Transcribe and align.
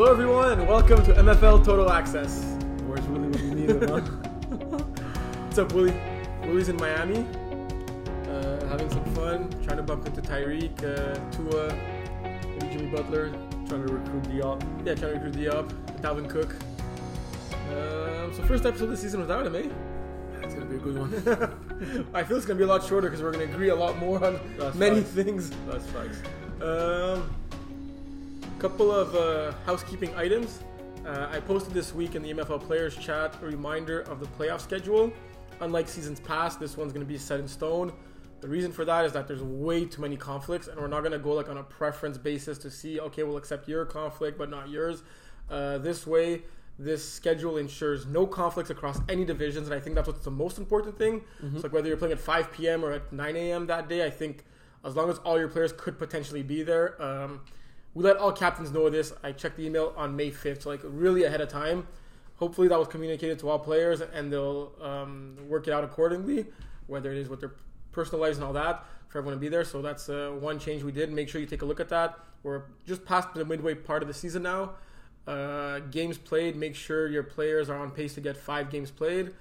Hello, 0.00 0.12
everyone, 0.12 0.58
and 0.58 0.66
welcome 0.66 1.04
to 1.04 1.12
MFL 1.12 1.62
Total 1.62 1.92
Access. 1.92 2.56
Where's 2.86 3.06
Willie 3.08 3.28
when 3.28 3.48
you 3.48 3.54
need 3.54 3.68
him, 3.68 3.86
huh? 3.86 4.00
What's 5.44 5.58
up, 5.58 5.74
Willie? 5.74 5.94
Willie's 6.40 6.70
in 6.70 6.76
Miami, 6.76 7.26
uh, 8.26 8.66
having 8.68 8.88
some 8.88 9.04
fun, 9.14 9.50
trying 9.62 9.76
to 9.76 9.82
bump 9.82 10.06
into 10.06 10.22
Tyreek, 10.22 10.72
uh, 10.82 11.30
Tua, 11.32 11.74
maybe 12.22 12.72
Jimmy 12.72 12.90
Butler. 12.90 13.28
Trying 13.68 13.86
to 13.86 13.92
recruit 13.92 14.22
Diop. 14.22 14.86
Yeah, 14.86 14.94
trying 14.94 15.12
to 15.12 15.20
recruit 15.20 15.34
Diop, 15.34 16.00
Dalvin 16.00 16.30
Cook. 16.30 16.54
Um, 17.68 18.32
so 18.32 18.42
first 18.44 18.64
episode 18.64 18.84
of 18.84 18.90
the 18.92 18.96
season 18.96 19.20
without 19.20 19.46
him, 19.46 19.54
eh? 19.54 19.68
That's 20.40 20.54
gonna 20.54 20.64
be 20.64 20.76
a 20.76 20.78
good 20.78 20.96
one. 20.96 22.08
I 22.14 22.24
feel 22.24 22.38
it's 22.38 22.46
gonna 22.46 22.56
be 22.56 22.64
a 22.64 22.66
lot 22.66 22.82
shorter 22.82 23.10
because 23.10 23.22
we're 23.22 23.32
gonna 23.32 23.44
agree 23.44 23.68
a 23.68 23.76
lot 23.76 23.98
more 23.98 24.24
on 24.24 24.40
That's 24.56 24.74
many 24.76 25.02
facts. 25.02 25.10
things. 25.10 25.50
That's 25.68 25.84
facts. 25.88 26.22
Um, 26.62 27.34
couple 28.60 28.92
of 28.92 29.14
uh, 29.14 29.54
housekeeping 29.64 30.14
items. 30.14 30.62
Uh, 31.06 31.28
I 31.30 31.40
posted 31.40 31.72
this 31.72 31.94
week 31.94 32.14
in 32.14 32.20
the 32.20 32.34
MFL 32.34 32.60
Players 32.60 32.94
Chat 32.94 33.34
a 33.40 33.46
reminder 33.46 34.00
of 34.02 34.20
the 34.20 34.26
playoff 34.26 34.60
schedule. 34.60 35.10
Unlike 35.60 35.88
seasons 35.88 36.20
past, 36.20 36.60
this 36.60 36.76
one's 36.76 36.92
going 36.92 37.04
to 37.04 37.10
be 37.10 37.16
set 37.16 37.40
in 37.40 37.48
stone. 37.48 37.90
The 38.42 38.48
reason 38.48 38.70
for 38.70 38.84
that 38.84 39.06
is 39.06 39.14
that 39.14 39.26
there's 39.26 39.42
way 39.42 39.86
too 39.86 40.02
many 40.02 40.14
conflicts, 40.18 40.68
and 40.68 40.78
we're 40.78 40.88
not 40.88 41.00
going 41.00 41.12
to 41.12 41.18
go 41.18 41.32
like 41.32 41.48
on 41.48 41.56
a 41.56 41.62
preference 41.62 42.18
basis 42.18 42.58
to 42.58 42.70
see, 42.70 43.00
okay, 43.00 43.22
we'll 43.22 43.38
accept 43.38 43.66
your 43.66 43.86
conflict 43.86 44.36
but 44.36 44.50
not 44.50 44.68
yours. 44.68 45.04
Uh, 45.48 45.78
this 45.78 46.06
way, 46.06 46.42
this 46.78 47.02
schedule 47.10 47.56
ensures 47.56 48.04
no 48.04 48.26
conflicts 48.26 48.68
across 48.68 49.00
any 49.08 49.24
divisions, 49.24 49.68
and 49.68 49.74
I 49.74 49.80
think 49.80 49.96
that's 49.96 50.06
what's 50.06 50.24
the 50.24 50.30
most 50.30 50.58
important 50.58 50.98
thing. 50.98 51.22
So, 51.40 51.62
like 51.62 51.72
whether 51.72 51.88
you're 51.88 51.96
playing 51.96 52.12
at 52.12 52.20
5 52.20 52.52
p.m. 52.52 52.84
or 52.84 52.92
at 52.92 53.10
9 53.10 53.36
a.m. 53.36 53.66
that 53.68 53.88
day, 53.88 54.04
I 54.04 54.10
think 54.10 54.44
as 54.84 54.96
long 54.96 55.08
as 55.08 55.16
all 55.18 55.38
your 55.38 55.48
players 55.48 55.72
could 55.72 55.98
potentially 55.98 56.42
be 56.42 56.62
there. 56.62 57.00
Um, 57.02 57.40
we 57.94 58.04
let 58.04 58.16
all 58.16 58.32
captains 58.32 58.70
know 58.70 58.88
this. 58.88 59.12
I 59.22 59.32
checked 59.32 59.56
the 59.56 59.66
email 59.66 59.92
on 59.96 60.16
May 60.16 60.30
5th, 60.30 60.62
so 60.62 60.70
like 60.70 60.80
really 60.84 61.24
ahead 61.24 61.40
of 61.40 61.48
time. 61.48 61.86
Hopefully 62.36 62.68
that 62.68 62.78
was 62.78 62.88
communicated 62.88 63.38
to 63.40 63.50
all 63.50 63.58
players 63.58 64.00
and 64.00 64.32
they'll 64.32 64.72
um, 64.80 65.36
work 65.48 65.66
it 65.66 65.72
out 65.72 65.84
accordingly, 65.84 66.46
whether 66.86 67.12
it 67.12 67.18
is 67.18 67.28
with 67.28 67.40
their 67.40 67.52
personal 67.92 68.20
lives 68.20 68.38
and 68.38 68.46
all 68.46 68.52
that, 68.52 68.84
for 69.08 69.18
everyone 69.18 69.36
to 69.36 69.40
be 69.40 69.48
there. 69.48 69.64
So 69.64 69.82
that's 69.82 70.08
uh, 70.08 70.34
one 70.38 70.58
change 70.58 70.82
we 70.82 70.92
did. 70.92 71.12
Make 71.12 71.28
sure 71.28 71.40
you 71.40 71.46
take 71.46 71.62
a 71.62 71.66
look 71.66 71.80
at 71.80 71.88
that. 71.90 72.18
We're 72.42 72.62
just 72.86 73.04
past 73.04 73.34
the 73.34 73.44
midway 73.44 73.74
part 73.74 74.02
of 74.02 74.08
the 74.08 74.14
season 74.14 74.42
now. 74.44 74.72
Uh, 75.26 75.80
games 75.90 76.16
played, 76.16 76.56
make 76.56 76.74
sure 76.74 77.08
your 77.08 77.22
players 77.22 77.68
are 77.68 77.76
on 77.76 77.90
pace 77.90 78.14
to 78.14 78.20
get 78.20 78.36
five 78.36 78.70
games 78.70 78.90
played. 78.90 79.32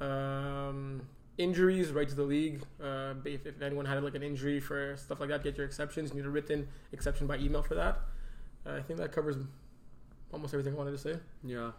Um, 0.00 1.02
injuries, 1.38 1.90
right 1.92 2.08
to 2.08 2.14
the 2.14 2.22
league. 2.22 2.62
Uh, 2.82 3.14
if, 3.24 3.46
if 3.46 3.62
anyone 3.62 3.86
had 3.86 4.02
like 4.04 4.14
an 4.14 4.22
injury 4.22 4.60
for 4.60 4.96
stuff 4.96 5.20
like 5.20 5.28
that, 5.30 5.42
get 5.44 5.56
your 5.56 5.66
exceptions. 5.66 6.10
You 6.10 6.16
need 6.16 6.26
a 6.26 6.30
written 6.30 6.68
exception 6.92 7.26
by 7.26 7.36
email 7.38 7.62
for 7.62 7.74
that. 7.76 8.00
Uh, 8.66 8.74
I 8.74 8.82
think 8.82 8.98
that 8.98 9.12
covers 9.12 9.36
almost 10.32 10.52
everything 10.52 10.74
I 10.74 10.76
wanted 10.76 10.92
to 10.92 10.98
say. 10.98 11.14
Yeah. 11.44 11.70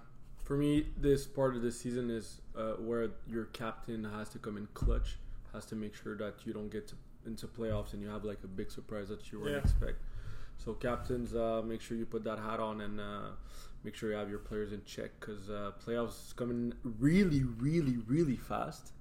For 0.43 0.55
me, 0.57 0.87
this 0.97 1.27
part 1.27 1.55
of 1.55 1.61
the 1.61 1.71
season 1.71 2.09
is 2.09 2.41
uh, 2.57 2.71
where 2.73 3.11
your 3.27 3.45
captain 3.45 4.03
has 4.03 4.29
to 4.29 4.39
come 4.39 4.57
in 4.57 4.67
clutch, 4.73 5.17
has 5.53 5.65
to 5.67 5.75
make 5.75 5.93
sure 5.93 6.15
that 6.17 6.35
you 6.45 6.53
don't 6.53 6.69
get 6.69 6.87
to, 6.87 6.95
into 7.27 7.45
playoffs 7.47 7.93
and 7.93 8.01
you 8.01 8.09
have 8.09 8.23
like 8.23 8.39
a 8.43 8.47
big 8.47 8.71
surprise 8.71 9.09
that 9.09 9.31
you 9.31 9.39
weren't 9.41 9.51
Yeah. 9.51 9.57
expect. 9.59 10.01
So 10.57 10.73
captains, 10.73 11.35
uh, 11.35 11.61
make 11.65 11.81
sure 11.81 11.95
you 11.97 12.05
put 12.05 12.23
that 12.23 12.39
hat 12.39 12.59
on 12.59 12.81
and 12.81 12.99
uh, 12.99 13.21
make 13.83 13.95
sure 13.95 14.09
you 14.11 14.17
have 14.17 14.29
your 14.29 14.39
players 14.39 14.73
in 14.73 14.81
check 14.85 15.11
because 15.19 15.49
uh, 15.49 15.71
playoffs 15.85 16.27
is 16.27 16.33
coming 16.33 16.73
really, 16.99 17.43
really, 17.43 17.97
really 18.07 18.35
fast. 18.37 18.91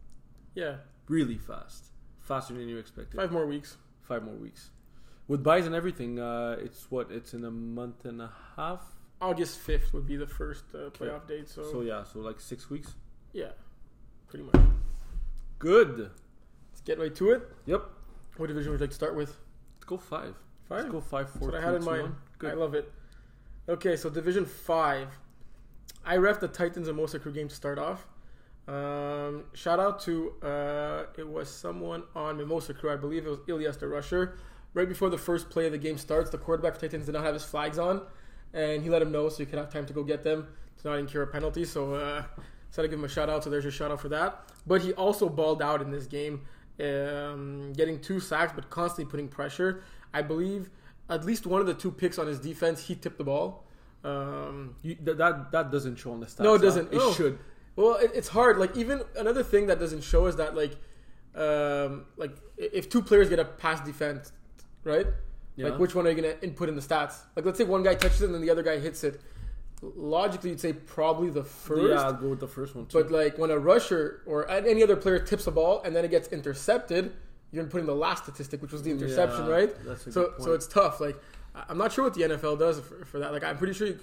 Yeah, 0.59 0.77
Really 1.09 1.39
fast, 1.39 1.85
faster 2.19 2.53
than 2.55 2.69
you 2.69 2.79
expected. 2.79 3.17
five 3.17 3.31
more 3.31 3.47
weeks. 3.47 3.77
five 4.03 4.25
more 4.25 4.35
weeks. 4.35 4.71
With 5.29 5.43
buys 5.45 5.67
and 5.67 5.75
everything, 5.75 6.19
uh, 6.19 6.57
it's 6.61 6.91
what 6.91 7.11
it's 7.13 7.33
in 7.33 7.45
a 7.45 7.51
month 7.51 8.05
and 8.05 8.21
a 8.21 8.33
half. 8.57 8.83
August 9.21 9.61
5th 9.67 9.93
would 9.93 10.07
be 10.07 10.17
the 10.17 10.27
first 10.27 10.65
uh, 10.75 10.91
playoff 10.91 11.27
date. 11.29 11.49
So, 11.49 11.63
So 11.71 11.81
yeah, 11.83 12.03
so 12.05 12.19
like 12.19 12.41
six 12.41 12.69
weeks. 12.71 12.95
yeah, 13.33 13.53
pretty 14.27 14.45
much. 14.47 14.61
Good. 15.61 16.11
Let's 16.71 16.81
get 16.85 16.99
right 16.99 17.15
to 17.15 17.31
it. 17.31 17.43
Yep. 17.67 17.83
What 18.37 18.47
division 18.49 18.73
would 18.73 18.81
you 18.81 18.85
like 18.85 18.91
to 18.91 18.97
start 18.97 19.15
with? 19.15 19.37
Let's 19.77 19.85
go 19.87 19.97
five. 19.97 20.35
Five. 20.69 20.79
Let's 20.81 20.91
go 20.91 21.01
five, 21.01 21.27
That's 21.27 21.39
four, 21.39 21.49
what 21.53 21.59
I 21.61 21.65
had 21.65 21.75
in 21.77 21.81
two, 21.83 21.87
mind. 21.91 22.15
one. 22.41 22.51
I 22.51 22.55
love 22.55 22.75
it. 22.75 22.93
Okay, 23.69 23.95
so 23.97 24.11
Division 24.11 24.45
5. 24.45 25.09
I 26.05 26.17
ref 26.17 26.41
the 26.41 26.49
Titans 26.49 26.89
and 26.89 26.99
Mosa 26.99 27.21
Crew 27.21 27.33
game 27.33 27.49
to 27.49 27.55
start 27.55 27.79
off. 27.79 28.07
Um, 28.69 29.45
shout 29.55 29.81
out 29.81 29.99
to, 30.03 30.34
uh, 30.43 31.05
it 31.17 31.27
was 31.27 31.49
someone 31.49 32.03
on 32.15 32.37
Mimosa 32.37 32.75
Crew, 32.75 32.93
I 32.93 32.97
believe 32.97 33.27
it 33.27 33.31
was 33.31 33.39
Ilias 33.49 33.79
the 33.79 33.89
Rusher. 33.89 34.37
Right 34.75 34.87
before 34.89 35.09
the 35.09 35.17
first 35.19 35.49
play 35.49 35.65
of 35.67 35.73
the 35.73 35.79
game 35.79 35.97
starts, 35.97 36.29
the 36.31 36.37
quarterback 36.37 36.75
for 36.75 36.81
Titans 36.83 37.06
did 37.06 37.12
not 37.12 37.25
have 37.25 37.33
his 37.33 37.45
flags 37.45 37.79
on, 37.79 38.03
and 38.53 38.83
he 38.83 38.91
let 38.91 39.01
him 39.01 39.11
know 39.11 39.29
so 39.31 39.39
he 39.39 39.47
could 39.47 39.59
have 39.59 39.73
time 39.73 39.87
to 39.87 39.95
go 39.95 40.03
get 40.03 40.23
them 40.23 40.47
to 40.83 40.89
not 40.89 40.99
incur 40.99 41.23
a 41.23 41.27
penalty. 41.27 41.65
So, 41.65 41.95
uh, 41.95 42.23
so 42.71 42.83
I 42.83 42.87
give 42.87 42.99
him 42.99 43.05
a 43.05 43.09
shout 43.09 43.31
out. 43.31 43.43
So 43.43 43.49
there's 43.51 43.65
your 43.65 43.73
shout 43.73 43.91
out 43.91 44.01
for 44.01 44.11
that. 44.11 44.43
But 44.67 44.83
he 44.83 44.93
also 44.93 45.31
balled 45.31 45.62
out 45.62 45.81
in 45.81 45.91
this 45.91 46.06
game, 46.06 46.43
um, 46.79 47.73
getting 47.73 47.99
two 48.00 48.21
sacks, 48.21 48.53
but 48.55 48.69
constantly 48.69 49.11
putting 49.11 49.29
pressure. 49.29 49.83
I 50.12 50.21
believe 50.21 50.71
at 51.09 51.25
least 51.25 51.47
one 51.47 51.62
of 51.62 51.67
the 51.67 51.75
two 51.75 51.91
picks 51.91 52.19
on 52.19 52.27
his 52.27 52.39
defense, 52.39 52.87
he 52.87 52.95
tipped 52.95 53.17
the 53.17 53.25
ball. 53.25 53.65
Um, 54.05 54.77
You, 54.83 54.97
that 55.05 55.50
that 55.50 55.73
doesn't 55.73 55.97
show 55.97 56.12
on 56.12 56.21
the 56.21 56.27
stats. 56.27 56.41
No, 56.41 56.55
it 56.55 56.59
doesn't. 56.61 56.93
It 56.93 56.97
No. 56.97 57.12
should. 57.12 57.39
Well, 57.78 57.94
it, 57.97 58.11
it's 58.15 58.28
hard. 58.28 58.59
Like 58.59 58.77
even 58.77 59.03
another 59.16 59.43
thing 59.43 59.69
that 59.69 59.78
doesn't 59.78 60.03
show 60.03 60.27
is 60.27 60.37
that 60.37 60.55
like, 60.56 60.77
um, 61.34 62.06
like 62.16 62.33
if 62.56 62.89
two 62.91 63.03
players 63.03 63.28
get 63.28 63.39
a 63.39 63.44
pass 63.44 63.81
defense, 63.81 64.33
right? 64.84 65.06
Yeah. 65.56 65.69
Like 65.69 65.78
which 65.78 65.94
one 65.94 66.06
are 66.06 66.11
you 66.11 66.17
gonna 66.17 66.34
input 66.43 66.69
in 66.69 66.75
the 66.75 66.83
stats? 66.83 67.15
Like 67.37 67.44
let's 67.44 67.59
say 67.59 67.65
one 67.65 67.83
guy 67.83 67.94
touches 67.94 68.22
it 68.22 68.27
and 68.27 68.34
then 68.34 68.43
the 68.43 68.50
other 68.50 68.62
guy 68.62 68.78
hits 68.78 69.05
it. 69.05 69.21
Logically, 69.81 70.50
you'd 70.50 70.61
say 70.61 70.72
probably 70.72 71.31
the 71.31 71.44
first. 71.44 71.83
yeah, 71.88 72.03
I'll 72.03 72.12
go 72.12 72.28
with 72.31 72.41
the 72.41 72.49
first 72.49 72.75
one 72.75 72.87
too. 72.87 73.00
But 73.00 73.12
like 73.12 73.38
when 73.38 73.50
a 73.53 73.59
rusher 73.59 74.22
or 74.27 74.49
any 74.50 74.83
other 74.83 74.97
player 74.97 75.21
tips 75.21 75.47
a 75.47 75.53
ball 75.53 75.83
and 75.84 75.94
then 75.94 76.05
it 76.05 76.11
gets 76.11 76.28
intercepted, 76.28 77.12
you're 77.53 77.65
putting 77.65 77.87
the 77.87 77.94
last 77.94 78.25
statistic, 78.25 78.61
which 78.61 78.72
was 78.72 78.83
the 78.83 78.91
interception, 78.91 79.47
Yeah, 79.47 79.53
right? 79.53 79.84
That's 79.84 80.06
a 80.06 80.12
So 80.12 80.22
good 80.22 80.31
point. 80.33 80.43
so 80.44 80.53
it's 80.55 80.67
tough. 80.67 81.00
Like 81.00 81.17
I'm 81.69 81.78
not 81.78 81.93
sure 81.93 82.05
what 82.05 82.15
the 82.15 82.22
NFL 82.22 82.59
does 82.59 82.81
for, 82.81 83.05
for 83.05 83.19
that. 83.21 83.33
Like 83.33 83.44
I'm 83.44 83.56
pretty 83.56 83.72
sure 83.72 83.87
you, 83.87 83.99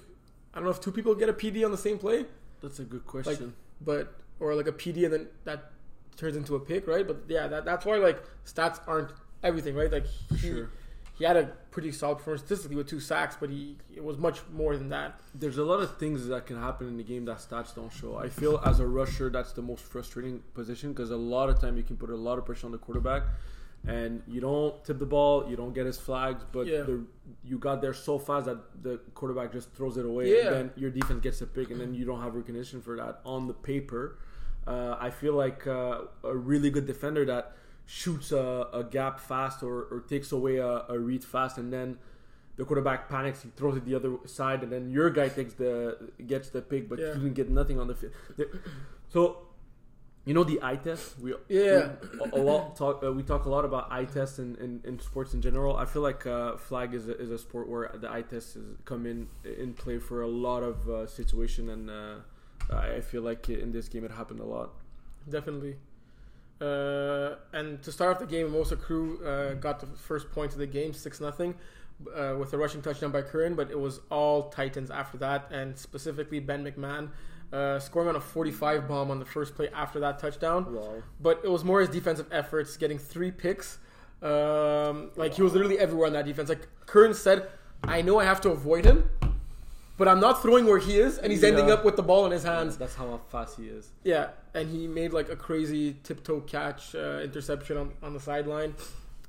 I 0.54 0.56
don't 0.58 0.64
know 0.64 0.70
if 0.70 0.80
two 0.80 0.92
people 0.92 1.14
get 1.14 1.28
a 1.28 1.34
PD 1.34 1.62
on 1.64 1.70
the 1.70 1.76
same 1.78 1.98
play, 1.98 2.24
that's 2.62 2.78
a 2.78 2.84
good 2.84 3.04
question. 3.06 3.52
But 3.80 4.14
or 4.40 4.54
like 4.54 4.66
a 4.66 4.72
PD 4.72 5.04
and 5.04 5.12
then 5.12 5.28
that 5.44 5.70
turns 6.16 6.36
into 6.36 6.54
a 6.54 6.60
pick, 6.60 6.86
right? 6.86 7.06
But 7.06 7.22
yeah, 7.28 7.46
that, 7.48 7.64
that's 7.64 7.84
why 7.84 7.96
like 7.96 8.22
stats 8.44 8.80
aren't 8.86 9.10
everything, 9.42 9.74
right? 9.74 9.90
Like 9.90 10.06
he, 10.30 10.36
sure. 10.38 10.70
he 11.18 11.24
had 11.24 11.36
a 11.36 11.44
pretty 11.70 11.92
solid 11.92 12.16
performance 12.16 12.42
statistically 12.42 12.76
with 12.76 12.88
two 12.88 13.00
sacks, 13.00 13.36
but 13.38 13.50
he 13.50 13.76
it 13.94 14.02
was 14.02 14.18
much 14.18 14.40
more 14.52 14.76
than 14.76 14.88
that. 14.90 15.20
There's 15.34 15.58
a 15.58 15.64
lot 15.64 15.80
of 15.80 15.98
things 15.98 16.26
that 16.26 16.46
can 16.46 16.60
happen 16.60 16.88
in 16.88 16.96
the 16.96 17.04
game 17.04 17.24
that 17.26 17.38
stats 17.38 17.74
don't 17.74 17.92
show. 17.92 18.16
I 18.16 18.28
feel 18.28 18.60
as 18.64 18.80
a 18.80 18.86
rusher, 18.86 19.30
that's 19.30 19.52
the 19.52 19.62
most 19.62 19.84
frustrating 19.84 20.42
position 20.54 20.92
because 20.92 21.10
a 21.10 21.16
lot 21.16 21.48
of 21.48 21.60
time 21.60 21.76
you 21.76 21.82
can 21.82 21.96
put 21.96 22.10
a 22.10 22.16
lot 22.16 22.38
of 22.38 22.44
pressure 22.44 22.66
on 22.66 22.72
the 22.72 22.78
quarterback, 22.78 23.22
and 23.86 24.22
you 24.26 24.40
don't 24.40 24.84
tip 24.84 24.98
the 24.98 25.06
ball, 25.06 25.48
you 25.48 25.56
don't 25.56 25.72
get 25.72 25.86
his 25.86 25.98
flags, 25.98 26.44
but 26.52 26.66
Yeah. 26.66 26.82
the, 26.82 27.04
you 27.44 27.58
got 27.58 27.80
there 27.80 27.94
so 27.94 28.18
fast 28.18 28.46
that 28.46 28.82
the 28.82 28.98
quarterback 29.14 29.52
just 29.52 29.72
throws 29.74 29.96
it 29.96 30.04
away, 30.04 30.30
Yeah. 30.32 30.46
and 30.46 30.54
then 30.56 30.70
your 30.76 30.90
defense 30.90 31.20
gets 31.22 31.40
a 31.40 31.46
pick, 31.46 31.70
and 31.70 31.80
then 31.80 31.94
you 31.94 32.04
don't 32.04 32.20
have 32.20 32.34
recognition 32.34 32.80
for 32.82 32.96
that 32.96 33.20
on 33.24 33.46
the 33.46 33.54
paper. 33.54 34.18
Uh, 34.66 34.96
I 34.98 35.10
feel 35.10 35.34
like 35.34 35.66
uh, 35.66 36.00
a 36.24 36.36
really 36.36 36.70
good 36.70 36.86
defender 36.86 37.24
that 37.26 37.52
shoots 37.84 38.32
a, 38.32 38.66
a 38.72 38.82
gap 38.82 39.20
fast 39.20 39.62
or, 39.62 39.82
or 39.92 40.00
takes 40.08 40.32
away 40.32 40.56
a, 40.56 40.84
a 40.88 40.98
read 40.98 41.22
fast, 41.24 41.56
and 41.56 41.72
then 41.72 41.98
the 42.56 42.64
quarterback 42.64 43.08
panics, 43.08 43.42
he 43.42 43.50
throws 43.50 43.76
it 43.76 43.84
the 43.84 43.94
other 43.94 44.16
side, 44.24 44.62
and 44.64 44.72
then 44.72 44.90
your 44.90 45.10
guy 45.10 45.28
takes 45.28 45.54
the 45.54 46.10
gets 46.26 46.48
the 46.50 46.60
pick, 46.62 46.88
but 46.88 46.98
Yeah. 46.98 47.12
he 47.14 47.20
didn't 47.20 47.34
get 47.34 47.48
nothing 47.50 47.78
on 47.78 47.86
the 47.86 47.94
field. 47.94 48.12
So, 49.08 49.45
you 50.26 50.34
know 50.34 50.44
the 50.44 50.58
eye 50.62 50.76
test. 50.76 51.18
We 51.20 51.34
Yeah. 51.48 51.92
we, 52.12 52.40
a 52.40 52.42
lot 52.44 52.76
talk. 52.76 53.02
Uh, 53.02 53.12
we 53.12 53.22
talk 53.22 53.46
a 53.46 53.48
lot 53.48 53.64
about 53.64 53.90
eye 53.90 54.04
tests 54.04 54.38
in, 54.38 54.56
in, 54.56 54.82
in 54.84 54.98
sports 55.00 55.32
in 55.34 55.40
general. 55.40 55.76
I 55.76 55.86
feel 55.86 56.02
like 56.02 56.26
uh, 56.26 56.56
flag 56.56 56.92
is 56.92 57.08
a, 57.08 57.16
is 57.18 57.30
a 57.30 57.38
sport 57.38 57.68
where 57.68 57.90
the 57.94 58.10
eye 58.12 58.22
test 58.22 58.56
is 58.56 58.76
come 58.84 59.06
in 59.06 59.28
in 59.44 59.72
play 59.72 59.98
for 59.98 60.22
a 60.22 60.28
lot 60.28 60.62
of 60.62 60.88
uh, 60.90 61.06
situation, 61.06 61.70
and 61.70 61.88
uh, 61.88 62.16
I 62.70 63.00
feel 63.00 63.22
like 63.22 63.48
in 63.48 63.70
this 63.72 63.88
game 63.88 64.04
it 64.04 64.10
happened 64.10 64.40
a 64.40 64.44
lot. 64.44 64.70
Definitely. 65.30 65.76
Uh, 66.60 67.36
and 67.52 67.82
to 67.82 67.92
start 67.92 68.14
off 68.14 68.18
the 68.18 68.26
game, 68.26 68.46
Mimosa 68.50 68.76
Crew 68.76 69.24
uh, 69.24 69.54
got 69.54 69.78
the 69.80 69.86
first 69.86 70.30
point 70.32 70.52
of 70.52 70.58
the 70.58 70.66
game, 70.66 70.92
six 70.92 71.20
nothing, 71.20 71.54
uh, 72.14 72.34
with 72.38 72.52
a 72.52 72.58
rushing 72.58 72.82
touchdown 72.82 73.12
by 73.12 73.22
Curran. 73.22 73.54
But 73.54 73.70
it 73.70 73.78
was 73.78 74.00
all 74.10 74.48
Titans 74.48 74.90
after 74.90 75.18
that, 75.18 75.48
and 75.52 75.78
specifically 75.78 76.40
Ben 76.40 76.64
McMahon 76.64 77.10
uh, 77.52 77.78
scoring 77.78 78.08
on 78.08 78.16
a 78.16 78.20
45 78.20 78.88
bomb 78.88 79.10
on 79.10 79.18
the 79.18 79.24
first 79.24 79.54
play 79.54 79.68
after 79.74 80.00
that 80.00 80.18
touchdown. 80.18 80.74
Wow. 80.74 81.02
But 81.20 81.40
it 81.44 81.50
was 81.50 81.64
more 81.64 81.80
his 81.80 81.88
defensive 81.88 82.26
efforts, 82.32 82.76
getting 82.76 82.98
three 82.98 83.30
picks. 83.30 83.78
Um, 84.22 85.10
like 85.16 85.34
he 85.34 85.42
was 85.42 85.52
literally 85.52 85.78
everywhere 85.78 86.06
on 86.06 86.12
that 86.14 86.24
defense. 86.24 86.48
Like 86.48 86.66
Curran 86.86 87.14
said, 87.14 87.48
I 87.84 88.02
know 88.02 88.18
I 88.18 88.24
have 88.24 88.40
to 88.42 88.50
avoid 88.50 88.84
him, 88.84 89.08
but 89.96 90.08
I'm 90.08 90.20
not 90.20 90.42
throwing 90.42 90.66
where 90.66 90.78
he 90.78 90.98
is, 90.98 91.18
and 91.18 91.30
he's 91.30 91.44
ending 91.44 91.70
up 91.70 91.84
with 91.84 91.96
the 91.96 92.02
ball 92.02 92.26
in 92.26 92.32
his 92.32 92.42
hands. 92.42 92.76
That's 92.76 92.94
how 92.94 93.20
fast 93.28 93.56
he 93.58 93.66
is. 93.66 93.90
Yeah, 94.04 94.30
and 94.54 94.68
he 94.68 94.86
made 94.86 95.12
like 95.12 95.28
a 95.28 95.36
crazy 95.36 95.96
tiptoe 96.02 96.40
catch 96.40 96.94
uh, 96.94 97.20
interception 97.22 97.76
on, 97.76 97.92
on 98.02 98.14
the 98.14 98.20
sideline. 98.20 98.74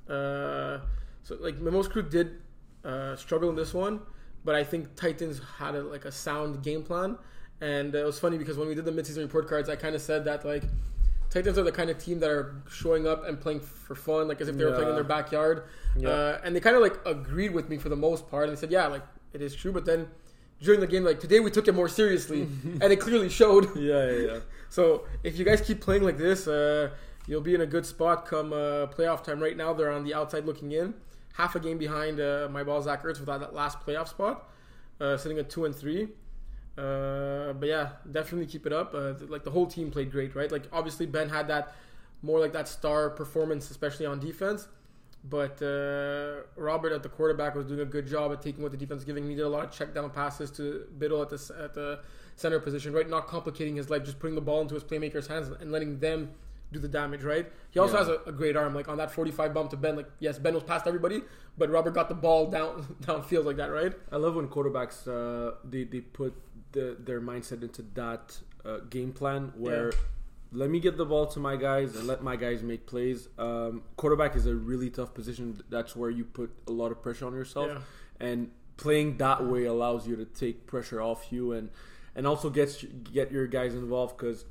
Uh, 0.10 0.80
so 1.24 1.38
like 1.40 1.58
Mimosa 1.58 1.90
crew 1.90 2.04
did 2.04 2.38
uh, 2.84 3.16
struggle 3.16 3.50
in 3.50 3.56
this 3.56 3.74
one, 3.74 4.00
but 4.44 4.56
I 4.56 4.63
think 4.63 4.96
Titans 4.96 5.42
had 5.58 5.75
a, 5.75 5.84
like 5.84 6.06
a 6.06 6.12
sound 6.12 6.63
game 6.63 6.84
plan. 6.84 7.18
And 7.59 7.94
it 7.95 8.06
was 8.06 8.19
funny 8.19 8.38
because 8.38 8.57
when 8.57 8.68
we 8.68 8.75
did 8.75 8.86
the 8.86 8.92
midseason 8.92 9.19
report 9.19 9.48
cards, 9.48 9.69
I 9.69 9.75
kind 9.75 9.95
of 9.95 10.01
said 10.01 10.25
that 10.25 10.45
like 10.45 10.63
Titans 11.30 11.57
are 11.57 11.63
the 11.63 11.71
kind 11.71 11.89
of 11.89 11.98
team 11.98 12.19
that 12.19 12.30
are 12.30 12.56
showing 12.69 13.07
up 13.07 13.27
and 13.27 13.39
playing 13.39 13.59
for 13.59 13.95
fun, 13.95 14.27
like 14.27 14.39
as 14.42 14.48
if 14.48 14.56
they 14.56 14.63
were 14.63 14.71
playing 14.71 14.89
in 14.89 14.95
their 14.95 15.04
backyard. 15.04 15.63
Yeah. 15.98 16.09
Uh, 16.09 16.42
and 16.44 16.56
they 16.56 16.59
kind 16.59 16.75
of 16.75 16.81
like 16.81 17.00
agreed 17.06 17.54
with 17.54 17.69
me 17.69 17.77
for 17.77 17.89
the 17.89 17.95
most 17.95 18.30
part. 18.30 18.48
And 18.48 18.56
they 18.56 18.59
said, 18.59 18.71
yeah, 18.71 18.88
like 18.88 19.04
it 19.33 19.42
is 19.42 19.56
true. 19.56 19.71
But 19.71 19.86
then 19.86 20.07
during 20.62 20.80
the 20.80 20.88
game, 20.88 21.04
like 21.04 21.19
today 21.19 21.39
we 21.39 21.51
took 21.51 21.68
it 21.68 21.74
more 21.74 21.89
seriously, 21.89 22.42
and 22.81 22.83
it 22.83 23.00
clearly 23.00 23.30
showed. 23.30 23.75
Yeah, 23.75 24.10
yeah, 24.12 24.12
yeah. 24.12 24.39
So 24.69 25.06
if 25.24 25.39
you 25.39 25.45
guys 25.45 25.62
keep 25.62 25.80
playing 25.80 26.03
like 26.03 26.18
this, 26.18 26.45
uh, 26.45 26.89
you'll 27.25 27.39
be 27.39 27.56
in 27.56 27.62
a 27.62 27.65
good 27.65 27.86
spot 27.86 28.25
come 28.25 28.51
uh, 28.51 28.88
playoff 28.88 29.24
time. 29.24 29.42
Right 29.42 29.56
now, 29.56 29.71
they're 29.71 29.94
on 29.94 30.03
the 30.03 30.13
outside 30.13 30.45
looking 30.45 30.74
in, 30.74 30.94
half 31.36 31.56
a 31.56 31.60
game 31.62 31.77
behind 31.77 32.19
uh, 32.19 32.50
my 32.51 32.65
ball 32.65 32.81
Zach 32.81 33.01
Ertz 33.03 33.18
without 33.18 33.39
that 33.39 33.53
last 33.53 33.80
playoff 33.80 34.10
spot, 34.10 34.50
uh, 35.00 35.15
sitting 35.15 35.38
at 35.38 35.50
two 35.50 35.63
and 35.63 35.74
three. 35.74 36.10
Uh, 36.77 37.53
but 37.53 37.68
yeah, 37.68 37.89
definitely 38.12 38.45
keep 38.45 38.65
it 38.65 38.74
up. 38.74 38.94
Uh, 38.94 39.13
like 39.27 39.44
the 39.44 39.51
whole 39.51 39.65
team 39.65 39.89
played 39.91 40.12
great, 40.12 40.35
right? 40.35 40.51
Like 40.51 40.63
obviously 40.71 41.06
Ben 41.06 41.29
had 41.29 41.47
that 41.47 41.74
more 42.21 42.39
like 42.39 42.53
that 42.53 42.68
star 42.68 43.09
performance, 43.09 43.69
especially 43.71 44.06
on 44.06 44.19
defense. 44.19 44.68
But 45.27 45.62
uh, 45.62 46.41
Robert 46.56 46.94
at 46.94 47.03
the 47.03 47.09
quarterback 47.09 47.56
was 47.56 47.65
doing 47.65 47.79
a 47.81 47.85
good 47.85 48.07
job 48.07 48.31
at 48.31 48.41
taking 48.41 48.62
what 48.62 48.71
the 48.71 48.77
defense 48.77 49.00
was 49.00 49.06
giving. 49.06 49.27
He 49.27 49.35
did 49.35 49.41
a 49.41 49.50
lot 49.50 49.63
of 49.65 49.71
check 49.71 49.94
down 49.94 50.09
passes 50.12 50.51
to 50.51 50.85
Biddle 50.97 51.21
at 51.21 51.29
the 51.29 51.56
at 51.63 51.74
the 51.74 52.00
center 52.35 52.59
position, 52.59 52.94
right? 52.94 53.09
Not 53.09 53.27
complicating 53.27 53.75
his 53.75 53.89
life, 53.89 54.03
just 54.06 54.19
putting 54.19 54.35
the 54.35 54.41
ball 54.41 54.62
into 54.62 54.75
his 54.75 54.83
playmakers' 54.83 55.27
hands 55.27 55.50
and 55.59 55.71
letting 55.71 56.00
them 56.00 56.31
do 56.71 56.79
the 56.79 56.88
damage, 56.88 57.24
right? 57.24 57.51
He 57.71 57.79
also 57.79 57.94
Yeah. 57.94 58.00
has 58.00 58.07
a, 58.09 58.19
a 58.27 58.31
great 58.31 58.56
arm, 58.56 58.75
like 58.75 58.88
on 58.88 58.97
that 58.97 59.09
45 59.12 59.53
bump 59.53 59.69
to 59.71 59.77
Ben. 59.77 59.95
Like 59.95 60.09
yes, 60.19 60.38
Ben 60.38 60.53
was 60.53 60.63
past 60.63 60.85
everybody, 60.85 61.24
but 61.57 61.69
Robert 61.71 61.91
got 61.95 62.09
the 62.09 62.15
ball 62.15 62.45
down 62.50 62.83
downfield 63.01 63.45
like 63.45 63.57
that, 63.57 63.71
right? 63.71 63.94
I 64.12 64.18
love 64.18 64.35
when 64.35 64.47
quarterbacks 64.47 65.07
uh, 65.07 65.56
they 65.63 65.83
they 65.83 66.01
put 66.01 66.33
the, 66.72 66.98
their 67.00 67.22
mindset 67.22 67.62
into 67.64 67.84
that 67.96 68.38
uh, 68.66 68.80
game 68.90 69.14
plan 69.14 69.54
where 69.56 69.88
Yeah. 69.88 69.98
let 70.52 70.69
me 70.69 70.80
get 70.80 70.98
the 70.98 71.06
ball 71.06 71.25
to 71.28 71.40
my 71.40 71.56
guys 71.56 71.96
and 71.96 72.08
let 72.08 72.22
my 72.24 72.36
guys 72.36 72.64
make 72.64 72.86
plays. 72.86 73.30
Um, 73.38 73.84
quarterback 73.96 74.36
is 74.36 74.46
a 74.48 74.56
really 74.56 74.90
tough 74.90 75.14
position. 75.14 75.62
That's 75.69 75.96
where 75.96 76.10
you 76.10 76.24
put 76.25 76.52
a 76.68 76.72
lot 76.72 76.92
of 76.92 77.02
pressure 77.02 77.25
on 77.28 77.34
yourself, 77.34 77.68
Yeah. 77.69 77.80
and 78.28 78.52
playing 78.78 79.18
that 79.18 79.44
way 79.46 79.66
allows 79.66 80.08
you 80.08 80.16
to 80.16 80.25
take 80.25 80.68
pressure 80.68 81.02
off 81.02 81.31
you 81.31 81.52
and 81.52 81.69
and 82.16 82.25
also 82.28 82.50
gets 82.50 82.84
get 83.12 83.31
your 83.31 83.48
guys 83.48 83.74
involved 83.74 84.18
because 84.18 84.46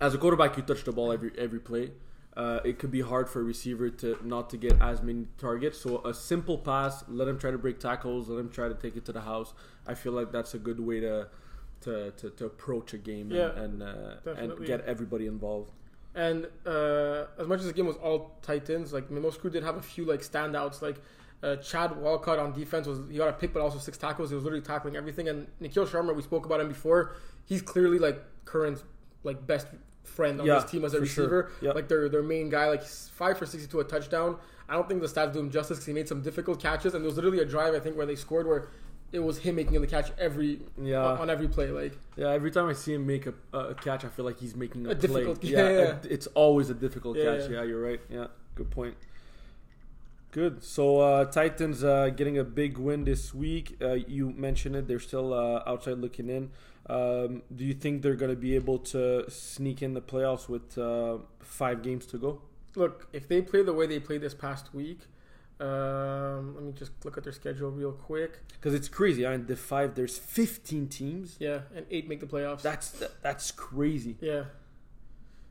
as 0.00 0.12
a 0.14 0.18
quarterback 0.18 0.56
you 0.56 0.62
touch 0.62 0.82
the 0.84 0.92
ball 0.92 1.12
every 1.12 1.30
every 1.38 1.60
play. 1.60 1.92
Uh, 2.36 2.58
it 2.64 2.78
could 2.78 2.90
be 2.90 3.00
hard 3.00 3.28
for 3.28 3.40
a 3.40 3.44
receiver 3.44 3.88
to 3.88 4.18
not 4.24 4.50
to 4.50 4.56
get 4.56 4.80
as 4.80 5.02
many 5.02 5.26
targets. 5.38 5.80
So 5.80 6.04
a 6.04 6.12
simple 6.12 6.58
pass, 6.58 7.04
let 7.08 7.28
him 7.28 7.38
try 7.38 7.52
to 7.52 7.58
break 7.58 7.78
tackles, 7.78 8.28
let 8.28 8.40
him 8.40 8.50
try 8.50 8.68
to 8.68 8.74
take 8.74 8.96
it 8.96 9.04
to 9.04 9.12
the 9.12 9.20
house. 9.20 9.54
I 9.86 9.94
feel 9.94 10.12
like 10.12 10.32
that's 10.32 10.54
a 10.54 10.58
good 10.58 10.80
way 10.80 11.00
to 11.00 11.28
to, 11.82 12.10
to, 12.12 12.30
to 12.30 12.46
approach 12.46 12.94
a 12.94 12.98
game 12.98 13.30
Yeah, 13.30 13.50
and 13.50 13.82
and, 13.82 13.82
uh, 13.82 14.30
and 14.32 14.66
get 14.66 14.80
everybody 14.82 15.26
involved. 15.26 15.70
And 16.14 16.46
uh, 16.66 17.26
as 17.38 17.46
much 17.46 17.60
as 17.60 17.66
the 17.66 17.72
game 17.72 17.86
was 17.86 17.96
all 17.96 18.38
Titans, 18.42 18.92
like 18.92 19.10
most 19.10 19.40
crew 19.40 19.50
did 19.50 19.62
have 19.62 19.76
a 19.76 19.82
few 19.82 20.04
like 20.04 20.20
standouts. 20.20 20.82
Like 20.82 20.96
uh, 21.42 21.56
Chad 21.56 21.96
Walcott 21.96 22.38
on 22.38 22.52
defense 22.52 22.86
was 22.86 23.00
he 23.10 23.18
got 23.18 23.28
a 23.28 23.32
pick, 23.32 23.52
but 23.52 23.62
also 23.62 23.78
six 23.78 23.98
tackles. 23.98 24.30
He 24.30 24.34
was 24.34 24.44
literally 24.44 24.64
tackling 24.64 24.96
everything. 24.96 25.28
And 25.28 25.46
Nikhil 25.60 25.86
Sharma, 25.86 26.14
we 26.14 26.22
spoke 26.22 26.46
about 26.46 26.60
him 26.60 26.68
before. 26.68 27.16
He's 27.44 27.62
clearly 27.62 27.98
like 27.98 28.22
current 28.44 28.82
like 29.24 29.46
best 29.46 29.66
friend 30.04 30.40
on 30.40 30.46
Yeah, 30.46 30.54
this 30.60 30.70
team 30.70 30.84
as 30.84 30.92
a 30.94 30.96
sure. 30.98 31.00
receiver. 31.02 31.50
Yeah. 31.60 31.72
Like 31.72 31.88
their 31.88 32.08
their 32.08 32.22
main 32.22 32.48
guy. 32.50 32.68
Like 32.68 32.84
five 32.84 33.36
for 33.38 33.46
sixty 33.46 33.68
two 33.68 33.80
a 33.80 33.84
touchdown. 33.84 34.36
I 34.68 34.74
don't 34.74 34.88
think 34.88 35.00
the 35.02 35.06
stats 35.08 35.32
do 35.32 35.40
him 35.40 35.50
justice 35.50 35.76
because 35.78 35.86
he 35.86 35.92
made 35.92 36.08
some 36.08 36.22
difficult 36.22 36.60
catches. 36.60 36.94
And 36.94 37.02
there 37.04 37.08
was 37.08 37.16
literally 37.16 37.40
a 37.40 37.44
drive 37.44 37.74
I 37.74 37.80
think 37.80 37.96
where 37.96 38.06
they 38.06 38.16
scored 38.16 38.46
where 38.46 38.68
it 39.12 39.18
was 39.20 39.38
him 39.38 39.54
making 39.56 39.80
the 39.80 39.86
catch 39.86 40.10
every 40.18 40.60
Yeah. 40.80 41.04
on 41.04 41.28
every 41.30 41.48
play. 41.48 41.68
Like 41.70 41.98
Yeah, 42.16 42.30
every 42.30 42.50
time 42.50 42.68
I 42.68 42.72
see 42.72 42.94
him 42.94 43.06
make 43.06 43.26
a, 43.26 43.34
a 43.52 43.74
catch, 43.74 44.04
I 44.04 44.08
feel 44.08 44.24
like 44.24 44.38
he's 44.38 44.56
making 44.56 44.86
a, 44.86 44.90
A 44.90 44.94
play. 44.96 45.06
difficult- 45.24 45.44
yeah, 45.44 45.58
yeah, 45.70 45.96
a- 46.02 46.12
it's 46.12 46.26
always 46.28 46.70
a 46.70 46.74
difficult 46.74 47.16
catch. 47.16 47.42
yeah. 47.42 47.48
Yeah. 47.58 47.62
you're 47.64 47.80
right. 47.82 48.00
Yeah, 48.10 48.26
good 48.54 48.70
point. 48.70 48.96
Good. 50.32 50.64
So 50.64 50.98
uh, 51.00 51.24
Titans 51.26 51.84
uh, 51.84 52.08
getting 52.08 52.38
a 52.38 52.44
big 52.44 52.76
win 52.76 53.04
this 53.04 53.32
week. 53.32 53.76
Uh, 53.80 53.92
you 53.92 54.30
mentioned 54.30 54.74
it; 54.74 54.88
they're 54.88 54.98
still 54.98 55.32
uh, 55.32 55.62
outside 55.64 55.98
looking 55.98 56.28
in. 56.28 56.50
Um, 56.86 57.42
do 57.54 57.64
you 57.64 57.74
think 57.74 58.02
they're 58.02 58.14
going 58.14 58.30
to 58.30 58.36
be 58.36 58.54
able 58.54 58.78
to 58.78 59.30
sneak 59.30 59.82
in 59.82 59.94
the 59.94 60.02
playoffs 60.02 60.48
with 60.48 60.76
uh, 60.76 61.18
five 61.40 61.82
games 61.82 62.04
to 62.06 62.18
go? 62.18 62.42
look, 62.76 63.08
if 63.12 63.28
they 63.28 63.42
play 63.42 63.62
the 63.62 63.72
way 63.72 63.86
they 63.86 64.00
played 64.00 64.20
this 64.20 64.34
past 64.34 64.74
week, 64.74 65.00
um, 65.60 66.54
let 66.54 66.64
me 66.64 66.72
just 66.72 66.92
look 67.04 67.16
at 67.16 67.24
their 67.24 67.32
schedule 67.32 67.70
real 67.70 67.92
quick. 67.92 68.40
Because 68.52 68.74
it's 68.74 68.88
crazy. 68.88 69.26
I 69.26 69.36
mean, 69.36 69.46
the 69.46 69.56
five. 69.56 69.94
There's 69.94 70.18
15 70.18 70.88
teams. 70.88 71.36
Yeah, 71.38 71.60
and 71.74 71.86
eight 71.90 72.08
make 72.08 72.20
the 72.20 72.26
playoffs. 72.26 72.62
That's 72.62 72.90
that, 72.92 73.22
that's 73.22 73.50
crazy. 73.50 74.16
yeah, 74.20 74.44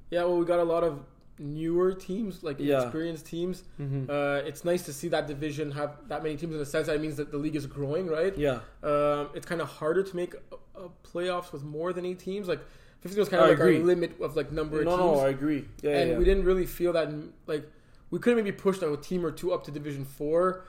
yeah. 0.09 0.23
Well, 0.23 0.37
we 0.37 0.45
got 0.45 0.59
a 0.59 0.63
lot 0.63 0.83
of 0.83 1.05
newer 1.39 1.93
teams, 1.93 2.43
like 2.43 2.57
Yeah. 2.59 2.83
experienced 2.83 3.25
teams. 3.25 3.63
Mm-hmm. 3.81 4.09
Uh, 4.09 4.47
it's 4.47 4.63
nice 4.63 4.83
to 4.83 4.93
see 4.93 5.07
that 5.09 5.27
division 5.27 5.71
have 5.71 5.91
that 6.07 6.23
many 6.23 6.35
teams 6.37 6.53
in 6.53 6.59
the 6.59 6.65
sense 6.65 6.87
that 6.87 6.95
it 6.95 7.01
means 7.01 7.17
that 7.17 7.31
the 7.31 7.37
league 7.37 7.55
is 7.55 7.65
growing, 7.65 8.07
right? 8.07 8.37
yeah, 8.37 8.59
Um, 8.83 9.29
it's 9.33 9.45
kind 9.45 9.61
of 9.61 9.67
harder 9.67 10.03
to 10.03 10.15
make 10.15 10.33
a, 10.35 10.81
a 10.85 10.89
playoffs 11.03 11.51
with 11.51 11.63
more 11.63 11.91
than 11.93 12.05
eight 12.05 12.19
teams. 12.19 12.47
Like 12.47 12.59
15 13.01 13.19
was 13.19 13.29
kind 13.29 13.43
of 13.43 13.49
like 13.49 13.57
agree. 13.59 13.77
our 13.79 13.83
limit 13.83 14.19
of 14.21 14.35
like 14.35 14.51
number 14.51 14.79
of 14.79 14.85
no, 14.85 14.91
teams. 14.97 15.17
no, 15.17 15.19
I 15.19 15.29
agree. 15.29 15.65
Yeah, 15.81 15.97
and 15.97 16.11
yeah. 16.11 16.17
we 16.17 16.23
didn't 16.23 16.45
really 16.45 16.65
feel 16.65 16.93
that 16.93 17.09
like 17.47 17.65
we 18.11 18.19
could 18.19 18.37
have 18.37 18.43
maybe 18.45 18.55
pushed 18.55 18.83
a 18.83 18.95
team 18.97 19.25
or 19.25 19.31
two 19.31 19.51
up 19.53 19.63
to 19.65 19.71
division 19.71 20.05
four 20.05 20.65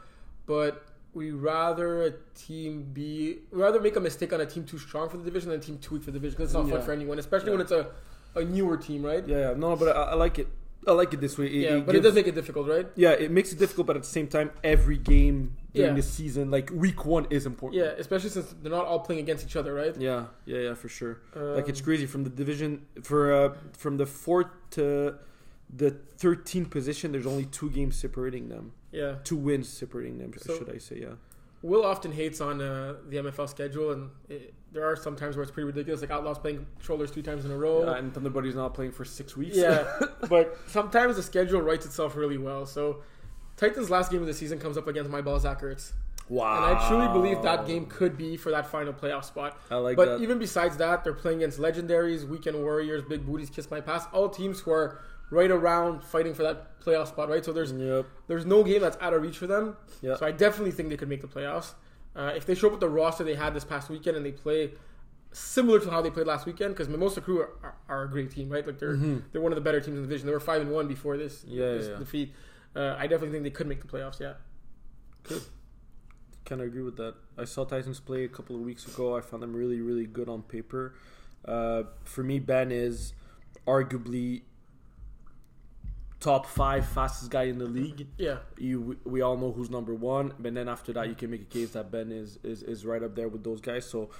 but 0.46 0.86
we 1.12 1.30
rather 1.30 2.02
a 2.04 2.12
team 2.34 2.82
be 2.92 3.38
rather 3.50 3.80
make 3.80 3.96
a 3.96 4.00
mistake 4.00 4.32
on 4.32 4.40
a 4.40 4.46
team 4.46 4.64
too 4.64 4.78
strong 4.78 5.08
for 5.08 5.16
the 5.18 5.24
division 5.24 5.50
than 5.50 5.60
a 5.60 5.62
team 5.62 5.78
too 5.78 5.94
weak 5.94 6.02
for 6.02 6.10
the 6.10 6.18
division 6.18 6.36
because 6.38 6.50
it's 6.54 6.58
not 6.58 6.68
fun 6.68 6.82
for 6.82 6.92
anyone 6.92 7.18
especially 7.18 7.50
when 7.52 7.60
it's 7.60 7.70
a, 7.70 7.86
a 8.34 8.44
newer 8.44 8.76
team 8.76 9.04
right 9.04 9.26
Yeah, 9.26 9.38
yeah. 9.50 9.54
No, 9.56 9.76
but 9.76 9.88
I, 9.96 10.02
I 10.12 10.14
like 10.14 10.38
it. 10.38 10.48
I 10.86 10.92
like 10.92 11.14
it 11.14 11.20
this 11.20 11.38
way. 11.38 11.46
It, 11.46 11.52
yeah 11.52 11.68
it 11.76 11.86
but 11.86 11.92
gives- 11.92 12.04
it 12.04 12.08
does 12.08 12.14
make 12.14 12.26
it 12.26 12.34
difficult 12.34 12.68
right 12.68 12.86
Yeah, 12.94 13.12
it 13.12 13.30
makes 13.30 13.52
it 13.52 13.58
difficult, 13.58 13.86
but 13.86 13.96
at 13.96 14.02
the 14.02 14.08
same 14.08 14.26
time, 14.28 14.50
every 14.62 14.98
game 14.98 15.56
during 15.72 15.90
Yeah. 15.92 15.96
the 15.96 16.02
season, 16.02 16.50
like 16.50 16.70
week 16.70 17.06
one, 17.06 17.26
is 17.30 17.46
important. 17.46 17.82
yeah 17.82 17.92
especially 17.98 18.28
since 18.30 18.54
they're 18.60 18.70
not 18.70 18.84
all 18.86 19.00
playing 19.00 19.22
against 19.22 19.46
each 19.46 19.56
other 19.56 19.72
right 19.72 19.96
yeah, 19.98 20.26
yeah, 20.44 20.58
yeah, 20.58 20.74
for 20.74 20.88
sure. 20.88 21.14
like 21.34 21.68
it's 21.70 21.80
Um, 21.80 21.84
crazy 21.86 22.06
from 22.06 22.22
the 22.24 22.30
division 22.30 22.70
for 23.02 23.32
uh, 23.32 23.54
from 23.72 23.96
the 23.96 24.06
fourth 24.06 24.48
to 24.72 25.14
the 25.74 25.90
13th 26.18 26.70
position. 26.70 27.12
There's 27.12 27.26
only 27.26 27.46
two 27.46 27.70
games 27.70 27.96
separating 27.96 28.48
them, 28.50 28.72
yeah 28.92 29.14
two 29.24 29.36
wins 29.36 29.68
separating 29.68 30.18
them. 30.18 30.32
So- 30.36 30.58
should 30.58 30.70
I 30.70 30.78
say? 30.78 30.96
Yeah, 31.00 31.14
Will 31.62 31.84
often 31.86 32.12
hates 32.12 32.42
on 32.42 32.60
uh, 32.60 32.94
the 33.08 33.16
MFL 33.24 33.48
schedule 33.48 33.90
and 33.94 34.10
it, 34.28 34.52
there 34.74 34.84
are 34.84 34.96
some 34.96 35.16
times 35.16 35.36
where 35.36 35.42
it's 35.44 35.52
pretty 35.52 35.66
ridiculous 35.66 36.00
like 36.00 36.10
Outlaws 36.10 36.38
playing 36.38 36.66
Controllers 36.78 37.10
three 37.10 37.22
times 37.22 37.44
in 37.44 37.52
a 37.52 37.56
row 37.56 37.84
Yeah, 37.84 37.96
and 37.96 38.12
Thunderbuddy's 38.12 38.56
not 38.56 38.74
playing 38.74 38.92
for 38.92 39.04
six 39.04 39.36
weeks. 39.36 39.56
Yeah, 39.56 39.86
but 40.28 40.58
sometimes 40.66 41.16
the 41.16 41.22
schedule 41.22 41.62
writes 41.62 41.86
itself 41.86 42.16
really 42.16 42.38
well. 42.38 42.66
So, 42.66 43.02
Titans' 43.56 43.88
last 43.88 44.10
game 44.10 44.20
of 44.20 44.26
the 44.26 44.34
season 44.34 44.58
comes 44.58 44.76
up 44.76 44.88
against 44.88 45.10
my 45.10 45.22
ball 45.22 45.38
Zach 45.38 45.62
Ertz. 45.62 45.92
wow. 46.28 46.56
And 46.56 46.76
I 46.76 46.88
truly 46.88 47.06
believe 47.08 47.40
that 47.42 47.66
game 47.66 47.86
could 47.86 48.18
be 48.18 48.36
for 48.36 48.50
that 48.50 48.66
final 48.66 48.92
playoff 48.92 49.24
spot. 49.24 49.58
I 49.70 49.76
like 49.76 49.96
but 49.96 50.06
that. 50.06 50.20
even 50.20 50.38
besides 50.38 50.76
that, 50.78 51.04
they're 51.04 51.14
playing 51.14 51.38
against 51.38 51.60
Legendaries, 51.60 52.28
Weekend 52.28 52.56
Warriors, 52.56 53.04
Big 53.04 53.24
Booties, 53.24 53.50
Kiss 53.50 53.70
My 53.70 53.80
Pass, 53.80 54.06
all 54.12 54.28
teams 54.28 54.58
who 54.60 54.72
are 54.72 55.00
right 55.30 55.50
around 55.50 56.02
fighting 56.02 56.34
for 56.34 56.42
that 56.42 56.80
playoff 56.80 57.08
spot, 57.08 57.28
right? 57.28 57.44
So 57.44 57.52
there's 57.52 57.72
yep. 57.72 58.06
there's 58.26 58.44
no 58.44 58.64
game 58.64 58.80
that's 58.80 58.96
out 59.00 59.14
of 59.14 59.22
reach 59.22 59.38
for 59.38 59.46
them. 59.46 59.76
Yeah. 60.02 60.16
So 60.16 60.26
I 60.26 60.32
definitely 60.32 60.72
think 60.72 60.88
they 60.88 60.96
could 60.96 61.08
make 61.08 61.20
the 61.20 61.28
playoffs. 61.28 61.74
Uh, 62.16 62.32
if 62.36 62.46
they 62.46 62.54
show 62.54 62.68
up 62.68 62.72
with 62.72 62.80
the 62.80 62.88
roster 62.88 63.24
they 63.24 63.34
had 63.34 63.54
this 63.54 63.64
past 63.64 63.88
weekend 63.90 64.16
and 64.16 64.24
they 64.24 64.32
play 64.32 64.72
similar 65.32 65.80
to 65.80 65.90
how 65.90 66.00
they 66.00 66.10
played 66.10 66.26
last 66.28 66.46
weekend, 66.46 66.72
because 66.74 66.88
Mimosa 66.88 67.20
Crew 67.20 67.40
are, 67.40 67.50
are, 67.62 67.74
are 67.88 68.02
a 68.04 68.08
great 68.08 68.30
team, 68.30 68.48
right? 68.48 68.64
Like 68.66 68.78
they're 68.78 68.96
they're 69.32 69.40
one 69.40 69.52
of 69.52 69.56
the 69.56 69.62
better 69.62 69.80
teams 69.80 69.96
in 69.96 70.02
the 70.02 70.08
division. 70.08 70.26
They 70.26 70.32
were 70.32 70.40
five 70.40 70.60
and 70.62 70.70
one 70.70 70.86
before 70.86 71.16
this, 71.16 71.40
Mm-hmm. 71.40 71.58
Yeah, 71.58 71.72
this 71.72 71.88
yeah, 71.88 71.96
defeat. 71.98 72.34
Uh, 72.76 72.94
I 72.98 73.02
definitely 73.02 73.30
think 73.30 73.44
they 73.44 73.50
could 73.50 73.66
make 73.66 73.80
the 73.80 73.88
playoffs. 73.88 74.20
Yeah. 74.20 74.34
can 76.44 76.60
of 76.60 76.66
agree 76.66 76.82
with 76.82 76.96
that. 76.96 77.14
I 77.38 77.44
saw 77.44 77.64
Titans 77.64 78.00
play 78.00 78.24
a 78.24 78.28
couple 78.28 78.54
of 78.56 78.62
weeks 78.62 78.86
ago. 78.86 79.16
I 79.16 79.20
found 79.20 79.42
them 79.42 79.54
really, 79.54 79.80
really 79.80 80.06
good 80.06 80.28
on 80.28 80.42
paper. 80.42 80.94
Uh, 81.44 81.84
for 82.04 82.22
me, 82.22 82.38
Ben 82.38 82.70
is 82.72 83.12
arguably 83.66 84.42
top 86.24 86.44
five 86.46 86.82
fastest 86.96 87.30
guy 87.36 87.44
in 87.52 87.58
the 87.58 87.70
league. 87.80 88.06
Yeah. 88.18 88.38
You, 88.58 88.96
we 89.04 89.18
all 89.26 89.36
know 89.42 89.52
who's 89.52 89.70
number 89.78 89.94
one, 89.94 90.26
but 90.42 90.54
then 90.54 90.68
after 90.76 90.90
that, 90.96 91.08
you 91.10 91.14
can 91.20 91.28
make 91.34 91.42
a 91.42 91.52
case 91.58 91.70
that 91.76 91.90
Ben 91.94 92.08
is 92.22 92.38
is, 92.42 92.62
is 92.62 92.78
right 92.90 93.02
up 93.02 93.14
there 93.14 93.28
with 93.34 93.44
those 93.44 93.60
guys. 93.60 93.84
So. 93.94 94.10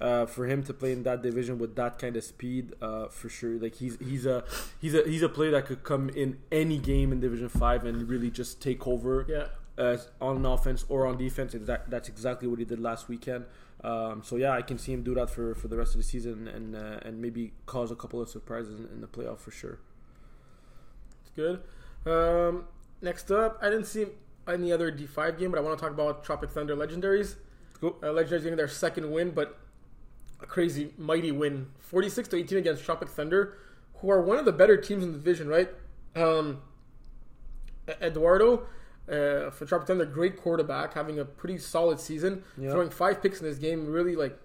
Uh, 0.00 0.26
for 0.26 0.44
him 0.52 0.60
to 0.60 0.72
play 0.74 0.90
in 0.90 1.04
that 1.04 1.22
division 1.22 1.56
with 1.56 1.76
that 1.76 2.00
kind 2.00 2.16
of 2.16 2.24
speed, 2.24 2.72
uh, 2.82 3.06
for 3.18 3.28
sure, 3.28 3.54
like 3.64 3.76
he's 3.76 3.96
he's 4.00 4.26
a 4.26 4.42
he's 4.82 4.92
a 4.92 5.02
he's 5.12 5.22
a 5.22 5.28
player 5.28 5.52
that 5.52 5.66
could 5.66 5.84
come 5.84 6.08
in 6.22 6.36
any 6.50 6.78
game 6.78 7.12
in 7.12 7.20
Division 7.20 7.48
Five 7.48 7.84
and 7.84 7.96
really 8.08 8.28
just 8.28 8.60
take 8.60 8.88
over 8.88 9.24
Yeah. 9.28 9.46
uh, 9.78 9.96
on 10.20 10.44
offense 10.46 10.84
or 10.88 11.06
on 11.06 11.16
defense. 11.16 11.54
Exact, 11.54 11.90
that's 11.90 12.08
exactly 12.08 12.48
what 12.48 12.58
he 12.58 12.64
did 12.64 12.80
last 12.80 13.08
weekend. 13.08 13.44
Um, 13.84 14.22
so 14.24 14.34
yeah, 14.34 14.50
I 14.50 14.62
can 14.62 14.78
see 14.78 14.92
him 14.92 15.04
do 15.04 15.14
that 15.14 15.30
for, 15.30 15.54
for 15.54 15.68
the 15.68 15.76
rest 15.76 15.92
of 15.94 15.98
the 15.98 16.08
season 16.14 16.48
and 16.48 16.74
uh, 16.74 16.98
and 17.06 17.22
maybe 17.22 17.52
cause 17.66 17.92
a 17.92 17.96
couple 18.02 18.20
of 18.20 18.28
surprises 18.28 18.80
in, 18.80 18.86
in 18.94 19.00
the 19.00 19.06
playoff 19.06 19.38
for 19.38 19.52
sure. 19.52 19.78
Good. 21.36 21.62
Um, 22.06 22.64
next 23.02 23.30
up, 23.30 23.58
I 23.62 23.70
didn't 23.70 23.86
see 23.86 24.06
any 24.46 24.72
other 24.72 24.92
D5 24.92 25.38
game, 25.38 25.50
but 25.50 25.58
I 25.58 25.62
want 25.62 25.78
to 25.78 25.82
talk 25.82 25.92
about 25.92 26.24
Tropic 26.24 26.50
Thunder 26.50 26.76
Legendaries. 26.76 27.36
Let's. 27.80 27.96
Uh, 28.02 28.06
Legendaries 28.08 28.42
getting 28.42 28.56
their 28.56 28.68
second 28.68 29.10
win, 29.10 29.30
but 29.30 29.58
a 30.40 30.46
crazy, 30.46 30.92
mighty 30.98 31.32
win, 31.32 31.68
46 31.80 32.28
to 32.28 32.36
18 32.36 32.58
against 32.58 32.84
Tropic 32.84 33.08
Thunder, 33.08 33.56
who 33.96 34.10
are 34.10 34.20
one 34.20 34.38
of 34.38 34.44
the 34.44 34.52
better 34.52 34.76
teams 34.76 35.02
in 35.04 35.12
the 35.12 35.18
division, 35.18 35.48
right? 35.48 35.70
Um, 36.14 36.60
Eduardo 38.00 38.66
uh, 39.08 39.50
for 39.50 39.66
Tropic 39.66 39.86
Thunder, 39.86 40.04
great 40.06 40.36
quarterback, 40.40 40.94
having 40.94 41.18
a 41.18 41.24
pretty 41.24 41.58
solid 41.58 42.00
season, 42.00 42.42
Yeah. 42.56 42.70
throwing 42.70 42.90
five 42.90 43.22
picks 43.22 43.40
in 43.40 43.46
this 43.46 43.58
game. 43.58 43.86
Really, 43.86 44.16
like 44.16 44.38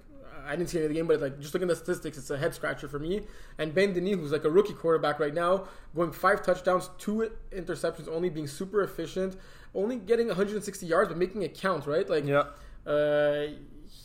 I 0.46 0.56
didn't 0.56 0.70
see 0.70 0.78
any 0.78 0.86
of 0.86 0.90
the 0.90 0.96
game, 0.96 1.08
but 1.08 1.22
like 1.22 1.40
just 1.40 1.54
looking 1.54 1.70
at 1.70 1.78
the 1.78 1.84
statistics, 1.84 2.18
it's 2.18 2.30
a 2.30 2.38
head 2.38 2.54
scratcher 2.54 2.88
for 2.88 3.00
me. 3.00 3.22
And 3.58 3.74
Ben 3.74 3.94
Denis, 3.94 4.16
who's 4.16 4.32
like 4.32 4.44
a 4.46 4.50
rookie 4.50 4.74
quarterback 4.74 5.20
right 5.20 5.34
now, 5.34 5.66
going 5.96 6.12
five 6.12 6.44
touchdowns, 6.44 6.90
two 6.98 7.32
interceptions, 7.52 8.08
only 8.08 8.30
being 8.30 8.48
super 8.48 8.82
efficient, 8.82 9.36
only 9.76 9.98
getting 9.98 10.28
160 10.28 10.86
yards, 10.86 11.10
but 11.10 11.18
making 11.18 11.42
it 11.44 11.54
count, 11.58 11.86
right? 11.88 12.10
Like 12.10 12.26
Yeah. 12.26 12.46
uh, 12.86 13.48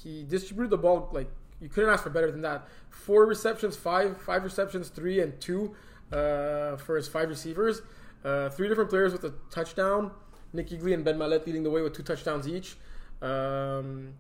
he 0.03 0.25
distributed 0.25 0.71
the 0.71 0.79
ball 0.79 1.09
like 1.13 1.29
you 1.61 1.69
couldn't 1.69 1.91
ask 1.91 2.03
for 2.03 2.11
better 2.11 2.31
than 2.31 2.43
that. 2.43 2.69
Four 2.91 3.27
receptions, 3.27 3.77
five 3.77 4.21
five 4.21 4.45
receptions, 4.45 4.89
three 4.89 5.21
and 5.21 5.41
two 5.41 5.75
uh, 6.13 6.77
for 6.77 6.97
his 6.97 7.09
five 7.09 7.29
receivers. 7.29 7.83
Uh, 8.25 8.49
three 8.51 8.69
different 8.69 8.91
players 8.91 9.13
with 9.13 9.25
a 9.25 9.35
touchdown. 9.51 10.11
Nicky 10.53 10.77
Glee 10.77 10.93
and 10.95 11.05
Ben 11.05 11.19
Mallet 11.19 11.47
leading 11.47 11.63
the 11.63 11.71
way 11.71 11.83
with 11.83 11.95
two 11.95 12.03
touchdowns 12.03 12.47
each. 12.47 12.77
Um, 13.21 14.15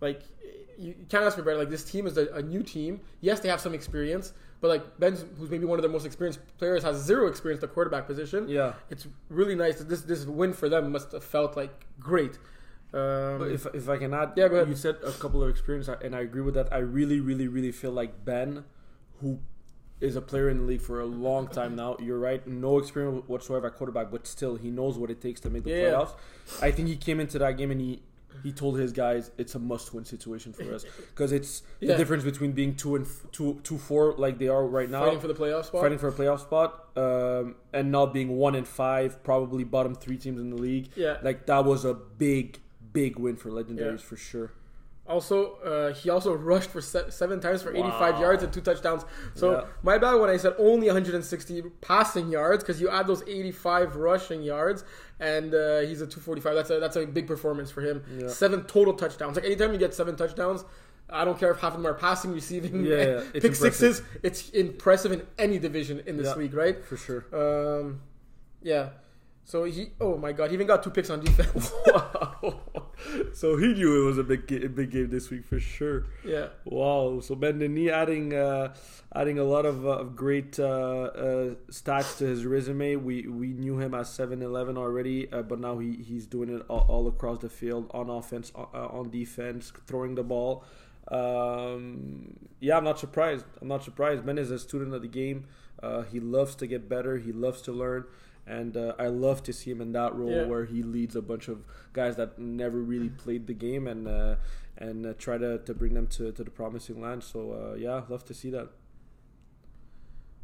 like 0.00 0.22
you, 0.80 0.88
you 1.00 1.06
can't 1.08 1.24
ask 1.24 1.36
for 1.36 1.42
better. 1.42 1.58
Like 1.58 1.70
this 1.70 1.84
team 1.84 2.06
is 2.06 2.16
a, 2.16 2.26
a 2.34 2.42
new 2.42 2.62
team. 2.62 3.00
Yes, 3.20 3.40
they 3.40 3.48
have 3.48 3.60
some 3.60 3.74
experience, 3.74 4.32
but 4.60 4.68
like 4.68 4.84
Ben, 4.98 5.16
who's 5.38 5.50
maybe 5.50 5.66
one 5.66 5.78
of 5.78 5.82
their 5.82 5.90
most 5.90 6.06
experienced 6.06 6.40
players, 6.58 6.82
has 6.82 6.96
zero 7.10 7.26
experience 7.26 7.62
at 7.62 7.68
the 7.68 7.74
quarterback 7.74 8.06
position. 8.06 8.48
Yeah. 8.48 8.72
It's 8.90 9.06
really 9.28 9.54
nice. 9.54 9.76
that 9.78 9.88
This 9.88 10.02
this 10.02 10.24
win 10.24 10.52
for 10.52 10.68
them 10.68 10.90
must 10.92 11.12
have 11.12 11.24
felt 11.24 11.56
like 11.56 11.74
great. 11.98 12.38
Um, 12.92 13.38
But 13.38 13.50
if, 13.52 13.66
if 13.72 13.88
I 13.88 13.96
can 13.98 14.12
add, 14.14 14.32
Yeah, 14.36 14.48
go 14.48 14.56
ahead. 14.56 14.68
you 14.68 14.74
said 14.74 14.96
a 15.04 15.12
couple 15.12 15.42
of 15.44 15.48
experience, 15.48 15.88
and 15.88 16.12
I 16.16 16.20
agree 16.20 16.42
with 16.42 16.54
that. 16.54 16.72
I 16.72 16.78
really, 16.78 17.20
really, 17.20 17.46
really 17.46 17.70
feel 17.72 17.92
like 17.92 18.24
Ben, 18.24 18.64
who 19.20 19.38
is 20.00 20.16
a 20.16 20.20
player 20.22 20.48
in 20.48 20.56
the 20.58 20.64
league 20.64 20.80
for 20.80 20.98
a 21.00 21.04
long 21.06 21.46
time 21.46 21.76
now. 21.76 21.94
You're 22.00 22.18
right, 22.18 22.44
no 22.48 22.78
experience 22.78 23.22
whatsoever 23.28 23.66
at 23.68 23.76
quarterback, 23.76 24.10
but 24.10 24.26
still 24.26 24.56
he 24.56 24.70
knows 24.70 24.98
what 24.98 25.10
it 25.10 25.20
takes 25.20 25.40
to 25.42 25.50
make 25.50 25.62
the 25.64 25.70
Yeah. 25.70 25.90
playoffs. 25.90 26.14
I 26.62 26.70
think 26.72 26.88
he 26.88 26.96
came 26.96 27.20
into 27.20 27.38
that 27.38 27.58
game 27.58 27.70
and 27.70 27.80
he 27.80 28.02
he 28.42 28.52
told 28.52 28.78
his 28.78 28.92
guys 28.92 29.30
it's 29.38 29.54
a 29.54 29.58
must-win 29.58 30.04
situation 30.04 30.52
for 30.52 30.74
us 30.74 30.84
because 31.10 31.32
it's 31.32 31.62
the 31.80 31.96
difference 31.96 32.24
between 32.24 32.52
being 32.52 32.74
two 32.74 32.96
and 32.96 33.04
f- 33.06 33.26
two 33.32 33.60
two 33.62 33.78
four 33.78 34.14
like 34.14 34.38
they 34.38 34.48
are 34.48 34.66
right 34.66 34.88
now, 34.90 35.04
fighting 35.04 35.20
for 35.20 35.28
the 35.28 35.34
playoff 35.34 35.64
spot. 35.66 35.82
fighting 35.82 35.98
for 35.98 36.08
a 36.08 36.12
playoff 36.12 36.40
spot, 36.40 36.88
um, 36.96 37.54
and 37.72 37.90
not 37.92 38.12
being 38.14 38.30
one 38.36 38.54
and 38.54 38.66
five, 38.66 39.22
probably 39.22 39.64
bottom 39.64 39.94
three 39.94 40.16
teams 40.16 40.40
in 40.40 40.50
the 40.50 40.56
league. 40.56 40.88
Yeah. 40.96 41.18
Like 41.22 41.46
that 41.46 41.64
was 41.64 41.84
a 41.84 41.94
big, 41.94 42.58
big 42.92 43.18
win 43.18 43.36
for 43.36 43.50
legendaries 43.50 43.98
Yeah. 44.00 44.08
for 44.08 44.16
sure. 44.16 44.52
Also, 45.06 45.54
uh, 45.56 45.92
he 45.92 46.08
also 46.08 46.32
rushed 46.50 46.70
for 46.70 46.80
se- 46.80 47.10
seven 47.10 47.40
times 47.40 47.62
for 47.62 47.70
85 47.74 48.14
Wow. 48.14 48.20
yards 48.20 48.42
and 48.44 48.52
two 48.52 48.60
touchdowns. 48.60 49.04
So 49.34 49.50
Yeah. 49.52 49.64
my 49.82 49.98
bad 49.98 50.14
when 50.14 50.30
I 50.30 50.36
said 50.36 50.54
only 50.58 50.86
160 50.86 51.62
passing 51.80 52.30
yards 52.30 52.62
because 52.62 52.80
you 52.80 52.88
add 52.88 53.08
those 53.08 53.22
85 53.26 53.96
rushing 53.96 54.42
yards, 54.42 54.84
and 55.20 55.54
uh, 55.54 55.80
he's 55.80 56.00
a 56.00 56.06
245. 56.06 56.54
That's 56.54 56.70
a 56.70 56.80
that's 56.80 56.96
a 56.96 57.06
big 57.06 57.26
performance 57.28 57.70
for 57.70 57.82
him. 57.82 58.02
Yeah. 58.18 58.28
Seven 58.28 58.64
total 58.64 58.94
touchdowns. 58.94 59.36
Like 59.36 59.44
anytime 59.44 59.72
you 59.72 59.78
get 59.78 59.94
seven 59.94 60.16
touchdowns. 60.16 60.64
I 61.12 61.24
don't 61.24 61.36
care 61.36 61.50
if 61.50 61.58
half 61.58 61.74
of 61.74 61.82
them 61.82 61.88
are 61.88 61.94
passing, 61.98 62.32
receiving, 62.32 62.84
Yeah, 62.86 62.96
yeah, 62.96 63.02
it's 63.02 63.30
pick 63.32 63.44
impressive. 63.46 63.74
sixes. 63.96 64.02
It's 64.22 64.50
impressive 64.50 65.10
in 65.10 65.26
any 65.38 65.58
division 65.58 66.00
in 66.06 66.16
this 66.16 66.28
Yeah. 66.28 66.34
league, 66.36 66.54
right? 66.54 66.84
For 66.84 66.96
sure. 66.96 67.24
Um, 67.32 68.00
yeah. 68.62 68.90
So 69.44 69.64
he, 69.64 69.88
oh 70.00 70.16
my 70.16 70.30
god, 70.30 70.50
he 70.50 70.54
even 70.54 70.68
got 70.68 70.84
two 70.84 70.90
picks 70.90 71.10
on 71.10 71.18
defense. 71.18 71.72
So 73.32 73.56
he 73.56 73.68
knew 73.74 74.02
it 74.02 74.06
was 74.06 74.18
a 74.18 74.24
big, 74.24 74.46
ga- 74.46 74.66
big 74.68 74.90
game 74.90 75.08
this 75.10 75.30
week 75.30 75.44
for 75.46 75.58
sure. 75.60 76.04
yeah. 76.24 76.48
Wow. 76.64 77.20
So 77.20 77.34
Ben 77.34 77.58
Denis 77.58 77.90
adding, 77.90 78.34
uh, 78.34 78.74
adding 79.14 79.38
a 79.38 79.44
lot 79.44 79.66
of, 79.66 79.86
uh, 79.86 79.90
of 79.90 80.16
great 80.16 80.58
uh, 80.58 80.64
uh, 80.66 81.54
stats 81.70 82.18
to 82.18 82.26
his 82.26 82.44
resume. 82.44 82.96
We 82.96 83.26
we 83.26 83.48
knew 83.48 83.78
him 83.78 83.94
as 83.94 84.08
7-Eleven 84.08 84.76
already, 84.76 85.30
uh, 85.32 85.42
but 85.42 85.60
now 85.60 85.78
he, 85.78 85.94
he's 85.96 86.26
doing 86.26 86.54
it 86.54 86.62
all, 86.68 86.86
all 86.88 87.08
across 87.08 87.38
the 87.40 87.48
field 87.48 87.90
on 87.92 88.10
offense, 88.10 88.52
uh, 88.54 88.62
on 88.72 89.10
defense, 89.10 89.72
throwing 89.86 90.14
the 90.14 90.22
ball. 90.22 90.64
Um, 91.08 92.36
yeah, 92.60 92.76
I'm 92.76 92.84
not 92.84 92.98
surprised. 92.98 93.44
I'm 93.60 93.68
not 93.68 93.82
surprised. 93.82 94.24
Ben 94.24 94.38
is 94.38 94.50
a 94.50 94.58
student 94.58 94.94
of 94.94 95.02
the 95.02 95.08
game. 95.08 95.46
Uh, 95.82 96.02
he 96.02 96.20
loves 96.20 96.54
to 96.56 96.66
get 96.66 96.88
better. 96.88 97.18
He 97.18 97.32
loves 97.32 97.62
to 97.62 97.72
learn. 97.72 98.04
And 98.46 98.76
uh, 98.76 98.94
I 98.98 99.06
love 99.06 99.42
to 99.44 99.52
see 99.52 99.70
him 99.70 99.80
in 99.80 99.92
that 99.92 100.14
role 100.14 100.30
Yeah. 100.30 100.46
where 100.46 100.64
he 100.64 100.82
leads 100.82 101.14
a 101.14 101.22
bunch 101.22 101.46
of 101.48 101.64
guys 101.92 102.16
that 102.16 102.38
never 102.38 102.78
really 102.80 103.08
played 103.10 103.46
the 103.46 103.54
game 103.54 103.86
and 103.86 104.08
uh, 104.08 104.36
and 104.76 105.06
uh, 105.06 105.12
try 105.18 105.36
to, 105.38 105.58
to 105.58 105.74
bring 105.74 105.94
them 105.94 106.06
to, 106.08 106.32
to 106.32 106.42
the 106.44 106.50
promising 106.50 107.00
land. 107.00 107.22
So 107.22 107.52
uh, 107.52 107.74
yeah, 107.76 108.02
love 108.08 108.24
to 108.26 108.34
see 108.34 108.50
that. 108.50 108.68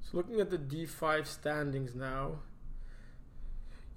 So 0.03 0.19
looking 0.19 0.41
at 0.41 0.51
the 0.51 0.59
D5 0.59 1.27
standings 1.27 1.95
now, 1.95 2.39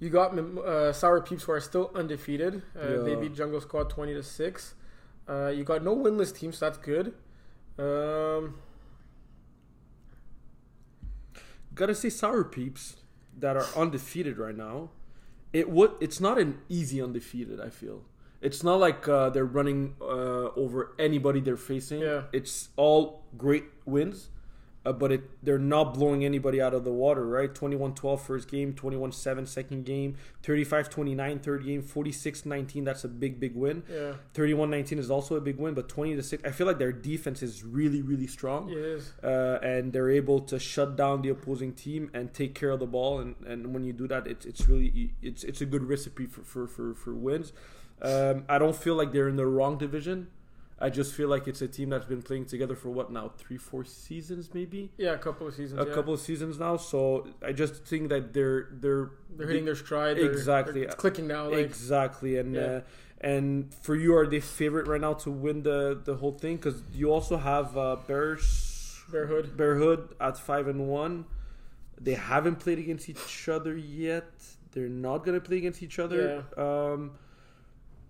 you 0.00 0.08
got 0.10 0.36
uh, 0.36 0.92
Sour 0.92 1.20
Peeps 1.20 1.44
who 1.44 1.52
are 1.52 1.60
still 1.60 1.92
undefeated. 1.94 2.62
Uh, 2.76 3.02
They 3.04 3.14
beat 3.14 3.34
Jungle 3.34 3.60
Squad 3.60 3.90
20 3.90 4.14
to 4.14 4.22
6. 4.22 4.74
Uh, 5.28 5.48
you 5.48 5.62
got 5.62 5.84
no 5.84 5.94
winless 5.94 6.34
teams, 6.34 6.58
so 6.58 6.66
that's 6.66 6.78
good. 6.78 7.12
Um, 7.78 8.54
Gotta 11.74 11.94
say, 11.94 12.08
sour 12.10 12.42
peeps 12.44 12.96
that 13.40 13.56
are 13.56 13.66
undefeated 13.76 14.38
right 14.38 14.56
now. 14.56 14.90
It 15.52 15.68
would. 15.68 15.92
It's 16.00 16.20
not 16.20 16.38
an 16.38 16.58
easy 16.68 17.02
undefeated. 17.02 17.60
I 17.60 17.70
feel 17.70 18.02
it's 18.40 18.62
not 18.62 18.76
like 18.76 19.06
uh, 19.08 19.30
they're 19.30 19.44
running 19.44 19.94
uh, 20.00 20.50
over 20.56 20.94
anybody 20.98 21.40
they're 21.40 21.56
facing. 21.56 22.00
Yeah. 22.00 22.22
It's 22.32 22.70
all 22.76 23.24
great 23.36 23.64
wins, 23.84 24.28
uh, 24.84 24.92
but 24.92 25.12
it 25.12 25.44
they're 25.44 25.58
not 25.58 25.94
blowing 25.94 26.24
anybody 26.24 26.60
out 26.60 26.74
of 26.74 26.84
the 26.84 26.92
water. 26.92 27.26
Right? 27.26 27.52
21-12 27.54 28.20
first 28.20 28.50
game, 28.50 28.72
21-7 28.74 29.46
second 29.46 29.84
game, 29.84 30.16
35-29 30.42 31.42
third 31.42 31.64
game, 31.64 31.82
46-19. 31.82 32.84
That's 32.84 33.04
a 33.04 33.08
big 33.08 33.38
big 33.40 33.54
win. 33.54 33.82
yeah, 33.90 34.12
31-19 34.34 34.98
is 34.98 35.10
also 35.10 35.36
a 35.36 35.40
big 35.40 35.58
win, 35.58 35.74
but 35.74 35.88
20 35.88 36.16
to 36.16 36.22
6. 36.22 36.42
I 36.44 36.50
feel 36.50 36.66
like 36.66 36.78
their 36.78 36.92
defense 36.92 37.42
is 37.42 37.62
really 37.64 38.02
really 38.02 38.26
strong 38.26 38.70
it 38.70 38.76
is. 38.78 39.12
uh, 39.22 39.58
and 39.62 39.92
they're 39.92 40.10
able 40.10 40.40
to 40.40 40.58
shut 40.58 40.96
down 40.96 41.22
the 41.22 41.28
opposing 41.30 41.72
team 41.74 42.10
and 42.14 42.32
take 42.32 42.54
care 42.54 42.70
of 42.70 42.80
the 42.80 42.86
ball. 42.86 43.20
And, 43.20 43.34
and 43.46 43.72
when 43.74 43.84
you 43.84 43.92
do 43.92 44.08
that, 44.08 44.26
it's 44.26 44.46
it's 44.46 44.66
really 44.68 45.12
it's 45.22 45.44
it's 45.44 45.60
a 45.60 45.66
good 45.66 45.82
recipe 45.84 46.26
for 46.26 46.42
for 46.42 46.66
for, 46.66 46.94
for 46.94 47.14
wins. 47.14 47.52
Um, 48.02 48.44
I 48.48 48.58
don't 48.58 48.76
feel 48.76 48.94
like 48.94 49.12
they're 49.12 49.28
in 49.28 49.36
the 49.36 49.46
wrong 49.46 49.76
division. 49.76 50.28
I 50.82 50.88
just 50.88 51.12
feel 51.14 51.28
like 51.28 51.46
it's 51.46 51.60
a 51.60 51.68
team 51.68 51.90
that's 51.90 52.06
been 52.06 52.22
playing 52.22 52.46
together 52.46 52.74
for 52.74 52.88
what 52.88 53.12
now 53.12 53.32
three 53.36 53.58
four 53.58 53.84
seasons 53.84 54.54
maybe 54.54 54.90
Yeah, 54.96 55.12
a 55.12 55.18
couple 55.18 55.46
of 55.46 55.54
seasons. 55.54 55.80
a 55.80 55.86
yeah. 55.86 55.94
couple 55.94 56.14
of 56.14 56.20
seasons 56.20 56.58
now. 56.58 56.76
So 56.78 57.26
I 57.44 57.52
just 57.52 57.84
think 57.84 58.08
that 58.08 58.32
they're 58.32 58.68
they're 58.72 59.10
They're 59.36 59.46
hitting 59.48 59.66
their 59.66 59.74
stride. 59.76 60.18
Exactly. 60.18 60.80
they're- 60.84 60.90
clicking 60.92 61.26
now. 61.26 61.50
Like, 61.50 61.58
exactly 61.66 62.38
and 62.38 62.54
Yeah. 62.54 62.62
uh, 62.62 62.80
and 63.20 63.74
for 63.82 63.94
you 63.94 64.16
are 64.16 64.26
they 64.26 64.40
favorite 64.40 64.86
right 64.88 65.00
now 65.00 65.12
to 65.24 65.30
win 65.30 65.62
the 65.64 66.00
the 66.02 66.16
whole 66.16 66.32
thing 66.32 66.56
because 66.56 66.82
you 66.94 67.12
also 67.12 67.36
have 67.36 67.76
uh, 67.76 67.96
Bears 68.06 69.02
Bear 69.12 69.26
Hood. 69.26 69.56
Bear 69.56 69.74
Hood 69.76 70.14
at 70.20 70.38
five 70.38 70.66
and 70.68 70.88
one. 70.88 71.26
They 72.00 72.14
haven't 72.14 72.56
played 72.60 72.78
against 72.78 73.10
each 73.10 73.48
other 73.50 73.76
yet. 73.76 74.30
They're 74.72 74.88
not 74.88 75.18
gonna 75.26 75.40
play 75.40 75.58
against 75.58 75.82
each 75.82 75.98
other. 75.98 76.44
Um, 76.56 77.10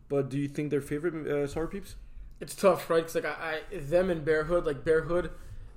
but 0.09 0.29
do 0.29 0.39
you 0.39 0.47
think 0.47 0.71
they're 0.71 0.81
favorite 0.81 1.27
uh, 1.27 1.47
Sour 1.49 1.67
Peeps? 1.67 1.97
It's 2.41 2.55
tough, 2.55 2.89
right? 2.89 2.99
Because 2.99 3.15
like 3.15 3.27
I, 3.27 3.61
I, 3.73 3.79
them 3.79 4.11
and 4.11 4.25
Bear 4.25 4.45
Hood, 4.45 4.65
like 4.65 4.85
Bear 4.85 5.03
Hood 5.03 5.31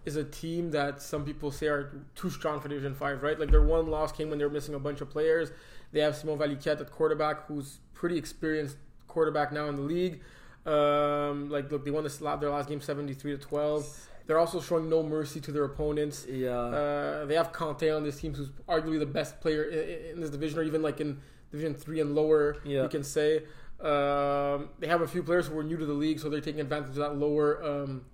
is 0.05 0.15
a 0.15 0.23
team 0.23 0.71
that 0.71 1.01
some 1.01 1.25
people 1.25 1.51
say 1.51 1.67
are 1.67 1.91
too 2.15 2.29
strong 2.29 2.59
for 2.59 2.69
Division 2.69 2.95
Five, 2.95 3.21
right? 3.21 3.39
Like 3.39 3.51
their 3.51 3.61
one 3.61 3.87
loss 3.87 4.11
came 4.11 4.29
when 4.29 4.39
they 4.39 4.45
were 4.45 4.51
missing 4.51 4.75
a 4.75 4.79
bunch 4.79 5.01
of 5.01 5.09
players. 5.09 5.51
They 5.91 5.99
have 5.99 6.15
Simon 6.15 6.37
Valiquette 6.37 6.81
at 6.81 6.91
quarterback, 6.91 7.47
who's 7.47 7.79
pretty 7.93 8.17
experienced 8.17 8.77
quarterback 9.07 9.51
now 9.51 9.67
in 9.67 9.75
the 9.75 9.81
league. 9.81 10.21
Um, 10.65 11.49
like 11.49 11.71
look, 11.71 11.83
they 11.83 11.91
won 11.91 12.03
this 12.03 12.17
their 12.17 12.49
last 12.49 12.69
game 12.69 12.81
seventy 12.81 13.13
three 13.13 13.31
to 13.31 13.37
twelve. 13.37 13.85
They're 14.25 14.39
also 14.39 14.61
showing 14.61 14.89
no 14.89 15.03
mercy 15.03 15.41
to 15.41 15.51
their 15.51 15.65
opponents. 15.65 16.25
Yeah. 16.29 16.51
Uh, 16.51 17.25
they 17.25 17.35
have 17.35 17.51
Conte 17.51 17.89
on 17.89 18.03
this 18.03 18.21
team, 18.21 18.33
who's 18.33 18.49
arguably 18.69 18.99
the 18.99 19.05
best 19.05 19.41
player 19.41 19.63
in, 19.63 20.13
in 20.13 20.21
this 20.21 20.29
division, 20.29 20.59
or 20.59 20.63
even 20.63 20.81
like 20.81 21.01
in 21.01 21.19
Division 21.51 21.73
Three 21.75 21.99
and 21.99 22.15
lower. 22.15 22.57
Yeah. 22.63 22.83
You 22.83 22.89
can 22.89 23.03
say 23.03 23.43
um, 23.83 24.69
they 24.79 24.87
have 24.87 25.01
a 25.01 25.07
few 25.07 25.23
players 25.23 25.47
who 25.47 25.57
are 25.57 25.63
new 25.63 25.77
to 25.77 25.85
the 25.85 25.93
league, 25.93 26.19
so 26.19 26.29
they're 26.29 26.41
taking 26.41 26.61
advantage 26.61 26.89
of 26.89 26.95
that 26.95 27.17
lower 27.17 27.63
um, 27.63 28.05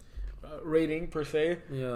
uh, 0.44 0.48
rating 0.64 1.08
per 1.08 1.24
se. 1.24 1.60
yeah. 1.72 1.94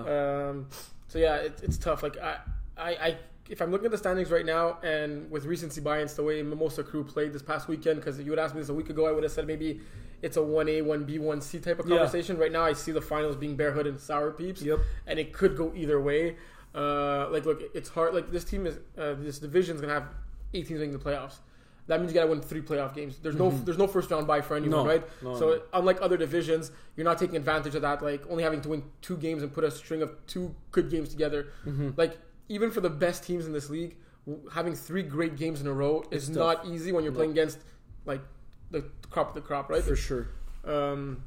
Um, 0.49 0.67
so 1.07 1.19
yeah, 1.19 1.35
it, 1.37 1.59
it's 1.63 1.77
tough. 1.77 2.03
Like 2.03 2.17
I, 2.17 2.37
I, 2.77 2.89
I, 2.91 3.17
if 3.49 3.61
I'm 3.61 3.71
looking 3.71 3.85
at 3.85 3.91
the 3.91 3.97
standings 3.97 4.31
right 4.31 4.45
now, 4.45 4.79
and 4.83 5.29
with 5.29 5.45
recency 5.45 5.81
bias, 5.81 6.13
the 6.13 6.23
way 6.23 6.41
Mimosa 6.41 6.83
Crew 6.83 7.03
played 7.03 7.33
this 7.33 7.41
past 7.41 7.67
weekend, 7.67 7.99
because 7.99 8.19
you 8.19 8.29
would 8.29 8.39
ask 8.39 8.55
me 8.55 8.61
this 8.61 8.69
a 8.69 8.73
week 8.73 8.89
ago, 8.89 9.05
I 9.07 9.11
would 9.11 9.23
have 9.23 9.31
said 9.31 9.45
maybe 9.47 9.81
it's 10.21 10.37
a 10.37 10.43
one 10.43 10.69
A, 10.69 10.81
one 10.81 11.03
B, 11.03 11.19
one 11.19 11.41
C 11.41 11.59
type 11.59 11.79
of 11.79 11.87
Yeah. 11.87 11.97
conversation. 11.97 12.37
Right 12.37 12.51
now, 12.51 12.63
I 12.63 12.73
see 12.73 12.91
the 12.91 13.01
finals 13.01 13.35
being 13.35 13.55
Bear 13.55 13.71
Hood 13.73 13.87
and 13.87 13.99
Sour 13.99 14.31
Peeps 14.31 14.61
yep. 14.61 14.79
and 15.05 15.19
it 15.19 15.33
could 15.33 15.57
go 15.57 15.73
either 15.75 15.99
way. 16.01 16.37
Uh, 16.73 17.29
like, 17.29 17.45
look, 17.45 17.61
it's 17.75 17.89
hard. 17.89 18.13
Like 18.15 18.31
this 18.31 18.43
team 18.43 18.65
is 18.65 18.79
uh, 18.97 19.13
this 19.19 19.37
division's 19.39 19.81
gonna 19.81 19.93
have 19.93 20.07
eight 20.53 20.67
teams 20.67 20.79
making 20.79 20.97
the 20.97 21.03
playoffs. 21.03 21.39
That 21.87 21.99
means 21.99 22.11
you 22.11 22.15
gotta 22.15 22.29
win 22.29 22.41
three 22.41 22.61
playoff 22.61 22.93
games. 22.95 23.17
There's 23.21 23.35
no 23.35 23.49
there's 23.51 23.77
no 23.77 23.87
first 23.87 24.09
round 24.11 24.25
bye 24.27 24.41
for 24.41 24.55
anyone, 24.55 24.85
Mm-hmm. 24.85 24.87
No. 24.87 24.93
right? 24.93 25.03
No, 25.23 25.39
so 25.39 25.49
no. 25.55 25.61
unlike 25.73 26.01
other 26.01 26.17
divisions, 26.17 26.71
you're 26.95 27.03
not 27.05 27.17
taking 27.17 27.35
advantage 27.35 27.75
of 27.75 27.81
that, 27.81 28.01
like 28.01 28.23
only 28.29 28.43
having 28.43 28.61
to 28.61 28.69
win 28.69 28.83
two 29.01 29.17
games 29.17 29.43
and 29.43 29.53
put 29.53 29.63
a 29.63 29.71
string 29.71 30.01
of 30.01 30.11
two 30.27 30.55
good 30.71 30.89
games 30.89 31.09
together. 31.09 31.47
Mm-hmm. 31.65 31.91
Like 31.97 32.17
even 32.49 32.71
for 32.71 32.81
the 32.81 32.89
best 32.89 33.23
teams 33.23 33.45
in 33.45 33.51
this 33.53 33.69
league, 33.69 33.95
having 34.53 34.75
three 34.75 35.03
great 35.03 35.35
games 35.35 35.59
in 35.61 35.67
a 35.67 35.73
row 35.73 36.03
is 36.11 36.29
It's 36.29 36.37
not 36.37 36.65
easy 36.65 36.91
when 36.91 37.03
you're 37.03 37.13
playing 37.13 37.31
against 37.31 37.59
like 38.05 38.21
the 38.71 38.81
crop 39.09 39.29
of 39.29 39.35
the 39.35 39.41
crop, 39.41 39.69
right? 39.69 39.83
for 39.83 39.95
sure. 39.95 40.29
Um, 40.65 41.23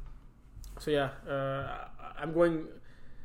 so 0.79 0.91
yeah, 0.91 1.09
uh, 1.29 1.87
I'm 2.19 2.33
going. 2.33 2.65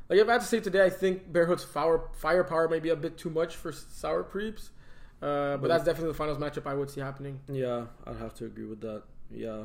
Like 0.09 0.19
if 0.19 0.29
I 0.29 0.33
had 0.33 0.41
to 0.43 0.47
say 0.47 0.61
today, 0.61 0.85
I 0.85 0.91
think 0.91 1.33
Bearhood's 1.33 1.65
fire 1.65 2.03
firepower 2.15 2.69
may 2.69 2.81
be 2.81 2.91
a 2.91 2.97
bit 2.97 3.17
too 3.17 3.31
much 3.31 3.57
for 3.57 3.73
Sour 3.73 4.23
Creeps, 4.25 4.71
uh, 5.23 5.57
but 5.57 5.63
But 5.63 5.69
that's 5.69 5.85
definitely 5.85 6.09
the 6.13 6.19
finals 6.19 6.39
matchup 6.39 6.67
I 6.67 6.75
would 6.75 6.91
see 6.91 7.01
happening. 7.01 7.41
Yeah, 7.49 7.87
I'd 8.07 8.17
have 8.17 8.35
to 8.35 8.47
agree 8.47 8.65
with 8.67 8.81
that. 8.83 9.03
Yeah. 9.31 9.65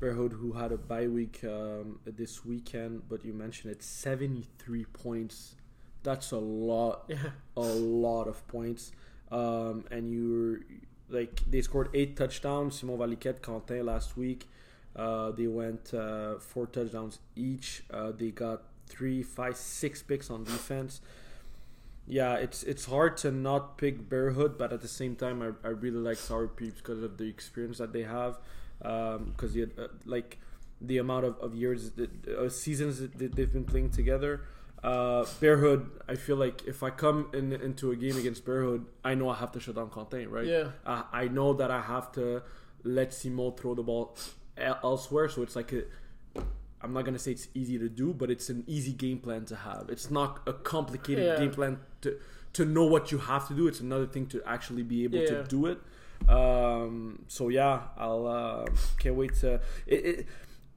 Bearhood, 0.00 0.32
who 0.32 0.52
had 0.52 0.72
a 0.72 0.76
bye 0.76 1.08
week 1.08 1.40
um, 1.44 2.00
this 2.04 2.44
weekend, 2.44 3.08
but 3.08 3.24
you 3.24 3.32
mentioned 3.32 3.72
it, 3.72 3.82
73 3.82 4.84
points. 4.92 5.54
That's 6.02 6.32
a 6.32 6.38
lot, 6.38 7.04
Yeah, 7.08 7.16
a 7.56 7.60
lot 7.62 8.28
of 8.28 8.46
points. 8.46 8.92
Um, 9.32 9.84
and 9.90 10.10
you're 10.12 10.60
like, 11.08 11.40
they 11.50 11.62
scored 11.62 11.88
eight 11.94 12.16
touchdowns. 12.16 12.78
Simon 12.78 12.98
Valiquette, 12.98 13.40
Quentin 13.42 13.86
last 13.86 14.16
week. 14.18 14.48
Uh, 14.94 15.30
they 15.32 15.46
went 15.46 15.92
uh, 15.94 16.38
four 16.38 16.66
touchdowns 16.66 17.18
each. 17.34 17.82
Uh, 17.90 18.12
they 18.12 18.30
got 18.30 18.62
three, 18.86 19.22
five, 19.22 19.56
six 19.56 20.02
picks 20.02 20.30
on 20.30 20.44
defense. 20.44 21.00
Yeah, 22.08 22.34
it's 22.34 22.62
it's 22.62 22.84
hard 22.84 23.16
to 23.18 23.30
not 23.32 23.78
pick 23.78 24.08
Bearhood, 24.08 24.56
but 24.58 24.72
at 24.72 24.80
the 24.80 24.88
same 24.88 25.16
time, 25.16 25.42
I, 25.42 25.48
I 25.66 25.70
really 25.70 25.98
like 25.98 26.18
Sour 26.18 26.46
Peeps 26.48 26.76
because 26.80 27.02
of 27.02 27.16
the 27.18 27.24
experience 27.24 27.78
that 27.78 27.92
they 27.92 28.02
have. 28.04 28.38
Because 28.78 29.56
um, 29.56 29.70
uh, 29.78 29.86
like 30.04 30.38
the 30.80 30.98
amount 30.98 31.24
of, 31.24 31.38
of 31.40 31.54
years, 31.54 31.90
that, 31.92 32.10
uh, 32.28 32.48
seasons 32.50 33.00
that 33.00 33.16
they- 33.18 33.26
they've 33.28 33.52
been 33.52 33.64
playing 33.64 33.90
together. 33.90 34.42
Uh, 34.84 35.24
Bearhood, 35.40 35.86
I 36.06 36.14
feel 36.16 36.36
like 36.36 36.64
if 36.66 36.82
I 36.82 36.90
come 36.90 37.30
in, 37.32 37.50
into 37.52 37.90
a 37.90 37.96
game 37.96 38.16
against 38.18 38.44
Bearhood, 38.44 38.84
I 39.02 39.14
know 39.14 39.28
I 39.30 39.36
have 39.36 39.50
to 39.52 39.60
shut 39.60 39.74
down 39.74 39.88
Quentin, 39.88 40.30
right? 40.30 40.46
yeah, 40.46 40.68
I, 40.84 41.04
I 41.12 41.28
know 41.28 41.54
that 41.54 41.70
I 41.70 41.80
have 41.80 42.12
to 42.12 42.42
let 42.84 43.12
Simon 43.14 43.52
throw 43.52 43.74
the 43.74 43.82
ball 43.82 44.14
elsewhere. 44.56 45.28
So 45.28 45.42
it's 45.42 45.56
like 45.56 45.72
a, 45.72 45.82
I'm 46.82 46.92
not 46.92 47.04
gonna 47.04 47.18
say 47.18 47.32
it's 47.32 47.48
easy 47.54 47.78
to 47.78 47.88
do, 47.88 48.12
but 48.12 48.30
it's 48.30 48.48
an 48.50 48.62
easy 48.66 48.92
game 48.92 49.18
plan 49.18 49.44
to 49.46 49.56
have. 49.56 49.86
It's 49.88 50.10
not 50.10 50.40
a 50.46 50.52
complicated 50.52 51.24
Yeah. 51.24 51.38
game 51.38 51.50
plan 51.50 51.78
to 52.02 52.18
to 52.54 52.64
know 52.64 52.84
what 52.86 53.12
you 53.12 53.18
have 53.18 53.46
to 53.48 53.54
do. 53.54 53.66
It's 53.68 53.80
another 53.80 54.06
thing 54.06 54.26
to 54.28 54.42
actually 54.46 54.82
be 54.82 55.04
able 55.04 55.18
Yeah. 55.18 55.26
to 55.26 55.44
do 55.44 55.66
it. 55.66 55.78
Um, 56.28 57.24
so 57.28 57.48
yeah, 57.48 57.82
I'll 57.96 58.26
uh, 58.26 58.66
can't 58.98 59.14
wait 59.16 59.34
to. 59.36 59.60
It, 59.86 60.04
it, 60.10 60.26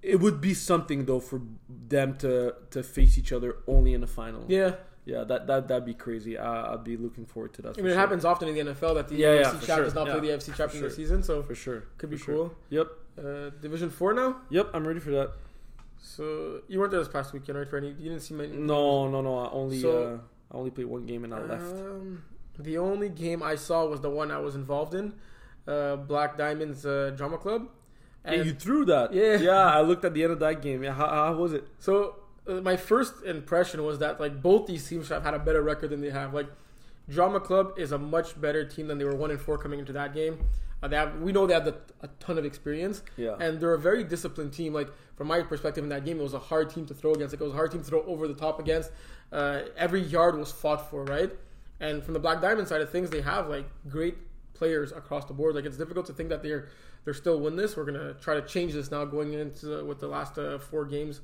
it 0.01 0.19
would 0.19 0.39
be 0.41 0.53
something 0.53 1.05
though 1.05 1.19
for 1.19 1.41
them 1.67 2.17
to 2.17 2.55
to 2.71 2.83
face 2.83 3.17
each 3.17 3.31
other 3.31 3.57
only 3.67 3.93
in 3.93 4.01
the 4.01 4.07
final. 4.07 4.45
yeah. 4.47 4.75
yeah, 5.05 5.23
that 5.25 5.47
that 5.47 5.67
that'd 5.67 5.85
be 5.85 5.93
crazy. 5.93 6.37
I, 6.37 6.73
I'd 6.73 6.83
be 6.83 6.97
looking 6.97 7.25
forward 7.25 7.53
to 7.55 7.61
that. 7.63 7.77
I 7.77 7.81
mean, 7.81 7.87
it 7.87 7.89
sure. 7.91 7.99
happens 7.99 8.23
often 8.25 8.47
in 8.49 8.55
the 8.55 8.73
NFL 8.73 8.95
that 8.95 9.07
the 9.07 9.15
Yeah, 9.15 9.33
yeah, 9.35 9.43
champ 9.51 9.61
sure. 9.63 9.83
does 9.83 9.95
not 9.95 10.07
Yeah, 10.07 10.13
play 10.19 10.21
the 10.27 10.33
AFC 10.37 10.55
champ 10.55 10.71
for 10.71 10.77
in 10.77 10.83
the 10.83 10.91
season, 10.91 11.23
so 11.23 11.41
for 11.43 11.55
sure. 11.55 11.83
could 11.97 12.09
be 12.09 12.17
for 12.17 12.33
cool. 12.33 12.53
Yep. 12.69 12.87
Uh, 13.17 13.49
Division 13.61 13.89
four 13.89 14.13
now. 14.13 14.41
Yep, 14.49 14.69
I'm 14.73 14.87
ready 14.87 14.99
for 14.99 15.11
that. 15.11 15.31
So 16.01 16.61
you 16.67 16.79
weren't 16.79 16.91
there 16.91 16.99
this 16.99 17.09
past 17.09 17.33
weekend, 17.33 17.57
right? 17.57 17.67
For 17.69 17.77
any, 17.77 17.89
you 17.89 18.09
didn't 18.09 18.21
see 18.21 18.33
many. 18.33 18.55
No, 18.55 19.07
no, 19.09 19.21
no. 19.21 19.37
I 19.37 19.49
only 19.51 19.79
So- 19.81 20.03
uh, 20.15 20.17
I 20.51 20.57
only 20.57 20.71
played 20.71 20.87
one 20.87 21.05
game 21.05 21.23
and 21.25 21.33
I 21.33 21.41
left. 21.43 21.75
Um, 21.75 22.23
the 22.57 22.77
only 22.79 23.09
game 23.09 23.43
I 23.43 23.55
saw 23.55 23.85
was 23.85 24.01
the 24.01 24.09
one 24.09 24.31
I 24.31 24.39
was 24.39 24.55
involved 24.55 24.95
in, 24.95 25.13
uh, 25.67 25.95
Black 25.97 26.37
Diamonds 26.37 26.85
uh, 26.85 27.11
Drama 27.15 27.37
Club. 27.37 27.67
Yeah, 28.25 28.41
you 28.41 28.53
threw 28.53 28.83
that. 28.85 29.13
Yeah. 29.13 29.37
yeah. 29.37 29.51
I 29.77 29.81
looked 29.81 30.03
at 30.05 30.13
the 30.13 30.23
end 30.23 30.31
of 30.33 30.39
that 30.39 30.61
game. 30.61 30.83
Yeah, 30.83 30.93
how, 30.93 31.07
how 31.07 31.33
was 31.35 31.53
it? 31.53 31.65
So 31.79 32.15
uh, 32.47 32.53
my 32.61 32.75
first 32.77 33.23
impression 33.23 33.83
was 33.83 33.99
that 33.99 34.19
like 34.19 34.41
both 34.41 34.65
these 34.67 34.87
teams 34.87 35.05
should 35.07 35.13
have 35.13 35.23
had 35.23 35.33
a 35.35 35.39
better 35.39 35.61
record 35.61 35.91
than 35.91 36.01
they 36.01 36.09
have. 36.09 36.33
Like 36.33 36.47
Drama 37.07 37.39
Club 37.39 37.73
is 37.77 37.91
a 37.91 37.97
much 37.97 38.39
better 38.39 38.65
team 38.65 38.87
than 38.87 38.97
they 38.97 39.05
were 39.05 39.15
one 39.15 39.31
and 39.31 39.39
four 39.39 39.57
coming 39.57 39.79
into 39.79 39.93
that 39.93 40.13
game. 40.13 40.45
Uh, 40.81 40.87
they 40.87 40.95
have, 40.95 41.19
we 41.21 41.31
know 41.31 41.45
they 41.45 41.53
have 41.53 41.65
the, 41.65 41.75
a 42.01 42.07
ton 42.19 42.37
of 42.37 42.45
experience, 42.45 43.03
Yeah, 43.17 43.35
and 43.39 43.59
they're 43.59 43.73
a 43.73 43.79
very 43.79 44.03
disciplined 44.03 44.53
team. 44.53 44.73
Like 44.73 44.89
from 45.15 45.27
my 45.27 45.41
perspective 45.41 45.83
in 45.83 45.89
that 45.89 46.05
game, 46.05 46.19
it 46.19 46.23
was 46.23 46.33
a 46.33 46.39
hard 46.39 46.69
team 46.69 46.85
to 46.85 46.93
throw 46.93 47.13
against. 47.13 47.33
Like, 47.33 47.41
it 47.41 47.43
was 47.43 47.53
a 47.53 47.57
hard 47.57 47.71
team 47.71 47.81
to 47.81 47.87
throw 47.87 48.03
over 48.03 48.27
the 48.27 48.33
top 48.33 48.59
against. 48.59 48.91
Uh, 49.31 49.61
every 49.77 50.01
yard 50.01 50.37
was 50.37 50.51
fought 50.51 50.89
for, 50.89 51.03
right? 51.03 51.31
And 51.79 52.03
from 52.03 52.13
the 52.13 52.19
Black 52.19 52.41
Diamond 52.41 52.67
side 52.67 52.81
of 52.81 52.89
things, 52.89 53.09
they 53.09 53.21
have 53.21 53.47
like 53.47 53.65
great 53.87 54.17
players 54.53 54.91
across 54.91 55.25
the 55.25 55.33
board. 55.33 55.55
Like 55.55 55.65
it's 55.65 55.77
difficult 55.77 56.05
to 56.07 56.13
think 56.13 56.29
that 56.29 56.43
they're 56.43 56.69
they're 57.05 57.13
still 57.13 57.39
winless. 57.39 57.75
We're 57.77 57.85
gonna 57.85 58.13
try 58.15 58.35
to 58.35 58.41
change 58.41 58.73
this 58.73 58.91
now 58.91 59.05
going 59.05 59.33
into 59.33 59.83
with 59.85 59.99
the 59.99 60.07
last 60.07 60.37
uh, 60.37 60.59
four 60.59 60.85
games 60.85 61.21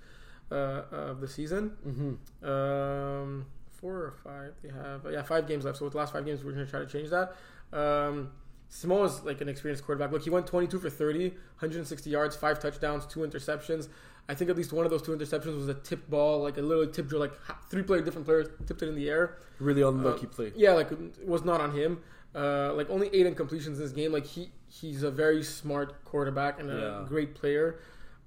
uh, 0.52 0.84
of 0.92 1.22
the 1.22 1.28
season. 1.28 1.74
mm-hmm. 1.86 2.50
Um, 2.50 3.46
four 3.70 3.96
or 3.96 4.14
five 4.24 4.54
they 4.64 4.70
have. 4.70 5.06
Yeah, 5.12 5.22
five 5.24 5.48
games 5.48 5.66
left. 5.66 5.78
So 5.78 5.86
with 5.86 5.94
the 5.94 5.98
last 6.00 6.14
five 6.14 6.26
games, 6.26 6.44
we're 6.44 6.52
gonna 6.52 6.66
try 6.66 6.80
to 6.80 6.88
change 6.88 7.10
that. 7.10 7.36
Um, 7.74 8.32
Simone 8.70 9.06
is 9.06 9.24
like 9.24 9.42
an 9.42 9.50
experienced 9.50 9.86
quarterback. 9.86 10.12
Look, 10.12 10.24
he 10.24 10.30
went 10.30 10.48
22 10.48 10.80
for 10.80 10.90
30, 10.90 11.30
160 11.30 12.10
yards, 12.10 12.36
five 12.36 12.60
touchdowns, 12.60 13.06
two 13.06 13.22
interceptions. 13.22 13.88
I 14.28 14.34
think 14.34 14.50
at 14.50 14.58
least 14.58 14.74
one 14.74 14.86
of 14.86 14.92
those 14.92 15.04
two 15.04 15.16
interceptions 15.16 15.56
was 15.56 15.68
a 15.70 15.76
tipped 15.76 16.10
ball, 16.10 16.42
like 16.42 16.58
a 16.58 16.62
little 16.62 16.88
tip 16.88 17.08
drill, 17.08 17.22
like 17.22 17.34
three 17.70 17.84
player 17.84 18.02
different 18.02 18.26
players 18.26 18.48
tipped 18.66 18.82
it 18.82 18.90
in 18.90 18.96
the 18.96 19.08
air. 19.10 19.38
really 19.60 19.82
unlucky 19.84 20.26
Uh, 20.26 20.30
play. 20.30 20.52
Yeah, 20.56 20.74
like 20.74 20.92
it 20.92 21.26
was 21.28 21.46
not 21.46 21.62
on 21.62 21.72
him. 21.72 22.00
Uh, 22.34 22.74
like 22.74 22.90
only 22.90 23.08
eight 23.14 23.26
incompletions 23.34 23.68
in 23.68 23.78
this 23.80 23.92
game. 23.92 24.12
Like 24.12 24.26
he 24.26 24.52
he's 24.68 25.04
a 25.04 25.12
very 25.12 25.42
smart 25.44 26.04
quarterback 26.04 26.60
and 26.60 26.70
a 26.70 26.76
Yeah. 26.76 27.06
great 27.08 27.36
player. 27.36 27.80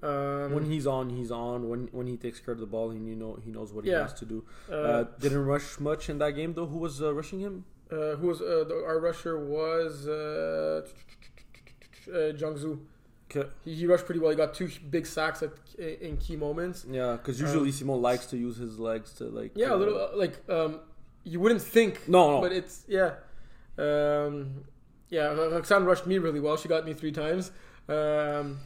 Um, 0.03 0.53
When 0.55 0.65
he's 0.65 0.87
on, 0.87 1.11
he's 1.11 1.31
on. 1.33 1.69
When 1.69 1.89
when 1.93 2.07
he 2.07 2.17
takes 2.17 2.39
care 2.41 2.55
of 2.55 2.61
the 2.61 2.67
ball, 2.67 2.91
he 2.91 2.99
you 2.99 3.17
know 3.17 3.39
he 3.45 3.51
knows 3.51 3.73
what 3.75 3.85
he 3.85 3.91
Yeah. 3.91 4.03
has 4.03 4.15
to 4.15 4.25
do. 4.25 4.45
uh, 4.71 4.75
Uh, 4.75 5.05
didn't 5.19 5.45
rush 5.45 5.79
much 5.81 6.09
in 6.09 6.17
that 6.19 6.31
game 6.37 6.55
though. 6.55 6.67
Who 6.67 6.79
was 6.79 7.03
uh, 7.03 7.13
rushing 7.13 7.41
him? 7.41 7.65
Uh, 7.91 8.17
who 8.17 8.27
was 8.29 8.41
uh, 8.41 8.65
the, 8.69 8.83
our 8.87 9.01
rusher 9.01 9.39
was 9.39 10.07
uh, 10.09 10.83
uh, 12.11 12.33
Jungzu. 12.33 12.79
Okay. 13.31 13.49
He, 13.65 13.75
he 13.75 13.87
rushed 13.87 14.07
pretty 14.07 14.21
well. 14.21 14.31
He 14.31 14.37
got 14.37 14.55
two 14.55 14.71
big 14.91 15.07
sacks 15.07 15.43
at 15.43 15.51
in 15.79 16.17
key 16.17 16.37
moments. 16.37 16.87
Yeah, 16.91 17.13
because 17.13 17.41
usually 17.41 17.73
Simon 17.73 18.01
likes 18.01 18.27
to 18.27 18.37
use 18.37 18.57
his 18.57 18.79
legs 18.79 19.13
to 19.15 19.25
like. 19.25 19.53
Yeah, 19.55 19.75
a 19.75 19.77
little 19.77 19.99
uh, 19.99 20.17
like 20.17 20.39
um, 20.49 20.81
you 21.25 21.41
wouldn't 21.41 21.63
think, 21.63 22.09
No, 22.09 22.33
no. 22.33 22.41
but 22.41 22.53
it's 22.53 22.85
yeah, 22.89 23.13
um, 23.79 24.65
yeah. 25.11 25.27
Roxanne 25.35 25.85
rushed 25.85 26.07
me 26.07 26.19
really 26.19 26.41
well. 26.41 26.57
She 26.57 26.69
got 26.69 26.85
me 26.87 26.95
three 26.95 27.13
times. 27.13 27.51
Um, 27.89 28.59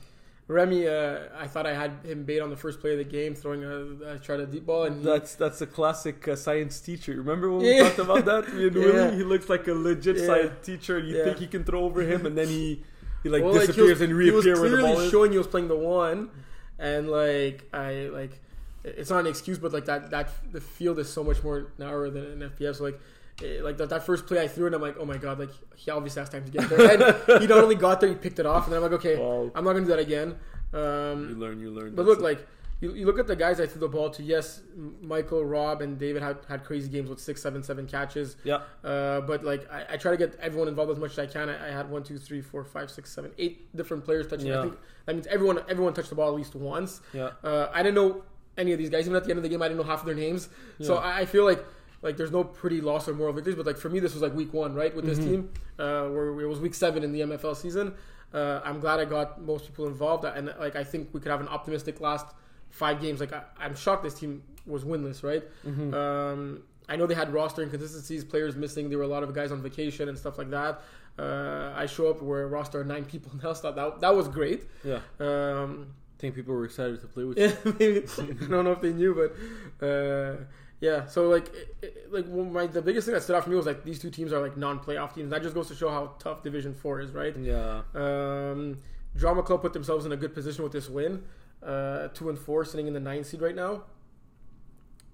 Remy, 0.48 0.88
uh, 0.88 1.18
I 1.36 1.46
thought 1.46 1.66
I 1.66 1.74
had 1.74 1.92
him 2.04 2.24
bait 2.24 2.40
on 2.40 2.50
the 2.50 2.56
first 2.56 2.80
play 2.80 2.92
of 2.92 2.98
the 2.98 3.04
game, 3.04 3.34
throwing 3.34 3.64
a, 3.64 4.14
I 4.14 4.16
tried 4.18 4.40
a 4.40 4.46
deep 4.46 4.66
ball, 4.66 4.84
and 4.84 4.96
he, 4.98 5.04
That's 5.04 5.34
that's 5.36 5.60
a 5.62 5.66
classic 5.66 6.26
uh, 6.28 6.36
science 6.36 6.80
teacher. 6.80 7.12
Remember 7.14 7.50
when 7.50 7.64
Yeah. 7.64 7.74
we 7.74 7.80
talked 7.88 7.98
about 8.00 8.24
that? 8.26 8.52
Me 8.54 8.66
and 8.66 8.76
Yeah. 8.76 8.82
Willie, 8.84 9.16
he 9.16 9.22
looks 9.22 9.48
like 9.48 9.66
a 9.68 9.72
legit 9.72 10.16
Yeah. 10.18 10.26
science 10.26 10.52
teacher. 10.66 10.98
You 10.98 11.16
Yeah. 11.18 11.24
think 11.24 11.38
he 11.38 11.46
can 11.46 11.64
throw 11.64 11.84
over 11.84 12.02
him, 12.02 12.26
and 12.26 12.36
then 12.36 12.48
he 12.48 12.82
he 13.22 13.28
like 13.28 13.42
Well, 13.44 13.52
like, 13.52 13.60
he 13.62 13.66
disappears 13.68 14.00
was- 14.00 14.00
and 14.02 14.10
he 14.20 14.30
was 14.30 14.44
reappears 14.44 14.60
where 14.60 14.70
the 14.70 14.76
clearly 14.78 14.94
ball 14.96 15.10
showing 15.10 15.32
he 15.32 15.38
was 15.38 15.46
playing 15.46 15.68
the 15.68 15.76
one, 15.76 16.30
and 16.78 17.08
like 17.08 17.64
I 17.72 18.08
like 18.12 18.40
it's 18.84 19.10
not 19.10 19.20
an 19.20 19.28
excuse, 19.28 19.58
but 19.58 19.72
like 19.72 19.84
that 19.86 20.10
that 20.10 20.28
the 20.52 20.60
field 20.60 20.98
is 20.98 21.08
so 21.08 21.22
much 21.22 21.42
more 21.44 21.68
narrower 21.78 22.10
than 22.10 22.24
an 22.42 22.50
FPS. 22.50 22.76
So 22.78 22.84
like 22.84 23.00
eh, 23.42 23.60
like 23.62 23.76
that, 23.78 23.88
that 23.90 24.04
first 24.04 24.26
play 24.26 24.42
I 24.42 24.48
threw, 24.48 24.66
and 24.66 24.74
I'm 24.74 24.82
like, 24.82 24.96
oh 24.98 25.04
my 25.04 25.16
god, 25.18 25.38
like 25.38 25.50
he 25.76 25.90
obviously 25.90 26.20
has 26.20 26.28
time 26.28 26.44
to 26.44 26.50
get 26.50 26.68
there. 26.68 26.92
And 27.28 27.40
he 27.42 27.46
not 27.46 27.58
only 27.62 27.74
got 27.74 28.00
there, 28.00 28.08
he 28.10 28.14
picked 28.16 28.38
it 28.38 28.46
off, 28.46 28.64
and 28.64 28.72
then 28.72 28.82
I'm 28.82 28.90
like, 28.90 28.98
okay, 29.00 29.16
Wow. 29.18 29.50
I'm 29.54 29.64
not 29.64 29.72
gonna 29.74 29.84
do 29.86 29.90
that 29.96 29.98
again. 29.98 30.36
You 30.72 30.78
Um, 30.78 31.40
learn, 31.40 31.60
you 31.60 31.70
learn. 31.70 31.94
but 31.94 32.06
look, 32.06 32.18
it. 32.20 32.22
like 32.22 32.46
you, 32.80 32.94
you 32.94 33.06
look 33.06 33.18
at 33.20 33.26
the 33.28 33.36
guys 33.36 33.60
I 33.60 33.66
threw 33.66 33.80
the 33.80 33.88
ball 33.88 34.10
to. 34.10 34.22
Yes, 34.22 34.60
Michael, 35.00 35.44
Rob, 35.44 35.82
and 35.82 35.98
David 35.98 36.20
had, 36.22 36.38
had 36.48 36.64
crazy 36.64 36.88
games 36.88 37.08
with 37.08 37.20
six, 37.20 37.40
seven, 37.40 37.62
seven 37.62 37.86
catches. 37.86 38.36
yeah, 38.42 38.62
Uh, 38.82 39.20
but 39.20 39.44
like 39.44 39.70
I, 39.70 39.84
I 39.90 39.96
try 39.98 40.10
to 40.10 40.16
get 40.16 40.34
everyone 40.40 40.66
involved 40.68 40.90
as 40.90 40.98
much 40.98 41.12
as 41.12 41.18
I 41.20 41.26
can. 41.26 41.48
I, 41.48 41.68
I 41.68 41.70
had 41.70 41.88
one, 41.90 42.02
two, 42.02 42.18
three, 42.18 42.40
four, 42.40 42.64
five, 42.64 42.90
six, 42.90 43.12
seven, 43.12 43.30
eight 43.38 43.74
different 43.76 44.04
players 44.04 44.26
touching. 44.26 44.50
I 44.50 44.54
Yeah. 44.56 44.62
think 44.62 44.78
that 45.06 45.14
means 45.14 45.26
everyone 45.28 45.60
everyone 45.68 45.94
touched 45.94 46.08
the 46.08 46.16
ball 46.16 46.28
at 46.28 46.34
least 46.34 46.54
once. 46.56 47.00
yeah, 47.12 47.30
Uh, 47.44 47.68
I 47.72 47.82
didn't 47.84 47.94
know 47.94 48.24
any 48.58 48.72
of 48.72 48.78
these 48.78 48.90
guys. 48.90 49.04
Even 49.06 49.14
at 49.16 49.24
the 49.24 49.30
end 49.30 49.38
of 49.38 49.42
the 49.44 49.48
game, 49.48 49.62
I 49.62 49.68
didn't 49.68 49.78
know 49.78 49.86
half 49.86 50.00
of 50.00 50.06
their 50.06 50.14
names. 50.16 50.48
So 50.80 50.96
I, 50.96 51.20
I 51.20 51.24
feel 51.26 51.44
like 51.44 51.64
like 52.02 52.16
there's 52.16 52.32
no 52.32 52.44
pretty 52.44 52.80
loss 52.80 53.08
or 53.08 53.14
moral 53.14 53.32
victories. 53.32 53.56
But 53.56 53.66
like 53.66 53.78
for 53.78 53.88
me, 53.88 54.00
this 54.00 54.12
was 54.12 54.22
like 54.22 54.34
week 54.34 54.52
one, 54.52 54.74
right, 54.74 54.94
with 54.94 55.04
this 55.06 55.18
Mhm. 55.18 55.24
team. 55.24 55.50
Uh, 55.78 56.08
where 56.08 56.28
it 56.40 56.46
was 56.46 56.60
week 56.60 56.74
seven 56.74 57.02
in 57.02 57.12
the 57.12 57.20
MFL 57.22 57.54
season. 57.56 57.94
Uh, 58.34 58.60
I'm 58.64 58.80
glad 58.80 58.98
I 59.00 59.04
got 59.04 59.42
most 59.42 59.66
people 59.66 59.86
involved, 59.86 60.24
and 60.24 60.52
like 60.58 60.76
I 60.76 60.84
think 60.84 61.10
we 61.12 61.20
could 61.20 61.30
have 61.30 61.40
an 61.40 61.48
optimistic 61.48 62.00
last 62.00 62.26
five 62.70 63.00
games. 63.00 63.20
Like 63.20 63.32
I, 63.32 63.42
I'm 63.58 63.74
shocked 63.74 64.02
this 64.04 64.14
team 64.14 64.42
was 64.66 64.84
winless, 64.84 65.22
right? 65.22 65.42
Mhm. 65.66 65.92
Um, 65.94 66.62
I 66.88 66.96
know 66.96 67.06
they 67.06 67.14
had 67.14 67.32
roster 67.32 67.62
inconsistencies, 67.62 68.24
players 68.24 68.56
missing. 68.56 68.88
There 68.88 68.98
were 68.98 69.04
a 69.04 69.08
lot 69.16 69.22
of 69.22 69.32
guys 69.34 69.52
on 69.52 69.62
vacation 69.62 70.08
and 70.08 70.18
stuff 70.18 70.38
like 70.38 70.50
that. 70.50 70.80
Uh, 71.18 71.72
I 71.76 71.86
show 71.86 72.08
up 72.08 72.22
where 72.22 72.48
roster 72.48 72.80
are 72.80 72.84
nine 72.84 73.04
people 73.04 73.32
now. 73.42 73.52
So 73.52 73.70
that 73.72 74.00
that 74.00 74.14
was 74.16 74.28
great. 74.28 74.64
yeah. 74.82 75.00
Um, 75.20 75.88
I 76.16 76.20
think 76.22 76.34
people 76.34 76.54
were 76.54 76.64
excited 76.64 77.00
to 77.00 77.06
play 77.08 77.24
with 77.24 77.38
you. 77.38 78.04
I 78.40 78.46
don't 78.48 78.64
know 78.64 78.72
if 78.72 78.80
they 78.80 78.92
knew, 78.92 79.12
but 79.14 79.86
uh, 79.86 80.36
Yeah, 80.82 81.06
so 81.06 81.28
like, 81.28 81.46
it- 81.54 81.76
it- 81.80 82.12
like 82.12 82.28
my 82.28 82.66
the 82.66 82.82
biggest 82.82 83.06
thing 83.06 83.14
that 83.14 83.22
stood 83.22 83.36
out 83.36 83.44
for 83.44 83.50
me 83.50 83.56
was 83.56 83.66
like 83.66 83.84
these 83.84 84.00
two 84.00 84.10
teams 84.10 84.32
are 84.32 84.40
like 84.40 84.56
non-playoff 84.56 85.14
teams. 85.14 85.30
That 85.30 85.40
just 85.42 85.54
goes 85.54 85.68
to 85.68 85.76
show 85.76 85.88
how 85.88 86.16
tough 86.18 86.42
Division 86.42 86.74
Four 86.74 87.00
is, 87.00 87.12
right? 87.12 87.34
Yeah. 87.38 87.82
Um, 87.94 88.78
Drama 89.14 89.44
Club 89.44 89.62
put 89.62 89.72
themselves 89.74 90.06
in 90.06 90.12
a 90.12 90.16
good 90.16 90.34
position 90.34 90.64
with 90.64 90.72
this 90.72 90.88
win, 90.88 91.22
uh, 91.62 92.08
two 92.08 92.28
and 92.30 92.36
four, 92.38 92.64
sitting 92.64 92.88
in 92.88 92.94
the 92.94 93.00
ninth 93.00 93.26
seed 93.26 93.40
right 93.40 93.54
now. 93.54 93.84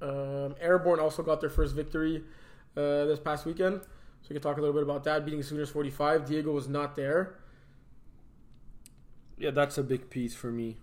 Um, 0.00 0.54
Airborne 0.58 1.00
also 1.00 1.22
got 1.22 1.40
their 1.42 1.50
first 1.50 1.74
victory 1.74 2.24
uh, 2.76 3.04
this 3.04 3.18
past 3.18 3.44
weekend, 3.44 3.82
so 3.82 4.26
we 4.30 4.34
can 4.34 4.42
talk 4.42 4.56
a 4.56 4.60
little 4.60 4.72
bit 4.74 4.84
about 4.84 5.04
that. 5.04 5.26
Beating 5.26 5.42
Sooners 5.42 5.68
forty-five. 5.68 6.26
Diego 6.26 6.50
was 6.52 6.66
not 6.66 6.96
there. 6.96 7.34
Yeah, 9.36 9.50
that's 9.50 9.76
a 9.76 9.82
big 9.82 10.08
piece 10.08 10.34
for 10.34 10.50
me. 10.50 10.78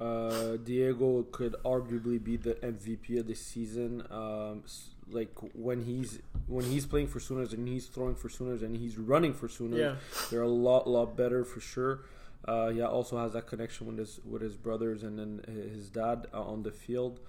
Uh, 0.00 0.56
Diego 0.56 1.24
could 1.30 1.54
arguably 1.64 2.22
be 2.22 2.36
the 2.36 2.54
MVP 2.54 3.18
of 3.18 3.26
the 3.26 3.34
season. 3.34 4.02
Um, 4.10 4.62
like 5.10 5.30
when 5.54 5.82
he's 5.82 6.20
when 6.46 6.64
he's 6.64 6.86
playing 6.86 7.08
for 7.08 7.20
Sooners 7.20 7.52
and 7.52 7.66
he's 7.68 7.86
throwing 7.86 8.14
for 8.14 8.28
Sooners 8.28 8.62
and 8.62 8.76
he's 8.76 8.96
running 8.96 9.34
for 9.34 9.48
Sooners, 9.48 9.80
Yeah, 9.80 9.94
they're 10.30 10.42
a 10.42 10.48
lot 10.48 10.88
lot 10.88 11.16
better 11.16 11.44
for 11.44 11.60
sure. 11.60 12.00
Uh, 12.46 12.68
he 12.70 12.80
also 12.80 13.18
has 13.18 13.34
that 13.34 13.46
connection 13.46 13.86
with 13.86 13.98
his 13.98 14.20
with 14.24 14.40
his 14.42 14.56
brothers 14.56 15.02
and 15.02 15.18
then 15.18 15.42
his 15.74 15.90
dad 15.90 16.28
uh, 16.32 16.42
on 16.42 16.62
the 16.62 16.70
field. 16.70 17.20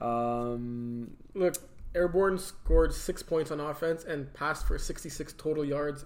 Um, 0.00 1.16
look, 1.34 1.56
Airborne 1.94 2.38
scored 2.38 2.94
six 2.94 3.22
points 3.22 3.50
on 3.50 3.58
offense 3.60 4.04
and 4.04 4.32
passed 4.32 4.66
for 4.66 4.78
sixty-six 4.78 5.32
total 5.32 5.64
yards 5.64 6.04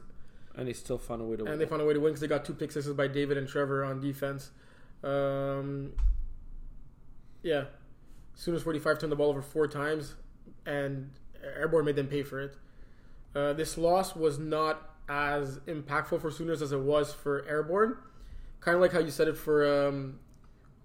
and 0.56 0.68
they 0.68 0.72
still 0.72 0.98
found 0.98 1.20
a 1.20 1.24
way 1.24 1.36
to 1.36 1.44
and 1.44 1.60
they 1.60 1.66
found 1.66 1.82
a 1.82 1.84
way 1.84 1.94
to 1.94 2.00
win 2.00 2.12
because 2.12 2.20
they 2.20 2.26
got 2.28 2.44
two 2.44 2.54
pick 2.54 2.72
sixes 2.72 2.92
by 2.94 3.06
David 3.08 3.36
and 3.36 3.48
Trevor 3.48 3.84
on 3.84 4.00
defense. 4.00 4.50
Um, 5.04 5.92
yeah, 7.42 7.64
Sooners 8.34 8.62
45 8.62 8.98
turned 9.00 9.12
the 9.12 9.16
ball 9.16 9.28
over 9.30 9.42
four 9.42 9.68
times, 9.68 10.14
and 10.66 11.10
Airborne 11.42 11.84
made 11.84 11.96
them 11.96 12.06
pay 12.06 12.22
for 12.22 12.40
it. 12.40 12.56
Uh, 13.34 13.52
this 13.52 13.76
loss 13.76 14.16
was 14.16 14.38
not 14.38 14.90
as 15.08 15.58
impactful 15.66 16.20
for 16.20 16.30
Sooners 16.30 16.62
as 16.62 16.72
it 16.72 16.80
was 16.80 17.12
for 17.12 17.44
Airborne. 17.46 17.96
Kind 18.60 18.76
of 18.76 18.80
like 18.80 18.92
how 18.92 19.00
you 19.00 19.10
said 19.10 19.28
it 19.28 19.36
for 19.36 19.88
um, 19.88 20.18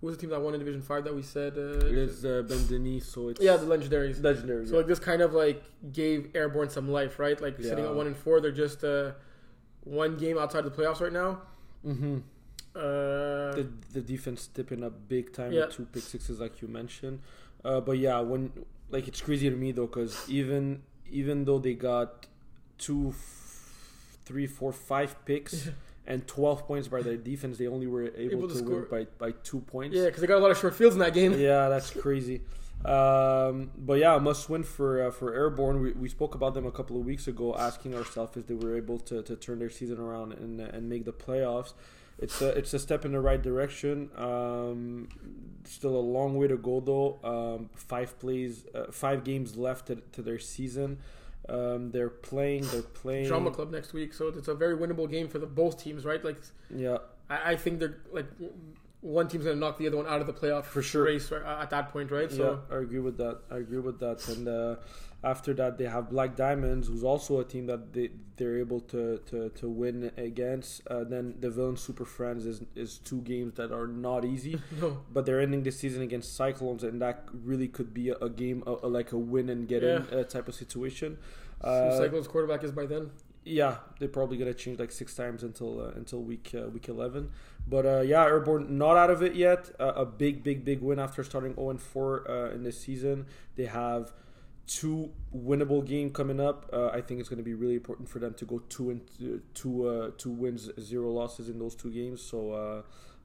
who 0.02 0.08
was 0.08 0.18
the 0.18 0.22
team 0.22 0.30
that 0.32 0.42
won 0.42 0.54
in 0.54 0.60
Division 0.60 0.82
Five 0.82 1.06
that 1.06 1.16
we 1.16 1.22
said? 1.22 1.54
Uh, 1.58 1.86
It 1.86 1.98
is 1.98 2.26
uh, 2.26 2.42
Ben 2.48 2.66
Denis, 2.68 3.06
so 3.06 3.30
it's 3.30 3.40
yeah, 3.42 3.56
the 3.56 3.66
Legendaries. 3.66 4.22
legendary. 4.22 4.66
So 4.68 4.76
like 4.78 4.88
this 4.88 5.00
kind 5.00 5.22
of 5.22 5.34
like 5.34 5.64
gave 5.94 6.32
Airborne 6.36 6.70
some 6.70 6.90
life, 6.90 7.20
right? 7.20 7.40
Like 7.40 7.56
sitting 7.62 7.86
Yeah. 7.86 7.92
at 7.92 7.96
one 7.96 8.08
and 8.08 8.18
four, 8.18 8.42
they're 8.42 8.52
just 8.52 8.84
uh, 8.84 9.12
one 9.86 10.18
game 10.18 10.38
outside 10.38 10.66
the 10.66 10.72
playoffs 10.72 11.00
right 11.00 11.14
now. 11.14 11.42
mm-hmm. 11.86 12.18
Uh, 12.76 13.52
the 13.56 13.68
the 13.94 14.02
defense 14.02 14.42
stepping 14.44 14.84
up 14.84 14.94
big 15.08 15.34
time 15.34 15.52
Yeah. 15.52 15.66
with 15.66 15.76
two 15.76 15.86
pick 15.86 16.04
sixes 16.04 16.40
like 16.40 16.62
you 16.62 16.68
mentioned. 16.68 17.20
Uh, 17.66 17.82
but 17.82 17.98
yeah, 17.98 18.20
when 18.20 18.52
like 18.90 19.08
it's 19.08 19.22
crazy 19.22 19.50
to 19.50 19.56
me 19.56 19.72
though 19.72 19.88
because 19.88 20.28
even 20.30 20.82
even 21.12 21.46
though 21.46 21.58
they 21.60 21.74
got 21.74 22.28
two, 22.78 23.10
f- 23.10 24.16
three, 24.26 24.46
four, 24.48 24.72
five 24.72 25.16
picks 25.26 25.70
and 26.06 26.26
twelve 26.28 26.66
points 26.68 26.88
by 26.88 27.02
their 27.02 27.18
defense, 27.18 27.58
they 27.58 27.68
only 27.68 27.88
were 27.88 28.04
able, 28.16 28.38
Able 28.38 28.48
to 28.50 28.60
to, 28.60 28.64
win 28.64 28.86
by 28.90 29.08
by 29.18 29.32
two 29.44 29.60
points. 29.62 29.96
yeah, 29.98 30.06
because 30.06 30.22
they 30.22 30.28
got 30.28 30.38
a 30.38 30.40
lot 30.46 30.52
of 30.52 30.58
short 30.58 30.76
fields 30.76 30.96
in 30.96 31.00
that 31.00 31.14
game. 31.14 31.34
yeah, 31.40 31.70
that's 31.70 31.90
crazy. 31.92 32.42
Um, 32.86 33.72
but 33.78 33.96
yeah, 34.00 34.16
a 34.16 34.20
must 34.22 34.50
win 34.50 34.64
for 34.64 35.08
uh, 35.08 35.12
for 35.12 35.34
Airborne. 35.34 35.82
We, 35.82 35.92
we 35.94 36.08
spoke 36.08 36.34
about 36.36 36.54
them 36.54 36.66
a 36.66 36.72
couple 36.72 36.98
of 36.98 37.06
weeks 37.06 37.28
ago, 37.28 37.56
asking 37.58 37.94
ourselves 37.94 38.38
if 38.38 38.48
they 38.48 38.54
were 38.54 38.78
able 38.78 39.00
to, 39.00 39.22
to 39.24 39.36
turn 39.36 39.60
their 39.60 39.70
season 39.70 40.00
around 40.00 40.32
and 40.34 40.62
and 40.62 40.88
make 40.88 41.04
the 41.04 41.12
playoffs. 41.12 41.74
It's 42.22 42.42
a 42.42 42.50
it's 42.50 42.74
a 42.74 42.80
step 42.80 43.06
in 43.06 43.14
the 43.14 43.20
right 43.22 43.42
direction. 43.42 44.10
Um, 44.18 45.08
still 45.64 45.96
a 45.96 46.00
long 46.00 46.36
way 46.36 46.48
to 46.48 46.58
go 46.58 46.80
though. 46.82 47.20
Um, 47.24 47.70
five 47.76 48.20
plays, 48.20 48.66
uh, 48.76 48.92
five 48.92 49.24
games 49.24 49.56
left 49.56 49.88
to, 49.88 49.96
to 50.12 50.22
their 50.22 50.40
season. 50.40 51.00
Um, 51.48 51.92
they're 51.92 52.10
playing. 52.10 52.64
They're 52.68 52.82
playing. 52.82 53.28
Drama 53.28 53.52
Club 53.52 53.72
next 53.72 53.94
week, 53.94 54.14
so 54.14 54.28
it's 54.28 54.50
a 54.50 54.54
very 54.54 54.76
winnable 54.78 55.10
game 55.10 55.28
for 55.30 55.40
the 55.40 55.48
both 55.48 55.82
teams, 55.82 56.06
right? 56.06 56.24
Like, 56.24 56.38
Yeah, 56.76 56.98
I, 57.30 57.52
I 57.52 57.56
think 57.56 57.80
they're 57.80 57.98
like 58.12 58.28
one 59.02 59.28
team's 59.28 59.46
gonna 59.46 59.56
knock 59.56 59.78
the 59.78 59.88
other 59.88 59.98
one 59.98 60.08
out 60.08 60.20
of 60.20 60.28
the 60.28 60.34
playoff 60.34 60.66
For 60.66 60.82
sure. 60.82 61.06
race 61.06 61.32
right, 61.32 61.42
at 61.62 61.70
that 61.70 61.92
point, 61.92 62.12
right? 62.12 62.30
So 62.30 62.60
yeah, 62.70 62.76
I 62.76 62.82
agree 62.82 63.00
with 63.00 63.18
that. 63.18 63.40
I 63.50 63.58
agree 63.58 63.80
with 63.80 64.00
that. 64.02 64.28
And 64.28 64.48
uh, 64.48 64.76
after 65.24 65.54
that, 65.56 65.78
they 65.78 65.86
have 65.86 66.10
Black 66.10 66.36
Diamonds, 66.36 66.88
who's 66.88 67.04
also 67.04 67.40
a 67.40 67.44
team 67.44 67.66
that 67.68 67.94
they 67.94 68.10
they're 68.38 68.58
able 68.58 68.80
to 68.80 69.18
to, 69.28 69.50
to 69.50 69.70
win 69.70 70.12
against. 70.16 70.82
Uh, 70.88 71.04
then 71.04 71.36
the 71.40 71.50
Villain 71.50 71.76
Super 71.78 72.06
Friends 72.06 72.46
is 72.46 72.62
is 72.76 73.00
two 73.00 73.22
games 73.22 73.56
that 73.56 73.72
are 73.72 73.88
not 73.88 74.24
easy, 74.24 74.62
no, 74.82 75.02
but 75.12 75.26
they're 75.26 75.42
ending 75.42 75.64
the 75.64 75.72
season 75.72 76.02
against 76.02 76.36
Cyclones, 76.36 76.84
and 76.84 77.02
that 77.02 77.26
really 77.34 77.68
could 77.68 77.94
be 77.94 78.10
a, 78.10 78.16
a 78.16 78.30
game 78.30 78.64
a, 78.66 78.72
a- 78.84 78.88
like 78.88 79.12
a 79.12 79.18
win 79.18 79.50
and 79.50 79.68
get 79.68 79.84
in 79.84 80.04
uh, 80.14 80.24
type 80.24 80.48
of 80.48 80.56
situation. 80.56 81.18
Uh, 81.62 81.98
Cyclones 81.98 82.28
quarterback 82.28 82.64
is 82.64 82.72
by 82.72 82.86
then. 82.86 83.12
yeah, 83.44 83.78
they're 84.00 84.08
probably 84.08 84.38
gonna 84.38 84.54
change 84.54 84.80
like 84.80 84.92
six 84.92 85.14
times 85.16 85.44
until 85.44 85.82
uh, 85.82 85.92
until 85.96 86.22
week 86.22 86.52
uh, 86.56 86.70
week 86.70 86.88
eleven. 86.88 87.32
But 87.68 87.86
uh, 87.86 88.00
yeah, 88.02 88.24
Airborne 88.24 88.78
not 88.78 88.96
out 88.96 89.10
of 89.10 89.22
it 89.22 89.36
yet. 89.36 89.70
Uh, 89.80 89.92
a 89.98 90.06
big 90.06 90.44
big 90.44 90.64
big 90.64 90.80
win 90.82 90.98
after 91.00 91.24
starting 91.26 91.56
zero 91.56 91.72
and 91.72 91.82
four 91.82 92.30
uh, 92.32 92.52
in 92.56 92.64
this 92.64 92.80
season. 92.80 93.26
They 93.58 93.66
have 93.66 94.14
two 94.70 95.12
winnable 95.36 95.84
game 95.84 96.12
coming 96.12 96.40
up. 96.40 96.70
Uh, 96.72 96.90
I 96.90 97.02
think 97.02 97.20
it's 97.20 97.28
gonna 97.28 97.42
be 97.44 97.56
really 97.56 97.74
important 97.74 98.08
for 98.08 98.20
them 98.20 98.36
to 98.36 98.46
go 98.46 98.60
two 98.70 98.92
and 98.92 99.02
two 99.56 99.88
uh, 99.88 100.12
two 100.18 100.30
wins, 100.30 100.70
zero 100.80 101.10
losses 101.12 101.50
in 101.50 101.60
those 101.60 101.76
two 101.76 101.92
games. 101.92 102.22
So. 102.22 102.54
Uh, 102.54 102.82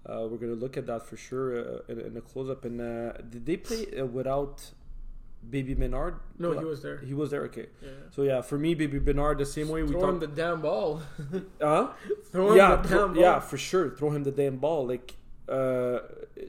uh, 0.07 0.26
we're 0.30 0.37
gonna 0.37 0.52
look 0.52 0.76
at 0.76 0.87
that 0.87 1.07
for 1.07 1.16
sure 1.16 1.59
uh, 1.59 1.78
in, 1.88 1.98
in 1.98 2.12
the 2.12 2.20
close 2.20 2.50
up. 2.50 2.66
And 2.66 2.78
uh, 2.78 3.12
did 3.30 3.46
they 3.46 3.57
play 3.57 3.87
uh, 3.98 4.04
without 4.04 4.70
Baby 5.48 5.74
Menard? 5.74 6.16
No, 6.38 6.59
he 6.59 6.64
was 6.64 6.83
there. 6.83 6.98
He 6.98 7.14
was 7.14 7.30
there. 7.30 7.44
Okay. 7.44 7.68
Yeah. 7.83 7.88
So 8.11 8.22
yeah, 8.22 8.42
for 8.42 8.59
me, 8.59 8.74
Baby 8.74 8.98
Bernard, 8.98 9.38
the 9.38 9.46
same 9.46 9.68
way 9.68 9.83
we 9.83 9.92
Throw 9.92 10.11
him 10.11 10.18
the 10.18 10.26
damn 10.26 10.61
ball. 10.61 11.00
Huh? 11.61 11.92
Throw 12.30 12.50
him 12.50 12.59
yeah, 12.59 12.76
the 12.76 12.88
damn 12.88 13.14
ball. 13.14 13.22
yeah, 13.22 13.40
for 13.40 13.57
sure. 13.57 13.96
Throw 13.96 14.11
him 14.11 14.24
the 14.24 14.30
damn 14.30 14.57
ball. 14.59 14.87
Like 14.87 15.14
uh, 15.48 15.98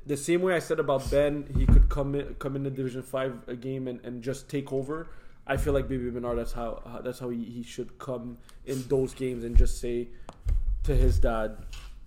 the 0.06 0.18
same 0.18 0.42
way 0.42 0.54
I 0.56 0.60
said 0.60 0.80
about 0.80 1.10
Ben, 1.12 1.46
he 1.58 1.66
could 1.66 1.90
come 1.90 2.16
in, 2.16 2.36
come 2.36 2.56
in 2.56 2.64
the 2.64 2.70
Division 2.70 3.02
Five 3.02 3.34
a 3.48 3.56
game 3.56 3.88
and, 3.88 4.00
and 4.06 4.22
just 4.24 4.50
take 4.50 4.72
over. 4.72 5.08
I 5.48 5.58
feel 5.58 5.74
like 5.74 5.88
Baby 5.88 6.10
Bernard. 6.10 6.38
That's 6.40 6.54
how 6.54 6.82
how- 6.86 7.02
that's 7.02 7.20
how 7.20 7.30
he, 7.30 7.44
he 7.44 7.64
should 7.64 7.98
come 8.00 8.38
in 8.66 8.84
those 8.88 9.14
games 9.14 9.44
and 9.44 9.56
just 9.58 9.80
say 9.80 10.08
to 10.84 10.96
his 10.96 11.20
dad, 11.20 11.58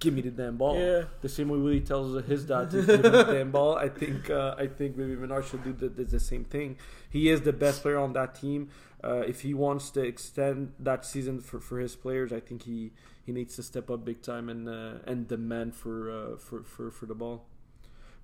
"Give 0.00 0.12
me 0.14 0.22
the 0.22 0.30
damn 0.30 0.56
ball." 0.56 0.78
Yeah. 0.78 1.04
The 1.20 1.28
same 1.28 1.48
way 1.50 1.58
Willie 1.58 1.80
tells 1.80 2.24
his 2.24 2.44
dad 2.46 2.70
to 2.70 2.76
give 2.86 3.04
him 3.04 3.12
the 3.12 3.22
damn 3.24 3.50
ball. 3.52 3.76
I 3.76 3.88
think 3.88 4.28
uh, 4.30 4.54
I 4.58 4.66
think 4.66 4.96
Baby 4.96 5.14
Bernard 5.14 5.44
should 5.44 5.62
do 5.62 5.72
the, 5.72 5.88
the, 5.88 6.04
the 6.04 6.20
same 6.20 6.44
thing. 6.44 6.78
He 7.10 7.28
is 7.28 7.42
the 7.42 7.52
best 7.52 7.82
player 7.82 7.98
on 7.98 8.12
that 8.14 8.34
team. 8.34 8.70
Uh, 9.02 9.18
if 9.20 9.42
he 9.42 9.54
wants 9.54 9.90
to 9.90 10.02
extend 10.02 10.72
that 10.78 11.04
season 11.04 11.40
for, 11.40 11.60
for 11.60 11.78
his 11.78 11.94
players, 11.94 12.32
I 12.32 12.40
think 12.40 12.64
he, 12.64 12.92
he 13.24 13.32
needs 13.32 13.54
to 13.56 13.62
step 13.62 13.90
up 13.90 14.04
big 14.04 14.22
time 14.22 14.48
and 14.48 14.68
uh, 14.68 14.98
and 15.06 15.28
demand 15.28 15.74
for, 15.74 16.10
uh, 16.10 16.36
for 16.36 16.62
for 16.64 16.90
for 16.90 17.06
the 17.06 17.14
ball. 17.14 17.44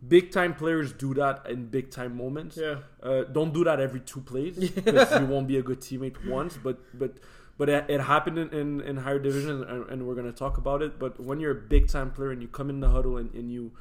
Big 0.07 0.33
time 0.33 0.55
players 0.55 0.93
do 0.93 1.15
that 1.15 1.47
in 1.49 1.67
big 1.67 1.91
time 1.91 2.17
moments. 2.17 2.57
Yeah. 2.57 2.79
Uh, 3.03 3.23
don't 3.23 3.55
do 3.55 3.65
that 3.65 3.81
every 3.81 4.01
two 4.01 4.21
plays 4.21 4.71
because 4.71 5.21
you 5.21 5.27
won't 5.35 5.47
be 5.47 5.57
a 5.57 5.63
good 5.63 5.81
teammate 5.81 6.27
once. 6.29 6.57
But 6.57 6.79
but 6.99 7.19
but 7.57 7.69
it, 7.69 7.85
it 7.89 8.01
happened 8.01 8.39
in, 8.39 8.49
in, 8.53 8.81
in 8.81 8.97
higher 8.99 9.19
division 9.21 9.63
and, 9.63 9.89
and 9.89 10.07
we're 10.07 10.17
gonna 10.17 10.33
talk 10.33 10.59
about 10.59 10.83
it. 10.83 10.99
But 10.99 11.21
when 11.21 11.41
you're 11.41 11.53
a 11.53 11.63
big 11.77 11.89
time 11.89 12.11
player 12.11 12.33
and 12.33 12.43
you 12.43 12.49
come 12.49 12.69
in 12.69 12.81
the 12.81 12.91
huddle 12.91 13.17
and, 13.17 13.33
and 13.33 13.53
you 13.53 13.73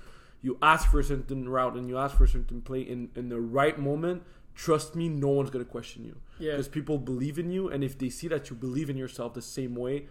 you 0.42 0.58
ask 0.62 0.92
for 0.92 1.00
a 1.00 1.04
certain 1.04 1.50
route 1.50 1.76
and 1.76 1.88
you 1.88 1.98
ask 1.98 2.18
for 2.18 2.26
a 2.26 2.28
certain 2.28 2.62
play 2.62 2.82
in, 2.82 3.10
in 3.16 3.30
the 3.30 3.40
right 3.40 3.80
moment, 3.80 4.24
trust 4.56 4.96
me, 4.96 5.10
no 5.10 5.30
one's 5.30 5.50
gonna 5.50 5.66
question 5.66 6.04
you 6.06 6.16
Yeah. 6.40 6.52
because 6.52 6.68
people 6.68 6.98
believe 6.98 7.38
in 7.40 7.50
you, 7.52 7.70
and 7.70 7.84
if 7.84 7.98
they 7.98 8.10
see 8.10 8.28
that 8.30 8.50
you 8.50 8.56
believe 8.56 8.90
in 8.90 8.98
yourself 8.98 9.34
the 9.34 9.42
same 9.42 9.76
way, 9.76 10.08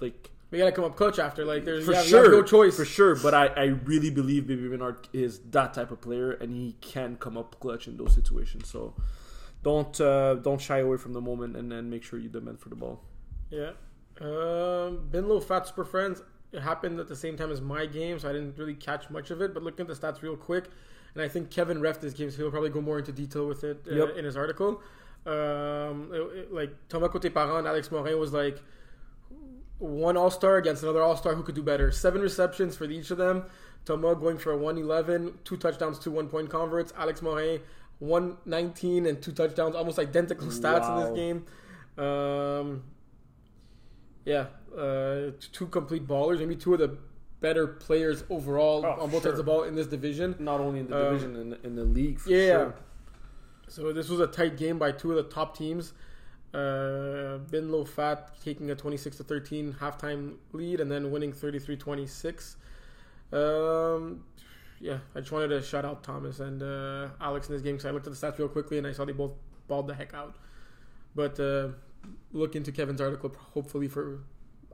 like 0.00 0.30
We 0.50 0.58
gotta 0.58 0.72
come 0.72 0.84
up 0.84 0.96
clutch 0.96 1.18
after. 1.18 1.44
Like 1.44 1.64
there's 1.64 1.84
for 1.84 1.90
you 1.92 1.96
have, 1.96 2.04
you 2.04 2.10
sure, 2.10 2.22
have 2.24 2.32
no 2.32 2.42
choice. 2.42 2.76
for 2.76 2.84
sure. 2.84 3.16
But 3.16 3.34
I, 3.34 3.46
I 3.48 3.64
really 3.84 4.10
believe 4.10 4.46
Baby 4.46 4.68
Bernard 4.68 5.08
is 5.12 5.40
that 5.50 5.74
type 5.74 5.90
of 5.90 6.00
player, 6.00 6.30
and 6.32 6.52
he 6.52 6.76
can 6.80 7.16
come 7.16 7.36
up 7.36 7.58
clutch 7.60 7.88
in 7.88 7.96
those 7.96 8.14
situations. 8.14 8.68
So 8.68 8.94
don't 9.62 9.98
uh, 10.00 10.34
don't 10.34 10.60
shy 10.60 10.78
away 10.78 10.96
from 10.96 11.12
the 11.12 11.20
moment, 11.20 11.56
and 11.56 11.72
then 11.72 11.90
make 11.90 12.02
sure 12.04 12.18
you 12.18 12.28
demand 12.28 12.60
for 12.60 12.68
the 12.68 12.76
ball. 12.76 13.02
Yeah. 13.50 13.70
Um, 14.20 15.08
Binlow 15.10 15.42
Fat 15.42 15.66
Super 15.66 15.84
Friends. 15.84 16.22
It 16.52 16.60
happened 16.62 17.00
at 17.00 17.08
the 17.08 17.16
same 17.16 17.36
time 17.36 17.50
as 17.50 17.60
my 17.60 17.84
game, 17.86 18.18
so 18.20 18.28
I 18.28 18.32
didn't 18.32 18.56
really 18.56 18.74
catch 18.74 19.10
much 19.10 19.30
of 19.32 19.42
it. 19.42 19.52
But 19.54 19.64
looking 19.64 19.88
at 19.88 19.88
the 19.88 19.94
stats 20.06 20.22
real 20.22 20.36
quick, 20.36 20.66
and 21.14 21.22
I 21.22 21.28
think 21.28 21.50
Kevin 21.50 21.80
ref 21.80 22.00
this 22.00 22.14
game, 22.14 22.30
so 22.30 22.38
he'll 22.38 22.50
probably 22.50 22.70
go 22.70 22.80
more 22.80 22.98
into 22.98 23.12
detail 23.12 23.46
with 23.46 23.64
it 23.64 23.86
uh, 23.90 23.94
Yep. 23.94 24.16
in 24.16 24.24
his 24.24 24.36
article. 24.36 24.80
Um, 25.26 26.10
it- 26.12 26.36
it- 26.38 26.52
like 26.52 26.72
Thomas 26.88 27.08
Cote 27.10 27.32
Parent 27.32 27.66
Alex 27.66 27.90
Morin 27.90 28.18
was 28.18 28.32
like 28.32 28.60
one 29.78 30.16
All 30.16 30.30
Star 30.30 30.56
against 30.56 30.82
another 30.82 31.02
All 31.02 31.16
Star 31.16 31.34
who 31.34 31.42
could 31.42 31.54
do 31.54 31.62
better. 31.62 31.90
Seven 31.90 32.20
receptions 32.22 32.76
for 32.76 32.84
each 32.84 33.10
of 33.10 33.18
them. 33.18 33.44
Thomas 33.84 34.18
going 34.18 34.38
for 34.38 34.52
a 34.52 34.56
111, 34.56 35.38
two 35.44 35.56
touchdowns, 35.56 35.98
two 35.98 36.10
one 36.10 36.28
point 36.28 36.48
converts. 36.50 36.92
Alex 36.96 37.20
Morin 37.22 37.60
119 37.98 39.06
and 39.06 39.20
two 39.22 39.32
touchdowns, 39.32 39.74
almost 39.74 39.98
identical 39.98 40.48
stats 40.48 40.88
in 40.90 41.04
this 41.04 41.16
game. 41.18 41.44
Um, 42.04 42.82
yeah, 44.24 44.46
uh, 44.76 45.32
two 45.52 45.66
complete 45.66 46.06
ballers, 46.06 46.38
maybe 46.38 46.56
two 46.56 46.74
of 46.74 46.80
the 46.80 46.96
better 47.44 47.66
players 47.66 48.24
overall 48.30 48.80
Oh, 48.86 49.02
on 49.02 49.10
both 49.10 49.22
sure. 49.22 49.32
sides 49.32 49.38
of 49.38 49.44
the 49.44 49.50
ball 49.52 49.64
in 49.64 49.74
this 49.74 49.86
division. 49.86 50.34
Not 50.38 50.60
only 50.60 50.80
in 50.80 50.86
the 50.88 50.96
Um, 50.96 51.04
division, 51.12 51.36
in, 51.36 51.58
in 51.62 51.74
the 51.76 51.84
league. 51.84 52.18
For 52.18 52.30
yeah. 52.30 52.46
sure. 52.56 52.74
So 53.68 53.92
this 53.92 54.08
was 54.08 54.20
a 54.20 54.26
tight 54.26 54.56
game 54.56 54.78
by 54.78 54.92
two 54.92 55.10
of 55.12 55.16
the 55.16 55.30
top 55.30 55.56
teams. 55.56 55.92
Uh, 56.54 57.38
Bin 57.50 57.70
Lo 57.70 57.84
Fat 57.84 58.30
taking 58.42 58.70
a 58.70 58.74
26 58.74 59.16
to 59.18 59.24
13 59.24 59.74
halftime 59.80 60.36
lead 60.52 60.80
and 60.80 60.90
then 60.90 61.10
winning 61.10 61.32
33 61.32 61.76
26. 61.76 62.56
Um, 63.32 64.24
yeah, 64.80 64.98
I 65.14 65.20
just 65.20 65.32
wanted 65.32 65.48
to 65.48 65.60
shout 65.62 65.84
out 65.84 66.02
Thomas 66.02 66.40
and 66.40 66.62
uh, 66.62 67.08
Alex 67.20 67.48
in 67.48 67.54
this 67.54 67.62
game 67.62 67.74
because 67.76 67.86
I 67.86 67.90
looked 67.90 68.06
at 68.06 68.12
the 68.14 68.18
stats 68.26 68.38
real 68.38 68.48
quickly 68.48 68.78
and 68.78 68.86
I 68.86 68.92
saw 68.92 69.04
they 69.04 69.12
both 69.12 69.32
balled 69.68 69.86
the 69.88 69.94
heck 69.94 70.14
out. 70.14 70.36
But 71.14 71.38
uh, 71.40 71.68
look 72.32 72.56
into 72.56 72.72
Kevin's 72.72 73.00
article 73.00 73.34
hopefully 73.52 73.88
for 73.88 74.20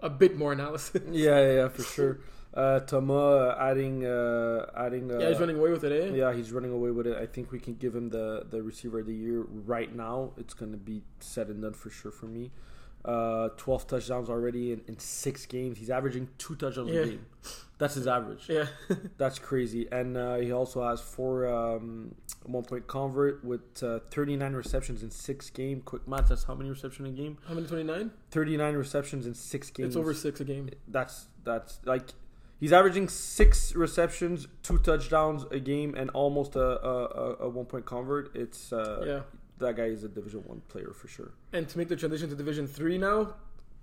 a 0.02 0.10
bit 0.10 0.36
more 0.36 0.52
analysis. 0.52 1.02
Yeah, 1.10 1.40
yeah, 1.40 1.52
yeah, 1.54 1.68
for 1.68 1.82
sure. 1.82 2.18
Uh, 2.52 2.80
Thomas 2.80 3.14
uh, 3.16 3.56
adding, 3.60 4.04
uh, 4.04 4.66
adding. 4.76 5.10
Uh, 5.10 5.18
yeah, 5.18 5.28
he's 5.28 5.38
running 5.38 5.56
away 5.58 5.70
with 5.70 5.84
it, 5.84 5.92
eh? 5.92 6.16
Yeah, 6.16 6.32
he's 6.32 6.50
running 6.50 6.72
away 6.72 6.90
with 6.90 7.06
it. 7.06 7.16
I 7.16 7.26
think 7.26 7.52
we 7.52 7.60
can 7.60 7.74
give 7.74 7.94
him 7.94 8.10
the 8.10 8.44
the 8.50 8.62
receiver 8.62 9.00
of 9.00 9.06
the 9.06 9.14
year 9.14 9.42
right 9.48 9.94
now. 9.94 10.32
It's 10.36 10.54
gonna 10.54 10.76
be 10.76 11.02
said 11.20 11.48
and 11.48 11.62
done 11.62 11.74
for 11.74 11.90
sure 11.90 12.10
for 12.10 12.26
me. 12.26 12.50
Uh, 13.04 13.50
Twelve 13.56 13.86
touchdowns 13.86 14.28
already 14.28 14.72
in, 14.72 14.82
in 14.88 14.98
six 14.98 15.46
games. 15.46 15.78
He's 15.78 15.90
averaging 15.90 16.28
two 16.38 16.56
touchdowns 16.56 16.90
Yeah. 16.90 17.00
a 17.02 17.06
game. 17.06 17.26
That's 17.78 17.94
his 17.94 18.06
average. 18.06 18.46
Yeah. 18.48 18.66
That's 19.16 19.38
crazy. 19.38 19.88
And 19.90 20.14
uh, 20.16 20.36
he 20.36 20.52
also 20.52 20.86
has 20.86 21.00
four 21.00 21.46
um, 21.46 22.14
one 22.44 22.64
point 22.64 22.86
convert 22.88 23.42
with 23.42 23.82
uh, 23.82 24.00
39 24.10 24.52
receptions 24.52 25.02
in 25.02 25.10
six 25.10 25.48
games. 25.48 25.82
Quick 25.86 26.06
math, 26.06 26.28
that's 26.28 26.44
how 26.44 26.54
many 26.54 26.68
receptions 26.68 27.08
a 27.08 27.12
game? 27.12 27.38
How 27.48 27.54
many 27.54 27.66
29? 27.66 28.10
39 28.32 28.74
receptions 28.74 29.24
in 29.24 29.32
six 29.34 29.70
games. 29.70 29.88
It's 29.88 29.96
over 29.96 30.12
six 30.12 30.40
a 30.40 30.44
game. 30.44 30.68
That's 30.88 31.28
that's 31.42 31.80
like 31.86 32.10
he's 32.60 32.72
averaging 32.72 33.08
six 33.08 33.74
receptions, 33.74 34.46
two 34.62 34.78
touchdowns 34.78 35.44
a 35.50 35.58
game, 35.58 35.94
and 35.94 36.10
almost 36.10 36.54
a 36.54 36.86
a, 36.86 37.04
a, 37.04 37.36
a 37.46 37.48
one 37.48 37.64
point 37.66 37.86
convert. 37.86 38.34
It's 38.36 38.72
uh, 38.72 39.02
yeah. 39.06 39.20
that 39.58 39.76
guy 39.76 39.86
is 39.86 40.04
a 40.04 40.08
Division 40.08 40.44
One 40.46 40.60
player 40.68 40.92
for 40.92 41.08
sure. 41.08 41.32
And 41.52 41.68
to 41.68 41.78
make 41.78 41.88
the 41.88 41.96
transition 41.96 42.28
to 42.28 42.36
Division 42.36 42.66
Three 42.66 42.98
now, 42.98 43.34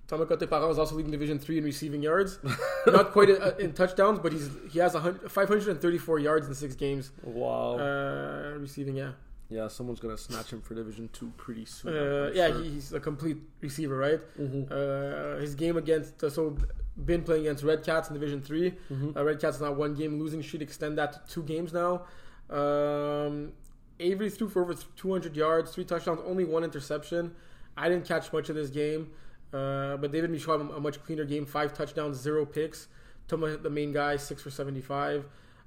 Thomas 0.08 0.30
Cote 0.30 0.50
Parent 0.50 0.72
is 0.72 0.80
also 0.80 0.96
leading 0.96 1.12
Division 1.12 1.40
Three 1.40 1.58
in 1.58 1.64
receiving 1.66 2.02
yards. 2.02 2.40
Not 2.88 3.12
quite 3.12 3.30
uh, 3.30 3.56
in 3.58 3.74
touchdowns, 3.74 4.20
but 4.20 4.32
he's 4.32 4.50
he 4.72 4.80
has 4.80 4.96
a 4.96 5.00
hun- 5.00 5.20
534 5.28 6.20
yards 6.20 6.48
in 6.48 6.54
six 6.54 6.76
games. 6.76 7.12
Wow. 7.24 7.78
Uh, 7.78 8.58
receiving, 8.58 8.96
yeah, 8.96 9.12
yeah, 9.50 9.68
someone's 9.68 10.00
gonna 10.00 10.18
snatch 10.18 10.52
him 10.54 10.62
for 10.62 10.76
Division 10.76 11.10
Two 11.12 11.32
pretty 11.38 11.66
soon. 11.66 11.96
uh, 11.96 12.32
yeah. 12.34 12.58
He, 12.58 12.70
he's 12.70 12.94
a 12.94 13.00
complete 13.00 13.38
receiver, 13.62 13.98
right? 13.98 14.20
mm-hmm. 14.40 14.72
Uh, 14.72 15.42
his 15.42 15.56
game 15.56 15.78
against 15.78 16.24
uh, 16.24 16.30
so 16.30 16.56
been 17.06 17.24
playing 17.24 17.42
against 17.42 17.64
Red 17.64 17.84
Cats 17.84 18.10
in 18.10 18.14
Division 18.14 18.42
Three. 18.42 18.72
Mm-hmm. 18.92 19.18
Uh, 19.18 19.24
Red 19.24 19.40
Cats 19.40 19.60
now 19.60 19.72
one 19.72 19.94
game 19.94 20.20
losing 20.20 20.42
streak. 20.42 20.62
Extend 20.62 20.98
that 20.98 21.14
to 21.14 21.34
two 21.34 21.44
games 21.44 21.74
now. 21.74 22.06
Um, 22.50 23.54
Avery 24.00 24.30
threw 24.30 24.48
for 24.48 24.62
over 24.62 24.74
200 24.74 25.36
yards, 25.36 25.72
three 25.74 25.84
touchdowns, 25.84 26.22
only 26.26 26.46
one 26.46 26.64
interception. 26.64 27.34
I 27.76 27.90
didn't 27.90 28.06
catch 28.06 28.32
much 28.32 28.50
of 28.50 28.56
this 28.56 28.70
game, 28.70 29.12
uh, 29.54 29.98
but 29.98 30.12
David 30.12 30.32
Michaud 30.32 30.58
had 30.60 30.62
a 30.76 30.80
much 30.80 31.04
cleaner 31.04 31.26
game. 31.26 31.46
Five 31.46 31.74
touchdowns, 31.74 32.18
zero 32.18 32.46
picks. 32.46 32.88
Thomas, 33.28 33.58
the 33.62 33.70
main 33.70 33.92
guy, 33.92 34.16
six 34.18 34.42
for 34.42 34.50
75. 34.50 35.26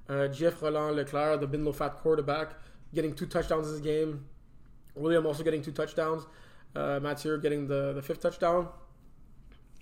Uh, 0.09 0.27
Jeff 0.27 0.61
Roland 0.61 0.95
Leclerc, 0.95 1.39
the 1.39 1.47
Bin 1.47 1.71
Fat 1.71 1.99
quarterback, 1.99 2.53
getting 2.93 3.13
two 3.13 3.27
touchdowns 3.27 3.71
this 3.71 3.79
game. 3.79 4.25
William 4.95 5.25
also 5.25 5.43
getting 5.43 5.61
two 5.61 5.71
touchdowns. 5.71 6.25
Uh, 6.75 6.99
Mathieu 7.01 7.37
getting 7.39 7.67
the, 7.67 7.93
the 7.93 8.01
fifth 8.01 8.21
touchdown. 8.21 8.67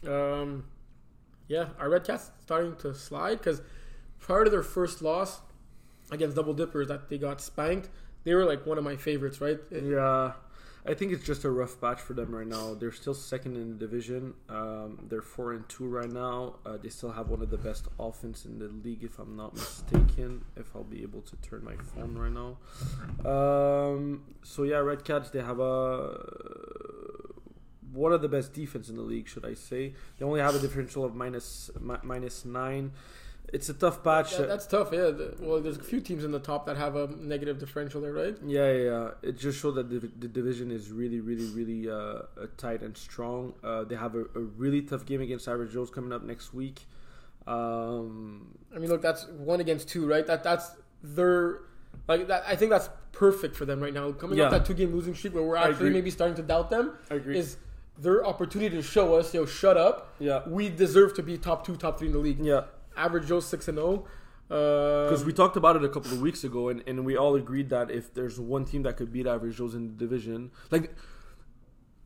Um, 0.07 0.65
yeah, 1.49 1.69
our 1.79 1.89
Red 1.89 2.05
Cats 2.05 2.31
starting 2.41 2.75
to 2.77 2.93
slide 2.93 3.39
because 3.39 3.62
prior 4.19 4.45
to 4.45 4.49
their 4.49 4.63
first 4.63 5.01
loss 5.01 5.41
against 6.12 6.35
Double 6.35 6.53
Dippers, 6.53 6.88
that 6.88 7.09
they 7.09 7.17
got 7.17 7.41
spanked. 7.41 7.89
They 8.23 8.33
were 8.35 8.45
like 8.45 8.65
one 8.65 8.77
of 8.77 8.83
my 8.83 8.95
favorites, 8.95 9.41
right? 9.41 9.59
Yeah, 9.71 10.33
I 10.85 10.93
think 10.93 11.12
it's 11.12 11.25
just 11.25 11.43
a 11.45 11.49
rough 11.49 11.81
patch 11.81 11.99
for 11.99 12.13
them 12.13 12.33
right 12.33 12.45
now. 12.45 12.75
They're 12.75 12.91
still 12.91 13.13
second 13.13 13.55
in 13.55 13.69
the 13.69 13.75
division. 13.75 14.33
Um, 14.47 15.07
they're 15.09 15.21
four 15.21 15.53
and 15.53 15.67
two 15.67 15.88
right 15.88 16.09
now. 16.09 16.55
Uh, 16.65 16.77
they 16.77 16.89
still 16.89 17.12
have 17.12 17.29
one 17.29 17.41
of 17.41 17.49
the 17.49 17.57
best 17.57 17.88
offense 17.99 18.45
in 18.45 18.59
the 18.59 18.67
league, 18.67 19.03
if 19.03 19.17
I'm 19.17 19.35
not 19.35 19.55
mistaken. 19.55 20.45
If 20.55 20.75
I'll 20.75 20.83
be 20.83 21.01
able 21.01 21.21
to 21.21 21.35
turn 21.38 21.63
my 21.63 21.75
phone 21.95 22.15
right 22.15 22.31
now. 22.31 22.57
Um, 23.29 24.35
so 24.43 24.63
yeah, 24.63 24.77
Red 24.77 25.03
Cats. 25.03 25.31
They 25.31 25.41
have 25.41 25.59
a 25.59 26.19
one 27.93 28.13
of 28.13 28.21
the 28.21 28.30
best 28.30 28.54
defense 28.54 28.89
in 28.89 28.95
the 28.95 29.02
league, 29.02 29.28
should 29.28 29.45
I 29.45 29.54
say? 29.54 29.93
They 30.17 30.25
only 30.25 30.39
have 30.41 30.56
a 30.56 30.60
differential 30.60 31.04
of 31.04 31.15
minus 31.15 31.69
mi- 31.80 31.95
minus 32.04 32.45
nine. 32.45 32.91
It's 33.52 33.67
a 33.67 33.73
tough 33.73 34.04
patch. 34.04 34.38
That- 34.38 34.47
that's 34.47 34.67
tough. 34.67 34.89
Yeah. 34.93 35.10
Well, 35.39 35.60
there's 35.60 35.78
a 35.78 35.84
few 35.84 35.99
teams 36.02 36.23
in 36.23 36.32
the 36.32 36.39
top 36.39 36.67
that 36.67 36.78
have 36.78 36.95
a 36.95 37.08
negative 37.08 37.58
differential 37.58 37.99
there, 37.99 38.13
right? 38.13 38.38
Yeah, 38.45 38.71
yeah, 38.71 38.84
yeah. 38.84 39.10
It 39.23 39.39
just 39.39 39.60
shows 39.60 39.73
that 39.75 39.89
the, 39.89 39.99
the 39.99 40.28
division 40.28 40.69
is 40.69 40.91
really, 40.91 41.19
really, 41.19 41.47
really 41.47 41.89
uh, 41.89 42.23
tight 42.58 42.82
and 42.84 42.95
strong. 42.95 43.54
Uh, 43.63 43.86
they 43.86 43.95
have 43.95 44.13
a, 44.13 44.21
a 44.36 44.39
really 44.39 44.84
tough 44.84 45.06
game 45.08 45.21
against 45.21 45.47
Average 45.47 45.73
Joe's 45.73 45.89
coming 45.89 46.13
up 46.13 46.21
next 46.23 46.54
week. 46.54 46.86
Um, 47.47 48.56
I 48.75 48.80
mean, 48.80 48.89
look, 48.89 49.02
that's 49.02 49.25
one 49.28 49.60
against 49.60 49.89
two, 49.89 50.08
right? 50.08 50.25
That 50.28 50.43
that's 50.43 50.71
their 51.02 51.62
like 52.08 52.28
that. 52.28 52.43
I 52.47 52.56
think 52.56 52.69
that's 52.71 52.89
perfect 53.12 53.56
for 53.56 53.65
them 53.65 53.82
right 53.82 53.93
now. 53.93 54.12
Coming 54.12 54.38
Yeah. 54.38 54.45
off 54.45 54.52
that 54.52 54.65
two 54.65 54.73
game 54.75 54.93
losing 54.93 55.15
streak, 55.15 55.34
where 55.34 55.43
we're 55.43 55.56
actually 55.56 55.89
maybe 55.89 56.12
starting 56.12 56.36
to 56.38 56.43
doubt 56.43 56.69
them, 56.69 56.91
I 57.10 57.15
agree. 57.15 57.38
is 57.38 57.58
their 57.99 58.25
opportunity 58.25 58.75
to 58.75 58.81
show 58.83 59.15
us, 59.15 59.33
yo, 59.33 59.45
shut 59.45 59.77
up. 59.77 60.13
yeah, 60.19 60.41
We 60.47 60.69
deserve 60.69 61.13
to 61.15 61.23
be 61.23 61.38
top 61.38 61.65
two, 61.65 61.75
top 61.75 61.99
three 61.99 62.07
in 62.07 62.13
the 62.13 62.19
league. 62.19 62.39
yeah. 62.43 62.63
Average 62.97 63.27
Joe 63.27 63.39
six 63.39 63.67
and 63.67 63.77
zero. 63.77 64.05
Because 64.47 65.09
Because 65.12 65.25
we 65.25 65.33
talked 65.33 65.57
about 65.57 65.75
it 65.75 65.83
a 65.83 65.89
couple 65.89 66.12
of 66.12 66.21
weeks 66.21 66.43
ago, 66.43 66.69
and, 66.69 66.83
and 66.88 67.05
we 67.05 67.15
all 67.15 67.35
agreed 67.35 67.69
that 67.69 67.91
if 67.91 68.13
there's 68.13 68.39
one 68.39 68.65
team 68.65 68.81
that 68.83 68.97
could 68.97 69.12
beat 69.13 69.27
Average 69.27 69.57
Joe's 69.57 69.75
in 69.75 69.88
the 69.88 69.93
division, 69.93 70.51
like 70.71 70.95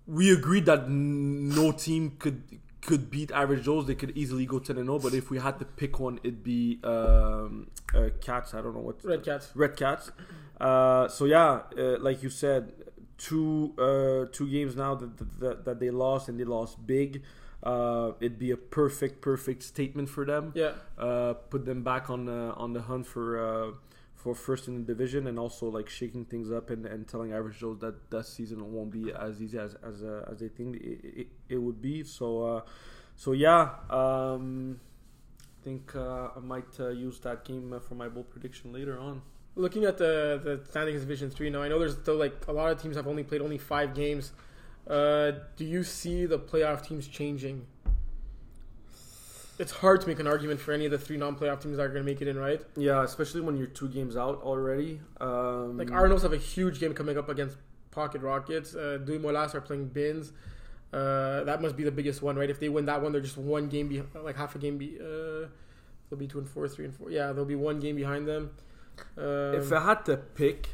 we 0.06 0.32
agreed 0.34 0.66
that 0.66 0.90
no 0.90 1.72
team 1.72 2.16
could 2.20 2.44
could 2.82 3.10
beat 3.10 3.32
Average 3.32 3.64
Joe's. 3.64 3.86
They 3.88 3.96
could 3.96 4.12
easily 4.18 4.46
go 4.46 4.60
ten 4.60 4.78
and 4.78 4.88
zero. 4.88 5.00
But 5.00 5.14
if 5.14 5.30
we 5.30 5.40
had 5.40 5.58
to 5.60 5.66
pick 5.66 6.00
one, 6.02 6.20
it'd 6.22 6.44
be 6.44 6.80
um, 6.84 7.68
uh, 7.96 8.10
Cats. 8.20 8.54
I 8.54 8.62
don't 8.62 8.74
know 8.76 8.82
what 8.82 9.04
Red 9.06 9.24
Cats. 9.24 9.50
Red 9.56 9.78
Cats. 9.78 10.12
Uh, 10.60 11.08
so 11.08 11.24
yeah, 11.26 11.62
uh, 11.78 11.98
like 12.00 12.22
you 12.22 12.30
said, 12.30 12.74
two 13.18 13.74
uh, 13.78 14.30
two 14.32 14.50
games 14.50 14.76
now 14.76 14.96
that, 14.96 15.40
that 15.40 15.66
that 15.66 15.80
they 15.80 15.90
lost 15.90 16.30
and 16.30 16.40
they 16.40 16.44
lost 16.44 16.86
big. 16.86 17.24
Uh, 17.62 18.12
it'd 18.20 18.40
be 18.40 18.52
a 18.52 18.58
perfect 18.58 19.22
perfect 19.22 19.64
statement 19.64 20.10
for 20.10 20.26
them. 20.26 20.52
Yeah. 20.54 20.74
Uh, 20.98 21.34
put 21.34 21.66
them 21.66 21.84
back 21.84 22.10
on 22.10 22.26
the 22.26 22.54
on 22.56 22.74
the 22.74 22.82
hunt 22.82 23.08
for 23.08 23.40
uh, 23.40 23.72
for 24.16 24.36
first 24.36 24.68
in 24.68 24.76
the 24.76 24.82
division 24.94 25.28
and 25.28 25.40
also 25.40 25.70
like 25.70 25.90
shaking 25.90 26.26
things 26.26 26.52
up 26.52 26.70
and, 26.70 26.86
and 26.86 27.08
telling 27.08 27.34
Average 27.34 27.60
Joe 27.60 27.74
that 27.76 28.10
that 28.10 28.26
season 28.26 28.74
won't 28.74 28.92
be 28.92 29.12
as 29.14 29.42
easy 29.42 29.58
as 29.58 29.76
as, 29.76 30.04
uh, 30.04 30.26
as 30.30 30.40
they 30.40 30.50
think 30.50 30.78
it, 30.78 31.00
it, 31.22 31.28
it 31.50 31.58
would 31.58 31.82
be. 31.82 32.04
So 32.04 32.44
uh, 32.44 32.62
so 33.16 33.32
yeah. 33.32 33.70
Um, 33.90 34.80
I 35.40 35.64
think 35.64 35.96
uh, 35.96 36.28
I 36.36 36.40
might 36.42 36.78
uh, 36.78 36.90
use 36.90 37.20
that 37.22 37.46
game 37.46 37.80
for 37.88 37.96
my 37.96 38.10
bold 38.10 38.30
prediction 38.30 38.74
later 38.74 39.00
on. 39.00 39.22
Looking 39.56 39.86
at 39.86 39.98
the 39.98 40.40
the 40.44 40.62
standings 40.70 41.02
Division 41.02 41.30
Three 41.30 41.50
now, 41.50 41.62
I 41.62 41.68
know 41.68 41.78
there's 41.80 41.94
still 41.96 42.16
like 42.16 42.34
a 42.48 42.52
lot 42.52 42.72
of 42.72 42.82
teams 42.82 42.96
have 42.96 43.08
only 43.08 43.24
played 43.24 43.42
only 43.42 43.58
five 43.60 43.94
games. 43.94 44.32
Uh, 44.88 45.32
do 45.56 45.64
you 45.66 45.84
see 45.84 46.26
the 46.26 46.40
playoff 46.40 46.86
teams 46.86 47.08
changing? 47.08 47.66
It's 49.60 49.72
hard 49.72 50.02
to 50.02 50.08
make 50.08 50.20
an 50.20 50.26
argument 50.28 50.60
for 50.60 50.72
any 50.74 50.86
of 50.86 50.92
the 50.92 50.98
three 50.98 51.16
non-playoff 51.16 51.62
teams 51.62 51.78
that 51.78 51.84
are 51.84 51.88
going 51.90 52.04
to 52.04 52.12
make 52.12 52.22
it 52.22 52.28
in, 52.28 52.38
right? 52.38 52.60
Yeah, 52.76 53.04
especially 53.04 53.42
when 53.42 53.56
you're 53.56 53.68
two 53.68 53.88
games 53.88 54.18
out 54.18 54.42
already. 54.42 55.00
Um, 55.22 55.78
Like 55.78 55.90
Arnos 55.90 56.24
have 56.24 56.34
a 56.34 56.38
huge 56.38 56.80
game 56.80 56.94
coming 56.96 57.18
up 57.20 57.30
against 57.30 57.58
Pocket 57.92 58.22
Rockets. 58.22 58.74
Uh, 58.76 58.98
Dui 59.06 59.20
Molas 59.22 59.54
are 59.54 59.62
playing 59.62 59.86
Bins. 59.90 60.32
Uh, 60.92 61.44
that 61.44 61.62
must 61.62 61.78
be 61.78 61.84
the 61.84 61.92
biggest 61.92 62.24
one, 62.24 62.36
right? 62.36 62.50
If 62.50 62.60
they 62.60 62.68
win 62.68 62.86
that 62.86 63.02
one, 63.02 63.12
they're 63.12 63.22
just 63.22 63.38
one 63.38 63.68
game, 63.70 63.88
be- 63.90 64.04
like 64.16 64.36
half 64.36 64.56
a 64.56 64.58
game. 64.58 64.80
Be- 64.80 64.98
uh, 65.00 65.48
they'll 66.10 66.20
be 66.20 66.28
two 66.28 66.40
and 66.40 66.50
four, 66.50 66.68
three 66.68 66.86
and 66.86 66.96
four. 66.96 67.12
Yeah, 67.12 67.32
they'll 67.32 67.46
be 67.46 67.56
one 67.56 67.80
game 67.80 67.96
behind 67.96 68.28
them. 68.28 68.52
Um, 69.18 69.56
if 69.56 69.72
I 69.72 69.80
had 69.82 70.06
to 70.06 70.18
pick, 70.18 70.70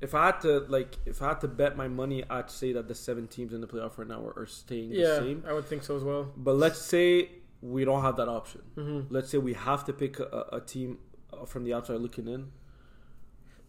if 0.00 0.14
I 0.14 0.26
had 0.26 0.40
to 0.42 0.60
like, 0.68 0.98
if 1.06 1.22
I 1.22 1.28
had 1.28 1.40
to 1.42 1.48
bet 1.48 1.76
my 1.76 1.88
money, 1.88 2.24
I'd 2.28 2.50
say 2.50 2.72
that 2.72 2.88
the 2.88 2.94
seven 2.94 3.26
teams 3.28 3.52
in 3.52 3.60
the 3.60 3.66
playoff 3.66 3.98
right 3.98 4.08
now 4.08 4.24
are, 4.36 4.46
staying 4.46 4.90
yeah, 4.92 5.08
the 5.08 5.16
same. 5.16 5.44
I 5.46 5.52
would 5.52 5.66
think 5.66 5.82
so 5.82 5.96
as 5.96 6.04
well. 6.04 6.32
But 6.36 6.54
let's 6.54 6.80
say 6.80 7.30
we 7.60 7.84
don't 7.84 8.02
have 8.02 8.16
that 8.16 8.28
option. 8.28 8.62
hmm 8.74 9.00
Let's 9.10 9.30
say 9.30 9.38
we 9.38 9.54
have 9.54 9.84
to 9.86 9.92
pick 9.92 10.18
a, 10.18 10.46
a 10.52 10.60
team 10.60 10.98
uh, 11.32 11.44
from 11.44 11.64
the 11.64 11.72
outside 11.74 12.00
looking 12.00 12.26
in. 12.28 12.50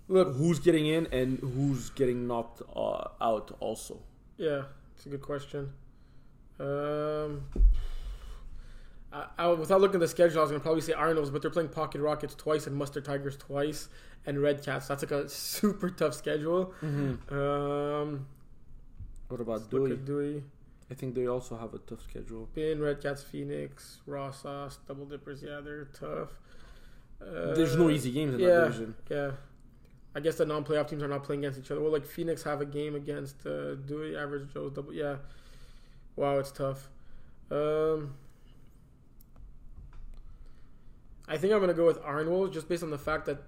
Look, 0.10 0.36
Who's 0.36 0.60
getting 0.60 0.86
in 0.88 1.08
and 1.12 1.40
who's 1.40 1.90
getting 1.92 2.28
knocked 2.28 2.62
uh, 2.76 3.08
out? 3.22 3.56
Also, 3.60 4.02
Yeah, 4.38 4.64
it's 4.96 5.06
a 5.06 5.10
good 5.10 5.22
question. 5.22 5.72
Um, 6.60 7.46
I, 9.14 9.28
I, 9.38 9.48
without 9.48 9.80
looking 9.80 9.96
at 9.96 10.02
the 10.02 10.08
schedule, 10.08 10.40
I 10.40 10.42
was 10.42 10.52
gonna 10.52 10.60
probably 10.60 10.82
say 10.82 10.94
Arnold's, 10.94 11.30
but 11.30 11.42
they're 11.42 11.52
playing 11.52 11.70
Pocket 11.70 12.02
Rockets 12.02 12.36
twice 12.36 12.68
and 12.68 12.76
Mustard 12.76 13.06
Tigers 13.06 13.38
twice 13.38 13.90
and 14.26 14.42
Red 14.42 14.64
Cats. 14.64 14.88
That's 14.88 15.04
like 15.04 15.12
a 15.12 15.30
super 15.30 15.90
tough 15.90 16.16
schedule. 16.16 16.74
Um, 16.82 18.26
what 19.28 19.40
about 19.40 19.70
Dewey? 19.70 19.96
Dewey, 19.98 20.44
I 20.90 20.96
think 20.96 21.16
they 21.16 21.28
also 21.28 21.56
have 21.58 21.74
a 21.74 21.80
tough 21.80 22.02
schedule. 22.02 22.50
Bin, 22.54 22.82
Red 22.82 23.02
Cats, 23.02 23.24
Phoenix, 23.24 24.00
Raw 24.06 24.32
Sauce, 24.32 24.80
Double 24.88 25.06
Dippers. 25.06 25.44
Yeah, 25.44 25.62
they're 25.62 25.86
tough. 25.86 26.30
Uh, 27.22 27.54
There's 27.54 27.76
no 27.76 27.90
easy 27.90 28.12
games 28.12 28.34
in 28.34 28.40
yeah. 28.42 28.48
that 28.48 28.64
division. 28.66 28.96
Yeah. 29.10 29.32
I 30.16 30.20
guess 30.20 30.36
the 30.36 30.46
non-playoff 30.46 30.90
teams 30.90 31.02
are 31.02 31.08
not 31.08 31.24
playing 31.24 31.44
against 31.44 31.60
each 31.60 31.72
other. 31.72 31.82
Well, 31.82 31.92
like 31.92 32.06
Phoenix 32.06 32.44
have 32.44 32.62
a 32.62 32.66
game 32.66 32.96
against 32.96 33.46
uh, 33.46 33.76
Dewey, 33.76 34.16
Average 34.16 34.54
Joe's 34.54 34.74
double. 34.74 34.94
Yeah, 34.94 35.16
wow, 36.16 36.38
it's 36.38 36.52
tough. 36.52 36.90
Um, 37.50 38.14
I 41.28 41.38
think 41.38 41.54
I'm 41.54 41.60
gonna 41.60 41.74
go 41.74 41.86
with 41.86 42.00
Arnold 42.04 42.54
just 42.54 42.68
based 42.68 42.84
on 42.84 42.90
the 42.90 42.98
fact 42.98 43.26
that 43.28 43.42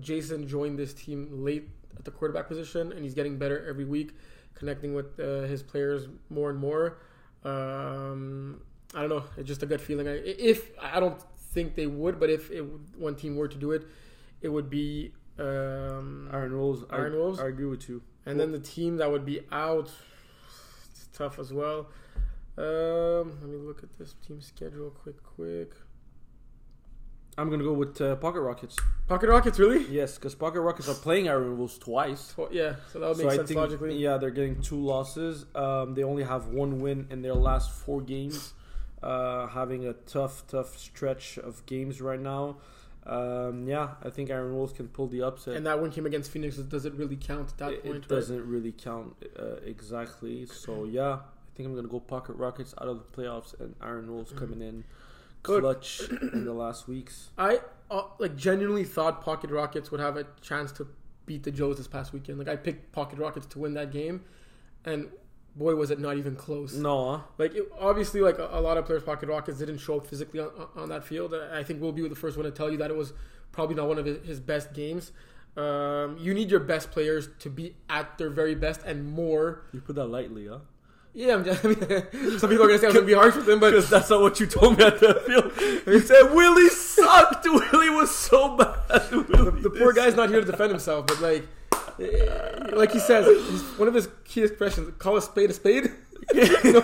Jason 0.00 0.46
joined 0.46 0.78
this 0.78 0.92
team 0.94 1.28
late 1.44 1.68
at 1.96 2.04
the 2.04 2.10
quarterback 2.10 2.48
position, 2.48 2.92
and 2.92 3.02
he's 3.02 3.14
getting 3.14 3.38
better 3.38 3.66
every 3.68 3.84
week, 3.84 4.12
connecting 4.54 4.94
with 4.94 5.18
uh, 5.18 5.42
his 5.42 5.62
players 5.62 6.08
more 6.30 6.50
and 6.50 6.58
more. 6.58 6.98
Um, 7.44 8.60
I 8.94 9.00
don't 9.00 9.08
know. 9.10 9.24
It's 9.36 9.48
just 9.48 9.62
a 9.62 9.66
gut 9.66 9.80
feeling. 9.80 10.06
I, 10.08 10.12
if 10.24 10.70
I 10.80 11.00
don't 11.00 11.20
think 11.52 11.74
they 11.74 11.86
would, 11.86 12.20
but 12.20 12.30
if 12.30 12.50
it, 12.50 12.62
one 12.96 13.14
team 13.14 13.36
were 13.36 13.48
to 13.48 13.56
do 13.56 13.72
it, 13.72 13.86
it 14.40 14.48
would 14.48 14.68
be 14.70 15.12
um, 15.38 16.28
Iron 16.32 16.56
Wolves. 16.56 16.84
I, 16.90 16.96
Iron 16.96 17.14
Wolves. 17.14 17.40
I 17.40 17.46
agree 17.48 17.66
with 17.66 17.88
you. 17.88 18.02
and 18.24 18.38
then 18.38 18.52
the 18.52 18.58
team 18.60 18.96
that 18.98 19.10
would 19.10 19.24
be 19.24 19.40
out. 19.50 19.90
It's 20.90 21.08
tough 21.12 21.38
as 21.38 21.52
well. 21.52 21.88
Um, 22.58 23.38
let 23.40 23.50
me 23.50 23.58
look 23.58 23.82
at 23.82 23.98
this 23.98 24.14
team 24.26 24.40
schedule 24.40 24.90
quick, 24.90 25.22
quick. 25.22 25.72
I'm 27.38 27.50
gonna 27.50 27.64
go 27.64 27.74
with 27.74 28.00
uh, 28.00 28.16
Pocket 28.16 28.40
Rockets. 28.40 28.76
Pocket 29.08 29.28
Rockets, 29.28 29.58
really? 29.58 29.84
Yes, 29.88 30.14
because 30.16 30.34
Pocket 30.34 30.60
Rockets 30.62 30.88
are 30.88 30.94
playing 30.94 31.28
Iron 31.28 31.58
Wolves 31.58 31.76
twice. 31.78 32.34
Yeah, 32.50 32.76
so 32.92 32.98
that 33.00 33.08
would 33.08 33.16
So 33.18 33.22
make 33.24 33.32
I 33.32 33.36
sense 33.36 33.48
think, 33.48 33.60
logically. 33.60 33.96
yeah, 33.98 34.16
they're 34.16 34.30
getting 34.30 34.62
two 34.62 34.78
losses. 34.82 35.44
Um, 35.54 35.94
they 35.94 36.02
only 36.02 36.22
have 36.22 36.46
one 36.46 36.80
win 36.80 37.06
in 37.10 37.20
their 37.22 37.34
last 37.34 37.70
four 37.70 38.00
games, 38.00 38.54
uh, 39.02 39.48
having 39.48 39.86
a 39.86 39.92
tough, 39.92 40.46
tough 40.48 40.78
stretch 40.78 41.36
of 41.38 41.64
games 41.66 42.00
right 42.00 42.20
now. 42.20 42.56
Um, 43.04 43.68
yeah, 43.68 43.90
I 44.02 44.10
think 44.10 44.30
Iron 44.30 44.54
Wolves 44.54 44.72
can 44.72 44.88
pull 44.88 45.06
the 45.06 45.22
upset. 45.22 45.56
And 45.56 45.66
that 45.66 45.78
one 45.80 45.90
came 45.92 46.06
against 46.06 46.30
Phoenix. 46.32 46.56
Does 46.56 46.86
it 46.86 46.94
really 46.94 47.16
count 47.16 47.50
at 47.50 47.58
that 47.58 47.72
it, 47.72 47.84
point? 47.84 47.96
it 47.96 48.08
doesn't 48.08 48.44
really 48.48 48.72
count 48.72 49.14
uh, 49.38 49.56
exactly. 49.64 50.46
So 50.46 50.84
yeah, 50.84 51.12
I 51.12 51.18
think 51.54 51.68
I'm 51.68 51.76
gonna 51.76 51.86
go 51.86 52.00
Pocket 52.00 52.32
Rockets 52.32 52.74
out 52.80 52.88
of 52.88 52.96
the 52.98 53.04
playoffs 53.22 53.58
and 53.60 53.76
Iron 53.80 54.10
Wolves 54.10 54.32
coming 54.32 54.60
in 54.60 54.84
Good. 55.46 55.62
clutch 55.62 56.02
in 56.10 56.44
the 56.44 56.52
last 56.52 56.88
weeks. 56.88 57.30
I 57.38 57.60
uh, 57.90 58.02
like 58.18 58.36
genuinely 58.36 58.84
thought 58.84 59.22
Pocket 59.22 59.50
Rockets 59.50 59.90
would 59.90 60.00
have 60.00 60.16
a 60.16 60.26
chance 60.40 60.72
to 60.72 60.86
beat 61.24 61.42
the 61.42 61.50
Joes 61.50 61.76
this 61.78 61.88
past 61.88 62.12
weekend. 62.12 62.38
Like 62.38 62.48
I 62.48 62.56
picked 62.56 62.92
Pocket 62.92 63.18
Rockets 63.18 63.46
to 63.46 63.58
win 63.58 63.74
that 63.74 63.90
game, 63.90 64.24
and 64.84 65.08
boy 65.54 65.74
was 65.74 65.90
it 65.90 65.98
not 65.98 66.16
even 66.16 66.36
close. 66.36 66.74
No, 66.74 67.10
huh? 67.10 67.20
Like 67.38 67.54
it, 67.54 67.70
obviously, 67.78 68.20
like 68.20 68.38
a, 68.38 68.48
a 68.52 68.60
lot 68.60 68.76
of 68.76 68.86
players, 68.86 69.02
Pocket 69.02 69.28
Rockets 69.28 69.58
didn't 69.58 69.78
show 69.78 69.98
up 69.98 70.06
physically 70.06 70.40
on, 70.40 70.50
on 70.76 70.88
that 70.88 71.04
field. 71.04 71.34
I 71.34 71.62
think 71.62 71.80
we'll 71.80 71.92
be 71.92 72.06
the 72.08 72.14
first 72.14 72.36
one 72.36 72.44
to 72.44 72.50
tell 72.50 72.70
you 72.70 72.78
that 72.78 72.90
it 72.90 72.96
was 72.96 73.12
probably 73.52 73.74
not 73.76 73.88
one 73.88 73.98
of 73.98 74.04
his, 74.04 74.24
his 74.26 74.40
best 74.40 74.72
games. 74.72 75.12
Um, 75.56 76.18
you 76.20 76.34
need 76.34 76.50
your 76.50 76.60
best 76.60 76.90
players 76.90 77.30
to 77.38 77.48
be 77.48 77.74
at 77.88 78.18
their 78.18 78.28
very 78.28 78.54
best 78.54 78.82
and 78.84 79.10
more. 79.10 79.62
you 79.72 79.80
put 79.80 79.96
that 79.96 80.06
lightly, 80.06 80.48
huh? 80.48 80.58
Yeah, 81.16 81.32
I'm 81.32 81.44
just, 81.46 81.64
I 81.64 81.68
mean, 81.68 81.78
some 82.38 82.50
people 82.50 82.66
are 82.66 82.68
gonna 82.68 82.78
say 82.78 82.88
I'm 82.88 82.92
gonna 82.92 83.06
be 83.06 83.14
harsh 83.14 83.34
with 83.36 83.48
him, 83.48 83.58
but 83.58 83.70
Because 83.70 83.88
that's 83.88 84.10
not 84.10 84.20
what 84.20 84.38
you 84.38 84.44
told 84.44 84.76
me 84.76 84.84
at 84.84 85.00
the 85.00 85.14
field. 85.26 85.50
You 85.86 86.00
said 86.00 86.34
Willie 86.34 86.68
sucked. 86.68 87.46
Willie 87.72 87.88
was 87.88 88.14
so 88.14 88.54
bad. 88.54 88.76
the, 89.08 89.58
the 89.62 89.70
poor 89.70 89.94
guy's 89.94 90.14
not 90.14 90.28
here 90.28 90.40
to 90.40 90.44
defend 90.44 90.72
himself. 90.72 91.06
But 91.06 91.22
like, 91.22 91.48
eh, 91.98 92.76
like 92.76 92.92
he 92.92 92.98
says, 92.98 93.26
one 93.78 93.88
of 93.88 93.94
his 93.94 94.10
key 94.26 94.42
expressions: 94.42 94.92
"Call 94.98 95.16
a 95.16 95.22
spade 95.22 95.48
a 95.48 95.54
spade." 95.54 95.90
you, 96.34 96.72
know, 96.72 96.82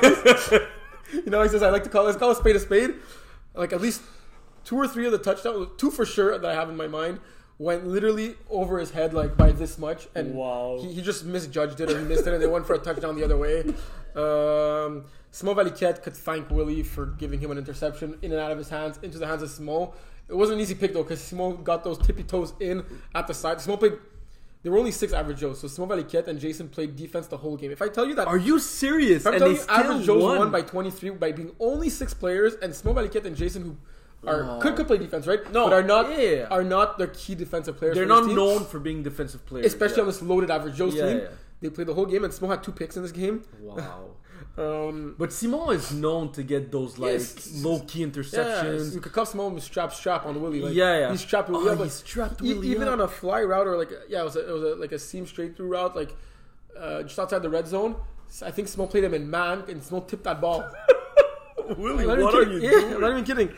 you 1.12 1.31
know, 1.31 1.42
he 1.42 1.51
says, 1.51 1.62
"I 1.62 1.68
like 1.68 1.85
to 1.85 1.90
call 1.90 2.05
let's 2.05 2.16
call 2.16 2.31
a 2.31 2.35
spade 2.35 2.57
a 2.57 2.61
spade." 2.61 2.95
Like 3.55 3.75
at 3.75 3.83
least 3.83 4.01
two 4.64 4.77
or 4.77 4.88
three 4.88 5.05
of 5.05 5.12
the 5.12 5.18
touchdowns, 5.18 5.68
two 5.77 5.90
for 5.90 6.07
sure 6.07 6.38
that 6.38 6.51
I 6.51 6.55
have 6.55 6.71
in 6.71 6.77
my 6.79 6.88
mind, 6.88 7.21
went 7.62 7.87
literally 7.87 8.35
over 8.51 8.79
his 8.79 8.90
head 8.90 9.14
like 9.14 9.37
by 9.37 9.51
this 9.53 9.79
much, 9.79 10.09
and 10.14 10.35
Wow. 10.35 10.79
he, 10.83 10.92
he 10.94 11.01
just 11.03 11.25
misjudged 11.25 11.81
it 11.81 11.90
or 11.90 11.98
he 11.98 12.05
missed 12.05 12.27
it, 12.27 12.33
and 12.35 12.42
they 12.42 12.46
went 12.57 12.66
for 12.66 12.75
a 12.75 12.79
touchdown 12.79 13.14
the 13.16 13.25
other 13.25 13.37
way. 13.37 13.61
Um, 14.14 15.05
Simon 15.31 15.55
Valiquette 15.57 16.03
could 16.03 16.14
thank 16.16 16.51
Willie 16.51 16.83
for 16.83 17.07
giving 17.07 17.40
him 17.40 17.51
an 17.51 17.59
interception 17.59 18.18
in 18.22 18.33
and 18.33 18.40
out 18.40 18.53
of 18.53 18.59
his 18.59 18.68
hands 18.68 18.98
into 19.03 19.18
the 19.18 19.27
hands 19.27 19.42
of 19.42 19.51
Simon. 19.51 19.88
It 20.29 20.35
wasn't 20.37 20.57
an 20.59 20.62
easy 20.62 20.75
pick 20.75 20.92
though 20.92 21.03
because 21.03 21.22
Simon 21.22 21.62
got 21.62 21.85
those 21.85 21.98
tippy 21.98 22.22
toes 22.22 22.53
in 22.61 22.85
at 23.14 23.27
the 23.27 23.35
side. 23.35 23.61
Simon 23.61 23.79
played. 23.79 23.94
There 24.62 24.70
were 24.70 24.79
only 24.79 24.92
six 24.92 25.12
average 25.12 25.38
Joes, 25.40 25.59
so 25.61 25.66
Simon 25.66 25.90
Valiquette 25.98 26.29
and 26.29 26.38
Jason 26.38 26.68
played 26.68 26.94
defense 26.94 27.27
the 27.27 27.37
whole 27.37 27.57
game. 27.57 27.72
If 27.72 27.83
I 27.83 27.88
tell 27.88 28.07
you 28.07 28.14
that 28.14 28.29
Are 28.29 28.38
you 28.38 28.61
serious? 28.61 29.22
if 29.22 29.27
I'm 29.27 29.33
and 29.35 29.40
telling 29.40 29.57
they 29.57 29.62
you, 29.62 29.68
average 29.68 30.07
Joe's 30.07 30.22
won. 30.22 30.38
won 30.38 30.51
by 30.53 30.62
23 30.62 31.11
by 31.11 31.33
being 31.33 31.51
only 31.59 31.88
six 31.90 32.14
players, 32.14 32.55
and 32.62 32.72
Smo 32.72 32.94
Valiquette 32.94 33.25
and 33.25 33.35
Jason, 33.35 33.62
who 33.64 33.77
are 34.26 34.42
Oh. 34.44 34.58
could, 34.61 34.76
could 34.76 34.87
play 34.87 34.98
defense, 34.98 35.26
right? 35.26 35.40
No, 35.52 35.64
but 35.66 35.72
are 35.72 35.82
not 35.82 36.18
yeah. 36.18 36.46
are 36.50 36.64
not 36.64 36.98
their 36.98 37.08
key 37.08 37.35
defensive 37.35 37.76
players. 37.76 37.96
They're 37.96 38.06
not 38.06 38.26
team, 38.26 38.37
known 38.37 38.64
for 38.64 38.78
being 38.78 39.02
defensive 39.02 39.44
players, 39.46 39.66
especially 39.66 39.96
yeah. 39.96 40.02
on 40.02 40.06
this 40.08 40.22
loaded 40.22 40.50
average 40.50 40.76
Joe's 40.76 40.94
Yeah, 40.94 41.06
team. 41.06 41.18
yeah. 41.18 41.28
They 41.61 41.70
played 41.70 41.87
the 41.87 41.94
whole 41.94 42.06
game, 42.06 42.24
and 42.24 42.32
Smo 42.32 42.48
had 42.48 42.62
two 42.62 42.72
picks 42.72 42.96
in 42.96 43.02
this 43.02 43.12
game. 43.12 43.42
Wow. 43.61 44.11
Um, 44.58 45.14
But 45.18 45.32
Simon 45.32 45.70
is 45.70 45.92
known 45.92 46.30
to 46.32 46.42
get 46.42 46.70
those 46.70 46.98
like 46.98 47.22
low 47.54 47.80
key 47.80 48.00
yeah, 48.00 48.06
interceptions. 48.08 48.92
you 48.92 49.00
could 49.00 49.12
cuff 49.12 49.32
Smo 49.32 49.50
with 49.50 49.62
strap 49.62 49.94
strap 49.94 50.26
on 50.26 50.42
Willie. 50.42 50.61
Like, 50.61 50.74
Yeah, 50.74 50.98
yeah. 50.98 51.11
He's 51.11 51.22
strapped 51.22 51.48
Oh, 51.48 51.52
Willie 51.54 51.70
up. 51.70 51.78
he 51.85 51.88
strapped 51.88 52.42
Willie 52.42 52.68
even 52.68 52.87
up. 52.88 52.94
on 52.94 53.00
a 53.00 53.08
fly 53.08 53.42
route 53.42 53.66
or 53.66 53.78
like 53.78 53.90
yeah, 54.11 54.20
it 54.20 54.24
was 54.24 54.37
a, 54.37 54.46
it 54.46 54.52
was 54.52 54.62
a, 54.62 54.74
like 54.74 54.92
a 54.92 54.98
seam 54.98 55.26
straight 55.26 55.56
through 55.56 55.68
route, 55.68 55.96
like 55.96 56.14
uh, 56.78 57.02
just 57.02 57.18
outside 57.18 57.40
the 57.40 57.48
red 57.48 57.66
zone. 57.66 57.96
I 58.42 58.50
think 58.50 58.68
Smo 58.68 58.90
played 58.90 59.04
him 59.04 59.14
in 59.14 59.30
man, 59.30 59.62
and 59.68 59.80
Smo 59.80 60.06
tipped 60.06 60.24
that 60.24 60.40
ball. 60.40 60.68
Willie, 61.78 62.06
what 62.06 62.18
are 62.35 62.42
you 62.42 62.61
yeah, 62.61 62.70
doing? 62.70 62.94
I'm 62.94 63.00
not 63.00 63.11
even 63.12 63.24
kidding. 63.24 63.48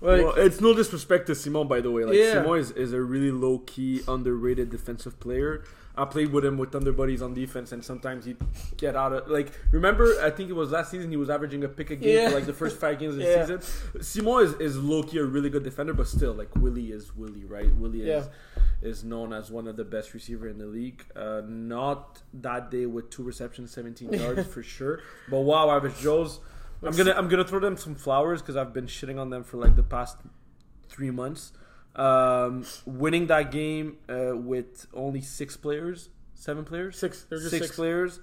Like, 0.00 0.22
well, 0.22 0.34
it's 0.36 0.60
no 0.60 0.74
disrespect 0.74 1.26
to 1.28 1.34
Simon, 1.34 1.68
by 1.68 1.80
the 1.80 1.90
way. 1.90 2.04
Like 2.04 2.16
Yeah. 2.16 2.34
Simon 2.34 2.58
is, 2.58 2.70
is 2.72 2.92
a 2.92 3.00
really 3.00 3.30
low 3.30 3.58
key, 3.60 4.02
underrated 4.06 4.70
defensive 4.70 5.18
player. 5.20 5.64
I 5.98 6.04
played 6.04 6.30
with 6.30 6.44
him 6.44 6.58
with 6.58 6.72
Thunder 6.72 6.92
Buddies 6.92 7.22
on 7.22 7.32
defense, 7.32 7.72
and 7.72 7.82
sometimes 7.82 8.26
he'd 8.26 8.36
get 8.76 8.94
out 8.94 9.14
of 9.14 9.28
like. 9.30 9.50
Remember, 9.72 10.20
I 10.22 10.28
think 10.28 10.50
it 10.50 10.52
was 10.52 10.70
last 10.70 10.90
season 10.90 11.10
he 11.10 11.16
was 11.16 11.30
averaging 11.30 11.64
a 11.64 11.68
pick 11.68 11.90
a 11.90 11.96
game 11.96 12.14
Yeah. 12.14 12.28
for 12.28 12.34
like 12.34 12.44
the 12.44 12.52
first 12.52 12.76
five 12.78 12.98
games 12.98 13.14
of 13.14 13.20
the 13.20 13.24
Yeah. 13.30 13.46
season. 13.46 14.02
Simon 14.02 14.44
is, 14.44 14.52
is 14.60 14.76
low 14.76 15.02
key 15.02 15.16
a 15.18 15.24
really 15.24 15.48
good 15.48 15.62
defender, 15.64 15.94
but 15.94 16.06
still, 16.06 16.34
like 16.34 16.54
Willie 16.56 16.92
is 16.92 17.16
Willie, 17.16 17.44
right? 17.46 17.74
Willie 17.76 18.02
is 18.10 18.28
is 18.82 19.02
known 19.04 19.32
as 19.32 19.50
one 19.50 19.66
of 19.66 19.76
the 19.76 19.84
best 19.84 20.12
receiver 20.12 20.46
in 20.46 20.58
the 20.58 20.66
league. 20.66 21.02
Uh, 21.16 21.40
not 21.46 22.20
that 22.34 22.70
day 22.70 22.84
with 22.84 23.08
two 23.08 23.22
receptions, 23.22 23.70
seventeen 23.70 24.12
yards 24.22 24.46
for 24.46 24.62
sure. 24.62 25.00
But 25.30 25.40
wow, 25.40 25.70
average 25.70 25.96
Joe's. 25.98 26.40
I'm 26.82 26.96
gonna 26.96 27.14
I'm 27.16 27.28
gonna 27.28 27.44
throw 27.44 27.60
them 27.60 27.76
some 27.76 27.94
flowers 27.94 28.40
because 28.42 28.56
I've 28.56 28.72
been 28.72 28.86
shitting 28.86 29.18
on 29.18 29.30
them 29.30 29.44
for 29.44 29.56
like 29.56 29.76
the 29.76 29.82
past 29.82 30.18
three 30.88 31.10
months. 31.10 31.52
Um, 31.94 32.66
winning 32.84 33.26
that 33.28 33.50
game 33.50 33.96
uh, 34.08 34.36
with 34.36 34.86
only 34.92 35.22
six 35.22 35.56
players, 35.56 36.10
seven 36.34 36.64
players, 36.64 36.98
Six. 36.98 37.24
Just 37.30 37.48
six 37.50 37.66
six. 37.66 37.76
players. 37.76 38.20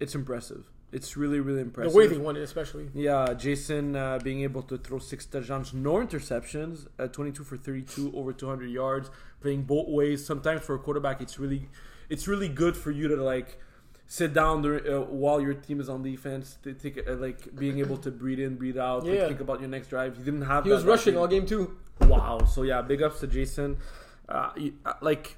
It's 0.00 0.14
impressive. 0.16 0.64
It's 0.90 1.16
really 1.16 1.38
really 1.40 1.60
impressive. 1.62 1.92
The 1.92 1.98
way 1.98 2.06
they 2.08 2.18
won 2.18 2.36
it, 2.36 2.42
especially. 2.42 2.88
Yeah, 2.94 3.32
Jason 3.34 3.94
uh, 3.96 4.18
being 4.22 4.42
able 4.42 4.62
to 4.64 4.76
throw 4.76 4.98
six 4.98 5.24
touchdowns, 5.24 5.72
no 5.72 5.94
interceptions, 5.94 6.86
uh, 6.98 7.06
22 7.06 7.44
for 7.44 7.56
32, 7.56 8.12
over 8.14 8.32
200 8.32 8.68
yards, 8.68 9.10
playing 9.40 9.62
both 9.62 9.88
ways. 9.88 10.26
Sometimes 10.26 10.62
for 10.62 10.74
a 10.74 10.78
quarterback, 10.78 11.22
it's 11.22 11.38
really, 11.38 11.68
it's 12.10 12.26
really 12.28 12.48
good 12.48 12.76
for 12.76 12.90
you 12.90 13.08
to 13.08 13.16
like 13.16 13.58
sit 14.06 14.32
down 14.34 14.64
uh, 14.66 15.00
while 15.02 15.40
your 15.40 15.54
team 15.54 15.80
is 15.80 15.88
on 15.88 16.02
defense, 16.02 16.58
to 16.62 16.74
take 16.74 16.98
uh, 17.08 17.14
like 17.14 17.54
being 17.56 17.78
able 17.78 17.96
to 17.98 18.10
breathe 18.10 18.40
in, 18.40 18.56
breathe 18.56 18.78
out, 18.78 19.06
like, 19.06 19.18
think 19.28 19.40
about 19.40 19.60
your 19.60 19.68
next 19.68 19.88
drive. 19.88 20.16
He 20.16 20.22
didn't 20.22 20.42
have. 20.42 20.64
He 20.64 20.70
that 20.70 20.76
was 20.76 20.84
rushing 20.84 21.16
all 21.16 21.26
game 21.26 21.46
too. 21.46 21.76
Wow. 22.00 22.40
So 22.44 22.62
yeah, 22.62 22.82
big 22.82 23.02
ups 23.02 23.20
to 23.20 23.26
Jason. 23.26 23.78
Uh, 24.28 24.50
you- 24.56 24.74
uh, 24.84 24.94
like 25.00 25.36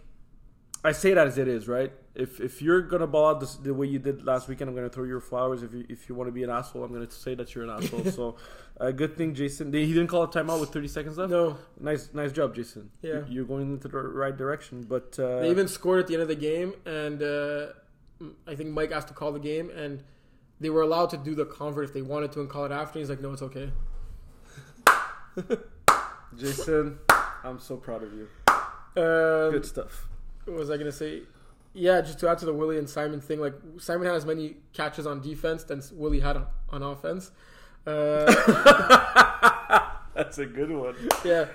I 0.85 0.93
say 0.93 1.15
that 1.15 1.27
as 1.27 1.39
it 1.39 1.49
is, 1.49 1.67
right? 1.69 1.93
If 2.15 2.41
if 2.41 2.63
you're 2.63 2.83
gonna 2.83 3.07
ball 3.09 3.31
out 3.31 3.41
this, 3.41 3.57
the 3.57 3.75
way 3.75 3.87
you 3.87 3.99
did 3.99 4.25
last 4.25 4.49
weekend, 4.49 4.69
I'm 4.71 4.77
gonna 4.77 4.89
throw 4.89 5.05
your 5.05 5.21
flowers. 5.21 5.63
If 5.63 5.73
you 5.75 5.85
if 5.89 6.09
you 6.09 6.15
want 6.15 6.29
to 6.29 6.33
be 6.33 6.43
an 6.45 6.51
asshole, 6.51 6.85
I'm 6.85 6.93
gonna 6.93 7.11
say 7.11 7.35
that 7.35 7.55
you're 7.55 7.65
an 7.65 7.71
asshole. 7.77 8.05
so, 8.05 8.37
uh, 8.81 8.91
good 8.93 9.17
thing 9.17 9.35
Jason. 9.35 9.73
He 9.73 9.87
didn't 9.93 10.07
call 10.09 10.23
a 10.25 10.29
timeout 10.29 10.61
with 10.61 10.71
30 10.71 10.89
seconds 10.89 11.19
left. 11.19 11.31
No, 11.31 11.57
Nice 11.81 12.11
nice 12.13 12.31
job, 12.33 12.55
Jason. 12.55 12.91
Yeah. 13.03 13.13
You- 13.13 13.25
you're 13.31 13.45
going 13.45 13.73
into 13.73 13.89
the 13.89 13.99
right 13.99 14.37
direction. 14.37 14.83
But 14.89 15.19
uh, 15.19 15.41
they 15.41 15.51
even 15.51 15.67
scored 15.69 16.01
at 16.01 16.07
the 16.07 16.15
end 16.15 16.23
of 16.23 16.29
the 16.29 16.37
game, 16.37 16.75
and 16.87 17.21
uh, 17.23 17.67
I 18.47 18.55
think 18.55 18.71
Mike 18.71 18.93
asked 18.93 19.09
to 19.09 19.15
call 19.15 19.33
the 19.33 19.39
game, 19.41 19.71
and 19.71 20.03
they 20.61 20.71
were 20.71 20.83
allowed 20.83 21.11
to 21.11 21.17
do 21.17 21.35
the 21.35 21.45
convert 21.45 21.85
if 21.85 21.93
they 21.95 22.03
wanted 22.03 22.33
to 22.33 22.41
and 22.41 22.49
call 22.49 22.65
it 22.65 22.73
after. 22.73 22.99
He's 22.99 23.11
like, 23.11 23.21
"No, 23.21 23.33
it's 23.33 23.43
okay." 23.43 23.73
Jason, 26.37 26.99
I'm 27.43 27.59
so 27.59 27.77
proud 27.77 28.03
of 28.03 28.13
you. 28.13 28.29
Um, 28.97 29.51
Good 29.53 29.67
stuff. 29.67 30.07
what 30.45 30.57
was 30.57 30.71
I 30.71 30.77
gonna 30.77 30.93
say? 30.93 31.23
Yeah, 31.73 32.01
just 32.01 32.21
to 32.21 32.29
add 32.29 32.39
to 32.39 32.45
the 32.47 32.53
Willie 32.55 32.79
and 32.79 32.89
Simon 32.89 33.21
thing, 33.21 33.41
like 33.41 33.55
Simon 33.79 34.07
had 34.07 34.15
as 34.15 34.25
many 34.25 34.57
catches 34.73 35.07
on 35.07 35.21
defense 35.21 35.65
than 35.65 35.83
Willie 35.93 36.21
had 36.21 36.37
on, 36.37 36.47
on 36.71 36.83
offense. 36.83 37.33
Uh, 37.87 38.27
That's 40.15 40.39
a 40.39 40.47
good 40.47 40.71
one. 40.71 40.95
yeah, 41.25 41.47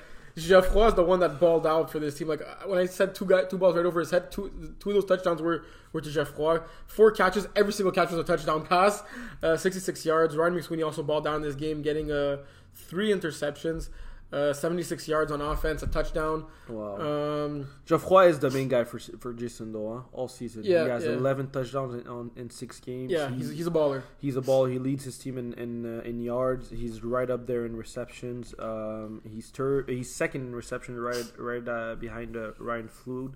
Geoffroy 0.47 0.87
is 0.87 0.93
the 0.93 1.03
one 1.03 1.19
that 1.19 1.39
balled 1.39 1.65
out 1.65 1.91
for 1.91 1.99
this 1.99 2.17
team. 2.17 2.27
Like 2.27 2.41
uh, 2.41 2.67
when 2.67 2.79
I 2.79 2.85
said 2.85 3.15
two 3.15 3.25
guy, 3.25 3.43
two 3.45 3.57
balls 3.57 3.75
right 3.75 3.85
over 3.85 3.99
his 3.99 4.11
head, 4.11 4.31
two 4.31 4.75
two 4.79 4.89
of 4.89 4.95
those 4.95 5.05
touchdowns 5.05 5.41
were 5.41 5.65
were 5.93 6.01
to 6.01 6.11
Geoffroy. 6.11 6.61
Four 6.87 7.11
catches, 7.11 7.47
every 7.55 7.73
single 7.73 7.91
catch 7.91 8.11
was 8.11 8.19
a 8.19 8.23
touchdown 8.23 8.65
pass. 8.65 9.03
Uh, 9.41 9.57
66 9.57 10.05
yards. 10.05 10.35
Ryan 10.35 10.55
McSweeney 10.55 10.85
also 10.85 11.03
balled 11.03 11.23
down 11.23 11.37
in 11.37 11.41
this 11.41 11.55
game, 11.55 11.81
getting 11.81 12.11
uh, 12.11 12.37
three 12.73 13.09
interceptions. 13.09 13.89
Uh, 14.31 14.53
76 14.53 15.07
yards 15.07 15.31
on 15.31 15.41
offense, 15.41 15.81
a 15.81 15.87
touchdown. 15.87 16.45
Wow. 16.67 17.45
Um, 17.45 17.67
Geoffroy 17.85 18.27
is 18.27 18.39
the 18.39 18.51
main 18.51 18.67
guy 18.67 18.83
for 18.83 18.99
for 18.99 19.33
Jason 19.33 19.73
though, 19.73 19.93
huh? 19.93 20.01
all 20.11 20.27
season. 20.27 20.63
Yeah, 20.63 20.83
he 20.83 20.89
has 20.89 21.05
yeah. 21.05 21.11
11 21.13 21.49
touchdowns 21.49 21.95
in, 21.95 22.07
on, 22.07 22.31
in 22.35 22.49
six 22.49 22.79
games. 22.79 23.11
yeah, 23.11 23.29
he's, 23.29 23.49
he's 23.49 23.67
a 23.67 23.71
baller. 23.71 24.03
He's 24.19 24.35
a 24.35 24.41
ball. 24.41 24.65
He 24.65 24.77
leads 24.77 25.03
his 25.03 25.17
team 25.17 25.37
in 25.37 25.53
in, 25.53 25.99
uh, 25.99 26.01
in 26.03 26.19
yards. 26.19 26.69
He's 26.69 27.03
right 27.03 27.29
up 27.29 27.47
there 27.47 27.65
in 27.65 27.75
receptions. 27.75 28.53
Um, 28.59 29.21
he's 29.27 29.47
third. 29.49 29.89
He's 29.89 30.13
second 30.13 30.41
in 30.47 30.55
reception, 30.55 30.99
right 30.99 31.25
right 31.37 31.67
uh, 31.67 31.95
behind 31.95 32.37
uh, 32.37 32.51
Ryan 32.59 32.87
Flood 32.87 33.35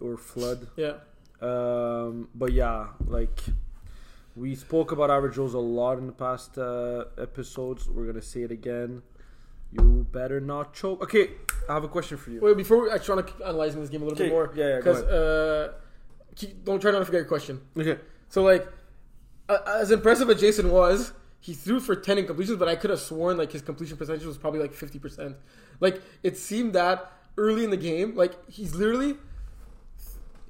or 0.00 0.16
Flood. 0.16 0.68
Yeah. 0.76 0.94
Um, 1.40 2.28
but 2.34 2.52
yeah, 2.52 2.88
like 3.06 3.42
we 4.36 4.54
spoke 4.54 4.92
about 4.92 5.10
average 5.10 5.34
Joe's 5.34 5.54
a 5.54 5.58
lot 5.58 5.98
in 5.98 6.06
the 6.06 6.12
past 6.12 6.58
uh, 6.58 7.06
episodes. 7.18 7.88
We're 7.88 8.06
gonna 8.06 8.22
say 8.22 8.42
it 8.42 8.52
again. 8.52 9.02
You 9.72 10.06
better 10.10 10.40
not 10.40 10.74
choke. 10.74 11.02
Okay, 11.02 11.30
I 11.68 11.74
have 11.74 11.84
a 11.84 11.88
question 11.88 12.16
for 12.16 12.30
you. 12.30 12.40
Wait, 12.40 12.56
before 12.56 12.82
we, 12.82 12.90
I 12.90 12.98
try 12.98 13.16
to 13.16 13.22
keep 13.22 13.40
analyzing 13.40 13.80
this 13.80 13.90
game 13.90 14.02
a 14.02 14.04
little 14.04 14.18
bit 14.18 14.30
more. 14.30 14.52
yeah, 14.54 14.64
yeah, 14.64 14.80
go 14.80 14.94
Because 14.94 15.02
uh, 15.02 15.72
keep, 16.34 16.64
don't 16.64 16.80
try 16.80 16.90
not 16.92 17.00
to 17.00 17.04
forget 17.04 17.20
your 17.20 17.28
question. 17.28 17.60
Okay. 17.76 17.98
So 18.28 18.42
like, 18.42 18.66
uh, 19.48 19.58
as 19.66 19.90
impressive 19.90 20.30
as 20.30 20.40
Jason 20.40 20.70
was, 20.70 21.12
he 21.40 21.52
threw 21.52 21.80
for 21.80 21.94
ten 21.94 22.16
incompletions, 22.16 22.58
but 22.58 22.68
I 22.68 22.76
could 22.76 22.90
have 22.90 23.00
sworn 23.00 23.36
like 23.36 23.52
his 23.52 23.62
completion 23.62 23.96
percentage 23.96 24.24
was 24.24 24.38
probably 24.38 24.60
like 24.60 24.72
fifty 24.72 24.98
percent. 24.98 25.36
Like 25.80 26.00
it 26.22 26.36
seemed 26.36 26.72
that 26.74 27.12
early 27.36 27.64
in 27.64 27.70
the 27.70 27.76
game, 27.76 28.14
like 28.16 28.32
he's 28.50 28.74
literally 28.74 29.16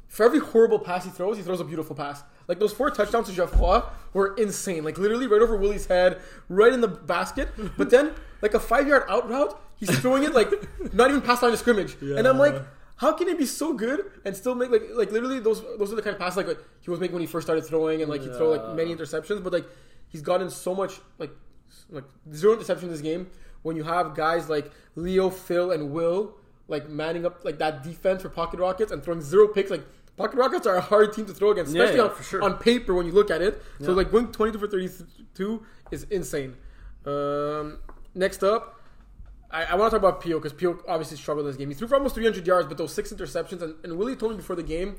for 0.08 0.24
every 0.24 0.38
horrible 0.38 0.78
pass 0.78 1.04
he 1.04 1.10
throws, 1.10 1.36
he 1.36 1.42
throws 1.42 1.60
a 1.60 1.64
beautiful 1.64 1.94
pass. 1.94 2.22
Like 2.48 2.58
those 2.58 2.72
four 2.72 2.90
touchdowns 2.90 3.28
to 3.28 3.34
Geoffroy 3.34 3.82
were 4.14 4.34
insane. 4.36 4.84
Like 4.84 4.96
literally 4.96 5.26
right 5.26 5.42
over 5.42 5.56
Willie's 5.56 5.86
head, 5.86 6.20
right 6.48 6.72
in 6.72 6.80
the 6.80 6.88
basket. 6.88 7.48
But 7.76 7.90
then 7.90 8.12
like 8.42 8.54
a 8.54 8.60
five 8.60 8.86
yard 8.88 9.04
out 9.08 9.28
route, 9.28 9.58
he's 9.76 9.96
throwing 9.98 10.22
it 10.22 10.34
like 10.34 10.48
not 10.92 11.10
even 11.10 11.22
past 11.22 11.42
line 11.42 11.52
of 11.52 11.58
scrimmage. 11.58 11.96
And 12.00 12.26
I'm 12.26 12.38
like, 12.38 12.62
how 12.96 13.12
can 13.12 13.28
he 13.28 13.34
be 13.34 13.46
so 13.46 13.72
good 13.74 14.10
and 14.24 14.36
still 14.36 14.54
make 14.54 14.70
like 14.70 14.82
like 14.94 15.10
literally 15.12 15.40
those 15.40 15.62
those 15.78 15.92
are 15.92 15.96
the 15.96 16.02
kind 16.02 16.14
of 16.14 16.20
passes 16.20 16.36
like, 16.38 16.46
like 16.46 16.58
he 16.80 16.90
was 16.90 17.00
making 17.00 17.14
when 17.14 17.20
he 17.22 17.26
first 17.26 17.46
started 17.46 17.64
throwing 17.64 18.02
and 18.02 18.10
like 18.10 18.22
he 18.22 18.28
throw 18.28 18.50
like 18.50 18.74
many 18.74 18.94
interceptions, 18.94 19.42
but 19.42 19.52
like 19.52 19.66
he's 20.08 20.22
gotten 20.22 20.50
so 20.50 20.74
much 20.74 21.00
like 21.18 21.30
like 21.90 22.04
zero 22.32 22.56
interceptions 22.56 22.88
this 22.88 23.00
game 23.00 23.28
when 23.62 23.76
you 23.76 23.82
have 23.82 24.14
guys 24.14 24.48
like 24.48 24.70
Leo, 24.94 25.28
Phil, 25.30 25.72
and 25.72 25.90
Will 25.90 26.36
like 26.68 26.88
manning 26.88 27.24
up 27.26 27.44
like 27.44 27.58
that 27.58 27.82
defense 27.82 28.22
for 28.22 28.28
Pocket 28.28 28.58
Rockets 28.60 28.92
and 28.92 29.02
throwing 29.02 29.20
zero 29.20 29.48
picks. 29.48 29.70
Like 29.70 29.84
Pocket 30.16 30.36
Rockets 30.36 30.66
are 30.66 30.76
a 30.76 30.80
hard 30.80 31.12
team 31.12 31.26
to 31.26 31.34
throw 31.34 31.50
against, 31.50 31.72
especially 31.72 31.98
yeah, 31.98 32.04
on, 32.04 32.14
for 32.14 32.22
sure. 32.22 32.42
on 32.42 32.54
paper 32.56 32.94
when 32.94 33.06
you 33.06 33.12
look 33.12 33.30
at 33.30 33.42
it. 33.42 33.62
So 33.80 33.90
Yeah. 33.90 33.96
like 33.96 34.10
going 34.10 34.32
twenty 34.32 34.52
two 34.52 34.58
for 34.58 34.68
thirty 34.68 34.88
two 35.34 35.62
is 35.90 36.04
insane. 36.04 36.56
Um, 37.04 37.78
next 38.16 38.42
up, 38.42 38.80
I, 39.50 39.64
I 39.64 39.74
want 39.76 39.92
to 39.92 39.98
talk 39.98 40.08
about 40.08 40.20
Pio 40.20 40.38
because 40.38 40.52
Pio 40.52 40.78
obviously 40.88 41.16
struggled 41.16 41.46
in 41.46 41.50
this 41.50 41.56
game. 41.56 41.68
He 41.68 41.74
threw 41.74 41.86
for 41.86 41.96
almost 41.96 42.14
300 42.14 42.46
yards, 42.46 42.66
but 42.66 42.78
those 42.78 42.92
six 42.92 43.12
interceptions. 43.12 43.62
And, 43.62 43.74
and 43.84 43.96
Willie 43.96 44.16
told 44.16 44.32
me 44.32 44.38
before 44.38 44.56
the 44.56 44.62
game, 44.62 44.96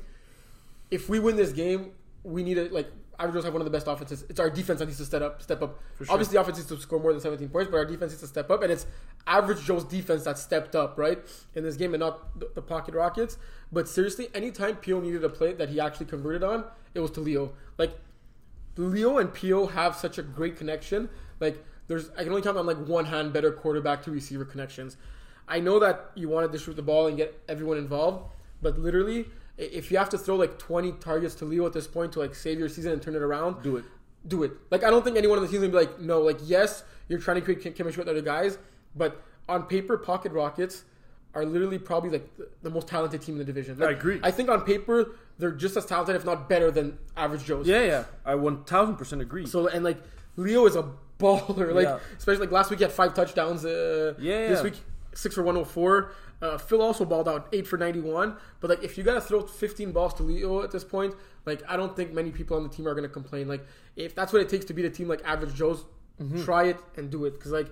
if 0.90 1.08
we 1.08 1.18
win 1.18 1.36
this 1.36 1.52
game, 1.52 1.92
we 2.22 2.42
need 2.42 2.54
to 2.54 2.72
like. 2.72 2.90
Average 3.20 3.34
Joe's 3.34 3.44
have 3.46 3.52
one 3.52 3.60
of 3.60 3.64
the 3.64 3.72
best 3.72 3.88
offenses. 3.88 4.24
It's 4.28 4.38
our 4.38 4.48
defense 4.48 4.78
that 4.78 4.86
needs 4.86 4.98
to 4.98 5.04
step 5.04 5.22
up. 5.22 5.42
Step 5.42 5.60
up. 5.60 5.80
Sure. 5.96 6.06
Obviously, 6.08 6.34
the 6.34 6.40
offense 6.40 6.58
needs 6.58 6.68
to 6.68 6.80
score 6.80 7.00
more 7.00 7.12
than 7.12 7.20
17 7.20 7.48
points, 7.48 7.68
but 7.68 7.76
our 7.76 7.84
defense 7.84 8.12
needs 8.12 8.20
to 8.20 8.28
step 8.28 8.48
up. 8.48 8.62
And 8.62 8.70
it's 8.70 8.86
average 9.26 9.64
Joe's 9.64 9.82
defense 9.82 10.22
that 10.22 10.38
stepped 10.38 10.76
up, 10.76 10.96
right, 10.96 11.18
in 11.56 11.64
this 11.64 11.74
game, 11.74 11.94
and 11.94 12.00
not 12.00 12.38
the, 12.38 12.48
the 12.54 12.62
pocket 12.62 12.94
Rockets. 12.94 13.36
But 13.72 13.88
seriously, 13.88 14.28
anytime 14.34 14.76
Pio 14.76 15.00
needed 15.00 15.24
a 15.24 15.28
play 15.28 15.52
that 15.54 15.68
he 15.68 15.80
actually 15.80 16.06
converted 16.06 16.44
on, 16.44 16.64
it 16.94 17.00
was 17.00 17.10
to 17.12 17.20
Leo. 17.20 17.54
Like 17.76 17.98
Leo 18.76 19.18
and 19.18 19.34
Pio 19.34 19.66
have 19.66 19.96
such 19.96 20.18
a 20.18 20.22
great 20.22 20.56
connection. 20.56 21.10
Like 21.40 21.64
there's 21.88 22.10
I 22.10 22.22
can 22.22 22.28
only 22.28 22.42
count 22.42 22.56
on 22.56 22.66
like 22.66 22.78
one 22.78 23.04
hand 23.06 23.32
better 23.32 23.50
quarterback 23.50 24.02
to 24.04 24.10
receiver 24.10 24.44
connections. 24.44 24.96
I 25.48 25.60
know 25.60 25.78
that 25.80 26.10
you 26.14 26.28
want 26.28 26.46
to 26.46 26.52
distribute 26.52 26.76
the 26.76 26.82
ball 26.86 27.06
and 27.06 27.16
get 27.16 27.38
everyone 27.48 27.78
involved, 27.78 28.30
but 28.62 28.78
literally 28.78 29.26
if 29.56 29.90
you 29.90 29.98
have 29.98 30.08
to 30.10 30.18
throw 30.18 30.36
like 30.36 30.56
20 30.58 30.92
targets 30.92 31.34
to 31.36 31.44
Leo 31.44 31.66
at 31.66 31.72
this 31.72 31.86
point 31.88 32.12
to 32.12 32.20
like 32.20 32.34
save 32.34 32.58
your 32.60 32.68
season 32.68 32.92
and 32.92 33.02
turn 33.02 33.16
it 33.16 33.22
around, 33.22 33.60
Do 33.62 33.76
it. 33.78 33.84
do 34.26 34.44
it. 34.44 34.52
Like 34.70 34.84
I 34.84 34.90
don't 34.90 35.02
think 35.04 35.16
anyone 35.16 35.38
on 35.38 35.42
the 35.44 35.48
team 35.50 35.62
is 35.62 35.68
gonna 35.68 35.72
be 35.84 35.86
like, 35.90 35.98
no, 36.00 36.20
like 36.20 36.38
yes, 36.44 36.84
you're 37.08 37.18
trying 37.18 37.36
to 37.36 37.40
create 37.40 37.74
chemistry 37.74 38.00
with 38.02 38.08
other 38.08 38.20
guys, 38.22 38.58
but 38.94 39.22
on 39.48 39.64
paper, 39.64 39.96
Pocket 39.96 40.30
Rockets 40.32 40.84
are 41.34 41.44
literally 41.44 41.78
probably 41.78 42.10
like 42.10 42.36
the- 42.36 42.48
the 42.62 42.70
most 42.70 42.86
talented 42.86 43.20
team 43.22 43.34
in 43.34 43.38
the 43.38 43.44
division. 43.44 43.78
Like, 43.78 43.88
I 43.88 43.92
agree. 43.92 44.20
I 44.22 44.30
think 44.30 44.48
on 44.48 44.60
paper 44.62 45.12
they're 45.38 45.52
just 45.52 45.76
as 45.76 45.86
talented, 45.86 46.16
if 46.16 46.24
not 46.24 46.48
better, 46.48 46.70
than 46.70 46.98
average 47.16 47.44
Joe's. 47.44 47.66
Yeah, 47.66 47.82
yeah. 47.82 48.04
I 48.26 48.34
1000% 48.34 49.20
agree. 49.20 49.46
So 49.46 49.66
and 49.68 49.82
like 49.84 49.98
Leo 50.36 50.66
is 50.66 50.76
a 50.76 50.84
baller. 51.18 51.74
Like 51.78 51.86
Yeah. 51.86 51.98
especially 52.16 52.40
like 52.46 52.52
last 52.52 52.70
week 52.70 52.78
he 52.80 52.84
had 52.84 52.92
five 52.92 53.14
touchdowns. 53.14 53.64
Uh, 53.64 54.14
Yeah, 54.18 54.48
This 54.48 54.62
week 54.62 54.74
six 55.14 55.34
for 55.34 55.42
one 55.42 55.54
hundred 55.56 55.68
four. 55.68 56.12
Uh, 56.40 56.56
Phil 56.56 56.80
also 56.80 57.04
balled 57.04 57.28
out 57.28 57.48
eight 57.52 57.66
for 57.66 57.76
ninety 57.76 58.00
one. 58.00 58.36
But 58.60 58.70
like 58.70 58.84
if 58.84 58.96
you 58.96 59.04
gotta 59.04 59.20
throw 59.20 59.42
fifteen 59.46 59.90
balls 59.92 60.14
to 60.14 60.22
Leo 60.22 60.62
at 60.62 60.70
this 60.70 60.84
point, 60.84 61.14
like 61.46 61.62
I 61.68 61.76
don't 61.76 61.96
think 61.96 62.12
many 62.12 62.30
people 62.30 62.56
on 62.56 62.62
the 62.62 62.68
team 62.68 62.86
are 62.86 62.94
gonna 62.94 63.08
complain. 63.08 63.48
Like 63.48 63.66
if 63.96 64.14
that's 64.14 64.32
what 64.32 64.42
it 64.42 64.48
takes 64.48 64.64
to 64.66 64.74
beat 64.74 64.84
a 64.84 64.90
team 64.90 65.08
like 65.08 65.22
Average 65.24 65.54
Joe's, 65.54 65.84
Mm-hmm. 66.20 66.42
try 66.44 66.64
it 66.64 66.76
and 66.96 67.10
do 67.10 67.26
it. 67.26 67.34
Because 67.34 67.52
like 67.52 67.68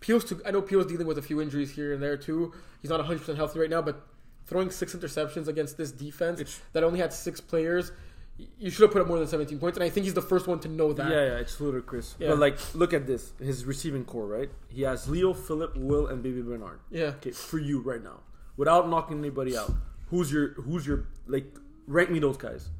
Peel's 0.00 0.24
to, 0.24 0.40
I 0.44 0.50
know 0.50 0.60
Peel's 0.60 0.86
dealing 0.86 1.06
with 1.06 1.18
a 1.18 1.22
few 1.22 1.40
injuries 1.40 1.70
here 1.70 1.92
and 1.92 2.02
there 2.02 2.16
too. 2.16 2.52
He's 2.82 2.90
not 2.90 2.98
100 2.98 3.20
percent 3.20 3.38
healthy 3.38 3.58
right 3.60 3.70
now, 3.70 3.80
but 3.80 4.04
throwing 4.46 4.70
six 4.70 4.94
interceptions 4.94 5.46
against 5.48 5.76
this 5.76 5.90
defense 5.92 6.40
It's- 6.40 6.60
that 6.72 6.82
only 6.84 6.98
had 6.98 7.12
six 7.12 7.40
players, 7.40 7.92
you 8.36 8.70
should 8.70 8.82
have 8.82 8.90
put 8.92 9.00
up 9.02 9.06
more 9.08 9.18
than 9.18 9.28
17 9.28 9.58
points. 9.58 9.76
And 9.76 9.84
I 9.84 9.88
think 9.88 10.04
he's 10.04 10.14
the 10.14 10.22
first 10.22 10.46
one 10.46 10.58
to 10.60 10.68
know 10.68 10.92
that. 10.92 11.08
Yeah, 11.10 11.24
yeah, 11.24 11.38
it's 11.38 11.60
ludicrous. 11.60 12.16
Yeah. 12.18 12.30
But 12.30 12.38
like, 12.38 12.58
look 12.74 12.92
at 12.92 13.06
this. 13.06 13.32
His 13.38 13.64
receiving 13.64 14.04
core, 14.04 14.26
right? 14.26 14.50
He 14.68 14.82
has 14.82 15.08
Leo, 15.08 15.32
Philip, 15.32 15.76
Will, 15.76 16.06
and 16.08 16.22
Baby 16.22 16.42
Bernard. 16.42 16.80
Yeah. 16.90 17.14
Okay, 17.18 17.30
for 17.30 17.58
you 17.58 17.80
right 17.80 18.02
now, 18.02 18.20
without 18.56 18.88
knocking 18.88 19.18
anybody 19.18 19.56
out, 19.56 19.72
who's 20.10 20.32
your 20.32 20.54
who's 20.54 20.86
your 20.86 21.06
like 21.26 21.46
rank 21.86 22.10
me 22.10 22.18
those 22.18 22.36
guys 22.36 22.70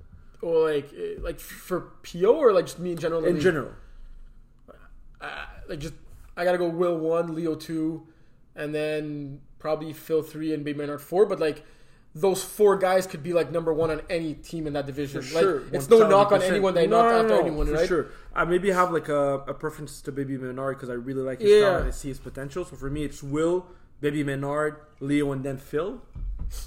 Or 0.43 0.71
like, 0.73 0.91
eh, 0.97 1.17
like 1.21 1.39
for 1.39 1.93
Pio 2.03 2.33
or 2.33 2.53
like 2.53 2.67
just 2.67 2.79
me 2.79 2.93
in 2.93 2.99
general. 2.99 3.19
in 3.21 3.25
the 3.25 3.29
in 3.31 3.35
league? 3.37 3.45
general? 3.45 3.73
Uh, 5.21 5.47
like 5.69 5.79
just 5.79 5.95
I 6.37 6.45
gotta 6.45 6.59
go 6.59 6.69
Will 6.69 6.99
one, 6.99 7.35
Leo 7.35 7.55
two, 7.55 8.07
and 8.57 8.75
then 8.75 9.41
probably 9.59 9.93
Phil 9.93 10.23
three 10.23 10.53
and 10.53 10.65
Baby 10.65 10.79
Bernard 10.79 11.01
four. 11.01 11.27
But 11.27 11.39
like 11.41 11.65
those 12.15 12.45
four 12.45 12.77
guys 12.79 13.07
could 13.07 13.23
be 13.23 13.33
like 13.33 13.51
number 13.51 13.73
one 13.73 13.91
on 13.91 14.01
any 14.09 14.35
team 14.35 14.67
in 14.67 14.73
that 14.75 14.87
division. 14.87 15.21
For 15.23 15.35
like 15.35 15.43
sure, 15.43 15.63
it's 15.73 15.89
no 15.91 16.09
knock 16.09 16.31
on 16.33 16.43
anyone 16.43 16.73
they 16.75 16.87
No, 16.87 17.03
knocked 17.03 17.11
no, 17.13 17.21
after 17.23 17.35
no, 17.35 17.41
anyone, 17.41 17.67
for 17.67 17.73
right? 17.73 17.89
sure. 17.89 18.07
I 18.35 18.45
maybe 18.45 18.71
have 18.71 18.93
like 18.93 19.09
a, 19.09 19.39
a 19.49 19.55
preference 19.55 20.01
to 20.03 20.13
Baby 20.13 20.37
Menard 20.39 20.77
because 20.77 20.91
I 20.91 20.95
really 20.95 21.23
like 21.23 21.41
his 21.41 21.51
Yeah. 21.51 21.61
style 21.61 21.79
and 21.79 21.89
I 21.89 21.91
see 21.91 22.09
his 22.09 22.19
potential. 22.19 22.65
So 22.65 22.77
for 22.77 22.89
me, 22.91 23.05
it's 23.05 23.23
Will, 23.23 23.67
Baby 24.01 24.23
Menard, 24.23 24.77
Leo, 25.01 25.33
and 25.33 25.43
then 25.45 25.59
Phil. 25.59 26.03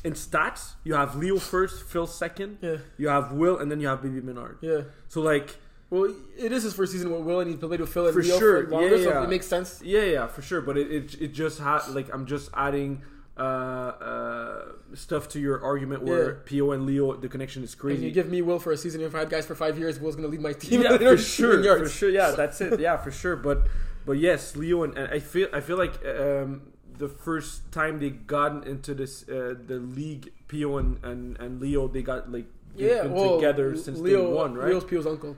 In 0.03 0.13
stats, 0.13 0.73
you 0.83 0.95
have 0.95 1.15
Leo 1.15 1.37
first, 1.37 1.83
Phil 1.83 2.07
second. 2.07 2.57
Yeah. 2.61 2.77
You 2.97 3.07
have 3.09 3.31
Will, 3.31 3.57
and 3.57 3.71
then 3.71 3.79
you 3.79 3.87
have 3.87 4.01
Baby 4.01 4.19
Menard. 4.21 4.57
Yeah. 4.61 4.81
So 5.07 5.21
like, 5.21 5.55
Well, 5.89 6.13
it 6.37 6.51
is 6.51 6.63
his 6.63 6.73
first 6.73 6.91
season 6.91 7.09
with 7.11 7.21
Will, 7.21 7.39
and 7.39 7.49
he's 7.49 7.59
played 7.59 7.79
with 7.79 7.87
Phil 7.93 8.05
and 8.07 8.13
For 8.13 8.21
Leo 8.21 8.37
sure, 8.39 8.65
for 8.65 8.71
longer, 8.71 8.97
yeah, 8.97 9.03
so 9.03 9.23
it 9.23 9.29
makes 9.29 9.47
sense. 9.47 9.81
yeah, 9.81 10.01
yeah, 10.01 10.27
for 10.27 10.41
sure. 10.41 10.59
But 10.59 10.77
it 10.77 10.91
it, 10.91 11.21
it 11.21 11.27
just 11.33 11.59
had 11.59 11.87
like 11.89 12.13
I'm 12.13 12.25
just 12.25 12.49
adding 12.53 13.01
uh, 13.37 13.41
uh, 13.41 14.65
stuff 14.95 15.27
to 15.29 15.39
your 15.39 15.61
argument 15.63 16.03
where 16.03 16.35
Pio 16.45 16.71
and 16.71 16.85
Leo 16.85 17.13
the 17.13 17.29
connection 17.29 17.63
is 17.63 17.73
And 17.73 17.79
crazy. 17.81 18.05
you 18.05 18.11
give 18.11 18.29
me 18.29 18.41
Will 18.41 18.59
for 18.59 18.71
a 18.71 18.77
season. 18.77 19.01
If 19.01 19.13
I 19.15 19.19
had 19.19 19.29
guys 19.29 19.45
for 19.45 19.55
five 19.55 19.77
years, 19.77 19.99
Will's 19.99 20.15
gonna 20.15 20.27
lead 20.27 20.41
my 20.41 20.53
team. 20.53 20.81
yeah, 20.81 20.97
for 21.11 21.17
sure, 21.17 21.63
for 21.79 21.89
sure. 21.89 22.09
Yeah, 22.09 22.31
that's 22.37 22.59
it. 22.61 22.79
Yeah, 22.79 22.97
for 22.97 23.11
sure. 23.11 23.35
But 23.35 23.67
but 24.05 24.13
yes, 24.13 24.55
Leo 24.55 24.83
and, 24.83 24.97
and 24.97 25.07
I 25.13 25.19
feel 25.19 25.47
I 25.53 25.59
feel 25.61 25.77
like 25.77 25.95
um, 26.05 26.71
the 26.97 27.07
first 27.09 27.71
time 27.71 27.99
they 27.99 28.09
got 28.09 28.65
into 28.67 28.93
this 28.95 29.27
uh, 29.29 29.53
the 29.65 29.77
league, 29.77 30.31
Pio 30.47 30.77
and, 30.77 30.97
and, 31.03 31.37
and 31.39 31.61
Leo 31.61 31.87
they 31.87 32.01
got 32.01 32.31
like 32.31 32.47
Yeah, 32.75 33.03
been 33.03 33.13
well, 33.13 33.35
together 33.37 33.75
since 33.75 33.99
Leo 33.99 34.27
day 34.27 34.33
one, 34.33 34.55
right? 34.55 34.69
Leo's 34.69 34.83
Pio's 34.85 35.05
uncle. 35.05 35.35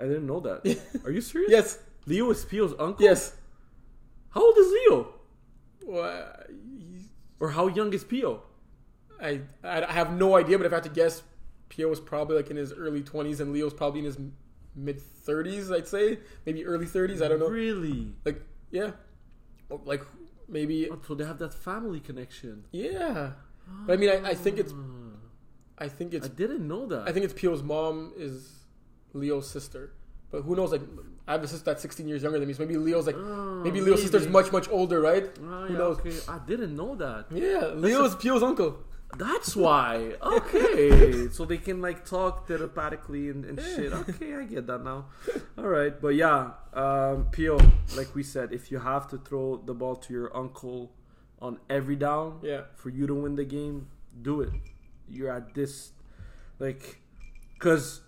I 0.00 0.04
didn't 0.04 0.26
know 0.26 0.40
that. 0.40 0.78
Are 1.04 1.10
you 1.10 1.20
serious? 1.20 1.50
Yes, 1.50 1.78
Leo 2.06 2.30
is 2.30 2.44
Pio's 2.44 2.72
uncle. 2.78 3.04
yes. 3.04 3.34
How 4.30 4.44
old 4.44 4.56
is 4.58 4.70
Leo? 4.72 5.14
Well, 5.86 6.26
Or 7.40 7.50
how 7.50 7.66
young 7.68 7.92
is 7.92 8.04
Pio? 8.04 8.42
I 9.20 9.40
I 9.64 9.92
have 9.92 10.12
no 10.16 10.36
idea, 10.36 10.56
but 10.58 10.66
if 10.66 10.72
I 10.72 10.76
had 10.76 10.84
to 10.84 10.90
guess, 10.90 11.22
Pio 11.68 11.88
was 11.88 12.00
probably 12.00 12.36
like 12.36 12.50
in 12.50 12.56
his 12.56 12.72
early 12.72 13.02
twenties, 13.02 13.40
and 13.40 13.52
Leo's 13.52 13.74
probably 13.74 14.00
in 14.00 14.06
his 14.06 14.18
mid 14.74 15.00
thirties. 15.00 15.70
I'd 15.70 15.88
say 15.88 16.18
maybe 16.44 16.64
early 16.66 16.86
thirties. 16.86 17.22
I 17.22 17.28
don't 17.28 17.40
know. 17.40 17.48
Really? 17.48 18.12
Like 18.24 18.42
yeah, 18.70 18.92
like 19.84 20.02
maybe 20.48 20.88
Oh, 20.90 20.98
so 21.06 21.14
they 21.14 21.24
have 21.24 21.38
that 21.38 21.54
family 21.54 22.00
connection. 22.00 22.64
yeah. 22.72 23.32
But 23.86 23.94
I 23.94 23.96
mean, 23.96 24.10
I, 24.10 24.30
I 24.30 24.34
think 24.34 24.58
it's 24.58 24.72
ah. 24.72 25.16
I 25.78 25.88
think 25.88 26.14
it's 26.14 26.26
I 26.26 26.30
didn't 26.30 26.66
know 26.68 26.86
that. 26.86 27.08
I 27.08 27.12
think 27.12 27.24
it's 27.24 27.34
Pio's 27.34 27.62
mom 27.62 28.12
is 28.16 28.64
Leo's 29.12 29.50
sister. 29.50 29.92
But 30.30 30.42
who 30.42 30.54
knows? 30.56 30.70
Like, 30.72 30.82
I 31.28 31.32
have 31.32 31.42
a 31.42 31.48
sister 31.48 31.64
that's 31.64 31.82
16 31.82 32.06
years 32.06 32.22
younger 32.22 32.38
than 32.38 32.46
me, 32.46 32.54
so 32.54 32.62
maybe 32.64 32.76
Leo's 32.76 33.06
like, 33.06 33.16
Oh, 33.16 33.60
maybe 33.64 33.80
Leo's 33.80 34.00
sister's 34.02 34.28
much, 34.28 34.52
much 34.52 34.68
older, 34.68 35.00
right? 35.00 35.24
Oh, 35.42 35.66
who 35.66 35.72
yeah, 35.72 35.78
knows? 35.78 35.98
okay. 35.98 36.16
I 36.28 36.38
didn't 36.46 36.76
know 36.76 36.94
that. 36.94 37.26
Yeah, 37.30 37.72
Leo's 37.74 38.14
Pio's 38.14 38.42
uncle. 38.42 38.78
That's 39.18 39.54
why. 39.56 40.14
Okay. 40.22 41.28
so 41.30 41.44
they 41.44 41.58
can 41.58 41.80
like 41.80 42.04
talk 42.04 42.46
telepathically 42.46 43.28
and, 43.30 43.44
and 43.44 43.60
shit. 43.60 43.92
Okay, 43.92 44.34
I 44.36 44.44
get 44.44 44.66
that 44.66 44.82
now. 44.84 45.06
All 45.58 45.66
right. 45.68 45.98
But 46.00 46.14
yeah, 46.14 46.50
um, 46.74 47.28
Pio, 47.32 47.58
like 47.96 48.14
we 48.14 48.22
said, 48.22 48.52
if 48.52 48.70
you 48.70 48.78
have 48.78 49.08
to 49.08 49.18
throw 49.18 49.56
the 49.64 49.74
ball 49.74 49.96
to 49.96 50.12
your 50.12 50.36
uncle 50.36 50.92
on 51.40 51.58
every 51.70 51.96
down 51.96 52.38
Yeah. 52.42 52.62
for 52.76 52.90
you 52.90 53.06
to 53.06 53.14
win 53.14 53.34
the 53.36 53.44
game, 53.44 53.88
do 54.22 54.40
it. 54.42 54.50
You're 55.08 55.30
at 55.32 55.54
this, 55.54 55.92
like, 56.58 57.00
because 57.54 58.00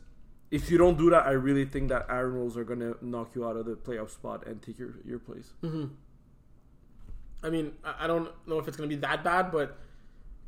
if 0.51 0.71
you 0.71 0.79
don't 0.79 0.97
do 0.97 1.11
that, 1.11 1.27
I 1.27 1.33
really 1.33 1.65
think 1.65 1.89
that 1.91 2.07
Iron 2.09 2.37
Wolves 2.39 2.57
are 2.57 2.65
going 2.65 2.81
to 2.81 2.97
knock 3.03 3.33
you 3.35 3.47
out 3.47 3.57
of 3.57 3.67
the 3.67 3.75
playoff 3.77 4.11
spot 4.11 4.47
and 4.47 4.63
take 4.63 4.79
your, 4.79 4.95
your 5.05 5.19
place. 5.19 5.53
hmm 5.61 5.87
I 7.43 7.51
mean, 7.51 7.73
I 7.85 8.05
I 8.05 8.07
don't 8.09 8.29
know 8.49 8.59
if 8.59 8.67
it's 8.67 8.77
going 8.77 8.89
to 8.91 8.97
be 8.97 9.01
that 9.03 9.23
bad, 9.23 9.53
but 9.53 9.79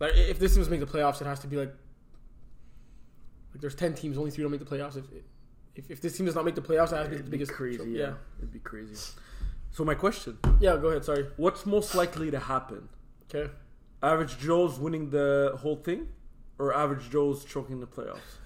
like 0.01 0.13
if 0.15 0.39
this 0.39 0.55
team 0.57 0.69
make 0.71 0.81
the 0.81 0.87
playoffs, 0.87 1.21
it 1.21 1.27
has 1.27 1.39
to 1.41 1.47
be 1.47 1.57
like 1.57 1.73
like 3.53 3.61
there's 3.61 3.75
ten 3.77 3.95
teams, 3.95 4.19
only 4.19 4.31
three 4.31 4.43
don't 4.43 4.51
make 4.51 4.61
the 4.61 4.67
playoffs. 4.67 4.97
If 4.97 5.05
if, 5.77 5.91
if 5.91 6.01
this 6.01 6.17
team 6.17 6.27
does 6.27 6.35
not 6.35 6.45
make 6.45 6.57
the 6.57 6.61
playoffs, 6.61 6.93
it 6.93 6.97
has 6.97 7.05
to 7.07 7.11
be 7.11 7.17
the 7.17 7.21
It'd 7.21 7.25
be 7.27 7.31
biggest 7.39 7.53
crazy. 7.53 7.79
choke. 7.79 7.87
Yeah. 7.91 8.15
it'd 8.39 8.53
be 8.53 8.59
crazy. 8.59 8.95
So 9.71 9.85
my 9.85 9.95
question: 9.95 10.39
yeah. 10.59 10.77
Go 10.77 10.89
ahead. 10.89 11.05
Sorry. 11.05 11.27
What's 11.37 11.65
most 11.67 11.95
likely 11.95 12.31
to 12.33 12.41
happen? 12.41 12.89
Okay. 13.33 13.51
Average 14.03 14.39
Joe's 14.39 14.79
winning 14.81 15.11
the 15.11 15.57
whole 15.61 15.77
thing, 15.77 16.09
or 16.59 16.75
Average 16.75 17.11
Joe's 17.11 17.45
choking 17.45 17.79
the 17.81 17.87
playoffs? 17.87 18.40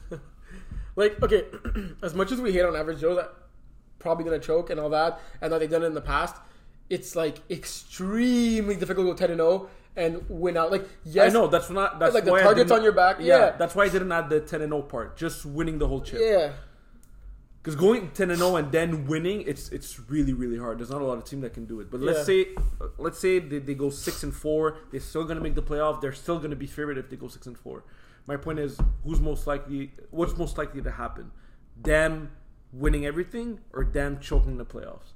Like 0.96 1.22
okay, 1.22 1.44
as 2.02 2.14
much 2.14 2.30
as 2.32 2.40
we 2.40 2.52
hate 2.52 2.62
on 2.64 2.76
average 2.76 3.00
Joe 3.00 3.14
that 3.16 3.32
probably 3.98 4.24
gonna 4.24 4.38
choke 4.38 4.70
and 4.70 4.78
all 4.78 4.90
that, 4.90 5.20
and 5.40 5.52
that 5.52 5.58
they've 5.58 5.70
done 5.70 5.82
it 5.82 5.86
in 5.86 5.94
the 5.94 6.00
past, 6.00 6.36
it's 6.90 7.16
like 7.16 7.38
extremely 7.50 8.76
difficult 8.76 9.06
to 9.06 9.12
go 9.12 9.16
ten 9.16 9.30
and 9.30 9.38
zero 9.38 9.68
and 9.96 10.22
win 10.28 10.56
out. 10.56 10.70
Like 10.70 10.86
yes, 11.04 11.30
I 11.30 11.32
know 11.32 11.46
that's 11.46 11.70
not 11.70 11.98
that's 11.98 12.14
like 12.14 12.24
the 12.24 12.30
targets 12.38 12.70
on 12.70 12.82
your 12.82 12.92
back. 12.92 13.16
Yeah, 13.20 13.24
Yeah. 13.38 13.50
that's 13.56 13.74
why 13.74 13.84
I 13.84 13.88
didn't 13.88 14.12
add 14.12 14.28
the 14.28 14.40
ten 14.40 14.62
and 14.62 14.70
zero 14.70 14.82
part. 14.82 15.16
Just 15.16 15.44
winning 15.44 15.78
the 15.78 15.88
whole 15.88 16.00
chip. 16.00 16.20
Yeah. 16.22 16.52
Because 17.62 17.76
going 17.76 18.10
ten 18.10 18.28
and 18.30 18.38
zero 18.38 18.56
and 18.56 18.70
then 18.70 19.06
winning, 19.06 19.42
it's 19.46 19.70
it's 19.70 19.98
really 20.10 20.32
really 20.34 20.58
hard. 20.58 20.78
There's 20.78 20.90
not 20.90 21.00
a 21.00 21.04
lot 21.04 21.16
of 21.18 21.24
team 21.24 21.40
that 21.40 21.54
can 21.54 21.64
do 21.64 21.80
it. 21.80 21.90
But 21.90 22.00
let's 22.00 22.18
Yeah. 22.20 22.24
say 22.24 22.46
let's 22.98 23.18
say 23.18 23.38
they, 23.38 23.58
they 23.58 23.74
go 23.74 23.88
six 23.90 24.22
and 24.22 24.34
four. 24.34 24.76
They're 24.90 25.00
still 25.00 25.24
gonna 25.24 25.40
make 25.40 25.54
the 25.54 25.62
playoff. 25.62 26.00
They're 26.00 26.12
still 26.12 26.38
gonna 26.38 26.56
be 26.56 26.66
favored 26.66 26.98
if 26.98 27.08
they 27.08 27.16
go 27.16 27.28
six 27.28 27.46
and 27.46 27.56
four. 27.58 27.82
My 28.26 28.36
point 28.36 28.58
is, 28.58 28.78
who's 29.04 29.20
most 29.20 29.46
likely? 29.46 29.92
What's 30.10 30.36
most 30.36 30.56
likely 30.58 30.80
to 30.82 30.90
happen? 30.90 31.30
Them 31.80 32.30
winning 32.72 33.04
everything 33.06 33.60
or 33.72 33.84
them 33.84 34.18
choking 34.20 34.56
the 34.56 34.64
playoffs? 34.64 35.12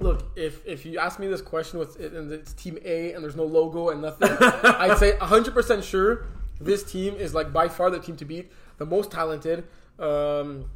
Look, 0.00 0.30
if 0.36 0.64
if 0.66 0.86
you 0.86 0.98
ask 0.98 1.18
me 1.18 1.26
this 1.26 1.42
question 1.42 1.78
with 1.78 1.98
and 1.98 2.30
it's 2.32 2.52
Team 2.52 2.78
A 2.84 3.12
and 3.14 3.24
there's 3.24 3.34
no 3.36 3.44
logo 3.44 3.88
and 3.88 4.00
nothing, 4.02 4.28
I'd 4.40 4.98
say 4.98 5.16
100 5.18 5.54
percent 5.54 5.82
sure 5.82 6.26
this 6.60 6.84
team 6.84 7.14
is 7.16 7.34
like 7.34 7.52
by 7.52 7.68
far 7.68 7.90
the 7.90 7.98
team 7.98 8.16
to 8.16 8.24
beat, 8.24 8.52
the 8.78 8.86
most 8.86 9.10
talented. 9.10 9.64
Um, 9.98 10.70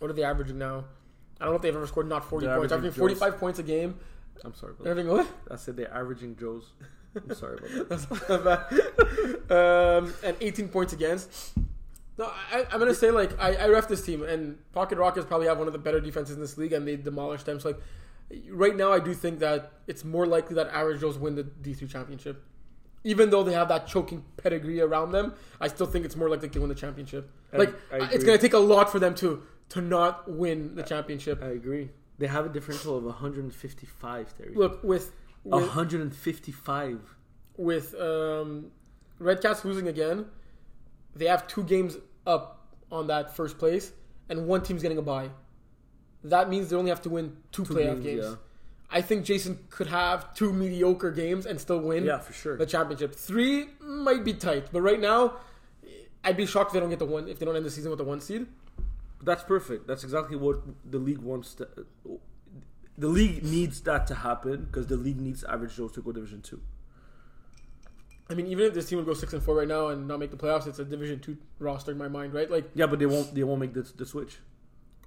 what 0.00 0.10
are 0.10 0.14
they 0.14 0.24
averaging 0.24 0.58
now? 0.58 0.84
I 1.40 1.44
don't 1.44 1.52
know 1.52 1.56
if 1.56 1.62
they've 1.62 1.74
ever 1.74 1.86
scored 1.86 2.08
not 2.08 2.24
40 2.28 2.46
They're 2.46 2.56
points. 2.56 2.72
averaging 2.72 2.88
Averaging 3.02 3.18
45 3.18 3.38
points 3.40 3.58
a 3.58 3.62
game. 3.62 3.98
I'm 4.44 4.54
sorry, 4.54 4.74
Everything 4.84 5.10
what? 5.10 5.26
I 5.50 5.56
said 5.56 5.76
they're 5.76 5.92
averaging 5.92 6.36
Joes. 6.36 6.72
I'm 7.16 7.34
sorry 7.34 7.58
about 7.58 7.70
that. 7.70 7.88
That's 7.88 8.10
not 8.30 8.44
bad. 9.48 9.50
um, 9.50 10.14
and 10.22 10.36
18 10.40 10.68
points 10.68 10.92
against. 10.92 11.52
No, 12.16 12.26
I, 12.52 12.66
I'm 12.72 12.78
gonna 12.78 12.94
say 12.94 13.10
like 13.10 13.38
I, 13.40 13.54
I 13.54 13.68
ref 13.68 13.88
this 13.88 14.02
team, 14.02 14.22
and 14.22 14.56
Pocket 14.72 14.98
Rockets 14.98 15.26
probably 15.26 15.46
have 15.48 15.58
one 15.58 15.66
of 15.66 15.72
the 15.72 15.78
better 15.80 16.00
defenses 16.00 16.36
in 16.36 16.40
this 16.40 16.56
league, 16.56 16.72
and 16.72 16.86
they 16.86 16.96
demolished 16.96 17.46
them. 17.46 17.58
So 17.58 17.70
like, 17.70 17.80
right 18.50 18.76
now 18.76 18.92
I 18.92 19.00
do 19.00 19.14
think 19.14 19.40
that 19.40 19.72
it's 19.86 20.04
more 20.04 20.26
likely 20.26 20.54
that 20.54 20.68
Average 20.68 21.00
Joes 21.00 21.18
win 21.18 21.34
the 21.34 21.42
D3 21.42 21.88
championship, 21.90 22.42
even 23.02 23.30
though 23.30 23.42
they 23.42 23.52
have 23.52 23.66
that 23.68 23.88
choking 23.88 24.24
pedigree 24.36 24.80
around 24.80 25.10
them. 25.10 25.34
I 25.60 25.66
still 25.68 25.86
think 25.86 26.04
it's 26.04 26.14
more 26.14 26.28
likely 26.30 26.48
they 26.48 26.60
win 26.60 26.68
the 26.68 26.74
championship. 26.76 27.28
I- 27.52 27.56
like 27.56 27.74
I 27.92 27.96
it's 28.12 28.22
gonna 28.22 28.38
take 28.38 28.54
a 28.54 28.58
lot 28.58 28.92
for 28.92 29.00
them 29.00 29.14
to 29.16 29.42
to 29.70 29.80
not 29.80 30.30
win 30.30 30.76
the 30.76 30.82
championship. 30.84 31.42
I 31.42 31.48
agree. 31.48 31.90
They 32.18 32.28
have 32.28 32.46
a 32.46 32.48
differential 32.48 32.96
of 32.96 33.02
155. 33.04 34.38
Terry. 34.38 34.54
Look 34.54 34.84
with 34.84 35.12
with, 35.44 35.62
155. 35.62 37.00
with 37.56 37.94
um, 38.00 38.70
Red 39.18 39.40
Cats 39.42 39.64
losing 39.64 39.88
again, 39.88 40.26
they 41.14 41.26
have 41.26 41.46
two 41.46 41.62
games 41.64 41.96
up 42.26 42.66
on 42.90 43.06
that 43.08 43.34
first 43.36 43.58
place, 43.58 43.92
and 44.28 44.46
one 44.46 44.62
team's 44.62 44.82
getting 44.82 44.98
a 44.98 45.02
bye. 45.02 45.30
That 46.24 46.48
means 46.48 46.70
they 46.70 46.76
only 46.76 46.90
have 46.90 47.02
to 47.02 47.10
win 47.10 47.36
two, 47.52 47.64
Two 47.64 47.74
playoff 47.74 48.02
games, 48.02 48.04
games. 48.04 48.24
yeah. 48.24 48.34
I 48.90 49.02
think 49.02 49.24
Jason 49.24 49.58
could 49.70 49.88
have 49.88 50.34
two 50.34 50.52
mediocre 50.52 51.10
games 51.10 51.46
and 51.46 51.60
still 51.60 51.80
win 51.80 52.04
Yeah, 52.04 52.18
for 52.18 52.32
sure. 52.32 52.56
the 52.56 52.66
championship. 52.66 53.14
Three 53.14 53.66
might 53.80 54.24
be 54.24 54.32
tight, 54.34 54.68
but 54.72 54.82
right 54.82 55.00
now, 55.00 55.34
I'd 56.22 56.36
be 56.36 56.46
shocked 56.46 56.68
if 56.70 56.74
they 56.74 56.80
don't 56.80 56.90
get 56.90 56.98
the 57.00 57.04
one 57.04 57.28
if 57.28 57.38
they 57.38 57.44
don't 57.44 57.56
end 57.56 57.66
the 57.66 57.70
season 57.70 57.90
with 57.90 57.98
the 57.98 58.04
one 58.04 58.20
seed. 58.20 58.46
That's 59.22 59.42
perfect. 59.42 59.86
That's 59.86 60.04
exactly 60.04 60.36
what 60.36 60.62
the 60.90 60.98
league 60.98 61.18
wants 61.18 61.54
to. 61.56 61.68
The 62.96 63.08
league 63.08 63.42
needs 63.42 63.80
that 63.82 64.06
to 64.08 64.14
happen 64.14 64.64
because 64.66 64.86
the 64.86 64.96
league 64.96 65.20
needs 65.20 65.42
average 65.44 65.74
Joes 65.76 65.92
to 65.92 66.00
go 66.02 66.12
Division 66.12 66.42
Two. 66.42 66.60
I 68.30 68.34
mean, 68.34 68.46
even 68.46 68.64
if 68.66 68.72
this 68.74 68.88
team 68.88 68.96
would 68.98 69.06
go 69.06 69.14
six 69.14 69.32
and 69.34 69.42
four 69.42 69.56
right 69.56 69.68
now 69.68 69.88
and 69.88 70.08
not 70.08 70.18
make 70.18 70.30
the 70.30 70.36
playoffs, 70.36 70.66
it's 70.66 70.78
a 70.78 70.84
Division 70.84 71.18
two 71.20 71.36
roster 71.58 71.90
in 71.92 71.98
my 71.98 72.08
mind, 72.08 72.32
right? 72.32 72.50
Like, 72.50 72.70
Yeah, 72.74 72.86
but 72.86 72.98
they 72.98 73.06
won't. 73.06 73.34
They 73.34 73.42
won't 73.44 73.60
make 73.60 73.74
the, 73.74 73.82
the 73.96 74.06
switch 74.06 74.38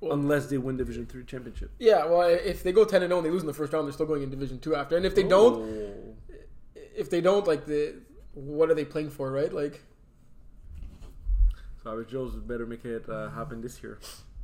Well- 0.02 0.12
unless 0.14 0.48
they 0.48 0.58
win 0.58 0.78
Division 0.78 1.06
Three 1.06 1.24
championship. 1.24 1.72
yeah, 1.80 2.06
well, 2.06 2.22
if 2.30 2.62
they 2.62 2.72
go 2.74 2.84
ten 2.86 3.02
and 3.04 3.10
zero 3.10 3.20
and 3.20 3.26
they 3.26 3.32
lose 3.32 3.42
in 3.42 3.48
the 3.48 3.54
first 3.54 3.72
round, 3.74 3.86
they're 3.88 3.94
still 3.94 4.06
going 4.06 4.22
in 4.24 4.30
Division 4.30 4.60
two 4.60 4.76
after. 4.76 4.98
And 4.98 5.06
if 5.06 5.16
they 5.16 5.24
don't, 5.24 5.56
Oh. 5.62 6.16
if 6.96 7.10
they 7.10 7.22
don't, 7.22 7.48
like 7.48 7.66
the 7.66 7.96
what 8.34 8.70
are 8.70 8.76
they 8.76 8.86
playing 8.86 9.10
for, 9.12 9.32
right? 9.32 9.52
Like, 9.52 9.82
so 11.82 11.92
average 11.92 12.10
Joes 12.10 12.36
better 12.36 12.66
make 12.66 12.86
it 12.86 13.08
uh, 13.10 13.30
happen 13.30 13.62
this 13.62 13.82
year. 13.82 13.98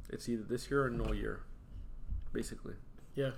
It's 0.09 0.27
either 0.29 0.43
this 0.43 0.71
year 0.71 0.85
or 0.85 0.89
no 0.89 1.11
year, 1.13 1.41
basically. 2.31 2.73
Yeah. 3.15 3.31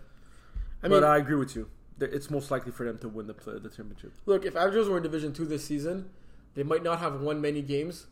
I 0.83 0.87
mean, 0.87 1.01
but 1.01 1.03
I 1.03 1.17
agree 1.17 1.35
with 1.35 1.55
you. 1.55 1.69
It's 1.99 2.29
most 2.29 2.51
likely 2.51 2.71
for 2.71 2.85
them 2.85 2.97
to 2.99 3.09
win 3.09 3.27
the 3.27 3.33
play, 3.33 3.53
the 3.57 3.69
championship. 3.69 4.11
look, 4.25 4.45
if 4.45 4.55
Averages 4.55 4.89
were 4.89 4.97
in 4.97 5.03
Division 5.03 5.33
two 5.33 5.45
this 5.45 5.65
season, 5.65 6.09
they 6.53 6.63
might 6.63 6.83
not 6.83 6.99
have 6.99 7.21
won 7.21 7.41
many 7.41 7.61
games, 7.61 8.07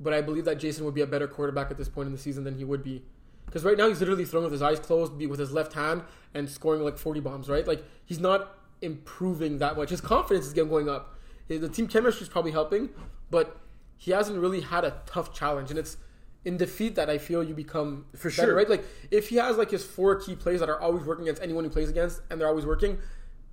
but 0.00 0.12
I 0.12 0.20
believe 0.20 0.44
that 0.44 0.58
Jason 0.58 0.84
would 0.84 0.94
be 0.94 1.02
a 1.02 1.06
better 1.06 1.28
quarterback 1.28 1.70
at 1.70 1.78
this 1.78 1.88
point 1.88 2.06
in 2.06 2.12
the 2.12 2.18
season 2.18 2.44
than 2.44 2.56
he 2.56 2.64
would 2.64 2.82
be. 2.82 3.04
Because 3.46 3.64
right 3.64 3.78
now 3.78 3.88
he's 3.88 4.00
literally 4.00 4.24
throwing 4.24 4.44
with 4.44 4.52
his 4.52 4.62
eyes 4.62 4.78
closed, 4.78 5.12
with 5.14 5.38
his 5.38 5.52
left 5.52 5.72
hand, 5.72 6.02
and 6.34 6.50
scoring 6.50 6.82
like 6.82 6.98
forty 6.98 7.20
bombs. 7.20 7.48
Right, 7.48 7.66
like 7.66 7.82
he's 8.04 8.20
not 8.20 8.58
improving 8.82 9.58
that 9.58 9.76
much. 9.76 9.90
His 9.90 10.00
confidence 10.00 10.46
is 10.46 10.52
getting 10.52 10.70
going 10.70 10.88
up. 10.88 11.14
The 11.48 11.68
team 11.68 11.86
chemistry 11.86 12.24
is 12.24 12.28
probably 12.28 12.50
helping, 12.50 12.90
but 13.30 13.58
he 13.96 14.10
hasn't 14.10 14.38
really 14.38 14.60
had 14.60 14.84
a 14.84 15.00
tough 15.06 15.34
challenge, 15.34 15.70
and 15.70 15.78
it's 15.78 15.96
in 16.48 16.56
defeat 16.56 16.94
that 16.94 17.08
I 17.10 17.18
feel 17.18 17.40
you 17.44 17.54
become 17.54 18.06
For 18.16 18.30
better, 18.30 18.42
sure. 18.48 18.54
right? 18.54 18.68
Like 18.74 18.84
if 19.10 19.28
he 19.28 19.36
has 19.36 19.56
like 19.56 19.70
his 19.70 19.84
four 19.84 20.16
key 20.16 20.34
plays 20.34 20.60
that 20.60 20.68
are 20.68 20.80
always 20.80 21.04
working 21.04 21.24
against 21.26 21.42
anyone 21.42 21.62
he 21.64 21.70
plays 21.70 21.90
against, 21.90 22.22
and 22.30 22.40
they're 22.40 22.48
always 22.48 22.66
working, 22.66 22.98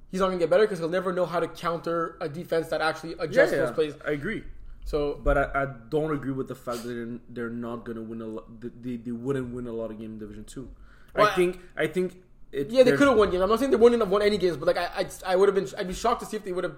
he's 0.10 0.22
not 0.22 0.28
gonna 0.28 0.40
get 0.40 0.50
better 0.50 0.64
because 0.64 0.80
he'll 0.80 0.90
never 1.00 1.12
know 1.12 1.26
how 1.26 1.40
to 1.40 1.48
counter 1.48 2.18
a 2.22 2.30
defense 2.30 2.70
that 2.70 2.82
actually 2.82 3.14
adjusts 3.20 3.52
those 3.52 3.72
plays. 3.72 3.94
I 4.08 4.12
agree. 4.12 4.44
So 4.86 5.20
But 5.24 5.38
I, 5.38 5.64
I 5.64 5.66
don't 5.90 6.14
agree 6.14 6.32
with 6.32 6.48
the 6.48 6.56
fact 6.56 6.84
that 6.84 6.90
they're, 6.90 7.20
they're 7.30 7.50
not 7.50 7.84
going 7.86 7.98
to 7.98 8.04
win 8.04 8.22
a 8.22 8.28
lot. 8.28 8.46
They, 8.62 8.96
they 8.98 9.12
wouldn't 9.12 9.54
win 9.54 9.68
a 9.68 9.74
lot 9.74 9.92
of 9.92 10.00
games 10.00 10.14
in 10.14 10.20
Division 10.20 10.46
Two. 10.46 10.70
Well, 11.16 11.28
I 11.28 11.36
think. 11.36 11.60
I 11.76 11.88
think. 11.88 12.22
It, 12.52 12.70
yeah, 12.70 12.84
they 12.84 12.92
could 12.92 13.08
have 13.08 13.18
won 13.18 13.30
games. 13.32 13.42
I'm 13.42 13.50
not 13.50 13.60
saying 13.60 13.72
they 13.72 13.78
wouldn't 13.78 14.02
have 14.02 14.10
won 14.10 14.22
any 14.22 14.38
games, 14.38 14.56
but 14.56 14.68
like 14.68 14.78
I, 14.78 14.88
I, 15.02 15.34
I 15.34 15.36
would 15.36 15.50
have 15.50 15.56
been, 15.56 15.68
I'd 15.78 15.88
be 15.88 15.94
shocked 15.94 16.22
to 16.22 16.26
see 16.26 16.38
if 16.38 16.46
they 16.46 16.54
would 16.54 16.64
have 16.64 16.78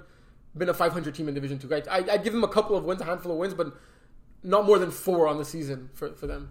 been 0.55 0.69
a 0.69 0.73
500 0.73 1.13
team 1.13 1.27
in 1.27 1.35
Division 1.35 1.59
Two. 1.59 1.71
I, 1.73 1.83
I, 1.91 1.97
I'd 2.13 2.23
give 2.23 2.33
them 2.33 2.43
a 2.43 2.47
couple 2.47 2.75
of 2.75 2.83
wins, 2.85 3.01
a 3.01 3.05
handful 3.05 3.33
of 3.33 3.37
wins, 3.37 3.53
but 3.53 3.75
not 4.43 4.65
more 4.65 4.79
than 4.79 4.91
four 4.91 5.27
on 5.27 5.37
the 5.37 5.45
season 5.45 5.89
for, 5.93 6.13
for 6.13 6.27
them. 6.27 6.49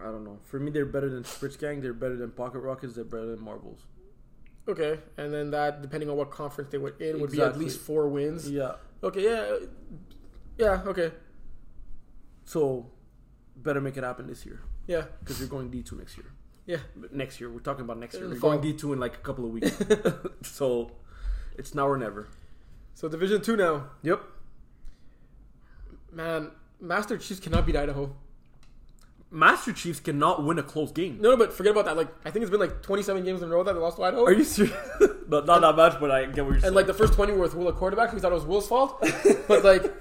I 0.00 0.04
don't 0.04 0.24
know. 0.24 0.38
For 0.44 0.60
me, 0.60 0.70
they're 0.70 0.84
better 0.86 1.08
than 1.10 1.22
Spritz 1.24 1.58
Gang. 1.58 1.80
They're 1.80 1.92
better 1.92 2.16
than 2.16 2.30
Pocket 2.30 2.60
Rockets. 2.60 2.94
They're 2.94 3.04
better 3.04 3.26
than 3.26 3.40
Marvels. 3.42 3.80
Okay, 4.68 5.00
and 5.16 5.32
then 5.32 5.50
that, 5.52 5.80
depending 5.82 6.10
on 6.10 6.16
what 6.16 6.30
conference 6.30 6.70
they 6.70 6.76
were 6.78 6.94
in, 7.00 7.20
would 7.20 7.32
be 7.32 7.40
at 7.40 7.58
least 7.58 7.80
four 7.80 8.06
wins. 8.08 8.48
Yeah. 8.50 8.72
Okay, 9.02 9.24
yeah, 9.24 9.30
uh, 9.40 9.58
yeah, 10.58 10.82
okay, 10.86 11.10
So, 12.44 12.90
better 13.56 13.80
make 13.80 13.96
it 13.96 14.04
happen 14.04 14.26
this 14.26 14.44
year 14.44 14.60
yeah, 14.86 15.04
because 15.20 15.38
you're 15.40 15.48
going 15.48 15.70
D 15.70 15.82
two 15.82 15.96
next 15.96 16.16
year. 16.18 16.26
yeah. 16.66 16.78
But 16.96 17.14
next 17.14 17.40
year, 17.40 17.50
we're 17.50 17.60
talking 17.60 17.84
about 17.84 17.98
next 17.98 18.14
year. 18.16 18.24
In 18.24 18.30
We're 18.32 18.36
fall. 18.40 18.50
going 18.50 18.60
D 18.62 18.72
two 18.74 18.92
in 18.92 19.00
like 19.00 19.14
a 19.14 19.18
couple 19.20 19.44
of 19.46 19.52
weeks. 19.52 19.72
so, 20.42 20.90
it's 21.56 21.74
now 21.74 21.88
or 21.88 21.96
never. 21.96 22.28
So 22.94 23.08
Division 23.08 23.40
Two 23.40 23.56
now, 23.56 23.86
Yep. 24.02 24.20
man. 26.12 26.50
Master 26.80 27.18
Chiefs 27.18 27.40
cannot 27.40 27.66
beat 27.66 27.76
Idaho. 27.76 28.14
Master 29.30 29.72
Chiefs 29.74 30.00
cannot 30.00 30.42
win 30.42 30.58
a 30.58 30.62
close 30.62 30.90
game. 30.90 31.18
No, 31.20 31.30
no, 31.30 31.36
but 31.36 31.52
forget 31.52 31.72
about 31.72 31.84
that. 31.84 31.96
Like, 31.98 32.08
I 32.24 32.30
think 32.30 32.42
it's 32.42 32.50
been 32.50 32.60
like 32.60 32.80
27 32.82 33.24
games 33.24 33.42
in 33.42 33.50
a 33.50 33.52
row 33.52 33.62
that 33.62 33.74
they 33.74 33.78
lost 33.78 33.98
to 33.98 34.02
Idaho. 34.04 34.24
Are 34.24 34.32
you 34.32 34.44
serious? 34.44 34.74
not, 35.28 35.44
not 35.44 35.60
that 35.60 35.76
much, 35.76 36.00
but 36.00 36.10
I 36.10 36.24
get 36.24 36.44
what 36.44 36.52
you're 36.52 36.60
saying. 36.60 36.64
and 36.68 36.74
like 36.76 36.86
the 36.86 36.94
first 36.94 37.12
20 37.12 37.32
were 37.32 37.40
with 37.40 37.54
Will 37.54 37.68
at 37.68 37.74
quarterback. 37.74 38.14
We 38.14 38.20
thought 38.20 38.32
it 38.32 38.36
was 38.36 38.46
Will's 38.46 38.66
fault, 38.68 38.98
but 39.46 39.64
like, 39.64 39.92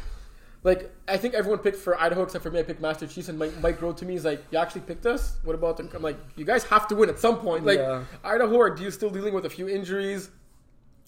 like 0.62 0.94
I 1.08 1.16
think 1.16 1.32
everyone 1.32 1.60
picked 1.60 1.78
for 1.78 1.98
Idaho 1.98 2.22
except 2.24 2.42
for 2.42 2.50
me. 2.50 2.58
I 2.58 2.64
picked 2.64 2.82
Master 2.82 3.06
Chiefs, 3.06 3.30
and 3.30 3.38
Mike, 3.38 3.58
Mike 3.62 3.80
wrote 3.80 3.96
to 3.98 4.04
me. 4.04 4.12
He's 4.12 4.26
like, 4.26 4.44
"You 4.50 4.58
actually 4.58 4.82
picked 4.82 5.06
us? 5.06 5.38
What 5.42 5.54
about 5.54 5.78
the?" 5.78 5.88
I'm 5.96 6.02
like, 6.02 6.18
"You 6.36 6.44
guys 6.44 6.64
have 6.64 6.86
to 6.88 6.96
win 6.96 7.08
at 7.08 7.18
some 7.18 7.38
point." 7.38 7.64
Like 7.64 7.78
Yeah. 7.78 8.04
Idaho 8.22 8.60
are 8.60 8.76
you 8.76 8.90
still 8.90 9.08
dealing 9.10 9.32
with 9.32 9.46
a 9.46 9.50
few 9.50 9.68
injuries. 9.68 10.28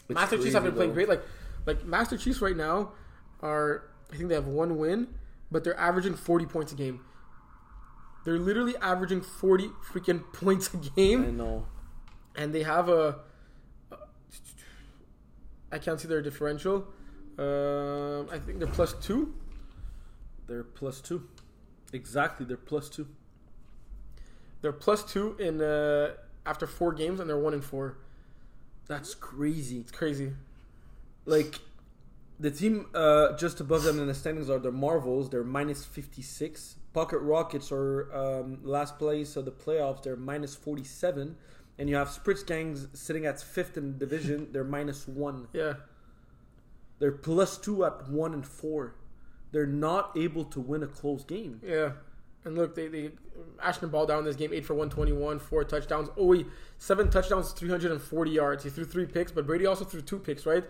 It's 0.09 0.14
Master 0.14 0.39
Chiefs 0.39 0.55
have 0.55 0.62
been 0.64 0.73
playing 0.73 0.91
though. 0.93 0.95
great. 0.95 1.09
Like, 1.11 1.23
like 1.66 1.85
Master 1.85 2.16
Chiefs 2.16 2.41
right 2.41 2.57
now. 2.57 2.93
are 3.43 3.83
I 4.12 4.16
think 4.16 4.28
they 4.28 4.34
have 4.34 4.46
one 4.46 4.78
win, 4.78 5.09
but 5.50 5.64
they're 5.64 5.78
averaging 5.78 6.14
40 6.14 6.46
points 6.46 6.72
a 6.72 6.74
game. 6.74 7.00
They're 8.24 8.38
literally 8.38 8.76
averaging 8.78 9.20
40 9.22 9.68
freaking 9.92 10.22
points 10.32 10.72
a 10.74 10.76
game, 10.78 11.24
I 11.24 11.30
know. 11.30 11.66
and 12.36 12.54
they 12.54 12.62
have 12.62 12.88
a. 12.88 13.20
I 15.70 15.78
can't 15.78 16.00
see 16.00 16.09
their 16.09 16.22
differential. 16.22 16.86
Um, 17.38 18.28
I 18.32 18.38
think 18.38 18.59
they're 18.59 18.66
plus 18.68 18.94
two. 18.94 19.34
They're 20.46 20.64
plus 20.64 21.00
two. 21.00 21.28
Exactly, 21.92 22.46
they're 22.46 22.56
plus 22.56 22.88
two. 22.88 23.06
They're 24.62 24.72
plus 24.72 25.04
two 25.04 25.36
in 25.38 25.61
uh, 25.61 26.14
after 26.46 26.66
four 26.66 26.92
games, 26.92 27.20
and 27.20 27.28
they're 27.28 27.38
one 27.38 27.54
in 27.54 27.61
four. 27.61 27.98
That's 28.88 29.14
crazy. 29.14 29.78
It's 29.78 29.92
crazy. 29.92 30.32
Like 31.26 31.61
the 32.41 32.51
team 32.51 32.86
uh, 32.95 33.36
just 33.36 33.61
above 33.61 33.82
them 33.82 33.99
in 33.99 34.07
the 34.07 34.14
standings 34.14 34.49
are 34.49 34.59
the 34.59 34.72
Marvels. 34.72 35.30
They're 35.30 35.45
minus 35.45 35.84
fifty 35.84 36.22
six. 36.22 36.76
Pocket 36.93 37.18
Rockets 37.18 37.70
are 37.70 38.12
um, 38.14 38.61
last 38.62 38.99
place 38.99 39.36
of 39.36 39.45
the 39.45 39.53
playoffs. 39.53 40.03
They're 40.03 40.16
minus 40.16 40.55
forty 40.55 40.84
seven. 40.84 41.36
And 41.78 41.89
you 41.89 41.95
have 41.95 42.09
Spritz 42.09 42.45
Gangs 42.45 42.89
sitting 42.93 43.24
at 43.24 43.41
fifth 43.41 43.76
in 43.76 43.93
the 43.93 43.99
division. 43.99 44.49
They're 44.53 44.64
minus 44.64 45.07
one. 45.07 45.49
Yeah. 45.53 45.74
They're 46.99 47.12
plus 47.12 47.57
two 47.59 47.84
at 47.84 48.09
one 48.09 48.34
and 48.34 48.45
four. 48.45 48.97
They're 49.53 49.66
not 49.66 50.16
able 50.16 50.45
to 50.47 50.61
win 50.61 50.82
a 50.82 50.89
close 50.89 51.22
game. 51.22 51.61
Yeah. 51.64 51.93
And 52.45 52.57
look, 52.57 52.74
they, 52.74 52.89
they 52.89 53.11
Ashton 53.62 53.89
ball 53.89 54.07
down 54.07 54.24
this 54.24 54.36
game, 54.36 54.53
eight 54.53 54.64
for 54.64 54.74
one 54.74 54.91
twenty 54.91 55.12
one, 55.12 55.39
four 55.39 55.62
touchdowns. 55.64 56.09
Oh, 56.16 56.26
wait, 56.26 56.47
seven 56.78 57.11
touchdowns, 57.11 57.53
three 57.53 57.68
hundred 57.68 57.93
and 57.93 58.01
forty 58.01 58.32
yards. 58.32 58.64
He 58.64 58.70
threw 58.70 58.84
three 58.84 59.07
picks, 59.07 59.30
but 59.30 59.47
Brady 59.47 59.66
also 59.66 59.84
threw 59.84 60.01
two 60.01 60.18
picks, 60.18 60.47
right? 60.47 60.64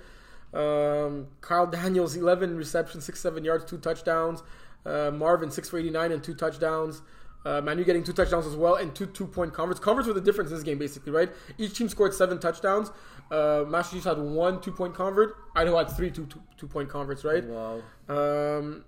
Um, 0.55 1.29
Kyle 1.41 1.67
Daniels, 1.67 2.17
eleven 2.25 2.57
receptions, 2.57 3.05
six 3.05 3.21
seven 3.21 3.45
yards, 3.45 3.65
two 3.65 3.79
touchdowns. 3.79 4.43
Uh, 4.87 5.11
Marvin 5.11 5.51
six 5.51 5.69
for 5.69 5.79
eighty 5.79 5.91
nine 5.91 6.13
and 6.13 6.23
two 6.23 6.35
touchdowns. 6.35 7.03
Uh, 7.45 7.61
Manu 7.61 7.85
getting 7.85 8.03
two 8.03 8.13
touchdowns 8.13 8.47
as 8.47 8.57
well 8.57 8.75
and 8.75 8.95
two 8.95 9.07
two 9.07 9.27
point 9.27 9.55
converts. 9.55 9.79
Converts 9.81 10.09
were 10.09 10.15
the 10.15 10.21
difference 10.21 10.51
in 10.51 10.57
this 10.57 10.65
game, 10.65 10.79
basically, 10.79 11.13
right? 11.13 11.31
Each 11.57 11.77
team 11.77 11.89
scored 11.89 12.13
seven 12.13 12.39
touchdowns. 12.41 12.91
Uh, 13.31 13.65
Massachusetts 13.67 14.07
had 14.07 14.19
one 14.19 14.61
two 14.61 14.73
point 14.73 14.95
convert. 14.95 15.37
Idaho 15.55 15.79
had 15.79 15.91
three 15.91 16.11
two, 16.11 16.27
two, 16.27 16.43
two 16.57 16.67
point 16.67 16.89
converts, 16.89 17.25
right? 17.25 17.45
Wow. 17.45 17.83
Um, 18.09 18.85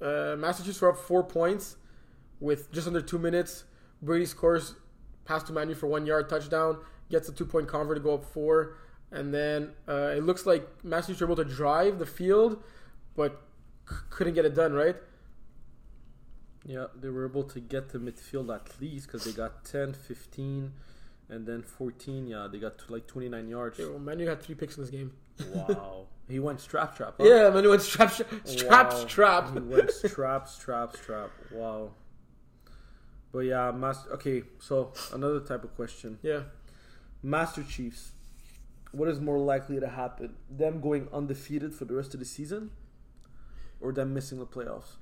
uh, 0.00 0.36
Massachusetts 0.36 0.80
were 0.80 0.92
up 0.92 0.98
four 0.98 1.22
points 1.22 1.76
with 2.40 2.70
just 2.72 2.86
under 2.86 3.00
two 3.00 3.18
minutes. 3.18 3.64
Brady 4.02 4.26
scores 4.26 4.74
pass 5.24 5.42
to 5.44 5.52
Manu 5.52 5.74
for 5.74 5.86
one 5.86 6.06
yard 6.06 6.28
touchdown, 6.28 6.78
gets 7.10 7.28
a 7.28 7.32
two 7.32 7.46
point 7.46 7.68
convert 7.68 7.96
to 7.96 8.02
go 8.02 8.14
up 8.14 8.24
four, 8.24 8.76
and 9.16 9.32
then 9.34 9.70
uh, 9.88 10.12
it 10.16 10.22
looks 10.24 10.46
like 10.46 10.66
Massachusetts 10.84 11.20
were 11.20 11.26
able 11.26 11.36
to 11.36 11.44
drive 11.44 11.98
the 11.98 12.06
field, 12.06 12.62
but 13.16 13.40
c- 13.88 13.96
couldn't 14.10 14.34
get 14.34 14.44
it 14.44 14.54
done. 14.54 14.72
Right? 14.72 14.96
Yeah, 16.64 16.86
they 17.00 17.08
were 17.08 17.24
able 17.26 17.44
to 17.44 17.60
get 17.60 17.90
to 17.90 17.98
midfield 18.00 18.52
at 18.54 18.80
least 18.80 19.06
because 19.06 19.24
they 19.24 19.30
got 19.32 19.64
10, 19.64 19.92
15, 19.92 20.72
and 21.28 21.46
then 21.46 21.62
14. 21.62 22.26
Yeah, 22.26 22.48
they 22.50 22.58
got 22.58 22.76
to 22.78 22.92
like 22.92 23.06
29 23.06 23.48
yards. 23.48 23.78
Yeah, 23.78 23.86
well, 23.86 23.98
Manu 24.00 24.26
had 24.26 24.42
three 24.42 24.56
picks 24.56 24.76
in 24.76 24.82
this 24.82 24.90
game. 24.90 25.12
Wow. 25.54 26.06
he 26.28 26.40
went 26.40 26.60
strap 26.60 26.96
trap. 26.96 27.14
huh? 27.18 27.24
Yeah, 27.24 27.50
Manu 27.50 27.70
went 27.70 27.82
strap 27.82 28.10
strap 28.10 28.28
strap 28.44 28.92
Wow. 28.92 29.06
strap. 29.06 29.52
He 29.54 29.60
went 29.60 29.90
strap 29.92 30.48
strap 30.48 30.96
strap. 30.96 31.30
Wow. 31.52 31.90
But 33.32 33.40
yeah, 33.40 33.70
master. 33.70 34.10
Okay, 34.14 34.42
so 34.58 34.92
another 35.12 35.40
type 35.40 35.62
of 35.62 35.74
question: 35.76 36.18
Yeah. 36.22 36.40
Master 37.22 37.62
Chiefs. 37.62 38.12
What 38.96 39.08
is 39.08 39.20
more 39.20 39.38
likely 39.38 39.78
to 39.80 39.88
happen? 39.88 40.34
Them 40.50 40.80
going 40.80 41.08
undefeated 41.12 41.74
for 41.74 41.84
the 41.84 41.94
rest 41.94 42.14
of 42.14 42.20
the 42.20 42.26
season, 42.26 42.70
or 43.80 43.92
them 43.92 44.14
missing 44.14 44.38
the 44.38 44.46
playoffs? 44.46 44.96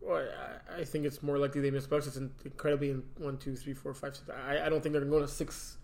Well, 0.00 0.26
I, 0.68 0.80
I 0.80 0.84
think 0.84 1.04
it's 1.04 1.22
more 1.22 1.38
likely 1.38 1.60
they 1.60 1.70
miss 1.70 1.86
bucks. 1.86 2.06
It's 2.08 2.16
in- 2.16 2.32
incredibly 2.44 2.90
in 2.90 3.04
one, 3.18 3.38
two, 3.38 3.54
three, 3.54 3.72
four, 3.74 3.94
five, 3.94 4.16
six. 4.16 4.28
I, 4.30 4.66
I 4.66 4.68
don't 4.68 4.82
think 4.82 4.92
they're 4.94 5.00
going 5.04 5.12
to 5.12 5.18
go 5.18 5.20
to 5.20 5.28
six. 5.28 5.76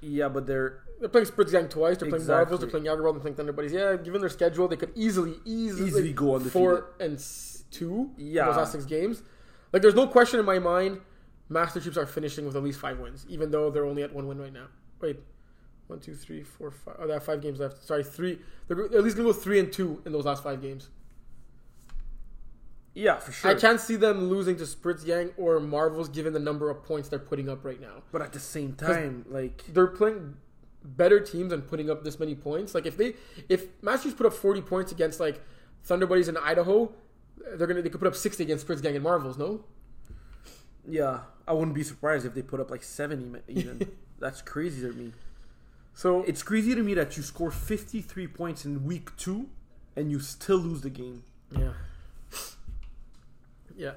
Yeah, 0.00 0.28
but 0.28 0.46
they're 0.46 0.82
They're 1.00 1.08
playing 1.08 1.26
Spritz 1.26 1.50
Gang 1.50 1.68
twice. 1.68 1.96
They're 1.96 2.08
playing 2.08 2.22
Exactly. 2.22 2.34
Marvels. 2.36 2.60
They're 2.60 2.68
playing 2.70 2.86
Jagerbomb. 2.86 3.12
They're 3.14 3.20
playing 3.20 3.36
Thunder 3.36 3.52
Buddies. 3.52 3.72
Yeah, 3.72 3.96
given 3.96 4.20
their 4.20 4.30
schedule, 4.30 4.68
they 4.68 4.76
could 4.76 4.92
easily, 4.94 5.34
easily, 5.44 5.88
Easily 5.88 6.12
go 6.12 6.34
undefeated. 6.36 6.52
four 6.52 6.92
and 7.00 7.18
two. 7.70 8.10
in 8.18 8.26
Yeah. 8.26 8.44
those 8.46 8.56
last 8.56 8.72
six 8.72 8.84
games. 8.84 9.22
Like, 9.72 9.82
there's 9.82 9.94
no 9.94 10.06
question 10.06 10.38
in 10.38 10.46
my 10.46 10.58
mind. 10.60 11.00
Master 11.48 11.80
Chiefs 11.80 11.96
are 11.96 12.06
finishing 12.06 12.46
with 12.46 12.54
at 12.54 12.62
least 12.62 12.78
five 12.80 12.98
wins, 13.00 13.26
even 13.28 13.50
though 13.50 13.70
they're 13.70 13.84
only 13.86 14.02
at 14.04 14.12
one 14.14 14.26
win 14.28 14.38
right 14.38 14.52
now. 14.52 14.66
Wait, 15.00 15.18
one, 15.86 16.00
two, 16.00 16.14
three, 16.14 16.42
four, 16.42 16.70
five. 16.70 16.96
Oh, 16.98 17.06
they 17.06 17.12
have 17.12 17.24
five 17.24 17.40
games 17.42 17.60
left. 17.60 17.82
Sorry, 17.84 18.04
three. 18.04 18.38
They're 18.68 18.84
at 18.84 19.04
least 19.04 19.16
gonna 19.16 19.28
go 19.28 19.32
three 19.32 19.58
and 19.58 19.72
two 19.72 20.02
in 20.06 20.12
those 20.12 20.24
last 20.24 20.42
five 20.42 20.62
games. 20.62 20.88
yeah 22.94 23.18
for 23.18 23.32
sure. 23.32 23.50
I 23.50 23.54
can't 23.54 23.80
see 23.80 23.96
them 23.96 24.28
losing 24.28 24.56
to 24.56 24.64
Spritz 24.64 25.04
Gang 25.04 25.30
or 25.36 25.60
Marvels, 25.60 26.08
given 26.08 26.32
the 26.32 26.38
number 26.38 26.70
of 26.70 26.82
points 26.84 27.08
they're 27.08 27.18
putting 27.18 27.48
up 27.48 27.64
right 27.64 27.80
now. 27.80 28.02
But 28.12 28.22
at 28.22 28.32
the 28.32 28.40
same 28.40 28.74
time, 28.74 29.24
like 29.28 29.64
they're 29.72 29.86
playing 29.88 30.36
better 30.84 31.18
teams 31.20 31.52
and 31.52 31.66
putting 31.66 31.90
up 31.90 32.04
this 32.04 32.18
many 32.20 32.34
points. 32.34 32.74
Like 32.74 32.86
if 32.86 32.96
they 32.96 33.14
if 33.48 33.66
Masters 33.82 34.14
put 34.14 34.26
up 34.26 34.32
forty 34.32 34.60
points 34.62 34.92
against 34.92 35.20
like 35.20 35.40
Thunder 35.82 36.06
Buddies 36.06 36.28
in 36.28 36.36
Idaho, 36.36 36.92
they're 37.56 37.66
gonna 37.66 37.82
they 37.82 37.88
could 37.90 38.00
put 38.00 38.08
up 38.08 38.14
sixty 38.16 38.42
against 38.44 38.66
Spritz 38.66 38.80
Gang 38.82 38.94
and 38.94 39.04
Marvels. 39.04 39.36
No, 39.36 39.64
yeah, 40.86 41.20
I 41.46 41.52
wouldn't 41.52 41.74
be 41.74 41.82
surprised 41.82 42.24
if 42.26 42.34
they 42.34 42.42
put 42.42 42.60
up 42.60 42.70
like 42.70 42.82
seventy. 42.82 43.38
Even 43.48 43.90
that's 44.18 44.40
crazy 44.42 44.82
to 44.82 44.92
me. 44.94 45.12
So 45.94 46.22
It's 46.24 46.42
crazy 46.42 46.74
to 46.74 46.82
me 46.82 46.94
that 46.94 47.16
you 47.16 47.22
score 47.22 47.50
fifty 47.50 48.00
three 48.02 48.26
points 48.26 48.64
in 48.64 48.84
week 48.84 49.14
two, 49.16 49.48
and 49.96 50.10
you 50.10 50.18
still 50.20 50.58
lose 50.58 50.80
the 50.82 50.90
game. 50.90 51.22
yeah, 51.56 51.72
yeah. 53.76 53.92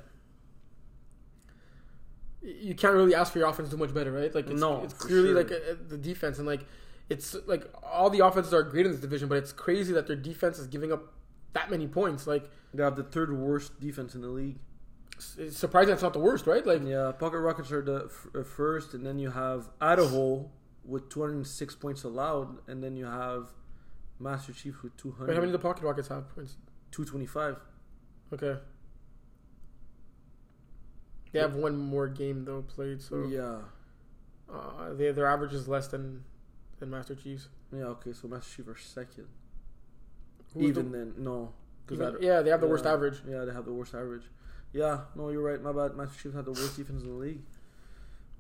You 2.42 2.76
can't 2.76 2.94
really 2.94 3.16
ask 3.16 3.34
for 3.34 3.40
your 3.40 3.48
offense 3.50 3.70
to 3.70 3.76
do 3.76 3.80
much 3.84 3.94
better, 3.94 4.12
right? 4.12 4.34
Like 4.34 4.50
it's, 4.50 4.60
No, 4.62 4.84
it's 4.84 4.94
clearly 4.94 5.30
sure. 5.30 5.38
like 5.44 5.52
uh, 5.52 5.76
the 5.90 5.98
defense 5.98 6.38
and 6.38 6.48
like 6.48 6.66
it's 7.10 7.36
like 7.46 7.66
all 7.84 8.10
the 8.10 8.20
offenses 8.26 8.54
are 8.54 8.64
great 8.64 8.86
in 8.86 8.92
this 8.92 9.02
division, 9.02 9.28
but 9.28 9.38
it's 9.38 9.52
crazy 9.52 9.92
that 9.94 10.08
their 10.08 10.16
defense 10.16 10.60
is 10.60 10.68
giving 10.68 10.92
up 10.94 11.14
that 11.54 11.70
many 11.72 11.88
points. 11.88 12.28
Like 12.28 12.50
They 12.74 12.84
have 12.84 12.96
the 12.96 13.04
third 13.04 13.36
worst 13.38 13.80
defense 13.80 14.14
in 14.16 14.22
the 14.22 14.28
league. 14.30 14.58
it's- 15.14 15.36
it's 15.40 15.58
surprising 15.58 15.90
that's 15.90 16.04
not 16.04 16.14
the 16.14 16.20
worst, 16.20 16.46
right? 16.46 16.66
Like 16.66 16.84
Yeah, 16.86 17.12
Pocket 17.12 17.40
Rockets 17.40 17.72
are 17.72 17.82
the 17.82 18.06
f- 18.06 18.28
uh, 18.36 18.44
first, 18.44 18.94
and 18.94 19.06
then 19.06 19.18
you 19.20 19.32
have 19.32 19.70
Idaho 19.82 20.50
with 20.88 21.10
206 21.10 21.76
points 21.76 22.04
allowed, 22.04 22.58
and 22.68 22.82
then 22.84 22.96
you 22.96 23.06
have 23.06 23.50
Master 24.20 24.54
Chief 24.54 24.82
with 24.82 24.94
wait, 24.94 24.98
200, 24.98 25.34
how 25.34 25.40
many 25.42 25.48
do 25.48 25.52
the 25.52 25.60
Pocket 25.60 25.84
Rockets 25.84 26.08
have 26.08 26.28
points? 26.34 26.56
225. 26.92 27.58
Okay. 28.34 28.60
They 31.34 31.40
have 31.40 31.56
one 31.56 31.78
more 31.78 32.08
game 32.08 32.46
though 32.46 32.62
played, 32.64 33.02
so 33.02 33.28
Yeah, 33.28 33.60
uh, 34.52 34.94
they, 34.94 35.12
their 35.12 35.28
average 35.28 35.54
is 35.54 35.68
less 35.68 35.88
than 35.88 36.24
than 36.80 36.90
Master 36.90 37.16
Chiefs. 37.16 37.50
yeah. 37.72 37.84
Okay, 37.86 38.14
so 38.14 38.28
Master 38.28 38.56
Chief 38.64 38.68
are 38.70 38.78
second. 38.78 39.28
Who's 40.54 40.64
Even 40.70 40.92
the- 40.92 40.98
then, 41.00 41.14
no. 41.18 41.54
even- 41.92 42.18
yeah, 42.22 42.42
they 42.42 42.50
have 42.50 42.62
the 42.62 42.68
worst 42.68 42.86
average. 42.86 43.22
Yeah, 43.28 43.44
they 43.46 43.52
have 43.54 43.66
the 43.66 43.74
worst 43.74 43.94
average. 43.94 44.24
Yeah, 44.72 45.02
no, 45.16 45.30
you're 45.30 45.42
right. 45.44 45.62
My 45.62 45.72
bad. 45.74 45.96
Master 45.98 46.18
Chiefs 46.22 46.36
had 46.36 46.46
the 46.46 46.52
worst 46.52 46.78
defense 46.78 47.04
in 47.04 47.10
the 47.10 47.16
league. 47.16 47.42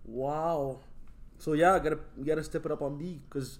Wow. 0.05 0.79
So 1.37 1.53
yeah, 1.53 1.79
gotta 1.79 1.99
we 2.17 2.25
gotta 2.25 2.43
step 2.43 2.65
it 2.65 2.71
up 2.71 2.81
on 2.81 2.97
D 2.97 3.21
because 3.29 3.59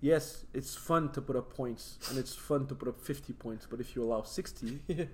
yes, 0.00 0.44
it's 0.52 0.74
fun 0.74 1.10
to 1.12 1.22
put 1.22 1.34
up 1.34 1.54
points 1.54 1.98
and 2.10 2.18
it's 2.18 2.34
fun 2.34 2.66
to 2.66 2.74
put 2.74 2.88
up 2.88 3.00
50 3.00 3.32
points, 3.32 3.66
but 3.68 3.80
if 3.80 3.96
you 3.96 4.02
allow 4.02 4.22
60, 4.22 4.80
you 4.88 5.08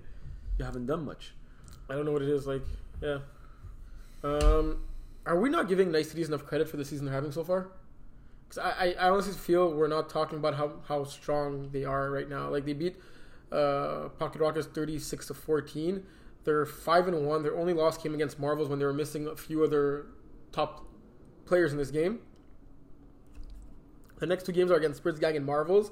haven't 0.59 0.85
done 0.85 1.05
much. 1.05 1.33
I 1.89 1.95
don't 1.95 2.05
know 2.05 2.11
what 2.11 2.21
it 2.21 2.29
is 2.29 2.45
like. 2.45 2.61
Yeah. 3.01 3.19
Um, 4.23 4.83
are 5.25 5.39
we 5.39 5.49
not 5.49 5.69
giving 5.69 5.91
Niceties 5.91 6.27
enough 6.27 6.45
credit 6.45 6.69
for 6.69 6.77
the 6.77 6.83
season 6.85 7.05
they're 7.05 7.15
having 7.15 7.31
so 7.31 7.43
far? 7.43 7.69
Because 8.47 8.57
I, 8.57 8.95
I, 8.99 9.07
I 9.07 9.09
honestly 9.09 9.33
feel 9.33 9.73
we're 9.73 9.87
not 9.87 10.09
talking 10.09 10.37
about 10.37 10.55
how, 10.55 10.73
how 10.87 11.05
strong 11.05 11.69
they 11.71 11.85
are 11.85 12.11
right 12.11 12.29
now. 12.29 12.49
Like 12.49 12.65
they 12.65 12.73
beat 12.73 12.97
uh, 13.51 14.09
Pocket 14.19 14.41
Rockets 14.41 14.67
thirty 14.67 14.99
six 14.99 15.27
to 15.27 15.33
fourteen. 15.33 16.03
They're 16.43 16.65
five 16.65 17.07
and 17.07 17.25
one. 17.25 17.43
Their 17.43 17.55
only 17.57 17.73
loss 17.73 17.97
came 17.97 18.13
against 18.13 18.39
Marvels 18.39 18.67
when 18.67 18.79
they 18.79 18.85
were 18.85 18.93
missing 18.93 19.27
a 19.27 19.35
few 19.35 19.63
other 19.63 20.07
top 20.51 20.85
players 21.51 21.73
in 21.73 21.77
this 21.77 21.91
game. 21.91 22.19
The 24.19 24.25
next 24.25 24.45
two 24.45 24.53
games 24.53 24.71
are 24.71 24.75
against 24.75 25.03
Spritz 25.03 25.19
Gang 25.19 25.35
and 25.35 25.45
Marvels. 25.45 25.91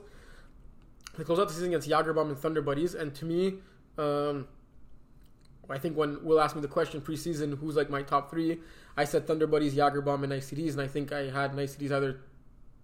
They 1.17 1.25
close 1.25 1.37
out 1.37 1.49
the 1.49 1.53
season 1.53 1.73
against 1.73 1.89
Jagerbomb 1.89 2.29
and 2.29 2.39
Thunder 2.39 2.61
Buddies. 2.61 2.95
And 2.95 3.13
to 3.15 3.25
me, 3.25 3.55
um, 3.97 4.47
I 5.69 5.77
think 5.77 5.97
when 5.97 6.23
Will 6.23 6.39
asked 6.39 6.55
me 6.55 6.61
the 6.61 6.69
question 6.69 7.01
preseason, 7.01 7.57
who's 7.59 7.75
like 7.75 7.89
my 7.89 8.03
top 8.03 8.31
three, 8.31 8.59
I 8.95 9.03
said 9.03 9.27
Thunder 9.27 9.47
Buddies, 9.47 9.75
Jagerbomb, 9.75 10.23
and 10.23 10.31
ICDs, 10.31 10.71
and 10.71 10.81
I 10.81 10.87
think 10.87 11.11
I 11.11 11.29
had 11.29 11.51
ICDs 11.51 11.91
either 11.91 12.21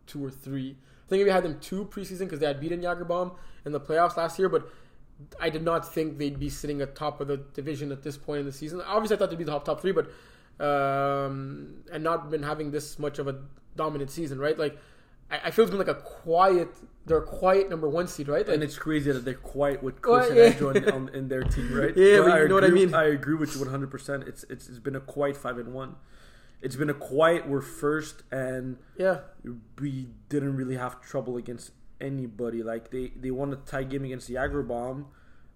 two 0.06 0.26
or 0.26 0.30
three. 0.30 0.72
I 0.72 1.08
think 1.08 1.22
maybe 1.22 1.32
I 1.32 1.36
had 1.36 1.46
them 1.46 1.58
two 1.62 1.86
preseason 1.86 2.26
because 2.26 2.40
they 2.40 2.46
had 2.46 2.60
beaten 2.60 2.82
Jagerbomb 2.82 3.38
in 3.66 3.72
the 3.72 3.80
playoffs 3.80 4.18
last 4.18 4.38
year, 4.38 4.50
but 4.50 4.70
I 5.40 5.50
did 5.50 5.64
not 5.64 5.94
think 5.94 6.18
they'd 6.18 6.38
be 6.38 6.50
sitting 6.50 6.82
at 6.82 6.94
top 6.94 7.22
of 7.22 7.30
the 7.30 7.38
division 7.38 7.94
at 7.94 8.04
this 8.04 8.18
point 8.18 8.42
in 8.42 8.46
the 8.46 8.52
season. 8.52 8.82
Obviously, 8.86 9.16
I 9.16 9.20
thought 9.20 9.30
they'd 9.30 9.38
be 9.38 9.46
the 9.46 9.52
top 9.52 9.64
top 9.64 9.80
three, 9.80 9.94
but 9.94 10.12
um, 10.60 11.84
and 11.92 12.04
not 12.04 12.30
been 12.30 12.44
having 12.44 12.72
this 12.72 12.98
much 13.00 13.20
of 13.20 13.28
a 13.28 13.36
dominant 13.76 14.10
season, 14.12 14.40
right? 14.40 14.58
Like 14.58 14.78
I, 15.30 15.40
I 15.46 15.52
feel 15.52 15.64
it's 15.64 15.72
been 15.72 15.80
like 15.80 15.88
a 15.88 15.96
quiet. 15.96 16.70
They're 17.06 17.18
a 17.20 17.26
quiet 17.26 17.70
number 17.70 17.88
one 17.88 18.08
seed, 18.08 18.28
right? 18.28 18.46
Like, 18.48 18.56
And 18.56 18.64
it's 18.64 18.78
crazy 18.78 19.12
that 19.12 19.26
they're 19.26 19.36
quiet 19.36 19.84
with 19.84 20.04
Well, 20.04 20.26
Chris 20.26 20.36
yeah. 20.36 20.44
and 20.46 20.54
Andrew 20.54 20.70
in, 20.70 20.90
on, 20.90 21.10
in 21.10 21.28
their 21.28 21.44
team, 21.44 21.72
right? 21.72 21.94
Yeah, 21.96 22.42
you 22.42 22.48
know 22.48 22.56
what 22.56 22.64
I 22.64 22.70
mean. 22.70 22.96
I 22.96 23.06
agree 23.06 23.36
with 23.36 23.54
you 23.54 23.62
100. 23.62 23.92
percent 23.92 24.24
It's 24.28 24.44
it's 24.50 24.70
it's 24.70 24.80
been 24.80 24.96
a 24.96 25.02
quiet 25.02 25.38
five 25.38 25.58
and 25.58 25.74
one. 25.74 25.96
It's 26.62 26.76
been 26.76 26.90
a 26.90 26.96
quiet. 26.96 27.48
We're 27.48 27.62
first, 27.62 28.24
and 28.32 28.78
yeah, 28.98 29.20
we 29.80 30.08
didn't 30.30 30.56
really 30.56 30.78
have 30.78 31.00
trouble 31.02 31.38
against 31.38 31.72
anybody. 32.02 32.64
Like 32.64 32.90
they 32.90 33.12
they 33.16 33.30
won 33.30 33.54
a 33.54 33.58
tie 33.58 33.84
game 33.84 34.04
against 34.06 34.28
the 34.28 34.36
Bomb, 34.68 35.08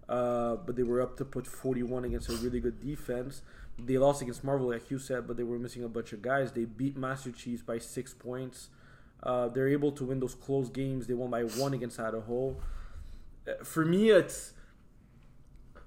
uh, 0.07 0.57
but 0.57 0.75
they 0.75 0.83
were 0.83 1.01
up 1.01 1.17
to 1.17 1.25
put 1.25 1.47
41 1.47 2.05
against 2.05 2.29
a 2.29 2.33
really 2.33 2.59
good 2.59 2.79
defense. 2.79 3.41
They 3.85 3.97
lost 3.97 4.21
against 4.21 4.43
Marvel, 4.43 4.69
like 4.69 4.89
you 4.91 4.99
said, 4.99 5.27
but 5.27 5.37
they 5.37 5.43
were 5.43 5.59
missing 5.59 5.83
a 5.83 5.87
bunch 5.89 6.13
of 6.13 6.21
guys. 6.21 6.51
They 6.51 6.65
beat 6.65 6.97
Master 6.97 7.31
Chiefs 7.31 7.61
by 7.61 7.77
six 7.79 8.13
points. 8.13 8.69
Uh, 9.21 9.49
they're 9.49 9.67
able 9.67 9.91
to 9.93 10.05
win 10.05 10.19
those 10.19 10.35
close 10.35 10.69
games. 10.69 11.07
They 11.07 11.13
won 11.13 11.29
by 11.29 11.43
one 11.43 11.73
against 11.73 11.99
Idaho. 11.99 12.55
Uh, 13.47 13.63
For 13.63 13.83
me, 13.85 14.09
it's 14.11 14.53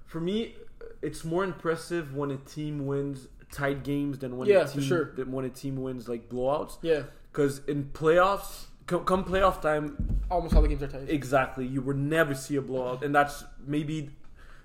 for 0.05 0.19
me, 0.19 0.55
it's 1.01 1.23
more 1.23 1.43
impressive 1.43 2.15
when 2.15 2.29
a 2.31 2.37
team 2.37 2.85
wins 2.85 3.27
tight 3.51 3.83
games 3.83 4.19
than 4.19 4.37
when 4.37 4.47
Yeah, 4.47 4.61
a 4.61 4.67
for 4.67 4.73
team 4.75 4.83
sure. 4.83 5.11
than 5.15 5.31
when 5.31 5.45
a 5.45 5.49
team 5.49 5.77
wins 5.81 6.07
like 6.07 6.29
blowouts. 6.29 6.77
yeah. 6.81 7.03
Because 7.31 7.61
in 7.67 7.85
playoffs, 7.85 8.65
come, 8.85 9.05
come 9.05 9.23
playoff 9.25 9.59
time, 9.59 10.19
Almost 10.29 10.55
all 10.55 10.61
the 10.61 10.67
games 10.67 10.83
are 10.83 10.87
tight. 10.87 11.09
exactly, 11.09 11.65
you 11.65 11.81
will 11.81 11.95
never 11.95 12.35
see 12.35 12.55
a 12.57 12.61
blowout, 12.61 13.03
and 13.03 13.13
that's 13.15 13.43
maybe 13.65 14.11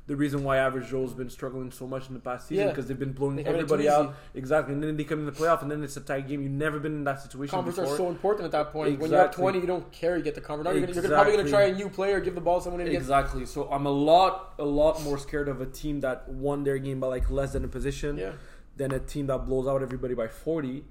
the 0.09 0.17
reason 0.17 0.43
why 0.43 0.57
Average 0.57 0.89
Joe's 0.89 1.13
been 1.13 1.29
struggling 1.29 1.71
so 1.71 1.87
much 1.87 2.09
in 2.09 2.15
the 2.15 2.21
past 2.21 2.49
season 2.49 2.65
Yeah. 2.65 2.71
because 2.71 2.89
they've 2.89 2.99
been 2.99 3.13
blowing 3.13 3.37
They 3.37 3.45
everybody 3.45 3.91
out. 3.91 4.15
Exactly, 4.35 4.73
and 4.73 4.83
then 4.83 4.97
they 4.97 5.05
come 5.05 5.19
in 5.21 5.27
the 5.27 5.33
playoff, 5.33 5.61
and 5.61 5.71
then 5.71 5.85
it's 5.85 5.99
a 5.99 6.01
tight 6.01 6.27
game. 6.27 6.43
You've 6.43 6.53
never 6.53 6.81
been 6.81 6.93
in 6.93 7.05
that 7.05 7.21
situation 7.21 7.51
Conference 7.51 7.79
are 7.79 7.83
before. 7.83 7.97
so 7.99 8.09
important 8.09 8.47
at 8.47 8.53
that 8.53 8.73
point. 8.73 8.99
When 8.99 9.11
you're 9.11 9.21
at 9.21 9.35
20, 9.35 9.61
you 9.61 9.67
don't 9.67 9.93
care. 9.93 10.17
You 10.17 10.23
get 10.23 10.35
the 10.35 10.41
conference. 10.41 10.65
Now 10.65 10.71
You're, 10.73 10.87
gonna, 10.87 11.01
you're 11.03 11.11
probably 11.11 11.35
going 11.35 11.45
to 11.45 11.51
try 11.51 11.65
a 11.65 11.75
new 11.75 11.91
player, 11.91 12.21
give 12.21 12.35
the 12.35 12.41
ball 12.41 12.59
to 12.59 12.65
someone, 12.65 12.81
and 12.81 12.91
Exactly. 12.91 13.45
So 13.45 13.69
I'm 13.71 13.85
a 13.85 13.91
lot, 13.91 14.55
a 14.59 14.65
lot 14.65 15.03
more 15.03 15.19
scared 15.19 15.49
of 15.49 15.61
a 15.61 15.67
team 15.67 16.01
that 16.01 16.27
won 16.27 16.65
their 16.65 16.79
game 16.79 17.01
by 17.01 17.09
like 17.09 17.31
less 17.31 17.53
than 17.53 17.65
a 17.65 17.69
position 17.69 18.17
yeah. 18.17 18.33
than 18.79 18.93
a 18.93 18.99
team 18.99 19.27
that 19.27 19.45
blows 19.45 19.69
out 19.69 19.83
everybody 19.83 20.15
by 20.15 20.27
40 20.27 20.85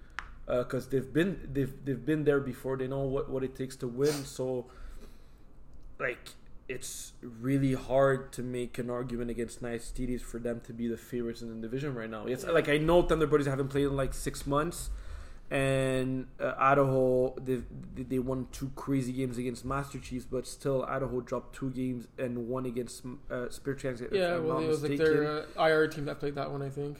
uh, 0.47 0.59
because 0.59 0.87
they've 0.89 1.11
been 1.11 1.49
they've 1.51 1.73
they've 1.83 2.05
been 2.05 2.23
there 2.23 2.39
before 2.39 2.77
they 2.77 2.87
know 2.87 2.99
what 2.99 3.29
what 3.29 3.43
it 3.43 3.55
takes 3.55 3.75
to 3.75 3.87
win 3.87 4.13
so 4.25 4.65
like 5.99 6.29
it's 6.69 7.13
really 7.21 7.73
hard 7.73 8.31
to 8.33 8.43
make 8.43 8.77
an 8.77 8.89
argument 8.89 9.29
against 9.31 9.61
Nice 9.61 9.91
TDs 9.95 10.21
for 10.21 10.39
them 10.39 10.61
to 10.61 10.73
be 10.73 10.87
the 10.87 10.97
favorites 10.97 11.41
in 11.41 11.49
the 11.49 11.61
division 11.67 11.95
right 11.95 12.09
now. 12.09 12.25
It's 12.25 12.45
like 12.45 12.67
I 12.69 12.77
know 12.77 13.01
Thunder 13.03 13.27
Buddies 13.27 13.47
haven't 13.47 13.69
played 13.69 13.85
in 13.85 13.95
like 13.95 14.13
six 14.13 14.45
months, 14.45 14.89
and 15.49 16.27
uh, 16.41 16.53
Idaho 16.57 17.33
they 17.39 17.61
they 17.95 18.19
won 18.19 18.47
two 18.51 18.71
crazy 18.75 19.13
games 19.13 19.37
against 19.37 19.63
Master 19.63 19.97
Chiefs, 19.97 20.25
but 20.25 20.45
still 20.45 20.83
Idaho 20.83 21.21
dropped 21.21 21.55
two 21.55 21.69
games 21.69 22.07
and 22.17 22.49
one 22.49 22.65
against 22.65 23.03
uh, 23.31 23.49
Spirit 23.49 23.85
if 23.85 24.11
Yeah, 24.11 24.37
well, 24.39 24.59
it 24.59 24.67
was 24.67 24.83
like 24.83 24.97
their 24.97 25.45
uh, 25.57 25.65
IR 25.65 25.87
team 25.87 26.05
that 26.05 26.19
played 26.19 26.35
that 26.35 26.51
one, 26.51 26.61
I 26.61 26.69
think. 26.69 26.97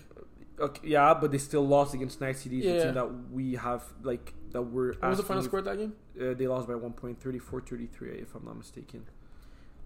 Okay, 0.60 0.88
yeah, 0.88 1.14
but 1.14 1.32
they 1.32 1.38
still 1.38 1.68
lost 1.68 1.94
against 1.94 2.20
Nice 2.22 2.44
TDs, 2.44 2.50
the 2.50 2.58
Yeah. 2.58 2.84
team 2.86 2.94
that 2.94 3.32
we 3.32 3.56
have 3.56 3.84
like 4.02 4.34
that 4.54 4.62
we're. 4.62 4.94
What 4.94 5.10
was 5.10 5.18
the 5.18 5.24
final 5.24 5.44
score 5.44 5.60
of 5.60 5.66
that 5.66 5.78
game? 5.78 5.94
Uh, 6.20 6.34
they 6.34 6.48
lost 6.48 6.68
by 6.68 6.74
1.34-33, 6.74 8.22
if 8.24 8.34
I'm 8.34 8.46
not 8.46 8.58
mistaken. 8.58 9.06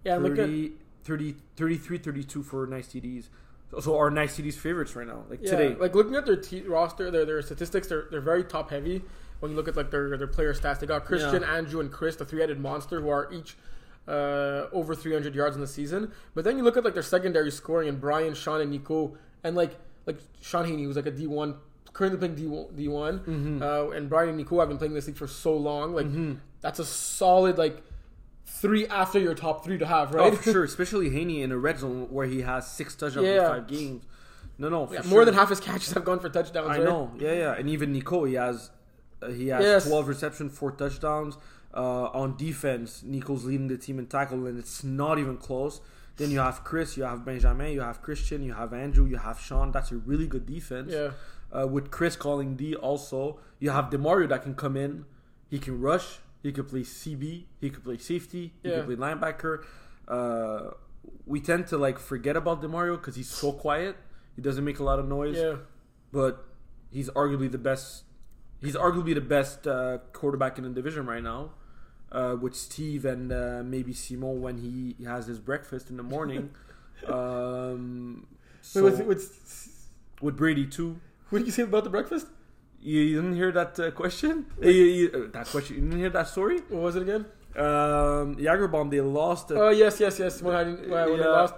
Yeah, 0.04 0.14
and 0.16 0.22
look 0.24 0.32
at 0.32 0.46
30, 0.46 0.72
30, 1.04 1.36
33, 1.56 1.98
32 1.98 2.42
for 2.42 2.66
Nice 2.66 2.88
TDs. 2.88 3.28
So, 3.70 3.80
so 3.80 3.96
our 3.96 4.10
Nice 4.10 4.36
TDs 4.38 4.54
favorites 4.54 4.94
right 4.96 5.06
now, 5.06 5.24
like 5.30 5.40
yeah, 5.42 5.50
today. 5.50 5.74
like 5.78 5.94
looking 5.94 6.14
at 6.14 6.26
their 6.26 6.36
t- 6.36 6.62
roster, 6.62 7.10
their 7.10 7.24
their 7.24 7.42
statistics, 7.42 7.88
they're 7.88 8.06
they're 8.10 8.20
very 8.20 8.44
top 8.44 8.70
heavy. 8.70 9.02
When 9.40 9.50
you 9.50 9.56
look 9.56 9.66
at 9.68 9.76
like 9.76 9.90
their 9.90 10.16
their 10.16 10.26
player 10.26 10.52
stats, 10.54 10.80
they 10.80 10.86
got 10.86 11.04
Christian, 11.04 11.42
Yeah. 11.42 11.54
Andrew, 11.56 11.80
and 11.80 11.90
Chris, 11.90 12.16
the 12.16 12.24
three 12.24 12.40
headed 12.40 12.60
monster, 12.60 13.00
who 13.00 13.08
are 13.08 13.32
each 13.32 13.56
uh, 14.08 14.66
over 14.72 14.94
300 14.94 15.34
yards 15.34 15.54
in 15.56 15.60
the 15.60 15.66
season. 15.68 16.12
But 16.34 16.44
then 16.44 16.56
you 16.58 16.64
look 16.64 16.76
at 16.76 16.84
like 16.84 16.94
their 16.94 17.02
secondary 17.02 17.50
scoring, 17.50 17.88
and 17.88 18.00
Brian, 18.00 18.34
Sean, 18.34 18.60
and 18.60 18.70
Nico, 18.70 19.16
and 19.44 19.56
like 19.56 19.78
like 20.06 20.18
Sean 20.40 20.64
Haney, 20.66 20.84
who's 20.84 20.96
like 20.96 21.06
a 21.06 21.12
D1, 21.12 21.56
currently 21.92 22.18
playing 22.18 22.36
D1, 22.36 22.72
D1 22.74 23.24
Mm-hmm. 23.24 23.62
uh, 23.62 23.90
and 23.96 24.08
Brian 24.08 24.28
and 24.30 24.38
Nico 24.38 24.58
have 24.60 24.68
been 24.68 24.78
playing 24.78 24.94
this 24.94 25.06
league 25.06 25.16
for 25.16 25.26
so 25.28 25.56
long. 25.56 25.94
Like 25.94 26.06
that's 26.60 26.78
a 26.78 26.84
solid 26.84 27.58
like 27.58 27.82
three 28.62 28.86
after 28.86 29.18
your 29.18 29.34
top 29.34 29.64
three 29.64 29.76
to 29.78 29.86
have, 29.86 30.14
right? 30.14 30.32
Oh, 30.32 30.36
for 30.36 30.50
sure, 30.52 30.64
especially 30.72 31.10
Haney 31.10 31.42
in 31.42 31.50
a 31.52 31.58
red 31.58 31.78
zone 31.80 32.06
where 32.10 32.26
he 32.26 32.40
has 32.42 32.70
six 32.70 32.94
touchdowns 32.94 33.26
in 33.26 33.42
five 33.44 33.66
games. 33.66 34.04
No, 34.58 34.68
no, 34.68 34.88
Yeah, 34.92 35.00
sure. 35.02 35.10
more 35.10 35.24
than 35.24 35.34
half 35.34 35.48
his 35.50 35.60
catches 35.60 35.92
have 35.92 36.04
gone 36.04 36.20
for 36.20 36.28
touchdowns. 36.28 36.68
I 36.68 36.76
right? 36.78 36.84
know. 36.84 37.10
Yeah, 37.18 37.32
yeah. 37.32 37.52
And 37.58 37.68
even 37.68 37.92
Nico, 37.92 38.24
he 38.24 38.34
has 38.34 38.70
uh, 39.20 39.28
he 39.28 39.48
has 39.48 39.62
Yes. 39.64 39.88
12 39.88 40.08
reception, 40.08 40.48
four 40.50 40.70
touchdowns. 40.72 41.36
Uh, 41.74 42.08
on 42.22 42.36
defense, 42.36 43.02
Nico's 43.02 43.44
leading 43.44 43.68
the 43.68 43.78
team 43.78 43.98
in 43.98 44.06
tackle, 44.06 44.46
and 44.46 44.58
it's 44.58 44.84
not 44.84 45.18
even 45.18 45.36
close. 45.38 45.80
Then 46.18 46.30
you 46.30 46.40
have 46.40 46.62
Chris, 46.64 46.96
you 46.98 47.04
have 47.04 47.24
Benjamin, 47.24 47.72
you 47.72 47.80
have 47.80 48.02
Christian, 48.02 48.42
you 48.42 48.52
have 48.52 48.74
Andrew, 48.74 49.06
you 49.06 49.16
have 49.16 49.40
Sean. 49.40 49.72
That's 49.72 49.90
a 49.90 49.96
really 49.96 50.26
good 50.26 50.44
defense. 50.46 50.92
Yeah. 50.92 51.10
Uh, 51.50 51.66
with 51.66 51.90
Chris 51.90 52.14
calling 52.16 52.56
D, 52.56 52.74
also 52.76 53.38
you 53.58 53.70
have 53.70 53.86
Demario 53.90 54.28
that 54.28 54.42
can 54.42 54.54
come 54.54 54.76
in. 54.76 55.06
He 55.48 55.58
can 55.58 55.80
rush. 55.80 56.18
He 56.42 56.52
could 56.52 56.68
play 56.68 56.80
CB. 56.80 57.44
He 57.60 57.70
could 57.70 57.84
play 57.84 57.98
safety. 57.98 58.52
He 58.62 58.68
Yeah. 58.68 58.76
could 58.82 58.86
play 58.86 58.96
linebacker. 58.96 59.64
Uh, 60.08 60.70
we 61.26 61.40
tend 61.40 61.66
to 61.68 61.78
like 61.78 61.98
forget 61.98 62.36
about 62.36 62.62
Demario 62.62 62.96
because 62.96 63.16
he's 63.16 63.28
so 63.30 63.52
quiet. 63.52 63.96
He 64.36 64.42
doesn't 64.42 64.64
make 64.64 64.78
a 64.78 64.84
lot 64.84 64.98
of 64.98 65.06
noise 65.06 65.36
Yeah. 65.36 65.56
but 66.10 66.44
he's 66.90 67.08
arguably 67.10 67.50
the 67.50 67.58
best. 67.58 68.04
He's 68.60 68.76
arguably 68.76 69.14
the 69.14 69.20
best 69.20 69.66
uh, 69.66 69.98
quarterback 70.12 70.58
in 70.58 70.64
the 70.64 70.70
division 70.70 71.06
right 71.06 71.22
now, 71.22 71.50
uh, 72.12 72.36
with 72.40 72.54
Steve 72.54 73.04
and 73.04 73.32
uh, 73.32 73.62
maybe 73.64 73.92
Simon 73.92 74.40
when 74.40 74.58
he 74.58 74.96
has 75.04 75.26
his 75.26 75.38
breakfast 75.40 75.90
in 75.90 75.96
the 75.96 76.02
morning. 76.04 76.50
um, 77.08 78.26
so 78.60 78.84
with, 78.84 79.04
with, 79.04 79.88
with 80.20 80.36
Brady 80.36 80.66
too. 80.66 81.00
what 81.30 81.38
did 81.40 81.46
you 81.46 81.52
say 81.52 81.62
about 81.62 81.84
the 81.84 81.90
breakfast? 81.90 82.26
You, 82.82 83.14
didn't 83.22 83.36
hear 83.36 83.52
that 83.52 83.78
uh, 83.78 83.90
question? 83.92 84.46
Uh, 84.62 84.68
you- 84.68 84.84
you- 84.84 85.10
uh, 85.14 85.30
that 85.32 85.46
question. 85.46 85.76
You 85.76 85.82
didn't 85.82 85.98
hear 86.00 86.10
that 86.10 86.28
story? 86.28 86.58
What 86.68 86.82
was 86.82 86.96
it 86.96 87.02
again? 87.02 87.26
Um, 87.54 88.36
Jagerbomb. 88.36 88.90
They 88.90 89.00
lost. 89.00 89.52
uh, 89.52 89.54
Oh 89.54 89.68
yes, 89.68 90.00
yes, 90.00 90.18
yes. 90.18 90.42
When, 90.42 90.54
I 90.54 90.64
didn't, 90.64 90.90
when, 90.90 91.10
when 91.10 91.18
they 91.20 91.26
lost. 91.26 91.54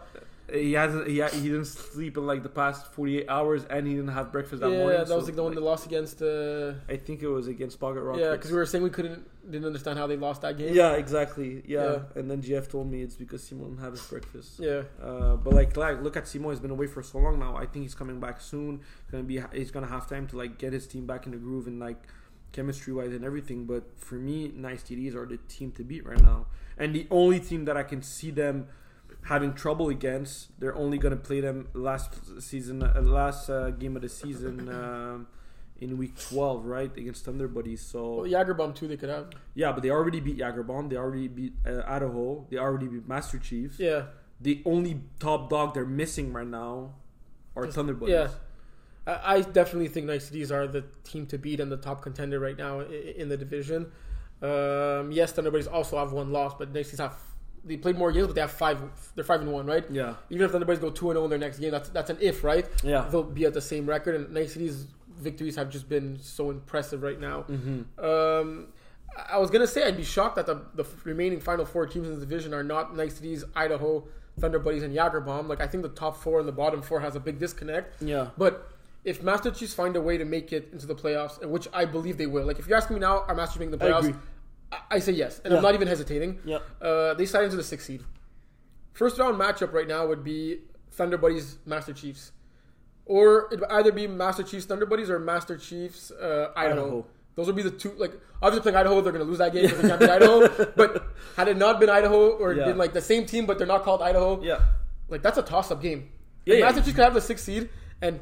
He 0.52 0.72
hasn't. 0.74 1.06
He, 1.08 1.22
he 1.22 1.48
didn't 1.48 1.64
sleep 1.64 2.16
in 2.18 2.26
like 2.26 2.42
the 2.42 2.48
past 2.48 2.92
forty 2.92 3.18
eight 3.18 3.28
hours, 3.28 3.64
and 3.64 3.86
he 3.86 3.94
didn't 3.94 4.12
have 4.12 4.30
breakfast 4.30 4.60
that 4.60 4.70
yeah, 4.70 4.78
morning. 4.78 4.98
that 4.98 5.08
so, 5.08 5.16
was 5.16 5.24
like 5.26 5.36
the 5.36 5.42
one 5.42 5.52
like, 5.52 5.58
they 5.60 5.64
lost 5.64 5.86
against. 5.86 6.20
Uh, 6.20 6.74
I 6.88 6.96
think 6.96 7.22
it 7.22 7.28
was 7.28 7.46
against 7.46 7.80
Pocket 7.80 8.02
Rockets. 8.02 8.24
yeah, 8.24 8.32
because 8.32 8.50
we 8.50 8.56
were 8.58 8.66
saying 8.66 8.84
we 8.84 8.90
couldn't 8.90 9.26
didn't 9.50 9.66
understand 9.66 9.98
how 9.98 10.06
they 10.06 10.16
lost 10.16 10.42
that 10.42 10.56
game. 10.56 10.74
Yeah, 10.74 10.92
exactly. 10.92 11.62
Yeah. 11.66 11.84
Yeah. 11.84 11.98
and 12.16 12.30
then 12.30 12.42
Jeff 12.42 12.68
told 12.68 12.90
me 12.90 13.02
it's 13.02 13.16
because 13.16 13.42
Simon 13.42 13.70
didn't 13.70 13.82
have 13.82 13.92
his 13.92 14.02
breakfast. 14.02 14.58
Yeah. 14.58 14.82
Uh, 15.02 15.36
but 15.36 15.54
like, 15.54 15.76
like, 15.76 16.02
look 16.02 16.16
at 16.16 16.26
Simon. 16.26 16.50
He's 16.50 16.60
been 16.60 16.70
away 16.70 16.86
for 16.86 17.02
so 17.02 17.18
long 17.18 17.38
now. 17.38 17.56
I 17.56 17.66
think 17.66 17.84
he's 17.84 17.94
coming 17.94 18.20
back 18.20 18.40
soon. 18.40 18.80
Gonna 19.10 19.24
be. 19.24 19.42
He's 19.52 19.70
gonna 19.70 19.86
have 19.86 20.08
time 20.08 20.26
to 20.28 20.36
like 20.36 20.58
get 20.58 20.72
his 20.72 20.86
team 20.86 21.06
back 21.06 21.26
in 21.26 21.32
the 21.32 21.38
groove 21.38 21.66
and 21.66 21.78
like 21.78 22.02
chemistry 22.52 22.92
wise 22.92 23.12
and 23.12 23.24
everything. 23.24 23.66
But 23.66 23.98
for 23.98 24.16
me, 24.16 24.52
Nice 24.54 24.82
TDs 24.82 25.14
are 25.14 25.26
the 25.26 25.38
team 25.48 25.72
to 25.72 25.84
beat 25.84 26.06
right 26.06 26.20
now, 26.22 26.46
and 26.78 26.94
the 26.94 27.06
only 27.10 27.40
team 27.40 27.64
that 27.66 27.76
I 27.76 27.82
can 27.82 28.02
see 28.02 28.30
them 28.30 28.68
having 29.22 29.52
trouble 29.54 29.88
against. 29.88 30.58
They're 30.60 30.76
only 30.76 30.98
gonna 30.98 31.16
play 31.16 31.40
them 31.40 31.68
last 31.74 32.40
season, 32.40 32.82
uh, 32.82 33.00
last 33.02 33.50
uh, 33.50 33.70
game 33.70 33.96
of 33.96 34.02
the 34.02 34.08
season. 34.08 35.26
In 35.80 35.98
week 35.98 36.16
12, 36.30 36.64
right 36.64 36.96
against 36.96 37.24
Thunder 37.24 37.48
Buddies. 37.48 37.80
So 37.80 38.16
Well, 38.22 38.26
Jagerbomb 38.30 38.74
too. 38.76 38.86
They 38.86 38.96
could 38.96 39.08
have. 39.08 39.30
yeah, 39.54 39.72
but 39.72 39.82
they 39.82 39.90
already 39.90 40.20
beat 40.20 40.38
Jagerbomb. 40.38 40.88
They 40.88 40.96
already 40.96 41.26
beat 41.28 41.52
uh, 41.66 41.82
Idaho. 41.86 42.46
They 42.48 42.58
already 42.58 42.86
beat 42.86 43.08
Master 43.08 43.38
Chiefs. 43.38 43.78
Yeah. 43.80 44.04
The 44.40 44.62
only 44.64 45.00
top 45.18 45.50
dog 45.50 45.74
they're 45.74 45.84
missing 45.84 46.32
right 46.32 46.46
now 46.46 46.94
are 47.56 47.64
Just- 47.64 47.74
Thunder 47.76 47.92
Buddies. 47.94 48.12
yeah. 48.14 48.28
I, 49.06 49.34
I 49.36 49.40
definitely 49.42 49.88
think 49.88 50.06
Nice 50.06 50.30
TDs 50.30 50.50
are 50.52 50.66
the 50.68 50.84
team 51.02 51.26
to 51.26 51.38
beat 51.38 51.58
and 51.60 51.70
the 51.70 51.76
top 51.76 52.02
contender 52.02 52.38
right 52.38 52.56
now 52.56 52.80
i- 52.80 52.84
i- 52.84 53.14
in 53.16 53.28
the 53.28 53.36
division. 53.36 53.90
Um, 54.42 55.10
yes, 55.12 55.32
Thunder 55.32 55.50
Buddies 55.50 55.66
also 55.66 55.98
have 55.98 56.12
one 56.12 56.30
loss, 56.32 56.54
but 56.58 56.72
Nice 56.72 56.92
TDs 56.92 56.98
have 56.98 57.16
they 57.66 57.78
played 57.78 57.96
more 57.96 58.12
games, 58.12 58.26
but 58.26 58.34
they 58.34 58.42
have 58.42 58.50
five. 58.52 58.78
They're 59.14 59.24
five 59.24 59.40
and 59.40 59.50
one, 59.50 59.66
right? 59.66 59.84
Yeah. 59.90 60.14
Even 60.30 60.44
if 60.44 60.52
Thunder 60.52 60.66
Buddies 60.66 60.80
go 60.80 60.90
two 60.90 61.10
and 61.10 61.16
zero 61.16 61.24
in 61.24 61.30
their 61.30 61.38
next 61.38 61.58
game, 61.58 61.70
that's 61.70 61.88
that's 61.88 62.10
an 62.10 62.18
if, 62.20 62.44
right? 62.44 62.66
Yeah. 62.82 63.08
They'll 63.10 63.22
be 63.22 63.44
at 63.46 63.54
the 63.54 63.60
same 63.62 63.86
record, 63.86 64.14
and 64.16 64.30
Nice 64.32 64.54
TDs 64.56 64.84
victories 65.24 65.56
have 65.56 65.70
just 65.70 65.88
been 65.88 66.18
so 66.20 66.50
impressive 66.50 67.02
right 67.02 67.18
now. 67.18 67.44
Mm-hmm. 67.48 68.04
Um, 68.04 68.68
I 69.30 69.38
was 69.38 69.50
gonna 69.50 69.66
say 69.66 69.84
I'd 69.86 69.96
be 69.96 70.04
shocked 70.04 70.36
that 70.36 70.46
the, 70.46 70.62
the 70.74 70.84
remaining 71.04 71.40
final 71.40 71.64
four 71.64 71.86
teams 71.86 72.08
in 72.08 72.14
the 72.14 72.20
division 72.20 72.52
are 72.54 72.62
not 72.64 72.96
Nice 72.96 73.18
TDs, 73.18 73.44
Idaho, 73.56 74.06
Thunder 74.38 74.58
Buddies, 74.58 74.82
and 74.82 74.94
Jagerbomb. 74.94 75.48
Like 75.48 75.60
I 75.60 75.66
think 75.66 75.82
the 75.82 75.88
top 75.88 76.16
four 76.16 76.38
and 76.38 76.48
the 76.48 76.52
bottom 76.52 76.82
four 76.82 77.00
has 77.00 77.16
a 77.16 77.20
big 77.20 77.38
disconnect. 77.38 78.02
Yeah. 78.02 78.28
But 78.36 78.70
if 79.04 79.22
Master 79.22 79.50
Chiefs 79.50 79.74
find 79.74 79.96
a 79.96 80.00
way 80.00 80.16
to 80.18 80.24
make 80.24 80.52
it 80.52 80.68
into 80.72 80.86
the 80.86 80.94
playoffs, 80.94 81.44
which 81.46 81.68
I 81.72 81.84
believe 81.84 82.16
they 82.18 82.26
will, 82.26 82.44
like 82.46 82.58
if 82.58 82.66
you're 82.66 82.76
asking 82.76 82.94
me 82.94 83.00
now, 83.00 83.24
are 83.28 83.34
Master 83.34 83.58
Chiefs 83.58 83.70
making 83.72 83.78
the 83.78 83.84
playoffs? 83.84 84.18
I, 84.72 84.78
I 84.92 84.98
say 84.98 85.12
yes, 85.12 85.40
and 85.44 85.52
Yeah. 85.52 85.58
I'm 85.58 85.62
not 85.62 85.74
even 85.74 85.88
hesitating. 85.88 86.40
Yeah. 86.44 86.58
Uh, 86.80 87.14
they 87.14 87.26
slide 87.26 87.44
into 87.44 87.56
the 87.56 87.62
sixth 87.62 87.86
seed. 87.86 88.02
First 88.92 89.18
round 89.18 89.40
matchup 89.40 89.72
right 89.72 89.88
now 89.88 90.06
would 90.06 90.24
be 90.24 90.58
Thunder 90.90 91.18
Buddies, 91.18 91.58
Master 91.66 91.92
Chiefs, 91.92 92.32
or 93.06 93.48
it 93.52 93.60
would 93.60 93.70
either 93.70 93.92
be 93.92 94.06
Master 94.06 94.42
Chiefs, 94.42 94.66
Thunder 94.66 94.86
Buddies, 94.86 95.10
or 95.10 95.18
Master 95.18 95.56
Chiefs, 95.56 96.10
uh, 96.10 96.52
Idaho. 96.56 96.72
Idaho. 96.86 97.06
Those 97.36 97.46
would 97.48 97.56
be 97.56 97.62
the 97.62 97.70
two. 97.70 97.92
Like 97.96 98.12
obviously 98.40 98.62
playing 98.62 98.76
Idaho, 98.76 99.00
they're 99.00 99.12
going 99.12 99.24
to 99.24 99.28
lose 99.28 99.38
that 99.38 99.52
game 99.52 99.62
because 99.64 99.82
they 99.82 99.88
can't 99.88 100.00
beat 100.00 100.10
Idaho. 100.10 100.48
But 100.76 101.06
had 101.36 101.48
it 101.48 101.56
not 101.56 101.80
been 101.80 101.90
Idaho 101.90 102.30
or 102.30 102.52
Yeah. 102.54 102.66
been 102.66 102.78
like 102.78 102.92
the 102.92 103.00
same 103.02 103.26
team, 103.26 103.44
but 103.46 103.58
they're 103.58 103.66
not 103.66 103.82
called 103.82 104.02
Idaho, 104.02 104.40
Yeah. 104.42 104.60
like 105.08 105.22
that's 105.22 105.38
a 105.38 105.42
toss-up 105.42 105.82
game. 105.82 106.10
Yeah, 106.46 106.56
yeah. 106.56 106.64
Massachusetts 106.66 106.94
could 106.96 107.04
have 107.04 107.14
the 107.14 107.20
sixth 107.20 107.44
seed, 107.44 107.70
and 108.02 108.20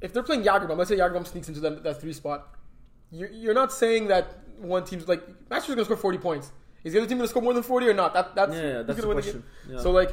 if 0.00 0.12
they're 0.12 0.22
playing 0.22 0.42
Jagerbomb, 0.42 0.76
let's 0.78 0.88
say 0.88 0.96
Jagerbomb 0.96 1.26
sneaks 1.26 1.48
into 1.48 1.60
that, 1.60 1.82
that 1.84 2.00
three 2.00 2.12
spot, 2.12 2.54
you're, 3.12 3.28
you're 3.30 3.54
not 3.54 3.70
saying 3.72 4.08
that 4.08 4.38
one 4.58 4.82
team's 4.84 5.06
like 5.06 5.22
Massachusetts 5.48 5.66
going 5.68 5.78
to 5.78 5.84
score 5.84 5.96
forty 5.96 6.18
points. 6.18 6.50
Is 6.82 6.92
the 6.94 6.98
other 6.98 7.06
team 7.08 7.18
going 7.18 7.26
to 7.26 7.30
score 7.30 7.42
more 7.42 7.52
than 7.54 7.62
forty 7.62 7.86
or 7.86 7.94
not? 7.94 8.14
That 8.14 8.34
that's 8.34 8.54
Yeah, 8.54 8.62
yeah, 8.62 8.82
that's 8.82 9.00
the 9.00 9.06
question. 9.12 9.44
game. 9.66 9.74
Yeah. 9.76 9.80
So 9.82 9.90
like, 9.92 10.10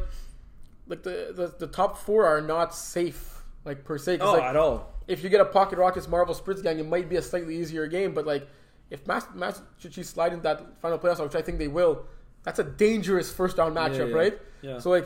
like 0.87 1.01
the, 1.03 1.31
the 1.33 1.55
the 1.57 1.67
top 1.67 1.97
four 1.97 2.25
are 2.25 2.41
not 2.41 2.75
safe 2.75 3.36
like 3.67 3.83
per 3.85 3.97
se. 3.97 4.17
Oh, 4.19 4.33
like, 4.33 4.43
at 4.43 4.55
all. 4.55 4.93
if 5.07 5.23
you 5.23 5.29
get 5.29 5.41
a 5.41 5.45
Pocket 5.45 5.77
Rockets 5.77 6.07
Marvel 6.07 6.33
Spritz 6.33 6.63
gang, 6.63 6.79
it 6.79 6.87
might 6.87 7.09
be 7.09 7.17
a 7.17 7.21
slightly 7.21 7.55
easier 7.57 7.85
game. 7.87 8.13
But 8.13 8.25
like, 8.25 8.47
if 8.89 9.05
Mass- 9.05 9.27
Massachusetts 9.35 10.09
slide 10.09 10.31
into 10.33 10.43
that 10.43 10.81
final 10.81 10.97
playoffs, 10.97 11.21
which 11.21 11.35
I 11.35 11.41
think 11.41 11.59
they 11.59 11.67
will, 11.67 12.05
that's 12.43 12.59
a 12.59 12.63
dangerous 12.63 13.31
first 13.31 13.57
round 13.57 13.75
matchup, 13.75 14.09
yeah. 14.09 14.15
right? 14.15 14.39
Yeah. 14.61 14.79
So 14.79 14.89
like, 14.89 15.05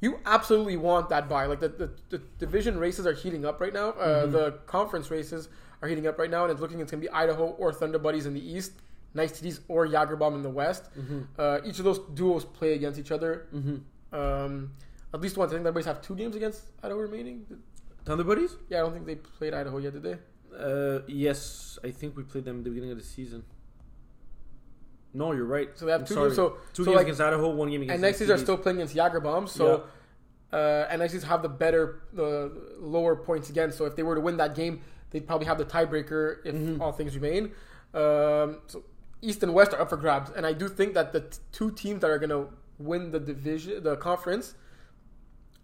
you 0.00 0.18
absolutely 0.26 0.76
want 0.76 1.08
that 1.10 1.28
buy. 1.28 1.46
Like 1.46 1.60
the, 1.60 1.68
the, 1.68 1.90
the 2.10 2.18
division 2.38 2.78
races 2.78 3.06
are 3.06 3.12
heating 3.14 3.44
up 3.46 3.60
right 3.60 3.72
now. 3.72 3.90
Uh, 3.90 4.22
Mm-hmm. 4.22 4.32
The 4.32 4.50
conference 4.66 5.10
races 5.10 5.48
are 5.80 5.88
heating 5.88 6.06
up 6.06 6.18
right 6.18 6.30
now, 6.30 6.42
and 6.44 6.52
it's 6.52 6.60
looking 6.60 6.80
it's 6.80 6.90
gonna 6.90 7.00
be 7.00 7.08
Idaho 7.10 7.46
or 7.58 7.72
Thunder 7.72 7.98
Buddies 7.98 8.26
in 8.26 8.34
the 8.34 8.54
East, 8.54 8.72
Nice 9.14 9.32
TDs 9.32 9.60
or 9.68 9.86
Jagerbomb 9.86 10.34
in 10.34 10.42
the 10.42 10.50
West. 10.50 10.84
Mm-hmm. 10.98 11.20
Uh, 11.38 11.58
each 11.64 11.78
of 11.78 11.84
those 11.84 11.98
duos 12.14 12.44
play 12.44 12.74
against 12.74 12.98
each 12.98 13.10
other. 13.10 13.46
Um, 14.12 14.72
at 15.14 15.20
least 15.20 15.36
once. 15.36 15.50
I 15.50 15.54
think 15.54 15.64
Thunder 15.64 15.72
Buddies 15.72 15.86
have 15.86 16.02
two 16.02 16.14
games 16.16 16.34
against 16.36 16.62
Idaho 16.82 17.00
remaining. 17.00 17.46
Thunder 18.04 18.24
Buddies? 18.24 18.56
Yeah, 18.68 18.78
I 18.78 18.80
don't 18.82 18.92
think 18.92 19.06
they 19.06 19.14
played 19.16 19.54
Idaho 19.54 19.78
yet, 19.78 19.92
did 19.92 20.02
they? 20.02 20.16
Uh, 20.58 21.00
yes, 21.06 21.78
I 21.84 21.90
think 21.90 22.16
we 22.16 22.22
played 22.24 22.44
them 22.44 22.58
at 22.58 22.64
the 22.64 22.70
beginning 22.70 22.90
of 22.90 22.98
the 22.98 23.04
season. 23.04 23.44
No, 25.14 25.32
you're 25.32 25.44
right. 25.44 25.68
So 25.74 25.86
they 25.86 25.92
have 25.92 26.02
I'm 26.02 26.06
two 26.06 26.14
sorry. 26.14 26.28
games. 26.30 26.36
So 26.36 26.56
two 26.72 26.84
so 26.84 26.90
games 26.90 26.96
like, 26.96 27.02
against 27.04 27.20
Idaho, 27.20 27.50
one 27.50 27.70
game 27.70 27.82
against. 27.82 28.02
and 28.04 28.14
NXTs 28.14 28.34
are 28.34 28.38
still 28.38 28.56
playing 28.56 28.78
against 28.78 28.94
Jagerbomb. 28.96 29.48
So 29.48 29.84
uh, 30.52 30.86
and 30.90 31.02
NXTs 31.02 31.22
have 31.24 31.42
the 31.42 31.48
better, 31.48 32.02
the 32.12 32.52
lower 32.78 33.16
points 33.16 33.50
again. 33.50 33.72
So 33.72 33.84
if 33.84 33.94
they 33.96 34.02
were 34.02 34.14
to 34.14 34.20
win 34.20 34.36
that 34.38 34.54
game, 34.54 34.80
they'd 35.10 35.26
probably 35.26 35.46
have 35.46 35.58
the 35.58 35.64
tiebreaker 35.64 36.38
if 36.44 36.54
Mm-hmm. 36.54 36.80
all 36.82 36.92
things 36.92 37.14
remain. 37.14 37.52
Um, 37.94 38.60
so 38.66 38.84
East 39.20 39.42
and 39.42 39.52
West 39.54 39.72
are 39.74 39.80
up 39.82 39.90
for 39.90 39.96
grabs, 39.98 40.30
and 40.30 40.46
I 40.46 40.52
do 40.54 40.66
think 40.68 40.94
that 40.94 41.12
the 41.12 41.20
t- 41.20 41.38
two 41.52 41.70
teams 41.72 42.00
that 42.00 42.10
are 42.10 42.18
going 42.18 42.30
to 42.30 42.48
win 42.78 43.10
the 43.10 43.20
division, 43.20 43.82
the 43.82 43.96
conference, 43.96 44.54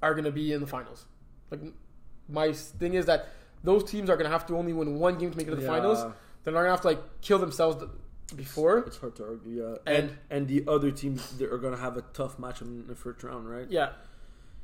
are 0.02 0.12
going 0.14 0.24
to 0.24 0.30
be 0.30 0.52
in 0.52 0.60
the 0.60 0.66
finals. 0.66 1.06
Like 1.50 1.60
my 2.28 2.52
thing 2.52 2.94
is 2.94 3.06
that 3.06 3.28
those 3.64 3.84
teams 3.84 4.08
are 4.10 4.16
going 4.16 4.26
to 4.26 4.30
have 4.30 4.46
to 4.46 4.56
only 4.56 4.72
win 4.72 4.98
one 4.98 5.18
game 5.18 5.30
to 5.30 5.36
make 5.36 5.46
it 5.46 5.50
to 5.50 5.56
the 5.56 5.62
Yeah. 5.62 5.68
finals. 5.68 5.98
They're 6.44 6.52
not 6.54 6.60
going 6.60 6.66
to 6.66 6.70
have 6.72 6.80
to 6.82 6.88
like 6.88 7.20
kill 7.20 7.38
themselves 7.38 7.82
before. 8.36 8.78
It's 8.80 8.98
hard 8.98 9.16
to 9.16 9.24
argue, 9.24 9.62
yeah. 9.62 9.76
And- 9.86 10.10
And 10.10 10.18
and 10.30 10.48
the 10.48 10.64
other 10.70 10.90
teams 10.90 11.36
they 11.38 11.46
are 11.46 11.58
gonna 11.58 11.76
have 11.78 11.96
a 11.96 12.02
tough 12.12 12.38
match 12.38 12.60
in 12.60 12.86
the 12.86 12.94
first 12.94 13.22
round, 13.22 13.48
right? 13.48 13.66
Yeah, 13.70 13.92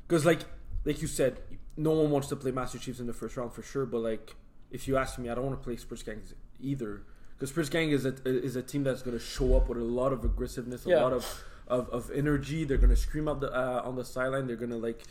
Because 0.07 0.25
like 0.27 0.41
like 0.85 1.01
you 1.01 1.09
said, 1.09 1.41
no 1.79 1.93
one 1.93 2.11
wants 2.11 2.29
to 2.29 2.37
play 2.37 2.51
Master 2.51 2.79
Chiefs 2.79 3.01
in 3.01 3.07
the 3.07 3.15
first 3.15 3.37
round 3.39 3.53
for 3.55 3.62
sure. 3.62 3.87
But 3.87 4.01
like, 4.01 4.37
if 4.71 4.87
you 4.87 4.99
ask 4.99 5.19
me, 5.19 5.31
I 5.31 5.35
don't 5.35 5.47
want 5.47 5.59
to 5.59 5.65
play 5.65 5.77
Spritz 5.77 6.05
Gangs 6.05 6.35
either. 6.61 7.03
Because 7.39 7.51
Spritz 7.53 7.71
Gang 7.71 7.91
is 7.91 8.05
a 8.05 8.12
is 8.27 8.55
a 8.57 8.62
team 8.62 8.85
that's 8.85 9.01
gonna 9.03 9.19
show 9.19 9.57
up 9.57 9.69
with 9.71 9.79
a 9.79 9.85
lot 10.01 10.12
of 10.12 10.25
aggressiveness, 10.25 10.85
a 10.85 10.91
Yeah. 10.91 11.03
lot 11.03 11.15
of, 11.15 11.25
of 11.67 11.89
of 11.89 12.11
energy. 12.11 12.65
They're 12.65 12.77
gonna 12.79 12.97
scream 12.97 13.29
up 13.29 13.41
the 13.41 13.51
uh, 13.51 13.81
on 13.83 13.97
the 13.97 14.05
sideline. 14.05 14.47
They're 14.47 14.57
gonna 14.57 14.77
like 14.77 15.05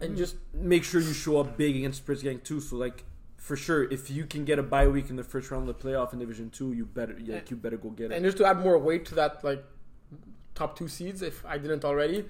and 0.00 0.16
just 0.16 0.36
make 0.54 0.84
sure 0.84 1.00
you 1.00 1.12
show 1.12 1.38
up 1.38 1.56
big 1.56 1.76
against 1.76 2.04
Spritz 2.06 2.22
Gang 2.22 2.40
too. 2.40 2.60
So 2.60 2.76
like. 2.76 3.04
For 3.36 3.56
sure, 3.56 3.90
if 3.90 4.08
you 4.08 4.24
can 4.24 4.44
get 4.44 4.60
a 4.60 4.62
bye 4.62 4.86
week 4.86 5.10
in 5.10 5.16
the 5.16 5.24
first 5.24 5.50
round 5.50 5.68
of 5.68 5.76
the 5.76 5.84
playoff 5.88 6.12
in 6.12 6.20
Division 6.20 6.48
Two, 6.50 6.72
you 6.74 6.86
better 6.86 7.16
yeah, 7.18 7.40
you 7.48 7.56
better 7.56 7.76
go 7.76 7.90
get 7.90 8.12
it. 8.12 8.14
And 8.14 8.24
just 8.24 8.36
to 8.36 8.44
add 8.46 8.60
more 8.60 8.78
weight 8.78 9.04
to 9.06 9.16
that, 9.16 9.42
like 9.42 9.64
top 10.54 10.78
two 10.78 10.86
seeds, 10.86 11.22
if 11.22 11.44
I 11.44 11.58
didn't 11.58 11.84
already, 11.84 12.24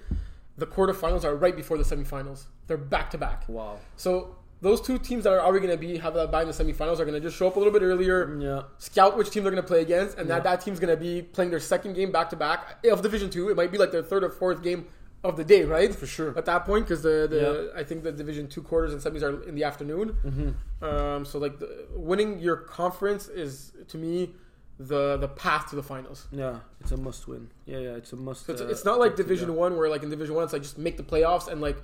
the 0.56 0.66
quarterfinals 0.66 1.22
are 1.24 1.36
right 1.36 1.54
before 1.54 1.76
the 1.76 1.84
semifinals. 1.84 2.44
They're 2.66 2.78
back 2.78 3.10
to 3.10 3.18
back. 3.18 3.44
Wow. 3.46 3.78
So 3.96 4.36
those 4.62 4.80
two 4.80 4.98
teams 4.98 5.24
that 5.24 5.34
are 5.34 5.40
already 5.40 5.66
going 5.66 5.78
to 5.78 5.86
be 5.86 5.98
have 5.98 6.14
that 6.14 6.30
bye 6.32 6.40
in 6.42 6.48
the 6.48 6.54
semifinals 6.54 6.98
are 6.98 7.04
going 7.04 7.12
to 7.12 7.20
just 7.20 7.36
show 7.36 7.46
up 7.46 7.56
a 7.56 7.58
little 7.58 7.74
bit 7.74 7.82
earlier, 7.82 8.34
Yeah. 8.40 8.62
scout 8.78 9.18
which 9.18 9.28
team 9.28 9.42
they're 9.42 9.52
going 9.52 9.62
to 9.62 9.68
play 9.68 9.82
against, 9.82 10.16
and 10.16 10.26
Yeah. 10.26 10.36
that 10.36 10.44
that 10.44 10.60
team's 10.62 10.80
going 10.80 10.96
to 10.96 11.00
be 11.00 11.20
playing 11.20 11.50
their 11.50 11.60
second 11.60 11.92
game 11.92 12.10
back 12.10 12.30
to 12.30 12.36
back 12.36 12.82
of 12.86 13.02
Division 13.02 13.28
Two. 13.28 13.50
It 13.50 13.56
might 13.56 13.70
be 13.70 13.76
like 13.76 13.92
their 13.92 14.02
third 14.02 14.24
or 14.24 14.30
fourth 14.30 14.62
game 14.62 14.86
of 15.24 15.36
the 15.36 15.44
day, 15.44 15.64
right? 15.64 15.94
For 15.94 16.06
sure. 16.06 16.36
At 16.36 16.46
that 16.46 16.64
point, 16.64 16.84
because 16.86 17.02
the, 17.02 17.26
the 17.30 17.72
I 17.76 17.84
think 17.84 18.02
the 18.02 18.12
Division 18.12 18.48
Two 18.48 18.62
quarters 18.62 18.92
and 18.92 19.00
semis 19.00 19.22
are 19.22 19.42
in 19.48 19.54
the 19.54 19.64
afternoon. 19.64 20.16
Mm-hmm. 20.24 20.84
Um, 20.84 21.24
so 21.24 21.38
like 21.38 21.58
the, 21.58 21.86
winning 21.94 22.40
your 22.40 22.56
conference 22.56 23.28
is 23.28 23.72
to 23.88 23.98
me 23.98 24.34
the 24.78 25.16
the 25.18 25.28
path 25.28 25.70
to 25.70 25.76
the 25.76 25.82
finals. 25.82 26.26
Yeah, 26.32 26.56
it's 26.80 26.90
a 26.92 26.96
must 26.96 27.28
win. 27.28 27.50
Yeah, 27.66 27.78
yeah, 27.78 27.90
it's 27.90 28.12
a 28.12 28.16
must. 28.16 28.46
So 28.46 28.52
it's, 28.52 28.62
uh, 28.62 28.66
it's 28.68 28.84
not 28.84 28.98
like 28.98 29.14
Division 29.16 29.48
yeah. 29.50 29.54
One 29.56 29.76
where 29.76 29.88
like 29.88 30.02
in 30.02 30.10
Division 30.10 30.34
One 30.34 30.44
it's 30.44 30.52
like 30.52 30.62
just 30.62 30.78
make 30.78 30.96
the 30.96 31.04
playoffs 31.04 31.46
and 31.46 31.60
like 31.60 31.76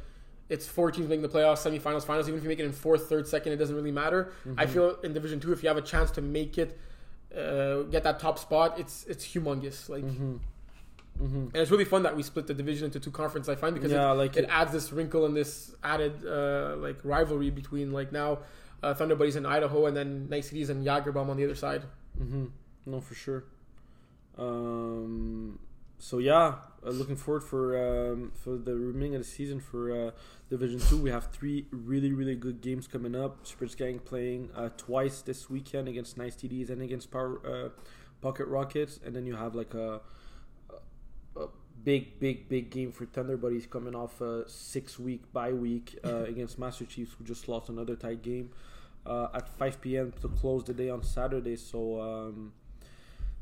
it's 0.49 0.67
four 0.67 0.91
teams 0.91 1.09
making 1.09 1.23
the 1.23 1.29
playoffs, 1.29 1.59
semifinals, 1.59 2.05
finals. 2.05 2.27
Even 2.27 2.39
if 2.39 2.43
you 2.43 2.49
make 2.49 2.59
it 2.59 2.65
in 2.65 2.73
fourth, 2.73 3.09
third, 3.09 3.29
second, 3.29 3.53
it 3.53 3.57
doesn't 3.57 3.77
really 3.77 3.93
matter. 3.93 4.33
I 4.57 4.65
Mm-hmm. 4.65 4.73
feel 4.73 4.97
in 5.05 5.13
Division 5.13 5.39
Two 5.39 5.53
if 5.53 5.63
you 5.63 5.69
have 5.69 5.77
a 5.77 5.83
chance 5.83 6.11
to 6.13 6.23
make 6.23 6.59
it, 6.59 6.77
uh, 7.37 7.83
get 7.83 8.03
that 8.03 8.19
top 8.19 8.39
spot, 8.39 8.81
it's 8.81 9.05
it's 9.07 9.25
humongous. 9.25 9.89
Like. 9.89 10.03
Mm-hmm. 10.05 10.37
Mm-hmm. 11.21 11.37
And 11.53 11.57
it's 11.57 11.71
really 11.71 11.85
fun 11.85 12.05
that 12.05 12.17
we 12.17 12.23
split 12.23 12.47
the 12.47 12.55
division 12.55 12.85
into 12.87 13.01
two 13.01 13.11
conferences. 13.11 13.49
I 13.49 13.57
find 13.57 13.75
because 13.75 13.91
Yeah, 13.93 14.13
it, 14.13 14.15
like 14.15 14.37
it 14.37 14.45
it- 14.45 14.51
adds 14.51 14.73
this 14.73 14.93
wrinkle 14.93 15.25
and 15.27 15.37
this 15.37 15.75
added 15.83 16.25
uh, 16.27 16.77
like 16.79 16.99
rivalry 17.05 17.51
between 17.51 17.93
like 17.93 18.13
now 18.13 18.39
uh, 18.83 18.95
Thunder 18.95 19.17
Buddies 19.17 19.35
in 19.37 19.45
Idaho 19.45 19.87
and 19.87 19.97
then 19.97 20.29
Nice 20.29 20.51
TDs 20.51 20.69
and 20.71 20.87
Jagerbomb 20.87 21.29
on 21.29 21.37
the 21.37 21.45
other 21.45 21.57
side. 21.57 21.83
Mm-hmm. 22.21 22.45
No, 22.87 23.01
for 23.01 23.15
sure. 23.15 23.45
Um, 24.37 25.59
so 25.99 26.19
yeah, 26.19 26.55
uh, 26.87 26.91
looking 26.91 27.17
forward 27.17 27.43
for 27.43 27.77
um, 28.13 28.33
for 28.35 28.57
the 28.57 28.75
remaining 28.77 29.17
of 29.17 29.23
the 29.23 29.29
season 29.29 29.59
for 29.61 29.91
uh, 29.91 30.11
Division 30.49 30.79
Two. 30.81 30.99
We 30.99 31.11
have 31.11 31.27
three 31.33 31.67
really 31.73 32.13
really 32.13 32.37
good 32.37 32.61
games 32.61 32.87
coming 32.87 33.17
up. 33.17 33.45
Spritz 33.45 33.77
Gang 33.77 33.99
playing 33.99 34.51
uh, 34.55 34.69
twice 34.77 35.23
this 35.23 35.51
weekend 35.51 35.89
against 35.89 36.17
Nice 36.17 36.37
TDs 36.37 36.71
and 36.71 36.81
against 36.83 37.11
Power 37.11 37.41
uh, 37.45 37.69
Pocket 38.21 38.47
Rockets, 38.47 39.01
and 39.05 39.15
then 39.15 39.27
you 39.27 39.35
have 39.35 39.55
like 39.57 39.75
a 39.75 40.01
big 41.85 42.19
big 42.19 42.49
big 42.49 42.71
game 42.71 42.93
for 42.93 43.07
Thunder 43.07 43.37
Buddies 43.37 43.67
coming 43.67 43.95
off 43.95 44.21
a 44.21 44.49
six 44.49 44.99
week 44.99 45.33
bye 45.33 45.53
week 45.53 45.99
uh, 46.05 46.25
against 46.29 46.59
Master 46.59 46.85
Chiefs, 46.85 47.13
who 47.19 47.25
just 47.25 47.49
lost 47.49 47.69
another 47.69 47.97
tight 47.97 48.23
game. 48.23 48.51
Uh, 49.07 49.29
at 49.33 49.49
5 49.49 49.81
p.m. 49.81 50.13
to 50.21 50.29
close 50.29 50.65
the 50.65 50.75
day 50.75 50.91
on 50.91 51.03
Saturday. 51.03 51.57
So, 51.57 51.99
um, 51.99 52.53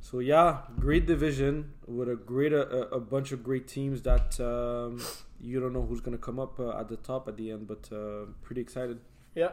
so 0.00 0.20
yeah, 0.20 0.58
great 0.78 1.06
division 1.06 1.72
with 1.88 2.08
a 2.08 2.14
great 2.14 2.52
a, 2.52 2.88
a 2.94 3.00
bunch 3.00 3.32
of 3.32 3.42
great 3.42 3.66
teams 3.66 4.02
that 4.02 4.38
um, 4.38 5.02
you 5.40 5.58
don't 5.58 5.72
know 5.72 5.82
who's 5.82 6.00
gonna 6.00 6.18
come 6.18 6.38
up 6.38 6.60
uh, 6.60 6.78
at 6.78 6.88
the 6.88 6.96
top 6.96 7.26
at 7.26 7.36
the 7.36 7.50
end, 7.50 7.66
but 7.66 7.88
uh, 7.92 8.26
pretty 8.42 8.60
excited. 8.60 9.00
Yeah. 9.34 9.52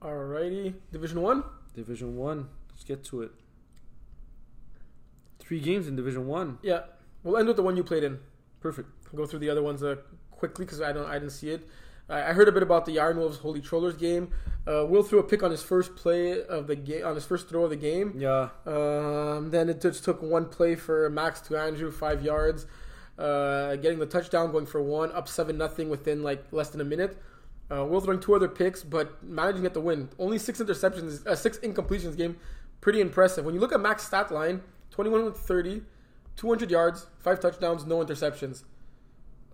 Alrighty, 0.00 0.74
Division 0.92 1.22
One. 1.22 1.42
Division 1.74 2.16
one, 2.16 2.48
let's 2.70 2.84
get 2.84 3.04
to 3.04 3.22
it. 3.22 3.32
Three 5.50 5.58
games 5.58 5.88
in 5.88 5.96
Division 5.96 6.28
one, 6.28 6.58
Yeah, 6.62 6.82
we'll 7.24 7.36
end 7.36 7.48
with 7.48 7.56
the 7.56 7.62
one 7.64 7.76
you 7.76 7.82
played 7.82 8.04
in. 8.04 8.20
perfect. 8.60 8.88
Go 9.16 9.26
through 9.26 9.40
the 9.40 9.50
other 9.50 9.64
ones 9.64 9.82
uh, 9.82 9.96
quickly 10.30 10.64
because 10.64 10.80
I 10.80 10.92
don't, 10.92 11.06
I 11.06 11.14
didn't 11.14 11.32
see 11.32 11.50
it. 11.50 11.66
I 12.08 12.18
I 12.28 12.32
heard 12.38 12.46
a 12.46 12.52
bit 12.52 12.62
about 12.62 12.84
the 12.86 13.00
Iron 13.00 13.16
Wolves 13.16 13.38
Holy 13.38 13.60
Trollers 13.60 13.96
game. 13.96 14.30
Uh, 14.68 14.86
Will 14.86 15.02
threw 15.02 15.18
a 15.18 15.24
pick 15.24 15.42
on 15.42 15.50
his 15.50 15.60
first 15.72 15.96
play 15.96 16.40
of 16.44 16.68
the 16.68 16.76
game, 16.76 17.04
on 17.04 17.16
his 17.16 17.24
first 17.26 17.48
throw 17.48 17.64
of 17.64 17.70
the 17.70 17.82
game. 17.90 18.14
Yeah, 18.16 18.50
Um, 18.64 19.50
then 19.50 19.68
it 19.68 19.80
just 19.80 20.04
took 20.04 20.22
one 20.22 20.44
play 20.46 20.76
for 20.76 21.10
Max 21.10 21.40
to 21.48 21.56
Andrew, 21.56 21.90
five 21.90 22.22
yards, 22.22 22.66
uh, 23.18 23.74
getting 23.82 23.98
the 23.98 24.06
touchdown, 24.06 24.52
going 24.52 24.66
for 24.66 24.80
one, 24.80 25.10
up 25.12 25.26
seven 25.28 25.58
nothing 25.58 25.88
within 25.90 26.22
like 26.22 26.44
less 26.52 26.68
than 26.70 26.80
a 26.80 26.84
minute. 26.94 27.16
Uh, 27.72 27.84
Will 27.84 28.00
throwing 28.00 28.20
two 28.20 28.34
other 28.36 28.48
picks, 28.48 28.84
but 28.84 29.20
managing 29.24 29.62
to 29.62 29.68
get 29.68 29.74
the 29.74 29.80
win. 29.80 30.08
Only 30.18 30.38
six 30.38 30.60
interceptions, 30.60 31.26
uh, 31.26 31.34
six 31.34 31.58
incompletions 31.58 32.16
game, 32.16 32.36
pretty 32.80 33.00
impressive. 33.00 33.44
When 33.44 33.54
you 33.54 33.60
look 33.60 33.72
at 33.72 33.80
Max 33.80 34.04
stat 34.06 34.30
line, 34.32 34.62
twenty-one 35.00 35.24
with 35.24 35.38
30, 35.38 35.82
200 36.36 36.70
yards, 36.70 37.06
five 37.20 37.40
touchdowns, 37.40 37.86
no 37.86 38.04
interceptions. 38.04 38.64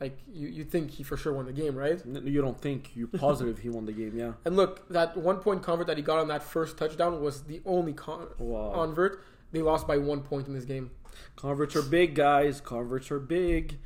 Like 0.00 0.18
you, 0.30 0.48
you 0.48 0.64
think 0.64 0.90
he 0.90 1.02
for 1.04 1.16
sure 1.16 1.32
won 1.32 1.46
the 1.46 1.52
game, 1.52 1.74
right? 1.76 2.02
You 2.04 2.42
don't 2.42 2.60
think 2.60 2.90
you're 2.96 3.06
positive 3.08 3.58
he 3.60 3.68
won 3.70 3.86
the 3.86 3.92
game? 3.92 4.12
Yeah. 4.14 4.32
And 4.44 4.56
look, 4.56 4.86
that 4.90 5.16
one 5.16 5.36
point 5.38 5.62
convert 5.62 5.86
that 5.86 5.96
he 5.96 6.02
got 6.02 6.18
on 6.18 6.28
that 6.28 6.42
first 6.42 6.76
touchdown 6.76 7.22
was 7.22 7.44
the 7.44 7.62
only 7.64 7.92
con- 7.94 8.28
Wow. 8.38 8.72
convert. 8.74 9.22
They 9.52 9.62
lost 9.62 9.86
by 9.86 9.96
one 9.96 10.20
point 10.20 10.48
in 10.48 10.54
this 10.54 10.64
game. 10.64 10.90
Converts 11.36 11.74
are 11.76 11.82
big, 11.82 12.14
guys. 12.14 12.60
Converts 12.60 13.10
are 13.10 13.20
big. 13.20 13.78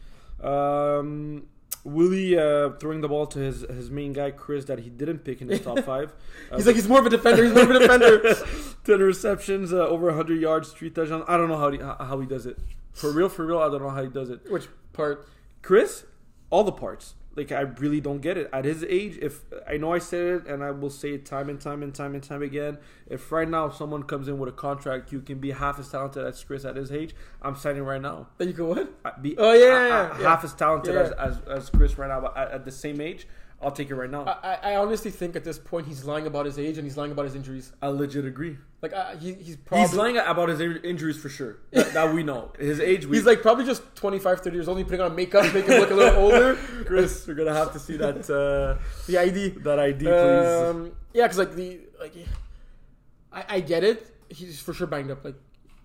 Um, 0.43 1.47
Willie 1.85 2.39
uh, 2.39 2.71
throwing 2.81 3.01
the 3.01 3.09
ball 3.09 3.27
to 3.29 3.39
his, 3.39 3.63
his 3.63 3.91
main 3.91 4.13
guy 4.13 4.31
Chris 4.31 4.67
that 4.67 4.81
he 4.81 4.91
didn't 4.91 5.21
pick 5.21 5.41
in 5.41 5.49
his 5.49 5.61
top 5.63 5.79
five. 5.85 6.13
Uh, 6.51 6.57
He's 6.57 6.67
like 6.67 6.77
he's 6.77 6.89
more 6.89 7.01
of 7.01 7.07
a 7.07 7.11
defender. 7.11 7.43
He's 7.45 7.55
more 7.55 7.63
of 7.65 7.71
a 7.71 7.79
defender. 7.79 8.21
ten 8.85 9.01
receptions, 9.01 9.73
uh, 9.73 9.87
over 9.89 10.07
100 10.07 10.41
yards, 10.41 10.73
three 10.73 10.91
touchdowns. 10.91 11.25
I 11.27 11.37
don't 11.37 11.49
know 11.49 11.57
how 11.59 11.71
he, 11.71 11.79
how 11.79 11.97
how 11.99 12.21
he 12.21 12.27
does 12.27 12.47
it. 12.47 12.59
For 12.93 13.11
real, 13.13 13.29
for 13.29 13.47
real, 13.47 13.59
I 13.61 13.69
don't 13.71 13.83
know 13.83 13.91
how 13.91 14.03
he 14.03 14.09
does 14.11 14.31
it. 14.31 14.41
Which 14.51 14.67
part? 14.93 15.27
Chris, 15.63 16.05
all 16.51 16.65
the 16.65 16.73
parts. 16.73 17.15
Like 17.37 17.53
I 17.53 17.61
really 17.61 18.01
don't 18.01 18.21
get 18.21 18.37
it. 18.37 18.51
At 18.53 18.65
his 18.65 18.85
age, 18.85 19.17
if 19.23 19.43
I 19.69 19.77
know 19.77 19.93
I 19.93 19.99
said 19.99 20.21
it 20.27 20.47
and 20.47 20.65
I 20.65 20.73
will 20.73 20.91
say 20.91 21.11
it 21.15 21.25
time 21.25 21.49
and 21.49 21.61
time 21.61 21.83
and 21.83 21.95
time 21.95 22.15
and 22.15 22.23
time 22.23 22.43
again, 22.43 22.79
if 23.07 23.31
right 23.31 23.49
now 23.49 23.71
someone 23.71 24.03
comes 24.03 24.27
in 24.29 24.39
with 24.39 24.49
a 24.49 24.53
contract, 24.53 25.13
you 25.13 25.21
can 25.21 25.39
be 25.39 25.53
half 25.53 25.79
as 25.79 25.89
talented 25.91 26.27
as 26.27 26.43
Chris 26.43 26.65
at 26.65 26.75
his 26.77 26.91
age. 26.91 27.15
I'm 27.41 27.55
signing 27.57 27.85
right 27.85 28.01
now. 28.03 28.27
Then 28.39 28.49
you 28.49 28.55
go 28.55 28.67
what? 28.67 29.23
Be, 29.23 29.37
Oh, 29.39 29.53
yeah, 29.53 29.59
I- 29.65 29.87
yeah, 29.87 30.11
I- 30.15 30.21
yeah. 30.21 30.29
half 30.29 30.45
as 30.45 30.55
talented 30.55 30.95
Yeah. 30.95 31.01
as, 31.03 31.13
as 31.13 31.41
as 31.49 31.71
Chris 31.71 31.97
right 31.99 32.09
now, 32.09 32.21
but 32.21 32.37
at, 32.37 32.51
at 32.51 32.65
the 32.65 32.73
same 32.73 33.01
age, 33.01 33.27
I'll 33.63 33.71
take 33.71 33.91
it 33.91 33.95
right 33.95 34.11
now. 34.11 34.25
I, 34.25 34.73
I 34.73 34.77
honestly 34.77 35.11
think 35.11 35.37
at 35.37 35.45
this 35.45 35.59
point 35.59 35.87
he's 35.87 36.05
lying 36.05 36.27
about 36.27 36.47
his 36.47 36.59
age 36.59 36.79
and 36.79 36.87
he's 36.87 36.97
lying 36.97 37.13
about 37.13 37.27
his 37.27 37.35
injuries. 37.35 37.73
I 37.83 37.89
legit 37.89 38.25
agree. 38.25 38.57
Like 38.81 38.95
I, 38.95 39.17
he, 39.17 39.35
he's 39.35 39.57
probably 39.57 39.87
He's 39.87 39.95
lying 39.95 40.17
about 40.17 40.49
his 40.49 40.61
injuries 40.61 41.19
for 41.19 41.29
sure. 41.29 41.59
That, 41.73 41.93
that 41.93 42.15
we 42.15 42.23
know. 42.23 42.53
His 42.59 42.81
age, 42.81 43.05
we, 43.05 43.19
He's 43.19 43.27
like 43.27 43.43
probably 43.43 43.67
just 43.67 43.83
25, 43.97 44.41
30 44.41 44.57
years 44.57 44.67
old. 44.69 44.79
He's 44.79 44.87
putting 44.87 45.03
on 45.03 45.15
makeup, 45.15 45.53
make 45.53 45.67
him 45.67 45.79
look 45.79 45.91
a 45.91 45.95
little 45.95 46.19
older. 46.25 46.55
Chris. 46.87 47.27
We're 47.27 47.35
gonna 47.35 47.53
have 47.53 47.75
to 47.75 47.79
see 47.79 47.99
that 47.99 48.31
uh, 48.31 48.81
The 49.07 49.19
ID. 49.19 49.49
that 49.63 49.79
ID, 49.79 50.05
please. 50.07 50.71
Um, 50.71 50.93
yeah, 51.13 51.25
because 51.25 51.39
like 51.39 51.55
the 51.55 51.81
like, 52.01 52.15
I, 53.31 53.45
I 53.57 53.61
get 53.61 53.85
it. 53.85 54.15
He's 54.31 54.59
for 54.59 54.73
sure 54.73 54.87
banged 54.87 55.11
up. 55.11 55.23
Like, 55.23 55.35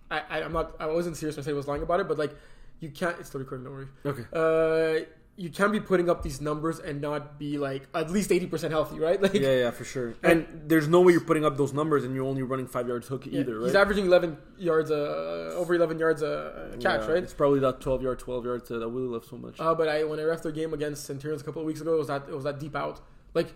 I, 0.10 0.22
I 0.30 0.44
I'm 0.44 0.54
not. 0.54 0.76
I 0.80 0.86
wasn't 0.86 1.18
serious 1.18 1.36
when 1.36 1.44
I 1.44 1.46
said 1.46 1.52
I 1.52 1.58
was 1.58 1.68
lying 1.68 1.82
about 1.82 2.00
it, 2.00 2.08
but 2.08 2.18
like, 2.18 2.34
you 2.80 2.90
can't. 2.90 3.18
It's 3.20 3.28
still 3.28 3.42
recording. 3.42 3.66
Don't 3.66 3.74
worry. 3.74 3.88
okay. 4.06 5.02
Uh, 5.02 5.06
you 5.38 5.50
can't 5.50 5.74
be 5.74 5.82
putting 5.82 6.10
up 6.10 6.24
these 6.24 6.40
numbers 6.40 6.80
and 6.80 7.02
not 7.02 7.38
be 7.38 7.58
like 7.58 7.88
at 7.94 8.10
least 8.10 8.32
eighty 8.32 8.48
percent 8.48 8.72
healthy, 8.72 9.00
right? 9.00 9.22
Like, 9.26 9.34
Yeah, 9.34 9.56
yeah, 9.56 9.72
for 9.72 9.84
sure. 9.84 10.16
And 10.24 10.46
there's 10.68 10.88
no 10.88 11.02
way 11.02 11.12
you're 11.12 11.22
putting 11.22 11.44
up 11.44 11.58
those 11.58 11.74
numbers 11.74 12.04
and 12.04 12.16
you're 12.16 12.26
only 12.26 12.44
running 12.44 12.68
five 12.68 12.88
yards 12.88 13.08
hook 13.08 13.26
yeah, 13.26 13.42
either, 13.42 13.60
right? 13.60 13.66
He's 13.66 13.76
averaging 13.76 14.06
eleven 14.06 14.38
yards, 14.58 14.92
uh, 14.92 15.54
over 15.56 15.76
eleven 15.76 16.00
yards 16.00 16.22
a 16.22 16.28
uh, 16.74 16.78
catch, 16.78 17.02
Yeah, 17.02 17.14
right? 17.14 17.24
It's 17.24 17.34
probably 17.34 17.60
that 17.60 17.82
12 17.82 18.02
yard, 18.04 18.20
12 18.20 18.46
yards 18.46 18.72
uh, 18.72 18.80
that 18.80 18.90
Willie 18.90 19.08
loves 19.08 19.30
so 19.30 19.38
much. 19.38 19.60
Uh, 19.60 19.76
but 19.76 19.90
I 19.90 20.04
when 20.04 20.20
I 20.20 20.24
ref 20.24 20.42
their 20.42 20.52
game 20.52 20.74
against 20.74 21.06
Centurions 21.06 21.42
a 21.42 21.46
couple 21.46 21.62
of 21.62 21.66
weeks 21.66 21.82
ago, 21.82 21.96
it 21.96 21.98
was 21.98 22.08
that 22.08 22.24
it 22.30 22.34
was 22.34 22.46
that 22.46 22.60
deep 22.60 22.76
out. 22.76 23.02
Like 23.34 23.48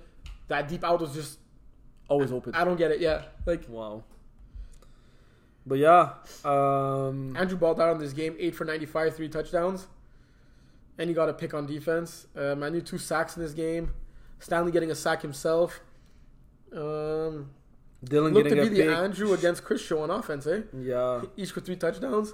that 0.47 0.67
deep 0.67 0.83
out 0.83 0.99
was 0.99 1.13
just 1.13 1.39
Always 2.09 2.31
open. 2.31 2.55
I 2.55 2.63
don't 2.63 2.77
get 2.77 2.91
it. 2.91 2.99
Yeah, 2.99 3.23
like 3.45 3.69
Wow. 3.69 4.03
But 5.65 5.77
yeah, 5.77 6.13
um, 6.43 7.35
Andrew 7.37 7.57
balled 7.57 7.79
out 7.79 7.93
in 7.95 7.99
this 7.99 8.13
game, 8.13 8.35
eight 8.39 8.55
for 8.55 8.65
ninety-five, 8.65 9.15
three 9.15 9.29
touchdowns, 9.29 9.85
and 10.99 11.09
he 11.09 11.15
got 11.15 11.29
a 11.29 11.33
pick 11.33 11.53
on 11.55 11.65
defense. 11.65 12.27
Uh, 12.35 12.53
Manu 12.55 12.81
two 12.81 12.99
sacks 12.99 13.35
in 13.35 13.41
this 13.41 13.53
game. 13.53 13.93
Stanley 14.37 14.71
getting 14.71 14.91
a 14.91 14.95
sack 14.95 15.21
himself. 15.23 15.81
Um, 16.71 17.49
Dylan 18.05 18.33
looked 18.33 18.49
to 18.49 18.55
getting 18.55 18.73
be 18.73 18.81
a 18.81 18.85
the 18.85 18.89
pick. 18.91 18.97
Andrew 18.97 19.33
against 19.33 19.63
Chris 19.63 19.81
show 19.81 20.01
on 20.01 20.11
offense, 20.11 20.45
eh? 20.45 20.61
Yeah, 20.77 21.21
Each 21.35 21.55
with 21.55 21.65
three 21.65 21.75
touchdowns. 21.77 22.33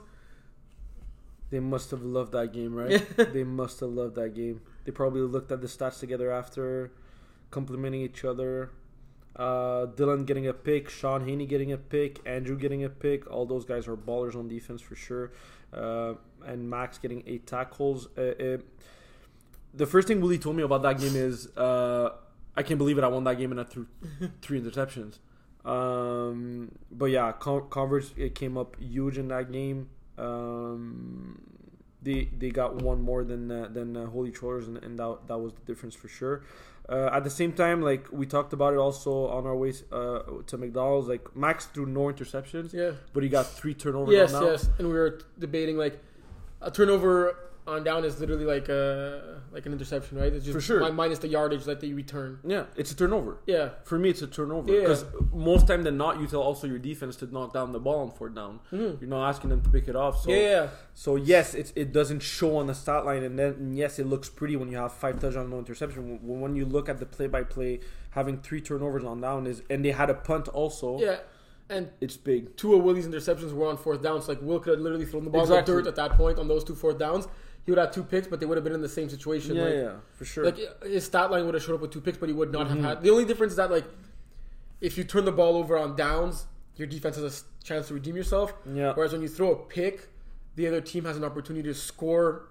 they 1.49 1.59
must 1.59 1.91
have 1.91 2.01
loved 2.03 2.33
that 2.33 2.51
game, 2.51 2.73
right? 2.75 3.01
They 3.33 3.43
must 3.43 3.79
have 3.79 3.89
loved 3.89 4.15
that 4.15 4.33
game. 4.35 4.61
They 4.83 4.91
probably 4.91 5.21
looked 5.21 5.51
at 5.51 5.61
the 5.61 5.67
stats 5.67 5.99
together 5.99 6.31
after, 6.31 6.91
complimenting 7.51 8.01
each 8.01 8.25
other. 8.25 8.71
Uh, 9.35 9.87
Dylan 9.87 10.25
getting 10.25 10.47
a 10.47 10.53
pick, 10.53 10.89
Sean 10.89 11.27
Haney 11.27 11.45
getting 11.45 11.71
a 11.71 11.77
pick, 11.77 12.19
Andrew 12.25 12.57
getting 12.57 12.83
a 12.83 12.89
pick. 12.89 13.29
All 13.29 13.45
those 13.45 13.65
guys 13.65 13.87
are 13.87 13.97
ballers 13.97 14.35
on 14.35 14.47
defense 14.47 14.81
for 14.81 14.95
sure. 14.95 15.31
Uh, 15.73 16.13
and 16.45 16.69
Max 16.69 16.97
getting 16.97 17.23
eight 17.25 17.47
tackles. 17.47 18.07
Uh, 18.17 18.21
uh, 18.21 18.57
the 19.73 19.85
first 19.85 20.07
thing 20.07 20.21
Willie 20.21 20.37
told 20.37 20.55
me 20.55 20.63
about 20.63 20.81
that 20.83 20.99
game 20.99 21.15
is, 21.15 21.47
uh, 21.57 22.11
I 22.55 22.63
can't 22.63 22.77
believe 22.77 22.97
it. 22.97 23.03
I 23.03 23.07
won 23.07 23.23
that 23.25 23.37
game 23.37 23.51
and 23.51 23.59
I 23.59 23.63
threw 23.65 23.87
three 24.41 24.61
interceptions. 24.61 25.17
Um, 25.65 26.71
but 26.91 27.05
yeah, 27.07 27.31
Con- 27.33 27.67
Converse 27.69 28.13
it 28.15 28.35
came 28.35 28.57
up 28.57 28.77
huge 28.79 29.17
in 29.17 29.27
that 29.29 29.51
game. 29.51 29.89
Um, 30.17 31.41
they 32.01 32.29
they 32.37 32.51
got 32.51 32.75
one 32.75 33.01
more 33.01 33.23
than 33.23 33.51
uh, 33.51 33.67
than 33.71 33.97
uh, 33.97 34.05
Holy 34.05 34.31
Trollers, 34.31 34.67
and, 34.67 34.77
and 34.77 34.97
that 34.99 35.17
that 35.27 35.37
was 35.39 35.53
the 35.53 35.61
difference 35.61 35.95
for 35.95 36.07
sure. 36.07 36.43
Uh, 36.87 37.09
at 37.11 37.23
the 37.23 37.31
same 37.31 37.51
time, 37.51 37.81
like 37.81 38.05
we 38.11 38.27
talked 38.27 38.53
about 38.53 38.73
it 38.73 38.77
also 38.77 39.27
on 39.27 39.47
our 39.47 39.55
way 39.55 39.73
uh, 39.91 40.19
to 40.45 40.55
McDonald's, 40.55 41.07
like 41.07 41.35
Max 41.35 41.65
threw 41.65 41.87
no 41.87 42.01
interceptions, 42.13 42.73
Yeah. 42.73 42.91
but 43.11 43.23
he 43.23 43.29
got 43.29 43.47
three 43.47 43.73
turnovers. 43.73 44.13
Yes, 44.13 44.31
yes. 44.33 44.69
And 44.77 44.87
we 44.89 44.93
were 44.93 45.19
debating 45.39 45.77
like 45.77 45.99
a 46.65 46.71
turnover 46.71 47.35
on 47.67 47.83
down 47.83 48.05
is 48.05 48.19
literally 48.19 48.45
like 48.45 48.69
a 48.69 49.41
like 49.51 49.65
an 49.65 49.71
interception, 49.73 50.19
right? 50.19 50.31
It's 50.31 50.45
just 50.45 50.53
For 50.55 50.61
sure. 50.61 50.79
mi- 50.81 50.91
minus 50.91 51.17
the 51.19 51.27
yardage 51.29 51.63
that 51.63 51.79
they 51.79 51.93
return. 51.93 52.39
yeah, 52.43 52.65
it's 52.75 52.91
a 52.91 52.95
turnover. 52.95 53.37
Yeah. 53.47 53.69
For 53.85 53.97
me, 53.97 54.09
it's 54.09 54.21
a 54.21 54.27
turnover 54.27 54.71
Yeah. 54.71 54.81
because 54.81 55.05
most 55.33 55.65
time 55.67 55.81
than 55.83 55.97
not, 55.97 56.19
you 56.19 56.27
tell 56.27 56.41
also 56.41 56.67
your 56.67 56.77
defense 56.77 57.15
to 57.17 57.25
knock 57.33 57.53
down 57.53 57.71
the 57.71 57.79
ball 57.79 57.99
on 58.01 58.11
fourth 58.11 58.35
down. 58.35 58.59
Mhm. 58.71 58.99
You're 59.01 59.09
not 59.09 59.27
asking 59.29 59.49
them 59.49 59.61
to 59.61 59.69
pick 59.69 59.87
it 59.87 59.95
off. 59.95 60.21
So 60.21 60.29
yeah, 60.29 60.37
yeah. 60.49 60.67
So 60.93 61.15
yes, 61.15 61.55
it's, 61.55 61.71
it 61.75 61.91
doesn't 61.91 62.19
show 62.21 62.57
on 62.57 62.67
the 62.67 62.75
stat 62.75 63.03
line, 63.05 63.23
and 63.23 63.39
then 63.39 63.53
and 63.53 63.75
yes, 63.75 63.97
it 63.97 64.05
looks 64.05 64.29
pretty 64.29 64.55
when 64.57 64.69
you 64.69 64.77
have 64.77 64.91
five 64.93 65.19
touchdowns, 65.19 65.49
no 65.49 65.57
interception. 65.57 66.19
When, 66.21 66.39
when 66.41 66.55
you 66.55 66.65
look 66.65 66.87
at 66.87 66.99
the 66.99 67.05
play-by-play, 67.07 67.79
having 68.11 68.37
three 68.41 68.61
turnovers 68.61 69.03
on 69.03 69.21
down 69.21 69.47
is, 69.47 69.63
and 69.71 69.83
they 69.83 69.91
had 69.91 70.09
a 70.11 70.15
punt 70.15 70.47
also. 70.49 70.99
Yeah. 70.99 71.17
And 71.69 71.89
it's 71.99 72.15
big. 72.15 72.55
two 72.57 72.75
of 72.75 72.83
Willie's 72.83 73.07
interceptions 73.07 73.51
were 73.51 73.67
on 73.67 73.77
fourth 73.77 74.03
downs. 74.03 74.27
Like 74.27 74.39
Will 74.41 74.59
could 74.59 74.73
have 74.73 74.79
literally 74.81 75.05
thrown 75.05 75.23
the 75.23 75.31
ball 75.31 75.41
Exactly. 75.41 75.71
in 75.73 75.77
the 75.77 75.83
dirt 75.83 75.89
at 75.89 75.95
that 75.95 76.11
point 76.17 76.37
on 76.37 76.47
those 76.47 76.63
two 76.63 76.75
fourth 76.75 76.99
downs. 76.99 77.27
He 77.65 77.71
would 77.71 77.79
have 77.79 77.91
two 77.91 78.03
picks, 78.03 78.27
but 78.27 78.39
they 78.39 78.45
would 78.45 78.57
have 78.57 78.63
been 78.63 78.73
in 78.73 78.81
the 78.81 78.89
same 78.89 79.09
situation. 79.09 79.55
Yeah, 79.55 79.63
like, 79.63 79.73
yeah, 79.73 79.91
for 80.13 80.25
sure. 80.25 80.45
like 80.45 80.83
his 80.83 81.03
stat 81.05 81.31
line 81.31 81.45
would 81.45 81.55
have 81.55 81.63
showed 81.63 81.73
up 81.75 81.81
with 81.81 81.91
two 81.91 82.01
picks, 82.01 82.19
but 82.19 82.29
he 82.29 82.33
would 82.33 82.51
not 82.51 82.67
Mhm. 82.67 82.69
have 82.69 82.79
had. 82.83 83.01
The 83.03 83.09
only 83.09 83.25
difference 83.25 83.53
is 83.53 83.57
that 83.57 83.71
like 83.71 83.85
if 84.81 84.95
you 84.97 85.03
turn 85.03 85.25
the 85.25 85.31
ball 85.31 85.57
over 85.57 85.75
on 85.77 85.95
downs, 85.95 86.45
your 86.75 86.87
defense 86.87 87.15
has 87.15 87.43
a 87.61 87.63
chance 87.65 87.87
to 87.87 87.95
redeem 87.95 88.15
yourself. 88.15 88.53
yeah, 88.71 88.93
Whereas 88.93 89.13
when 89.13 89.21
you 89.23 89.27
throw 89.27 89.51
a 89.51 89.55
pick, 89.55 90.09
the 90.55 90.67
other 90.67 90.81
team 90.81 91.05
has 91.05 91.17
an 91.17 91.23
opportunity 91.23 91.67
to 91.69 91.73
score 91.73 92.49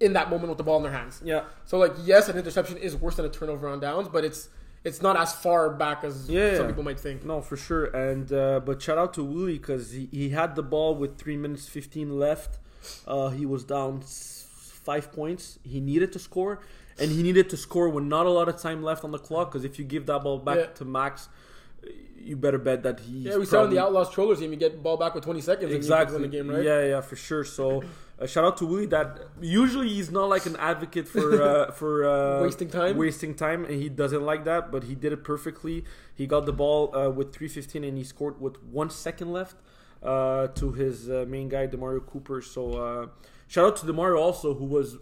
in 0.00 0.12
that 0.14 0.28
moment 0.28 0.48
with 0.48 0.58
the 0.58 0.64
ball 0.64 0.78
in 0.78 0.82
their 0.82 0.92
hands. 0.92 1.22
yeah, 1.24 1.44
So 1.64 1.78
like 1.78 1.92
yes, 2.02 2.28
an 2.28 2.36
interception 2.36 2.76
is 2.78 2.96
worse 2.96 3.14
than 3.16 3.26
a 3.26 3.28
turnover 3.30 3.68
on 3.68 3.78
downs, 3.78 4.08
but 4.08 4.24
it's 4.24 4.48
it's 4.88 5.00
not 5.06 5.16
as 5.24 5.30
far 5.44 5.70
back 5.84 5.98
as 6.08 6.14
Yeah, 6.30 6.56
some 6.58 6.68
people 6.68 6.82
might 6.90 7.00
think. 7.06 7.18
no, 7.24 7.36
for 7.48 7.56
sure. 7.56 7.84
And 8.06 8.26
uh, 8.32 8.60
but 8.68 8.80
shout 8.86 8.98
out 9.02 9.12
to 9.14 9.22
Willie 9.32 9.58
because 9.58 9.84
he, 9.92 10.04
he 10.20 10.26
had 10.40 10.50
the 10.54 10.62
ball 10.74 10.90
with 10.94 11.12
three 11.22 11.36
minutes 11.44 11.66
fifteen 11.78 12.08
left. 12.26 12.52
Uh, 13.06 13.28
he 13.38 13.44
was 13.54 13.62
down 13.64 13.92
five 14.88 15.12
points. 15.12 15.58
He 15.64 15.80
needed 15.80 16.12
to 16.12 16.18
score, 16.18 16.60
and 16.98 17.10
he 17.10 17.22
needed 17.22 17.50
to 17.50 17.56
score 17.56 17.88
with 17.88 18.04
not 18.04 18.26
a 18.26 18.30
lot 18.38 18.48
of 18.48 18.56
time 18.66 18.82
left 18.82 19.02
on 19.04 19.10
the 19.10 19.18
clock. 19.28 19.50
Because 19.50 19.64
if 19.64 19.78
you 19.78 19.84
give 19.84 20.06
that 20.06 20.22
ball 20.22 20.38
back 20.38 20.58
Yeah. 20.58 20.66
to 20.78 20.84
Max, 20.84 21.28
you 22.18 22.36
better 22.36 22.58
bet 22.58 22.82
that 22.82 23.00
he. 23.00 23.18
Yeah, 23.18 23.36
we 23.36 23.46
saw 23.46 23.64
in 23.64 23.70
the 23.70 23.78
Outlaws 23.78 24.10
Trollers 24.10 24.40
game, 24.40 24.50
you 24.50 24.56
get 24.56 24.82
ball 24.82 24.96
back 24.96 25.14
with 25.14 25.24
20 25.24 25.40
seconds 25.40 25.72
exactly 25.72 26.16
and 26.16 26.32
you 26.32 26.38
win 26.40 26.46
the 26.46 26.54
game, 26.54 26.56
right? 26.56 26.64
Yeah, 26.64 26.86
yeah, 26.96 27.00
for 27.00 27.16
sure. 27.16 27.44
So 27.44 27.84
uh, 28.20 28.26
shout 28.26 28.44
out 28.44 28.56
to 28.58 28.66
Willie. 28.66 28.86
That 28.86 29.20
usually 29.40 29.88
he's 29.88 30.10
not 30.10 30.28
like 30.28 30.46
an 30.46 30.56
advocate 30.56 31.06
for 31.08 31.40
uh, 31.40 31.70
for 31.80 32.04
uh, 32.04 32.42
Wasting 32.42 32.68
time. 32.68 32.96
wasting 32.96 33.34
time, 33.34 33.64
and 33.64 33.80
he 33.80 33.88
doesn't 33.88 34.22
like 34.22 34.44
that. 34.44 34.72
But 34.72 34.84
he 34.84 34.94
did 34.94 35.12
it 35.12 35.22
perfectly. 35.22 35.84
He 36.14 36.26
got 36.26 36.46
the 36.46 36.52
ball 36.52 36.94
uh, 36.96 37.10
with 37.10 37.32
three 37.32 37.48
fifteen, 37.48 37.84
and 37.84 37.96
he 37.96 38.04
scored 38.04 38.40
with 38.40 38.62
one 38.62 38.90
second 38.90 39.32
left 39.32 39.56
uh, 40.02 40.48
to 40.48 40.72
his 40.72 41.08
uh, 41.08 41.24
main 41.28 41.48
guy, 41.48 41.66
Demario 41.66 42.04
Cooper. 42.04 42.42
So 42.42 42.72
uh, 42.72 43.06
shout 43.46 43.66
out 43.66 43.76
to 43.78 43.86
Demario 43.86 44.18
also, 44.18 44.54
who 44.54 44.64
was 44.64 44.98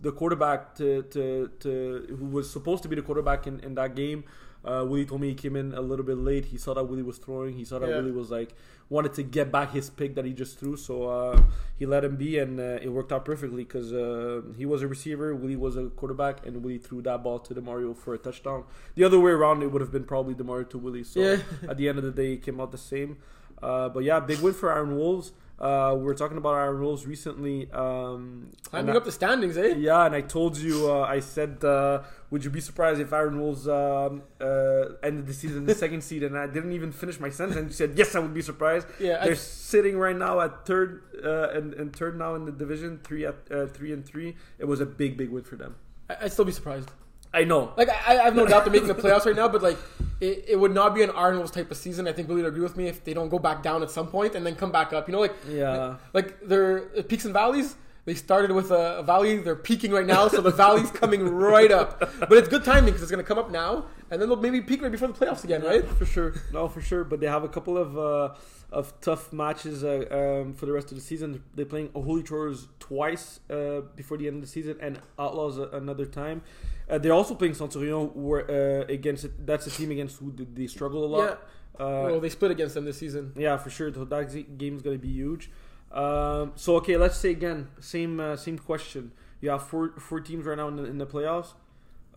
the 0.00 0.12
quarterback 0.12 0.76
to, 0.76 1.02
to, 1.02 1.50
to 1.58 2.16
who 2.18 2.26
was 2.26 2.48
supposed 2.50 2.82
to 2.84 2.88
be 2.88 2.94
the 2.94 3.02
quarterback 3.02 3.46
in, 3.46 3.58
in 3.60 3.74
that 3.74 3.96
game. 3.96 4.24
Uh, 4.64 4.84
Willie 4.86 5.06
told 5.06 5.20
me 5.20 5.28
he 5.28 5.34
came 5.34 5.56
in 5.56 5.72
a 5.72 5.80
little 5.80 6.04
bit 6.04 6.18
late. 6.18 6.46
He 6.46 6.58
saw 6.58 6.74
that 6.74 6.84
Willie 6.84 7.02
was 7.02 7.18
throwing. 7.18 7.54
He 7.56 7.64
saw 7.64 7.78
that 7.78 7.88
Yeah. 7.88 7.96
Willie 7.96 8.10
was 8.12 8.30
like 8.30 8.54
wanted 8.90 9.12
to 9.14 9.22
get 9.22 9.52
back 9.52 9.72
his 9.72 9.90
pick 9.90 10.14
that 10.14 10.24
he 10.24 10.32
just 10.32 10.58
threw. 10.58 10.76
So 10.76 11.08
uh, 11.08 11.42
he 11.78 11.84
let 11.86 12.04
him 12.04 12.16
be, 12.16 12.38
and 12.38 12.58
uh, 12.58 12.78
it 12.82 12.88
worked 12.88 13.12
out 13.12 13.24
perfectly 13.24 13.62
because 13.64 13.92
uh, 13.92 14.42
he 14.56 14.64
was 14.66 14.82
a 14.82 14.88
receiver, 14.88 15.34
Willie 15.34 15.56
was 15.56 15.76
a 15.76 15.86
quarterback, 15.90 16.44
and 16.46 16.62
Willie 16.64 16.78
threw 16.78 17.02
that 17.02 17.22
ball 17.22 17.38
to 17.40 17.54
Demario 17.54 17.94
for 17.96 18.14
a 18.14 18.18
touchdown. 18.18 18.64
The 18.94 19.04
other 19.04 19.20
way 19.20 19.30
around, 19.30 19.62
it 19.62 19.70
would 19.72 19.82
have 19.82 19.92
been 19.92 20.04
probably 20.04 20.34
Demario 20.34 20.68
to 20.70 20.78
Willie. 20.78 21.04
So 21.04 21.20
Yeah. 21.20 21.38
at 21.68 21.76
the 21.76 21.88
end 21.88 21.98
of 21.98 22.04
the 22.04 22.10
day, 22.10 22.32
it 22.32 22.42
came 22.42 22.60
out 22.60 22.72
the 22.72 22.78
same. 22.78 23.18
Uh, 23.62 23.88
but 23.90 24.04
yeah, 24.04 24.20
big 24.20 24.40
win 24.40 24.54
for 24.54 24.72
Iron 24.72 24.96
Wolves. 24.96 25.32
Uh, 25.58 25.92
we 25.96 26.04
were 26.04 26.14
talking 26.14 26.36
about 26.38 26.54
Iron 26.54 26.80
Wolves 26.80 27.04
recently. 27.06 27.68
Um, 27.72 28.52
Climbing 28.62 28.90
and 28.90 28.90
I- 28.90 28.96
up 28.96 29.04
the 29.04 29.10
standings, 29.12 29.56
eh? 29.58 29.74
yeah, 29.76 30.06
and 30.06 30.14
I 30.14 30.20
told 30.20 30.56
you, 30.56 30.88
uh, 30.90 31.00
I 31.00 31.18
said, 31.18 31.64
uh, 31.64 32.02
would 32.30 32.44
you 32.44 32.50
be 32.50 32.60
surprised 32.60 33.00
if 33.00 33.12
Iron 33.12 33.40
Wolves 33.40 33.66
um, 33.66 34.22
uh, 34.40 34.84
ended 35.02 35.26
the 35.26 35.32
season 35.34 35.58
in 35.58 35.66
the 35.66 35.74
second 35.74 36.02
seed? 36.02 36.22
And 36.22 36.38
I 36.38 36.46
didn't 36.46 36.72
even 36.72 36.92
finish 36.92 37.18
my 37.18 37.28
sentence. 37.30 37.56
And 37.56 37.66
you 37.68 37.72
said, 37.74 37.94
yes, 37.96 38.14
I 38.14 38.20
would 38.20 38.34
be 38.34 38.42
surprised. 38.42 38.86
Yeah, 39.00 39.24
They're 39.24 39.32
I, 39.32 39.36
sitting 39.36 39.98
right 39.98 40.16
now 40.16 40.40
at 40.40 40.64
third 40.64 41.02
uh, 41.24 41.48
and, 41.50 41.74
and 41.74 41.94
third 41.94 42.16
now 42.16 42.36
in 42.36 42.44
the 42.44 42.52
division, 42.52 43.00
three 43.02 43.26
at 43.26 43.34
uh, 43.50 43.66
three 43.66 43.92
and 43.92 44.06
three. 44.06 44.36
It 44.60 44.66
was 44.66 44.80
a 44.80 44.86
big, 44.86 45.16
big 45.16 45.30
win 45.30 45.42
for 45.42 45.56
them. 45.56 45.74
I- 46.08 46.16
I'd 46.22 46.32
still 46.32 46.44
be 46.44 46.52
surprised. 46.52 46.90
I 47.32 47.44
know. 47.44 47.72
Like 47.76 47.88
I, 47.90 48.18
I 48.18 48.24
have 48.24 48.34
no 48.34 48.46
doubt 48.46 48.64
they're 48.64 48.72
making 48.72 48.88
the 48.88 48.94
playoffs 48.94 49.26
right 49.26 49.36
now, 49.36 49.48
but 49.48 49.62
like 49.62 49.76
it, 50.20 50.44
it 50.48 50.56
would 50.58 50.72
not 50.74 50.94
be 50.94 51.02
an 51.02 51.10
Arnold's 51.10 51.50
type 51.50 51.70
of 51.70 51.76
season. 51.76 52.08
I 52.08 52.12
think 52.12 52.28
Willie 52.28 52.42
would 52.42 52.48
agree 52.48 52.62
with 52.62 52.76
me 52.76 52.86
if 52.88 53.04
they 53.04 53.14
don't 53.14 53.28
go 53.28 53.38
back 53.38 53.62
down 53.62 53.82
at 53.82 53.90
some 53.90 54.08
point 54.08 54.34
and 54.34 54.44
then 54.46 54.54
come 54.56 54.72
back 54.72 54.92
up. 54.92 55.08
You 55.08 55.12
know, 55.12 55.20
like 55.20 55.34
Yeah. 55.48 55.96
like 56.14 56.40
their 56.40 56.80
peaks 57.04 57.24
and 57.24 57.34
valleys. 57.34 57.76
They 58.08 58.14
started 58.14 58.52
with 58.52 58.70
a, 58.70 59.00
a 59.00 59.02
valley. 59.02 59.36
They're 59.36 59.54
peaking 59.54 59.90
right 59.90 60.06
now, 60.06 60.28
so 60.28 60.40
the 60.40 60.50
valley's 60.50 60.90
coming 60.90 61.28
right 61.28 61.70
up. 61.70 62.00
But 62.18 62.32
it's 62.32 62.48
good 62.48 62.64
timing 62.64 62.86
because 62.86 63.02
it's 63.02 63.10
going 63.10 63.22
to 63.22 63.28
come 63.28 63.36
up 63.36 63.50
now, 63.50 63.84
and 64.10 64.18
then 64.18 64.30
they'll 64.30 64.40
maybe 64.40 64.62
peak 64.62 64.80
right 64.80 64.90
before 64.90 65.08
the 65.08 65.12
playoffs 65.12 65.44
again, 65.44 65.62
right? 65.62 65.84
For 65.86 66.06
sure, 66.06 66.32
no, 66.50 66.68
for 66.68 66.80
sure. 66.80 67.04
But 67.04 67.20
they 67.20 67.26
have 67.26 67.44
a 67.44 67.48
couple 67.50 67.76
of 67.76 67.98
uh, 67.98 68.34
of 68.72 68.98
tough 69.02 69.30
matches 69.30 69.84
uh, 69.84 70.06
um, 70.42 70.54
for 70.54 70.64
the 70.64 70.72
rest 70.72 70.90
of 70.90 70.96
the 70.96 71.02
season. 71.02 71.42
They're 71.54 71.66
playing 71.66 71.90
Holy 71.94 72.22
Chores 72.22 72.68
twice 72.80 73.40
uh, 73.50 73.82
before 73.94 74.16
the 74.16 74.26
end 74.26 74.36
of 74.36 74.40
the 74.40 74.48
season, 74.48 74.78
and 74.80 74.98
Outlaws 75.18 75.58
another 75.58 76.06
time. 76.06 76.40
Uh, 76.88 76.96
they're 76.96 77.12
also 77.12 77.34
playing 77.34 77.52
Centurion, 77.52 78.06
where 78.14 78.50
uh, 78.50 78.84
against 78.88 79.26
that's 79.44 79.66
a 79.66 79.70
team 79.70 79.90
against 79.90 80.16
who 80.16 80.32
they- 80.54 80.66
struggle 80.66 81.04
a 81.04 81.10
lot. 81.14 81.42
Uh, 81.78 82.08
well, 82.10 82.20
they 82.20 82.30
split 82.30 82.50
against 82.52 82.74
them 82.74 82.86
this 82.86 82.96
season. 82.96 83.34
Yeah, 83.36 83.58
for 83.58 83.68
sure. 83.68 83.92
So 83.92 84.06
that 84.06 84.56
game's 84.56 84.80
gonna 84.80 84.96
be 84.96 85.08
huge. 85.08 85.50
Um, 85.92 86.52
so 86.54 86.76
okay, 86.76 86.96
let's 86.96 87.16
say 87.16 87.30
again, 87.30 87.68
same 87.80 88.20
uh, 88.20 88.36
same 88.36 88.58
question. 88.58 89.12
You 89.40 89.50
have 89.50 89.66
four 89.66 89.92
four 89.98 90.20
teams 90.20 90.44
right 90.44 90.56
now 90.56 90.68
in 90.68 90.76
the, 90.76 90.84
in 90.84 90.98
the 90.98 91.06
playoffs, 91.06 91.54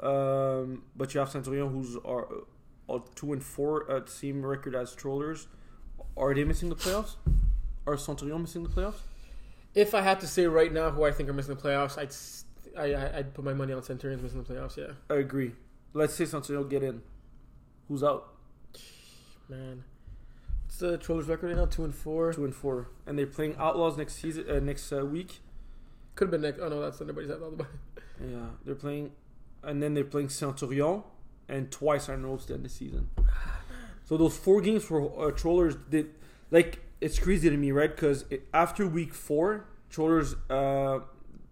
um, 0.01 0.83
but 0.95 1.13
you 1.13 1.19
have 1.19 1.29
Centurion 1.29 1.69
who's 1.69 1.95
are, 2.03 2.27
uh, 2.89 2.99
two 3.15 3.33
and 3.33 3.43
four 3.43 3.89
at 3.89 4.09
same 4.09 4.45
record 4.45 4.75
as 4.75 4.93
Trollers. 4.93 5.47
Are 6.17 6.33
they 6.33 6.43
missing 6.43 6.69
the 6.69 6.75
playoffs? 6.75 7.15
Are 7.87 7.97
Centurion 7.97 8.41
missing 8.41 8.63
the 8.63 8.69
playoffs? 8.69 8.99
If 9.73 9.95
I 9.95 10.01
had 10.01 10.19
to 10.19 10.27
say 10.27 10.45
right 10.47 10.71
now 10.71 10.89
who 10.89 11.05
I 11.05 11.11
think 11.11 11.29
are 11.29 11.33
missing 11.33 11.55
the 11.55 11.61
playoffs, 11.61 11.97
I'd 11.97 12.13
I, 12.77 12.93
I, 12.93 13.17
would 13.17 13.33
put 13.33 13.45
my 13.45 13.53
money 13.53 13.73
on 13.73 13.83
Centurions 13.83 14.21
missing 14.21 14.43
the 14.43 14.53
playoffs. 14.53 14.75
Yeah, 14.77 14.93
I 15.09 15.19
agree. 15.19 15.53
Let's 15.93 16.13
say 16.13 16.25
Centurion 16.25 16.67
get 16.67 16.83
in. 16.83 17.01
Who's 17.87 18.03
out? 18.03 18.31
man. 19.51 19.83
The 20.81 20.97
Trollers 20.97 21.27
record 21.27 21.47
right 21.47 21.55
now? 21.55 21.67
Two 21.67 21.83
and 21.83 21.93
four. 21.93 22.33
Two 22.33 22.43
and 22.43 22.55
four, 22.55 22.87
and 23.05 23.17
they're 23.17 23.27
playing 23.27 23.55
Outlaws 23.59 23.97
next 23.97 24.15
season 24.15 24.49
uh, 24.49 24.59
next 24.59 24.91
uh, 24.91 25.05
week. 25.05 25.39
Could 26.15 26.25
have 26.25 26.31
been 26.31 26.41
next. 26.41 26.59
Oh 26.59 26.69
no, 26.69 26.81
that's 26.81 26.99
everybody's 26.99 27.29
at 27.29 27.39
the 27.39 27.65
Yeah, 28.19 28.47
they're 28.65 28.73
playing, 28.73 29.11
and 29.63 29.81
then 29.81 29.93
they're 29.93 30.03
playing 30.03 30.29
Centurion, 30.29 31.03
and 31.47 31.71
twice 31.71 32.09
are 32.09 32.17
notes 32.17 32.45
to 32.47 32.55
end 32.55 32.65
the 32.65 32.69
season. 32.69 33.09
So 34.05 34.17
those 34.17 34.35
four 34.35 34.59
games 34.59 34.83
for 34.83 35.27
uh, 35.27 35.29
Trollers 35.29 35.75
did 35.75 36.09
like 36.49 36.79
it's 36.99 37.19
crazy 37.19 37.47
to 37.51 37.57
me, 37.57 37.71
right? 37.71 37.95
Because 37.95 38.25
after 38.51 38.87
week 38.87 39.13
four, 39.13 39.65
Trollers 39.91 40.35
uh, 40.49 41.01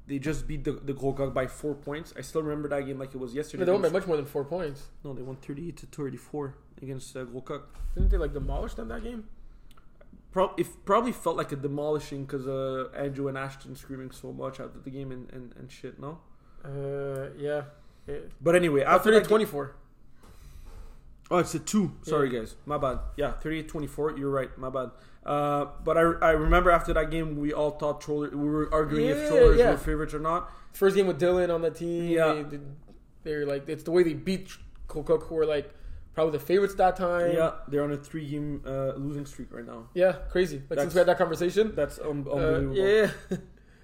they 0.10 0.20
just 0.20 0.47
beat 0.47 0.64
the 0.64 0.74
the 0.74 0.93
Coq 0.93 1.34
by 1.34 1.47
four 1.47 1.76
points. 1.76 2.14
I 2.18 2.22
still 2.22 2.41
remember 2.41 2.68
that 2.70 2.86
game 2.88 2.99
like 2.99 3.14
it 3.16 3.20
was 3.26 3.34
yesterday. 3.34 3.64
They 3.66 3.72
won 3.72 3.82
by 3.82 3.89
much 3.89 4.07
more 4.07 4.18
than 4.18 4.26
four 4.26 4.43
points. 4.43 4.88
no, 5.03 5.14
they 5.14 5.22
won 5.22 5.38
thirty 5.38 5.70
eight 5.70 5.78
to 5.78 5.86
thirty 5.86 6.18
four 6.18 6.55
against 6.82 7.16
uh, 7.16 7.26
Didn't 7.26 8.10
they 8.10 8.18
like 8.18 8.34
demolish 8.34 8.74
them 8.74 8.88
that 8.89 9.03
game? 9.03 9.26
Pro- 10.32 10.53
it 10.57 10.68
probably 10.86 11.12
felt 11.12 11.38
like 11.38 11.51
a 11.51 11.55
demolishing 11.55 12.26
because 12.26 12.47
uh, 12.47 12.89
Andrew 12.95 13.28
and 13.30 13.38
Ashton 13.38 13.76
screaming 13.76 14.12
so 14.12 14.32
much 14.32 14.60
after 14.60 14.80
the 14.80 14.91
game 14.91 15.12
and, 15.12 15.32
and, 15.34 15.53
and 15.57 15.72
shit. 15.72 15.99
No, 15.99 16.20
Uh, 16.64 17.30
yeah. 17.38 17.64
It, 18.07 18.32
but 18.41 18.55
anyway, 18.55 18.82
after 18.82 19.10
after 19.10 19.20
that 19.20 19.28
24. 19.28 19.76
Oh, 21.32 21.38
it's 21.38 21.54
a 21.54 21.60
two. 21.60 21.92
Sorry, 22.02 22.30
guys. 22.30 22.56
My 22.66 22.78
bad. 22.78 23.00
Yeah, 23.16 23.34
38 23.34 23.68
24. 23.68 24.18
You're 24.18 24.30
right. 24.32 24.56
My 24.58 24.70
bad. 24.70 24.90
Uh, 25.26 25.66
but 25.84 25.96
I, 25.98 26.02
I 26.02 26.32
remember 26.32 26.72
after 26.72 26.92
that 26.94 27.12
game, 27.12 27.38
we 27.38 27.54
all 27.54 27.72
thought 27.72 28.02
Troller. 28.02 28.30
We 28.32 28.50
were 28.50 28.74
arguing 28.74 29.06
Yeah, 29.10 29.12
if 29.16 29.28
Trollers 29.30 29.60
yeah. 29.60 29.72
were 29.72 29.78
favorites 29.78 30.14
or 30.14 30.20
not. 30.20 30.52
First 30.74 30.96
game 30.96 31.06
with 31.08 31.20
Dylan 31.20 31.54
on 31.54 31.62
the 31.62 31.70
team. 31.72 32.06
Yeah. 32.10 32.44
They, 32.50 32.60
they're 33.24 33.46
like, 33.46 33.68
it's 33.70 33.84
the 33.84 33.92
way 33.92 34.02
they 34.04 34.14
beat 34.14 34.50
Coq, 34.88 35.08
who 35.24 35.36
were 35.36 35.46
like 35.46 35.72
probably 36.16 36.32
the 36.32 36.44
favorites 36.44 36.74
that 36.76 36.96
time. 36.96 37.32
Yeah, 37.36 37.52
they're 37.68 37.84
on 37.84 37.92
a 37.92 37.98
three 37.98 38.28
game 38.28 38.64
uh, 38.66 38.94
losing 38.96 39.26
streak 39.28 39.54
right 39.54 39.66
now. 39.66 39.88
Yeah, 39.94 40.14
crazy. 40.32 40.58
Like 40.58 40.70
That's- 40.70 40.86
since 40.86 40.94
we 40.96 41.00
had 41.00 41.08
that 41.10 41.18
conversation. 41.20 41.74
That's 41.76 42.00
un- 42.00 42.26
Uh, 42.28 42.34
unbelievable. 42.34 42.76
yeah. 42.78 43.38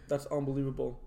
That's 0.07 0.25
unbelievable. 0.27 0.99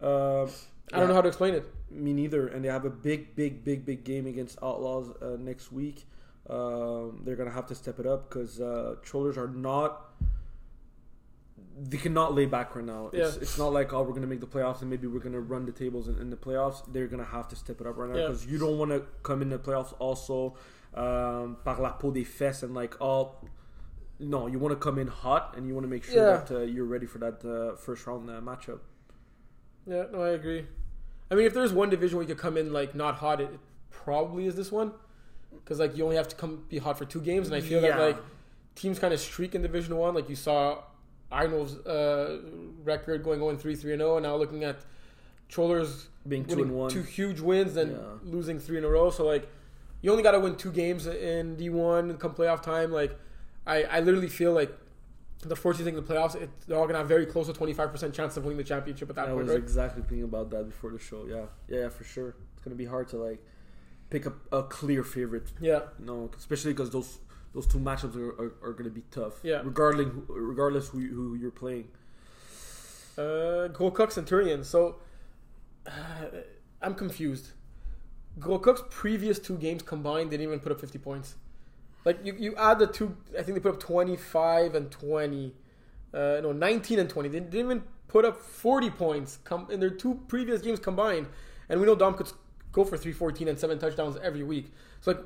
Uh, 0.00 0.44
I 0.92 0.98
don't 0.98 1.08
know 1.08 1.14
how 1.14 1.22
to 1.22 1.28
explain 1.28 1.54
it. 1.54 1.64
Me 1.90 2.12
neither. 2.12 2.46
And 2.48 2.64
they 2.64 2.68
have 2.68 2.84
a 2.84 2.90
big, 2.90 3.34
big, 3.34 3.64
big, 3.64 3.84
big 3.84 4.04
game 4.04 4.26
against 4.26 4.58
Outlaws 4.62 5.10
uh, 5.20 5.36
next 5.38 5.72
week. 5.72 6.06
Um, 6.48 7.22
they're 7.24 7.36
gonna 7.36 7.50
have 7.50 7.66
to 7.66 7.74
step 7.74 7.98
it 8.00 8.06
up 8.06 8.28
because 8.28 8.60
uh, 8.60 8.96
Trollers 9.02 9.36
are 9.38 9.48
not. 9.48 10.06
They 11.82 11.96
cannot 11.96 12.34
lay 12.34 12.46
back 12.46 12.74
right 12.76 12.84
now. 12.84 13.10
It's, 13.12 13.36
Yeah. 13.36 13.42
it's 13.42 13.56
not 13.58 13.72
like 13.72 13.92
oh 13.92 14.02
we're 14.02 14.12
gonna 14.14 14.26
make 14.26 14.40
the 14.40 14.46
playoffs 14.46 14.80
and 14.82 14.90
maybe 14.90 15.06
we're 15.06 15.20
gonna 15.20 15.40
run 15.40 15.64
the 15.66 15.72
tables 15.72 16.08
in, 16.08 16.18
in 16.18 16.28
the 16.30 16.36
playoffs. 16.36 16.82
They're 16.92 17.06
gonna 17.06 17.24
have 17.24 17.48
to 17.48 17.56
step 17.56 17.80
it 17.80 17.86
up 17.86 17.96
right 17.96 18.10
now 18.10 18.16
Yeah. 18.16 18.26
because 18.26 18.44
you 18.46 18.58
don't 18.58 18.78
want 18.78 18.90
to 18.90 19.02
come 19.22 19.40
in 19.42 19.48
the 19.48 19.58
playoffs 19.58 19.94
also 19.98 20.56
um, 20.94 21.56
par 21.64 21.80
la 21.80 21.92
peau 21.92 22.10
des 22.10 22.24
fesses 22.24 22.62
and 22.64 22.74
like 22.74 22.96
oh 23.00 23.36
no 24.18 24.46
you 24.48 24.58
want 24.58 24.72
to 24.72 24.76
come 24.76 24.98
in 24.98 25.06
hot 25.06 25.54
and 25.56 25.66
you 25.68 25.72
want 25.74 25.84
to 25.84 25.88
make 25.90 26.04
sure 26.04 26.16
Yeah. 26.16 26.36
that 26.38 26.50
uh, 26.50 26.60
you're 26.62 26.84
ready 26.84 27.06
for 27.06 27.18
that 27.18 27.44
uh, 27.44 27.76
first 27.76 28.06
round 28.06 28.28
uh, 28.28 28.40
matchup. 28.40 28.80
Yeah, 29.86 30.04
no, 30.12 30.22
I 30.22 30.30
agree. 30.30 30.66
I 31.30 31.34
mean, 31.34 31.46
if 31.46 31.54
there's 31.54 31.72
one 31.72 31.90
division 31.90 32.16
where 32.18 32.26
you 32.26 32.34
could 32.34 32.42
come 32.42 32.56
in 32.56 32.72
like 32.72 32.94
not 32.94 33.16
hot, 33.16 33.40
it, 33.40 33.44
it 33.52 33.60
probably 33.90 34.46
is 34.46 34.56
this 34.56 34.72
one, 34.72 34.92
because 35.54 35.78
like 35.78 35.96
you 35.96 36.04
only 36.04 36.16
have 36.16 36.28
to 36.28 36.36
come 36.36 36.64
be 36.68 36.78
hot 36.78 36.98
for 36.98 37.04
two 37.04 37.20
games, 37.20 37.46
and 37.46 37.54
I 37.56 37.60
feel 37.60 37.80
Yeah. 37.82 37.96
that 37.96 38.00
like 38.00 38.16
teams 38.74 38.98
kind 38.98 39.14
of 39.14 39.20
streak 39.20 39.54
in 39.54 39.62
Division 39.62 39.96
One. 39.96 40.14
Like 40.14 40.28
you 40.28 40.36
saw 40.36 40.78
Arnold's 41.30 41.76
uh, 41.86 42.40
record 42.84 43.22
going 43.22 43.38
going 43.38 43.58
three 43.58 43.76
three 43.76 43.92
and 43.92 44.00
zero, 44.00 44.16
and 44.16 44.24
now 44.24 44.34
looking 44.36 44.64
at 44.64 44.78
Trollers 45.48 46.08
Being 46.26 46.44
two 46.44 46.62
and 46.62 46.72
one. 46.72 46.90
two 46.90 47.02
huge 47.02 47.40
wins, 47.40 47.74
then 47.74 47.90
Yeah. 47.92 47.98
losing 48.24 48.58
three 48.58 48.78
in 48.78 48.84
a 48.84 48.88
row. 48.88 49.10
So 49.10 49.24
like, 49.24 49.48
you 50.02 50.10
only 50.10 50.22
got 50.22 50.32
to 50.32 50.40
win 50.40 50.56
two 50.56 50.72
games 50.72 51.06
in 51.06 51.56
D 51.56 51.68
one 51.70 52.10
and 52.10 52.18
come 52.18 52.34
playoff 52.34 52.62
time. 52.62 52.90
Like, 52.90 53.16
I 53.66 53.84
I 53.84 54.00
literally 54.00 54.28
feel 54.28 54.52
like. 54.52 54.72
The 55.42 55.56
fortunate 55.56 55.84
thing 55.86 55.96
in 55.96 56.04
the 56.04 56.14
playoffs, 56.14 56.34
it, 56.34 56.50
they're 56.66 56.76
all 56.76 56.86
gonna 56.86 56.98
have 56.98 57.08
very 57.08 57.24
close 57.24 57.46
to 57.46 57.52
twenty 57.54 57.72
five 57.72 57.90
percent 57.90 58.14
chance 58.14 58.36
of 58.36 58.44
winning 58.44 58.58
the 58.58 58.64
championship 58.64 59.08
at 59.08 59.16
that 59.16 59.26
I 59.28 59.28
point, 59.28 59.38
I 59.38 59.42
was 59.42 59.48
right? 59.50 59.58
exactly 59.58 60.02
thinking 60.02 60.24
about 60.24 60.50
that 60.50 60.64
before 60.68 60.90
the 60.90 60.98
show. 60.98 61.24
Yeah, 61.26 61.46
yeah, 61.68 61.88
for 61.88 62.04
sure. 62.04 62.34
It's 62.52 62.62
gonna 62.62 62.76
be 62.76 62.84
hard 62.84 63.08
to 63.08 63.16
like 63.16 63.42
pick 64.10 64.26
up 64.26 64.34
a 64.52 64.62
clear 64.64 65.02
favorite. 65.02 65.50
Yeah, 65.60 65.80
No, 65.98 66.30
especially 66.36 66.72
because 66.74 66.90
those 66.90 67.20
those 67.54 67.66
two 67.66 67.78
matchups 67.78 68.16
are, 68.16 68.30
are, 68.40 68.52
are 68.62 68.72
gonna 68.74 68.90
be 68.90 69.02
tough. 69.10 69.40
Yeah. 69.42 69.62
regardless 69.64 70.08
regardless 70.28 70.88
who, 70.88 71.00
who 71.00 71.34
you're 71.36 71.50
playing. 71.50 71.88
Uh, 73.16 73.68
Coq 73.72 74.10
Centurion. 74.10 74.62
So 74.64 74.96
uh, 75.86 75.90
I'm 76.82 76.94
confused. 76.94 77.52
Coq's 78.40 78.82
previous 78.90 79.38
two 79.38 79.56
games 79.56 79.82
combined 79.82 80.30
didn't 80.30 80.44
even 80.44 80.60
put 80.60 80.72
up 80.72 80.80
50 80.80 80.98
points. 80.98 81.34
Like 82.04 82.24
you, 82.24 82.34
you 82.38 82.56
add 82.56 82.78
the 82.78 82.86
two, 82.86 83.16
I 83.38 83.42
think 83.42 83.54
they 83.56 83.60
put 83.60 83.74
up 83.74 83.80
25 83.80 84.74
and 84.74 84.90
20. 84.90 85.54
Uh, 86.12 86.40
no, 86.42 86.52
19 86.52 86.98
and 86.98 87.08
20. 87.08 87.28
They 87.28 87.40
didn't 87.40 87.54
even 87.54 87.82
put 88.08 88.24
up 88.24 88.40
40 88.40 88.90
points 88.90 89.38
com- 89.44 89.68
in 89.70 89.80
their 89.80 89.90
two 89.90 90.20
previous 90.28 90.60
games 90.62 90.80
combined. 90.80 91.28
And 91.68 91.80
we 91.80 91.86
know 91.86 91.94
Dom 91.94 92.14
could 92.14 92.30
go 92.72 92.84
for 92.84 92.96
314 92.96 93.48
and 93.48 93.58
seven 93.58 93.78
touchdowns 93.78 94.16
every 94.22 94.42
week. 94.42 94.72
So 95.00 95.12
like, 95.12 95.20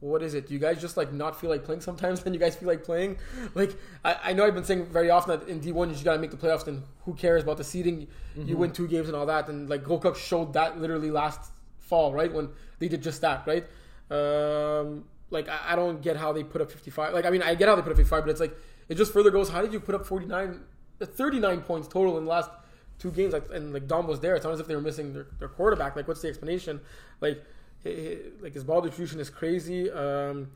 what 0.00 0.22
is 0.22 0.34
it? 0.34 0.46
Do 0.46 0.54
you 0.54 0.60
guys 0.60 0.80
just 0.80 0.96
like 0.96 1.12
not 1.12 1.40
feel 1.40 1.50
like 1.50 1.64
playing 1.64 1.80
sometimes? 1.80 2.20
Then 2.24 2.32
you 2.32 2.38
guys 2.38 2.54
feel 2.54 2.68
like 2.68 2.84
playing? 2.84 3.18
Like 3.54 3.76
I, 4.04 4.16
I 4.24 4.32
know 4.32 4.46
I've 4.46 4.54
been 4.54 4.64
saying 4.64 4.86
very 4.86 5.10
often 5.10 5.38
that 5.38 5.48
in 5.48 5.58
D 5.58 5.72
one 5.72 5.88
you 5.88 5.94
just 5.94 6.04
gotta 6.04 6.20
make 6.20 6.30
the 6.30 6.36
playoffs. 6.36 6.64
Then 6.64 6.84
who 7.04 7.14
cares 7.14 7.42
about 7.42 7.56
the 7.56 7.64
seeding? 7.64 8.06
You 8.36 8.56
win 8.56 8.70
two 8.70 8.86
games 8.86 9.08
and 9.08 9.16
all 9.16 9.26
that. 9.26 9.48
And 9.48 9.68
like 9.68 9.82
Gold 9.82 10.02
Cup 10.02 10.14
showed 10.16 10.52
that 10.52 10.80
literally 10.80 11.10
last 11.10 11.50
fall, 11.80 12.12
right 12.12 12.32
when 12.32 12.50
they 12.78 12.86
did 12.86 13.02
just 13.02 13.20
that, 13.22 13.44
right? 13.46 13.66
Um, 14.10 15.04
like 15.30 15.48
I, 15.48 15.72
I 15.72 15.76
don't 15.76 16.00
get 16.02 16.16
how 16.16 16.32
they 16.32 16.44
put 16.44 16.60
up 16.60 16.70
fifty 16.70 16.90
five. 16.90 17.12
Like 17.14 17.24
I 17.24 17.30
mean 17.30 17.42
I 17.42 17.54
get 17.54 17.68
how 17.68 17.74
they 17.74 17.82
put 17.82 17.92
up 17.92 17.96
fifty 17.96 18.08
five, 18.08 18.24
but 18.24 18.30
it's 18.30 18.40
like 18.40 18.56
it 18.88 18.96
just 18.96 19.12
further 19.12 19.30
goes. 19.30 19.48
How 19.50 19.60
did 19.60 19.72
you 19.72 19.80
put 19.80 19.94
up 19.94 20.06
49, 20.06 20.60
uh, 21.00 21.04
39 21.06 21.60
points 21.60 21.88
total 21.88 22.16
in 22.16 22.24
the 22.24 22.30
last 22.30 22.50
two 22.98 23.10
games? 23.10 23.32
Like 23.32 23.44
and 23.52 23.72
like 23.72 23.86
Dom 23.86 24.06
was 24.06 24.20
there. 24.20 24.34
It's 24.34 24.44
not 24.44 24.54
as 24.54 24.60
if 24.60 24.66
they 24.66 24.74
were 24.74 24.80
missing 24.80 25.12
their, 25.12 25.26
their 25.38 25.48
quarterback. 25.48 25.94
Like 25.96 26.08
what's 26.08 26.22
the 26.22 26.28
explanation? 26.28 26.80
Like 27.20 27.44
like 27.84 28.54
his 28.54 28.64
ball 28.64 28.80
distribution 28.80 29.20
is 29.20 29.30
crazy. 29.30 29.90
Um, 29.90 30.50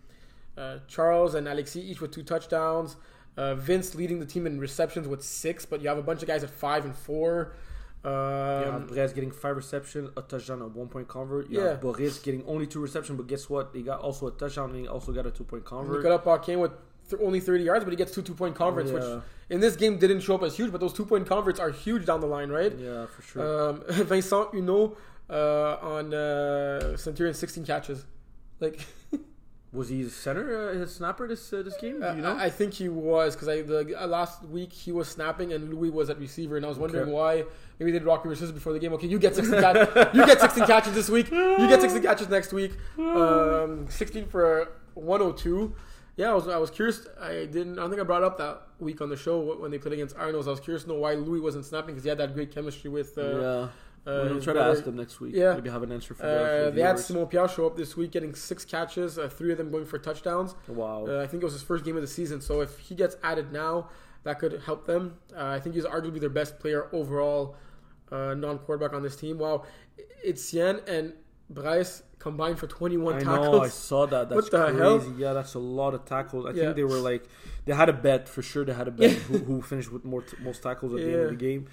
uh, 0.57 0.79
Charles 0.89 1.35
and 1.35 1.49
Alexis 1.49 1.85
each 1.85 2.01
with 2.01 2.13
two 2.13 2.23
touchdowns. 2.23 2.97
Uh, 3.37 3.55
Vince 3.55 3.95
leading 3.95 4.21
the 4.21 4.27
team 4.27 4.47
in 4.47 4.59
receptions 4.59 5.09
with 5.09 5.23
six, 5.23 5.65
but 5.65 5.81
you 5.81 5.89
have 5.89 5.97
a 5.97 6.03
bunch 6.03 6.21
of 6.21 6.29
guys 6.29 6.45
at 6.45 6.51
five 6.51 6.85
and 6.85 6.95
four. 6.95 7.55
Um, 8.05 8.11
Yeah, 8.13 8.81
Brez 8.89 9.15
getting 9.15 9.31
five 9.31 9.57
receptions, 9.57 10.11
a 10.17 10.23
touchdown, 10.23 10.61
a 10.63 10.67
one 10.67 10.89
point 10.89 11.07
convert. 11.09 11.49
You 11.51 11.61
Yeah. 11.61 11.69
have 11.71 11.81
Boris 11.81 12.19
getting 12.19 12.45
only 12.47 12.67
two 12.67 12.81
receptions, 12.81 13.17
but 13.17 13.27
guess 13.29 13.49
what? 13.49 13.71
He 13.73 13.83
got 13.83 14.01
also 14.01 14.27
a 14.27 14.33
touchdown 14.33 14.71
and 14.71 14.81
he 14.81 14.89
also 14.89 15.13
got 15.13 15.27
a 15.27 15.31
two 15.31 15.45
point 15.45 15.65
convert. 15.65 16.03
Nicolas 16.03 16.45
came 16.45 16.59
with 16.61 16.73
th- 17.09 17.23
only 17.23 17.39
30 17.41 17.63
yards, 17.65 17.85
but 17.85 17.91
he 17.93 17.97
gets 17.97 18.13
two 18.13 18.23
two 18.23 18.35
point 18.35 18.55
converts, 18.57 18.91
Yeah. 18.91 18.99
which 19.17 19.23
in 19.51 19.61
this 19.61 19.77
game 19.77 19.99
didn't 19.99 20.21
show 20.21 20.35
up 20.35 20.43
as 20.43 20.57
huge, 20.57 20.73
but 20.73 20.81
those 20.81 20.93
two 20.93 21.05
point 21.05 21.27
converts 21.29 21.61
are 21.61 21.71
huge 21.71 22.05
down 22.07 22.21
the 22.21 22.27
line, 22.27 22.51
right? 22.51 22.77
Yeah, 22.77 23.07
for 23.07 23.23
sure. 23.23 23.69
Um, 23.71 23.83
Vincent 23.89 24.51
Huneau 24.53 24.97
uh, 25.31 25.77
on 25.81 26.13
uh, 26.13 26.97
Centurion 26.97 27.35
16 27.35 27.65
catches. 27.65 28.05
Like, 28.59 28.81
Was 29.73 29.89
he 29.89 30.03
the 30.03 30.11
center, 30.11 30.83
uh, 30.83 30.87
snapper 30.87 31.27
this 31.27 31.51
uh, 31.53 31.63
this 31.63 31.77
game? 31.79 31.95
You 31.95 32.21
know? 32.23 32.37
I, 32.37 32.45
I 32.45 32.51
think 32.51 32.75
he 32.75 32.91
was 32.91 33.35
because 33.35 33.49
I 33.49 33.63
the 33.63 33.95
uh, 34.03 34.07
last 34.07 34.45
week 34.45 34.71
he 34.73 34.93
was 34.93 35.09
snapping 35.09 35.55
and 35.55 35.73
Louis 35.73 35.89
was 35.89 36.11
at 36.11 36.19
receiver, 36.19 36.57
and 36.59 36.67
I 36.67 36.69
was 36.69 36.79
wondering 36.79 37.05
Okay. 37.05 37.13
why. 37.13 37.45
Maybe 37.79 37.91
they 37.91 37.99
did 37.99 38.05
rock 38.07 38.23
paper 38.23 38.35
scissors 38.35 38.53
before 38.53 38.75
the 38.75 38.79
game. 38.79 38.93
Okay, 38.93 39.07
you 39.07 39.19
get 39.19 39.35
16 39.35 39.59
catches. 39.61 39.89
you 40.15 40.27
get 40.27 40.41
16 40.41 40.67
catches 40.67 40.93
this 40.93 41.09
week. 41.09 41.31
You 41.31 41.67
get 41.69 41.81
16 41.81 42.03
catches 42.03 42.29
next 42.29 42.53
week. 42.53 42.73
Um, 42.99 43.87
16 43.89 44.27
for 44.27 44.69
102. 44.95 45.75
Yeah, 46.17 46.31
I 46.33 46.35
was 46.35 46.47
I 46.49 46.59
was 46.59 46.71
curious. 46.71 47.07
I 47.19 47.47
didn't. 47.47 47.79
I 47.79 47.83
don't 47.83 47.91
think 47.91 48.03
I 48.03 48.05
brought 48.05 48.23
up 48.23 48.37
that 48.39 48.63
week 48.79 49.01
on 49.01 49.09
the 49.09 49.17
show 49.17 49.41
when 49.59 49.71
they 49.71 49.79
played 49.79 49.95
against 49.95 50.15
Arnos. 50.17 50.47
I 50.47 50.51
was 50.51 50.61
curious 50.61 50.83
to 50.83 50.91
know 50.91 50.97
why 50.97 51.15
Louis 51.15 51.41
wasn't 51.41 51.65
snapping 51.65 51.95
because 51.95 52.03
he 52.05 52.11
had 52.11 52.19
that 52.19 52.35
great 52.35 52.53
chemistry 52.55 52.91
with. 52.91 53.17
Uh, 53.17 53.23
yeah. 53.41 53.69
Uh, 54.07 54.27
we'll 54.31 54.41
try 54.41 54.53
to 54.53 54.61
ask 54.61 54.85
them 54.85 54.97
next 54.97 55.21
week. 55.21 55.35
Yeah. 55.35 55.55
Maybe 55.55 55.71
have 55.71 55.83
an 55.83 55.93
answer 55.93 56.15
for, 56.15 56.23
the, 56.25 56.67
Uh, 56.69 56.71
they 56.71 56.83
had. 56.83 56.99
Simon 56.99 57.27
Pial 57.29 57.47
show 57.49 57.67
up 57.67 57.77
this 57.77 57.97
week, 57.97 58.11
getting 58.13 58.35
six 58.35 58.65
catches, 58.65 59.19
uh, 59.19 59.29
three 59.29 59.53
of 59.53 59.59
them 59.59 59.71
going 59.71 59.85
for 59.87 59.99
touchdowns. 59.99 60.55
Wow. 60.69 61.07
Uh, 61.09 61.21
I 61.23 61.27
think 61.27 61.43
it 61.43 61.47
was 61.47 61.53
his 61.55 61.63
first 61.63 61.85
game 61.85 61.97
of 61.97 62.03
the 62.03 62.09
season, 62.09 62.41
so 62.41 62.61
if 62.63 62.79
he 62.79 62.95
gets 62.95 63.17
added 63.23 63.53
now, 63.53 63.89
that 64.25 64.39
could 64.39 64.61
help 64.67 64.87
them. 64.87 65.17
Uh, 65.37 65.47
I 65.47 65.61
think 65.61 65.75
he's 65.75 65.85
arguably 65.85 66.21
their 66.21 66.31
best 66.31 66.59
player 66.61 66.89
overall, 66.93 67.57
uh, 68.11 68.35
non-quarterback 68.35 68.93
on 68.93 69.03
this 69.03 69.17
team. 69.17 69.39
Wow, 69.39 69.65
Etienne 70.25 70.81
and 70.87 71.15
Bryce 71.51 72.03
combined 72.19 72.59
for 72.59 72.67
21 72.67 73.15
I 73.15 73.19
tackles. 73.19 73.39
know. 73.47 73.61
I 73.63 73.69
saw 73.69 74.07
that. 74.07 74.29
That's 74.29 74.43
What 74.43 74.51
the 74.51 74.65
crazy. 74.67 74.79
hell? 74.79 75.15
Yeah, 75.19 75.33
that's 75.33 75.55
a 75.55 75.59
lot 75.59 75.93
of 75.95 76.05
tackles. 76.05 76.47
I 76.47 76.51
Yeah. 76.51 76.65
think 76.65 76.77
they 76.77 76.85
were 76.85 76.99
like 76.99 77.25
they 77.65 77.75
had 77.75 77.89
a 77.89 77.93
bet 77.93 78.29
for 78.29 78.43
sure. 78.43 78.65
They 78.65 78.73
had 78.75 78.89
a 78.89 78.91
bet 78.93 79.11
who, 79.29 79.39
who 79.39 79.61
finished 79.63 79.93
with 79.93 80.05
more 80.05 80.23
t- 80.23 80.37
most 80.43 80.63
tackles 80.63 80.93
at 80.95 81.01
the 81.01 81.13
end 81.13 81.23
of 81.23 81.31
the 81.31 81.37
game. 81.37 81.67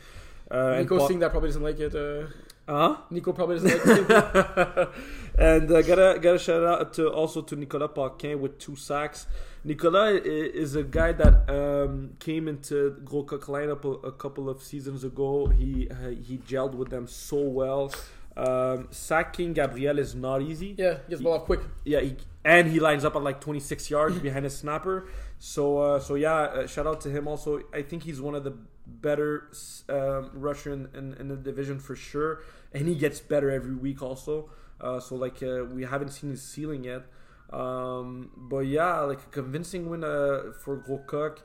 Uh, 0.52 0.78
Nico 0.80 1.08
that 1.08 1.32
probably 1.32 1.50
doesn't 1.50 1.64
like 1.64 1.80
it. 1.80 1.96
Uh, 1.96 2.28
huh? 2.68 2.98
Nico 3.10 3.34
probably 3.34 3.60
doesn't 3.60 3.86
like 3.86 4.10
it. 4.10 4.90
and 5.38 5.72
uh, 5.72 5.82
gotta 5.82 6.20
gotta 6.20 6.40
shout 6.40 6.64
out 6.64 6.94
to 6.94 7.08
also 7.10 7.42
to 7.42 7.56
Nicolas 7.56 7.92
Paquin 7.94 8.42
with 8.42 8.58
two 8.58 8.76
sacks. 8.76 9.28
Nicolas 9.64 10.22
is 10.24 10.76
a 10.76 10.84
guy 10.84 11.12
that 11.12 11.50
um, 11.50 12.12
came 12.20 12.48
into 12.48 12.98
Gros 13.04 13.26
lineup 13.26 13.84
a, 13.86 14.08
a 14.08 14.12
couple 14.12 14.50
of 14.50 14.64
seasons 14.64 15.04
ago. 15.04 15.48
He 15.48 15.88
uh, 15.90 16.10
he 16.10 16.38
gelled 16.40 16.74
with 16.74 16.90
them 16.90 17.08
so 17.08 17.42
well. 17.42 17.92
Um, 18.38 18.88
sacking 18.90 19.54
Gabriel 19.54 20.00
is 20.00 20.16
not 20.16 20.42
easy. 20.42 20.76
yeah, 20.78 21.00
he 21.06 21.10
gets 21.10 21.20
the 21.20 21.24
ball 21.26 21.34
off 21.34 21.46
quick. 21.46 21.60
Yeah, 21.84 22.00
he, 22.00 22.16
and 22.46 22.70
he 22.70 22.80
lines 22.80 23.04
up 23.04 23.16
at 23.16 23.22
like 23.22 23.42
26 23.42 23.90
yards 23.90 24.18
behind 24.20 24.46
his 24.46 24.58
snapper. 24.58 25.10
So, 25.40 25.80
uh, 25.80 26.00
so 26.00 26.16
yeah, 26.16 26.34
uh, 26.34 26.68
shout 26.68 26.88
out 26.88 27.02
to 27.02 27.10
him. 27.10 27.28
Also, 27.28 27.62
I 27.74 27.82
think 27.82 28.04
he's 28.04 28.22
one 28.22 28.36
of 28.36 28.44
the 28.44 28.54
better 28.90 29.49
um, 29.90 30.32
rusher 30.34 30.72
in, 30.74 30.90
in, 30.94 31.14
in 31.16 31.28
the 31.28 31.36
division 31.36 31.80
for 31.80 31.95
sure, 31.95 32.41
and 32.74 32.88
he 32.88 32.95
gets 32.95 33.20
better 33.20 33.49
every 33.49 33.76
week. 33.76 34.02
Also, 34.02 34.49
uh, 34.82 34.99
so 34.99 35.16
like 35.16 35.41
uh, 35.44 35.66
we 35.66 35.84
haven't 35.84 36.10
seen 36.10 36.30
his 36.30 36.41
ceiling 36.41 36.84
yet. 36.84 37.03
Um, 37.52 38.30
but 38.36 38.60
yeah, 38.60 38.99
like 39.02 39.20
a 39.20 39.30
convincing 39.32 39.90
win 39.90 40.03
uh, 40.03 40.52
for 40.64 40.78
Gros 40.78 41.40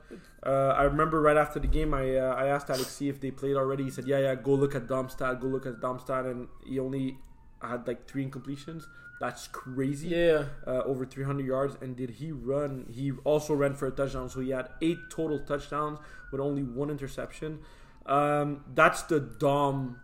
Uh, 0.45 0.49
I 0.49 0.83
remember 0.83 1.19
right 1.19 1.37
after 1.37 1.59
the 1.59 1.67
game, 1.67 1.93
I 1.93 2.17
uh, 2.17 2.35
I 2.35 2.47
asked 2.47 2.67
Alexi 2.67 3.09
if 3.09 3.19
they 3.19 3.31
played 3.31 3.55
already. 3.55 3.85
He 3.85 3.89
said, 3.89 4.05
"Yeah, 4.07 4.19
yeah, 4.19 4.35
go 4.35 4.53
look 4.53 4.75
at 4.75 4.87
Domstad, 4.87 5.41
go 5.41 5.47
look 5.47 5.65
at 5.65 5.81
Domstad," 5.81 6.29
and 6.29 6.47
he 6.63 6.79
only 6.79 7.17
had 7.61 7.87
like 7.87 8.07
three 8.07 8.25
incompletions. 8.27 8.85
That's 9.19 9.47
crazy 9.47 10.09
Yeah, 10.09 10.45
uh, 10.67 10.83
over 10.83 11.05
300 11.05 11.45
yards. 11.45 11.77
And 11.81 11.95
did 11.95 12.09
he 12.11 12.31
run? 12.31 12.85
He 12.91 13.11
also 13.23 13.53
ran 13.53 13.73
for 13.73 13.87
a 13.87 13.91
touchdown, 13.91 14.29
so 14.29 14.41
he 14.41 14.49
had 14.49 14.69
eight 14.81 14.99
total 15.09 15.39
touchdowns 15.39 15.99
with 16.31 16.41
only 16.41 16.63
one 16.63 16.89
interception. 16.89 17.59
Um, 18.05 18.63
that's 18.73 19.03
the 19.03 19.19
Dom 19.19 19.99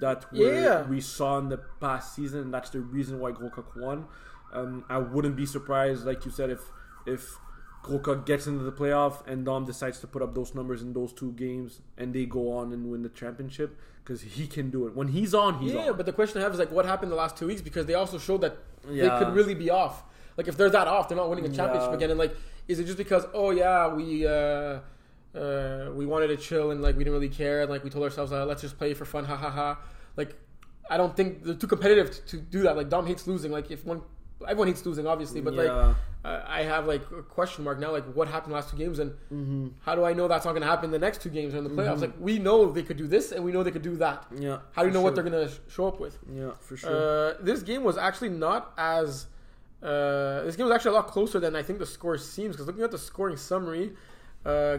that 0.00 0.30
we 0.32 0.50
Yeah. 0.50 0.86
we 0.88 1.00
saw 1.00 1.38
in 1.38 1.48
the 1.48 1.58
past 1.80 2.14
season. 2.14 2.50
That's 2.50 2.70
the 2.70 2.80
reason 2.80 3.18
why 3.20 3.32
Gros 3.32 3.52
won. 3.76 4.06
Um, 4.52 4.84
I 4.88 4.98
wouldn't 4.98 5.36
be 5.36 5.46
surprised, 5.46 6.06
like 6.06 6.24
you 6.24 6.30
said, 6.30 6.50
if 6.50 6.60
if 7.06 7.36
Gros 7.84 8.24
gets 8.24 8.46
into 8.46 8.64
the 8.64 8.72
playoff 8.72 9.26
and 9.26 9.44
Dom 9.44 9.64
decides 9.64 10.00
to 10.00 10.06
put 10.06 10.22
up 10.22 10.34
those 10.34 10.54
numbers 10.54 10.82
in 10.82 10.92
those 10.92 11.12
two 11.12 11.32
games 11.32 11.80
and 11.96 12.14
they 12.14 12.24
go 12.24 12.52
on 12.52 12.72
and 12.72 12.90
win 12.90 13.02
the 13.02 13.08
championship 13.10 13.78
because 14.02 14.22
he 14.22 14.46
can 14.46 14.70
do 14.70 14.86
it. 14.86 14.94
When 14.94 15.08
he's 15.08 15.34
on, 15.34 15.58
he's 15.60 15.72
yeah. 15.72 15.90
on. 15.90 15.96
But 15.96 16.06
the 16.06 16.12
question 16.12 16.40
I 16.40 16.44
have 16.44 16.52
is 16.52 16.58
like, 16.58 16.72
what 16.72 16.84
happened 16.84 17.12
the 17.12 17.16
last 17.16 17.36
two 17.36 17.46
weeks? 17.46 17.60
Because 17.62 17.86
they 17.86 17.94
also 17.94 18.18
showed 18.18 18.40
that 18.40 18.56
Yeah. 18.90 19.02
they 19.18 19.24
could 19.24 19.34
really 19.34 19.54
be 19.54 19.70
off. 19.70 20.02
Like 20.36 20.48
if 20.48 20.56
they're 20.56 20.70
that 20.70 20.88
off, 20.88 21.08
they're 21.08 21.16
not 21.16 21.28
winning 21.30 21.44
a 21.46 21.48
championship 21.54 21.90
Yeah. 21.90 21.96
again. 21.96 22.10
And 22.10 22.18
like, 22.18 22.36
is 22.66 22.80
it 22.80 22.84
just 22.84 22.98
because 22.98 23.26
oh 23.34 23.50
yeah 23.50 23.92
we 23.94 24.26
uh, 24.26 24.80
uh, 25.34 25.90
we 25.94 26.06
wanted 26.06 26.28
to 26.28 26.36
chill 26.36 26.70
and 26.70 26.80
like 26.82 26.96
we 26.96 27.04
didn't 27.04 27.14
really 27.14 27.28
care 27.28 27.60
and 27.62 27.70
like 27.70 27.84
we 27.84 27.90
told 27.90 28.04
ourselves 28.04 28.32
uh, 28.32 28.44
let's 28.46 28.62
just 28.62 28.78
play 28.78 28.94
for 28.94 29.04
fun, 29.04 29.24
ha 29.24 29.36
ha 29.36 29.50
ha. 29.50 29.78
Like 30.16 30.34
I 30.88 30.96
don't 30.96 31.16
think 31.16 31.44
they're 31.44 31.54
too 31.54 31.66
competitive 31.66 32.10
to, 32.10 32.20
to 32.28 32.36
do 32.38 32.62
that. 32.62 32.76
Like 32.76 32.88
Dom 32.88 33.06
hates 33.06 33.26
losing. 33.26 33.52
Like 33.52 33.70
if 33.70 33.84
one 33.84 34.02
everyone 34.42 34.68
hates 34.68 34.84
losing 34.84 35.06
obviously, 35.06 35.40
but 35.40 35.54
like 35.54 35.66
Yeah. 35.68 35.94
uh, 36.24 36.44
I 36.46 36.62
have 36.62 36.86
like 36.86 37.02
a 37.10 37.22
question 37.22 37.64
mark 37.64 37.78
now. 37.78 37.92
Like 37.92 38.04
what 38.14 38.28
happened 38.28 38.52
the 38.52 38.56
last 38.56 38.70
two 38.70 38.76
games 38.76 38.98
and 38.98 39.12
Mm-hmm. 39.32 39.68
how 39.80 39.94
do 39.94 40.04
I 40.04 40.12
know 40.12 40.28
that's 40.28 40.44
not 40.44 40.52
going 40.52 40.62
to 40.62 40.68
happen 40.68 40.90
the 40.90 40.98
next 40.98 41.22
two 41.22 41.30
games 41.30 41.54
or 41.54 41.58
in 41.58 41.64
the 41.64 41.70
playoffs? 41.70 42.00
Like 42.00 42.14
we 42.18 42.38
know 42.38 42.70
they 42.70 42.82
could 42.82 42.96
do 42.96 43.06
this 43.06 43.32
and 43.32 43.44
we 43.44 43.52
know 43.52 43.62
they 43.62 43.70
could 43.70 43.82
do 43.82 43.96
that. 43.96 44.26
yeah. 44.38 44.58
How 44.72 44.82
do 44.82 44.88
you 44.88 44.94
know 44.94 45.00
what 45.02 45.14
they're 45.14 45.24
going 45.24 45.46
to 45.48 45.52
sh- 45.52 45.58
show 45.68 45.86
up 45.86 46.00
with? 46.00 46.18
Yeah, 46.32 46.52
for 46.60 46.76
sure. 46.76 46.90
Uh, 47.30 47.34
this 47.40 47.62
game 47.62 47.84
was 47.84 47.96
actually 47.96 48.30
not 48.30 48.72
as. 48.78 49.26
Uh, 49.82 50.42
this 50.44 50.56
game 50.56 50.64
was 50.66 50.74
actually 50.74 50.92
a 50.92 50.94
lot 50.94 51.08
closer 51.08 51.38
than 51.38 51.54
I 51.54 51.62
think 51.62 51.78
the 51.78 51.86
score 51.86 52.16
seems. 52.16 52.54
Because 52.54 52.66
looking 52.66 52.82
at 52.82 52.90
the 52.90 52.98
scoring 52.98 53.36
summary, 53.36 53.92
uh, 54.46 54.78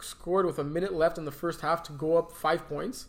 scored 0.00 0.46
with 0.46 0.58
a 0.58 0.64
minute 0.64 0.92
left 0.94 1.18
in 1.18 1.24
the 1.24 1.32
first 1.32 1.60
half 1.62 1.82
to 1.84 1.92
go 1.92 2.16
up 2.16 2.30
five 2.32 2.68
points, 2.68 3.06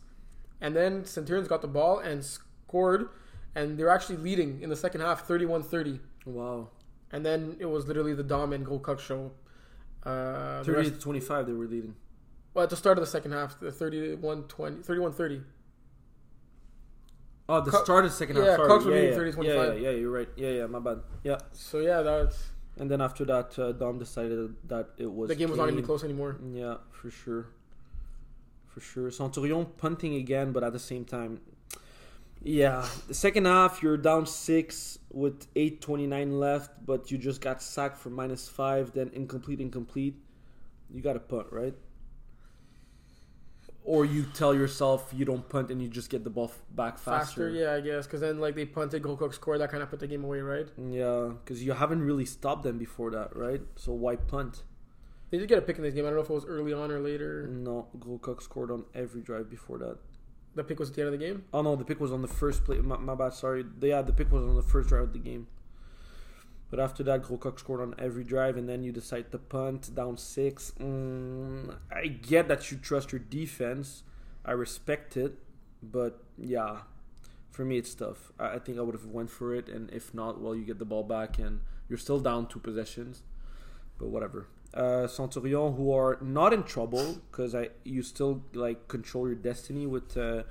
and 0.60 0.76
then 0.76 1.06
Centurions 1.06 1.48
got 1.48 1.62
the 1.62 1.68
ball 1.68 2.00
and 2.00 2.24
scored, 2.26 3.10
and 3.58 3.78
they're 3.78 3.90
actually 3.90 4.18
leading 4.18 4.62
in 4.62 4.70
the 4.70 4.76
second 4.76 5.02
half, 5.02 5.28
31-30. 5.28 6.00
wow. 6.26 6.70
And 7.12 7.26
then 7.26 7.56
it 7.60 7.66
was 7.66 7.88
literally 7.88 8.14
the 8.14 8.24
Dom 8.24 8.54
and 8.54 8.66
Coq 8.66 9.00
show. 9.00 9.32
Uh, 10.04 10.64
30 10.64 10.72
rest- 10.78 10.94
to 10.96 11.00
25, 11.00 11.48
they 11.48 11.54
were 11.54 11.66
leading. 11.66 11.96
well, 12.54 12.64
at 12.64 12.70
the 12.70 12.76
start 12.76 12.98
of 12.98 13.02
the 13.02 13.10
second 13.10 13.32
half, 13.32 13.60
the 13.60 13.72
31-20, 13.72 14.86
31-30. 14.86 15.44
Oh, 17.50 17.62
the 17.62 17.72
Co- 17.72 17.84
start 17.84 18.04
of 18.06 18.12
the 18.12 18.18
second 18.18 18.36
half. 18.36 18.46
yeah, 18.46 18.56
sorry. 18.58 18.68
Cox 18.68 18.86
yeah, 18.86 18.92
yeah, 18.92 19.16
30, 19.16 19.30
yeah, 19.30 19.36
25. 19.36 19.82
yeah, 19.82 19.90
yeah, 19.90 19.96
you're 19.98 20.12
right. 20.12 20.30
Yeah, 20.36 20.50
yeah, 20.50 20.66
my 20.68 20.80
bad. 20.80 21.00
Yeah. 21.24 21.38
So 21.54 21.80
yeah, 21.80 22.02
that's 22.02 22.38
And 22.78 22.92
then 22.92 23.02
after 23.02 23.24
that, 23.26 23.58
uh, 23.58 23.72
Dom 23.72 23.98
decided 24.00 24.54
that 24.68 24.90
it 24.98 25.12
was 25.12 25.30
the 25.30 25.36
game 25.36 25.50
was 25.50 25.58
not 25.58 25.64
going 25.64 25.76
to 25.78 25.82
be 25.82 25.86
close 25.86 26.04
anymore. 26.04 26.38
Yeah, 26.54 26.76
for 26.92 27.10
sure. 27.10 27.48
For 28.68 28.82
sure. 28.82 29.10
Centurion 29.12 29.66
punting 29.78 30.16
again, 30.16 30.52
but 30.52 30.64
at 30.64 30.74
the 30.74 30.80
same 30.92 31.06
time, 31.06 31.40
yeah. 32.44 32.88
The 33.08 33.14
second 33.14 33.46
half, 33.46 33.82
you're 33.82 33.98
down 33.98 34.26
six 34.26 35.00
with 35.12 35.54
8.29 35.56 36.40
left, 36.40 36.72
but 36.86 37.12
you 37.12 37.18
just 37.18 37.42
got 37.42 37.62
sacked 37.62 37.98
for 37.98 38.10
minus 38.10 38.48
five, 38.48 38.94
then 38.94 39.10
incomplete, 39.14 39.60
incomplete. 39.60 40.16
You 40.94 41.02
got 41.02 41.14
to 41.14 41.20
punt, 41.20 41.48
right? 41.52 41.74
Or 43.84 44.04
you 44.06 44.26
tell 44.34 44.54
yourself 44.54 45.14
you 45.16 45.24
don't 45.24 45.48
punt 45.48 45.72
and 45.72 45.82
you 45.82 45.88
just 45.88 46.10
get 46.10 46.24
the 46.24 46.30
ball 46.30 46.52
back 46.76 46.98
faster. 46.98 47.48
faster. 47.48 47.50
yeah, 47.50 47.74
I 47.74 47.82
guess. 47.82 48.06
Because 48.06 48.22
then, 48.22 48.40
like, 48.40 48.56
they 48.56 48.66
punted, 48.66 49.02
Coq 49.02 49.34
scored, 49.34 49.62
that 49.62 49.72
kind 49.72 49.82
of 49.82 49.90
put 49.90 50.00
the 50.00 50.08
game 50.08 50.24
away, 50.24 50.42
right? 50.42 50.68
Yeah, 50.78 51.32
because 51.44 51.64
you 51.64 51.72
haven't 51.74 52.02
really 52.02 52.26
stopped 52.26 52.64
them 52.64 52.78
before 52.78 53.12
that, 53.12 53.36
right? 53.36 53.62
So 53.76 53.94
why 53.94 54.18
punt? 54.18 54.64
They 55.30 55.38
did 55.38 55.50
get 55.50 55.58
a 55.58 55.62
pick 55.62 55.78
in 55.78 55.84
this 55.84 55.94
game. 55.94 56.06
I 56.06 56.10
don't 56.10 56.18
know 56.18 56.24
if 56.24 56.30
it 56.30 56.34
was 56.34 56.46
early 56.46 56.74
on 56.74 56.92
or 56.92 57.00
later. 57.00 57.48
No, 57.48 57.88
Coq 58.22 58.42
scored 58.42 58.72
on 58.72 58.86
every 58.94 59.22
drive 59.22 59.50
before 59.50 59.78
that. 59.80 59.98
The 60.58 60.64
pick 60.64 60.80
was 60.80 60.90
at 60.90 60.96
the 60.96 61.02
end 61.04 61.14
of 61.14 61.20
the 61.20 61.24
game. 61.24 61.44
Oh 61.54 61.62
no, 61.62 61.76
the 61.76 61.86
pick 61.86 62.00
was 62.00 62.12
on 62.12 62.24
the 62.24 62.28
first 62.28 62.66
play. 62.66 62.80
My, 62.80 62.98
my 62.98 63.14
bad, 63.14 63.34
sorry. 63.34 63.64
Yeah, 63.80 64.02
the 64.02 64.12
pick 64.12 64.32
was 64.32 64.42
on 64.42 64.56
the 64.56 64.64
first 64.64 64.90
drive 64.90 65.04
of 65.04 65.14
the 65.14 65.20
game. 65.20 65.46
But 66.72 66.80
after 66.80 67.04
that, 67.04 67.22
Gros 67.22 67.60
scored 67.60 67.80
on 67.80 67.94
every 68.00 68.24
drive, 68.24 68.58
and 68.58 68.68
then 68.68 68.84
you 68.84 68.92
decide 68.92 69.32
to 69.32 69.38
punt 69.38 69.94
down 69.94 70.18
six. 70.18 70.74
Mm, 70.80 71.76
I 71.92 72.08
get 72.08 72.48
that 72.48 72.72
you 72.72 72.78
trust 72.78 73.12
your 73.12 73.20
defense. 73.20 74.02
I 74.44 74.54
respect 74.54 75.16
it, 75.16 75.38
but 75.84 76.24
yeah, 76.40 76.78
for 77.52 77.64
me 77.64 77.78
it's 77.78 77.94
tough. 77.94 78.32
I, 78.40 78.56
I 78.56 78.60
think 78.60 78.80
I 78.80 78.82
would 78.82 78.96
have 78.96 79.06
went 79.06 79.30
for 79.30 79.54
it, 79.54 79.70
and 79.70 79.92
if 79.92 80.12
not, 80.12 80.42
well, 80.42 80.56
you 80.56 80.66
get 80.66 80.80
the 80.80 80.86
ball 80.86 81.04
back, 81.04 81.38
and 81.38 81.60
you're 81.88 82.00
still 82.00 82.20
down 82.20 82.48
two 82.48 82.60
possessions. 82.60 83.22
But 84.00 84.08
whatever. 84.08 84.48
Uh, 84.74 85.08
Centurion, 85.08 85.74
who 85.76 85.92
are 85.92 86.18
not 86.22 86.54
in 86.54 86.62
trouble 86.64 87.18
because 87.32 87.56
I 87.56 87.70
you 87.84 88.04
still 88.04 88.44
like 88.54 88.88
control 88.88 89.26
your 89.26 89.36
destiny 89.36 89.88
with 89.88 90.16
uh, 90.18 90.44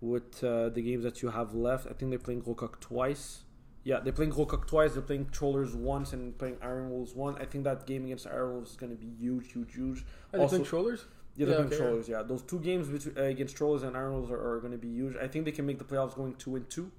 with 0.00 0.42
uh, 0.44 0.68
the 0.70 0.82
games 0.82 1.04
that 1.04 1.22
you 1.22 1.30
have 1.30 1.54
left. 1.54 1.86
I 1.86 1.92
think 1.94 2.10
they're 2.10 2.18
playing 2.18 2.42
Coq 2.42 2.80
twice. 2.80 3.44
Yeah, 3.84 4.00
they're 4.00 4.12
playing 4.12 4.32
Coq 4.32 4.66
twice. 4.66 4.92
They're 4.94 5.02
playing 5.02 5.28
Trollers 5.30 5.74
once 5.74 6.12
and 6.12 6.36
playing 6.36 6.56
Iron 6.60 6.90
Wolves 6.90 7.14
one. 7.14 7.36
I 7.40 7.44
think 7.44 7.64
that 7.64 7.86
game 7.86 8.04
against 8.04 8.26
Iron 8.26 8.52
Wolves 8.54 8.70
is 8.72 8.76
going 8.76 8.90
to 8.90 8.98
be 8.98 9.06
huge, 9.18 9.52
huge, 9.52 9.74
huge. 9.74 9.98
Are 10.00 10.04
they 10.32 10.38
Also- 10.38 10.56
playing 10.56 10.64
Trollers? 10.66 11.04
Yeah, 11.36 11.46
they're 11.46 11.48
Yeah, 11.54 11.54
playing 11.66 11.72
okay. 11.72 11.76
Trollers. 11.76 12.08
Yeah, 12.08 12.22
those 12.22 12.42
two 12.42 12.58
games 12.60 12.88
between, 12.88 13.16
uh, 13.16 13.22
against 13.28 13.56
Trollers 13.56 13.82
and 13.84 13.96
Iron 13.96 14.12
Wolves 14.14 14.30
are, 14.30 14.40
are 14.54 14.58
going 14.58 14.72
to 14.72 14.78
be 14.78 14.88
huge. 14.88 15.16
I 15.16 15.28
think 15.28 15.44
they 15.44 15.52
can 15.52 15.66
make 15.66 15.78
the 15.78 15.84
playoffs 15.84 16.14
going 16.16 16.34
two 16.34 16.56
and 16.56 16.68
two. 16.68 16.90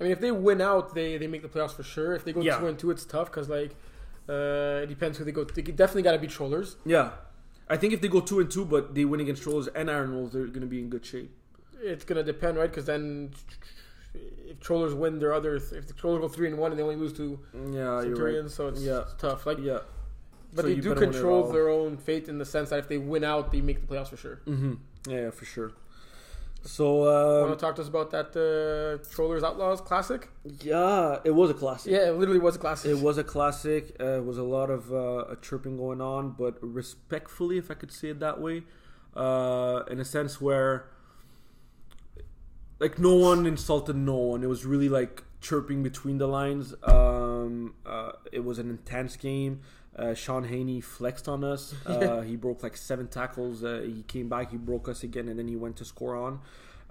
I 0.00 0.04
mean, 0.04 0.12
if 0.12 0.20
they 0.20 0.32
win 0.32 0.60
out, 0.60 0.94
they, 0.94 1.16
they 1.16 1.26
make 1.28 1.42
the 1.42 1.48
playoffs 1.48 1.72
for 1.72 1.82
sure. 1.84 2.14
If 2.14 2.24
they 2.24 2.32
go 2.32 2.40
Yeah. 2.42 2.58
2 2.58 2.66
and 2.66 2.78
2, 2.78 2.90
it's 2.90 3.04
tough 3.06 3.30
because, 3.30 3.48
like, 3.48 3.74
uh, 4.28 4.82
it 4.82 4.86
depends 4.88 5.18
who 5.18 5.24
they 5.24 5.32
go. 5.32 5.44
They 5.44 5.62
definitely 5.62 6.02
got 6.02 6.12
to 6.12 6.18
beat 6.18 6.30
Trollers. 6.30 6.76
Yeah, 6.84 7.12
I 7.68 7.76
think 7.76 7.92
if 7.92 8.00
they 8.00 8.08
go 8.08 8.20
two 8.20 8.40
and 8.40 8.50
two, 8.50 8.64
but 8.64 8.94
they 8.94 9.04
win 9.04 9.20
against 9.20 9.42
Trollers 9.42 9.68
and 9.68 9.90
Iron 9.90 10.14
Wolves, 10.14 10.32
they're 10.32 10.46
going 10.46 10.60
to 10.60 10.66
be 10.66 10.80
in 10.80 10.88
good 10.88 11.04
shape. 11.04 11.30
It's 11.80 12.04
going 12.04 12.16
to 12.16 12.24
depend, 12.24 12.56
right? 12.58 12.70
Because 12.70 12.86
then 12.86 13.30
if 14.48 14.60
Trollers 14.60 14.94
win 14.94 15.18
their 15.18 15.32
other. 15.32 15.56
If 15.56 15.86
the 15.86 15.92
Trollers 15.92 16.20
go 16.20 16.28
3 16.28 16.48
and 16.48 16.58
1 16.58 16.72
and 16.72 16.78
they 16.78 16.82
only 16.82 16.96
lose 16.96 17.12
to 17.14 17.38
Yeah, 17.54 17.60
you're 17.60 17.92
right. 17.92 18.02
Centurions, 18.02 18.54
so 18.54 18.68
it's, 18.68 18.80
Yeah. 18.82 19.00
it's 19.02 19.14
tough. 19.14 19.46
Like, 19.46 19.58
Yeah, 19.58 19.80
But 20.54 20.62
So 20.62 20.68
they 20.68 20.74
do 20.76 20.88
better 20.90 21.00
win 21.00 21.08
it 21.10 21.12
control 21.12 21.52
their 21.52 21.68
own 21.68 21.96
fate 21.98 22.28
in 22.28 22.38
the 22.38 22.44
sense 22.44 22.70
that 22.70 22.78
if 22.78 22.88
they 22.88 22.98
win 22.98 23.24
out, 23.24 23.52
they 23.52 23.60
make 23.60 23.86
the 23.86 23.94
playoffs 23.94 24.08
for 24.08 24.16
sure. 24.16 24.36
hmm 24.46 24.74
Yeah, 25.06 25.20
yeah, 25.22 25.30
for 25.30 25.44
sure. 25.44 25.72
So 26.66 27.38
Want 27.38 27.50
um, 27.52 27.56
to 27.56 27.60
talk 27.60 27.76
to 27.76 27.82
us 27.82 27.88
about 27.88 28.10
that 28.10 28.36
uh, 28.36 29.04
Trollers 29.14 29.44
Outlaws 29.44 29.80
classic? 29.80 30.28
yeah, 30.60 31.18
it 31.24 31.30
was 31.30 31.50
a 31.50 31.54
classic. 31.54 31.92
Yeah, 31.92 32.08
it 32.08 32.18
literally 32.18 32.40
was 32.40 32.56
a 32.56 32.58
classic. 32.58 32.90
It 32.90 32.98
was 32.98 33.18
a 33.18 33.24
classic. 33.24 33.96
Uh, 34.00 34.18
it 34.18 34.24
was 34.24 34.36
a 34.36 34.42
lot 34.42 34.68
of 34.68 34.92
uh, 34.92 35.36
chirping 35.40 35.76
going 35.76 36.00
on, 36.00 36.32
but 36.32 36.58
respectfully, 36.60 37.56
if 37.56 37.70
I 37.70 37.74
could 37.74 37.92
say 37.92 38.08
it 38.08 38.20
that 38.20 38.40
way, 38.40 38.64
uh, 39.14 39.82
in 39.88 40.00
a 40.00 40.04
sense 40.04 40.40
where, 40.40 40.88
like, 42.80 42.98
no 42.98 43.14
one 43.14 43.46
insulted 43.46 43.96
no 43.96 44.16
one. 44.16 44.42
It 44.42 44.48
was 44.48 44.66
really 44.66 44.88
like 44.88 45.22
chirping 45.40 45.84
between 45.84 46.18
the 46.18 46.26
lines. 46.26 46.74
Um, 46.82 47.74
uh, 47.86 48.12
it 48.32 48.44
was 48.44 48.58
an 48.58 48.70
intense 48.70 49.16
game. 49.16 49.60
Uh, 49.98 50.14
Sean 50.14 50.44
Haney 50.44 50.80
flexed 50.80 51.28
on 51.28 51.44
us. 51.44 51.74
Uh, 51.86 52.20
he 52.20 52.36
broke 52.36 52.62
like 52.62 52.76
seven 52.76 53.08
tackles. 53.08 53.64
Uh, 53.64 53.82
he 53.84 54.02
came 54.02 54.28
back, 54.28 54.50
he 54.50 54.56
broke 54.56 54.88
us 54.88 55.02
again, 55.02 55.28
and 55.28 55.38
then 55.38 55.48
he 55.48 55.56
went 55.56 55.76
to 55.76 55.84
score 55.84 56.14
on. 56.14 56.40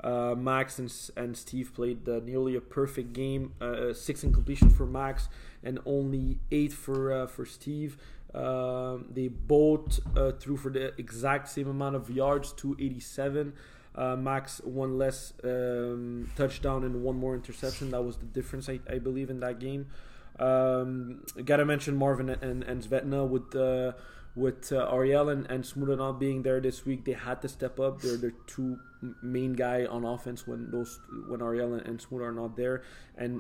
Uh, 0.04 0.36
Max 0.36 0.78
and, 0.78 0.94
and 1.16 1.38
Steve 1.38 1.74
played 1.74 2.08
uh, 2.08 2.20
nearly 2.24 2.56
a 2.56 2.62
perfect 2.62 3.14
game. 3.14 3.54
Uh, 3.62 3.94
six 3.94 4.24
incompletion 4.24 4.70
for 4.70 4.86
Max 4.86 5.30
and 5.64 5.80
only 5.86 6.40
eight 6.52 6.74
for 6.74 7.12
uh, 7.12 7.28
for 7.28 7.46
Steve. 7.46 7.98
Um, 8.34 9.06
they 9.10 9.30
both 9.30 10.00
uh, 10.16 10.32
threw 10.32 10.58
for 10.58 10.70
the 10.70 10.94
exact 11.00 11.48
same 11.48 11.70
amount 11.70 11.96
of 11.96 12.10
yards, 12.10 12.52
287. 12.54 13.54
Uh, 13.96 14.16
Max 14.18 14.60
one 14.66 14.98
less 14.98 15.32
um, 15.44 16.30
touchdown 16.36 16.84
and 16.84 17.02
one 17.02 17.18
more 17.18 17.34
interception. 17.34 17.92
That 17.92 18.04
was 18.04 18.18
the 18.18 18.26
difference, 18.26 18.68
I, 18.68 18.80
I 18.90 19.00
believe, 19.00 19.30
in 19.30 19.40
that 19.40 19.60
game. 19.60 19.88
Um, 20.40 21.24
gotta 21.44 21.66
mention 21.66 21.96
Marvin 21.96 22.30
and, 22.30 22.64
and 22.64 22.84
Svetna 22.84 23.28
with 23.28 23.56
uh, 23.56 23.94
with 24.36 24.72
uh, 24.72 24.90
Ariel 24.92 25.30
and, 25.30 25.50
and 25.50 25.64
Smuda 25.64 25.98
not 25.98 26.20
being 26.20 26.44
there 26.44 26.60
this 26.60 26.86
week. 26.86 27.06
They 27.06 27.14
had 27.14 27.42
to 27.42 27.48
step 27.48 27.80
up. 27.80 28.02
They're 28.02 28.18
the 28.18 28.34
two 28.48 28.80
main 29.22 29.54
guy 29.54 29.86
on 29.86 30.06
offense 30.06 30.48
when 30.48 30.72
those 30.72 31.00
when 31.28 31.42
Ariel 31.42 31.74
and, 31.74 31.86
and 31.88 32.00
Smuda 32.00 32.24
are 32.24 32.32
not 32.32 32.56
there. 32.56 32.84
And 33.18 33.40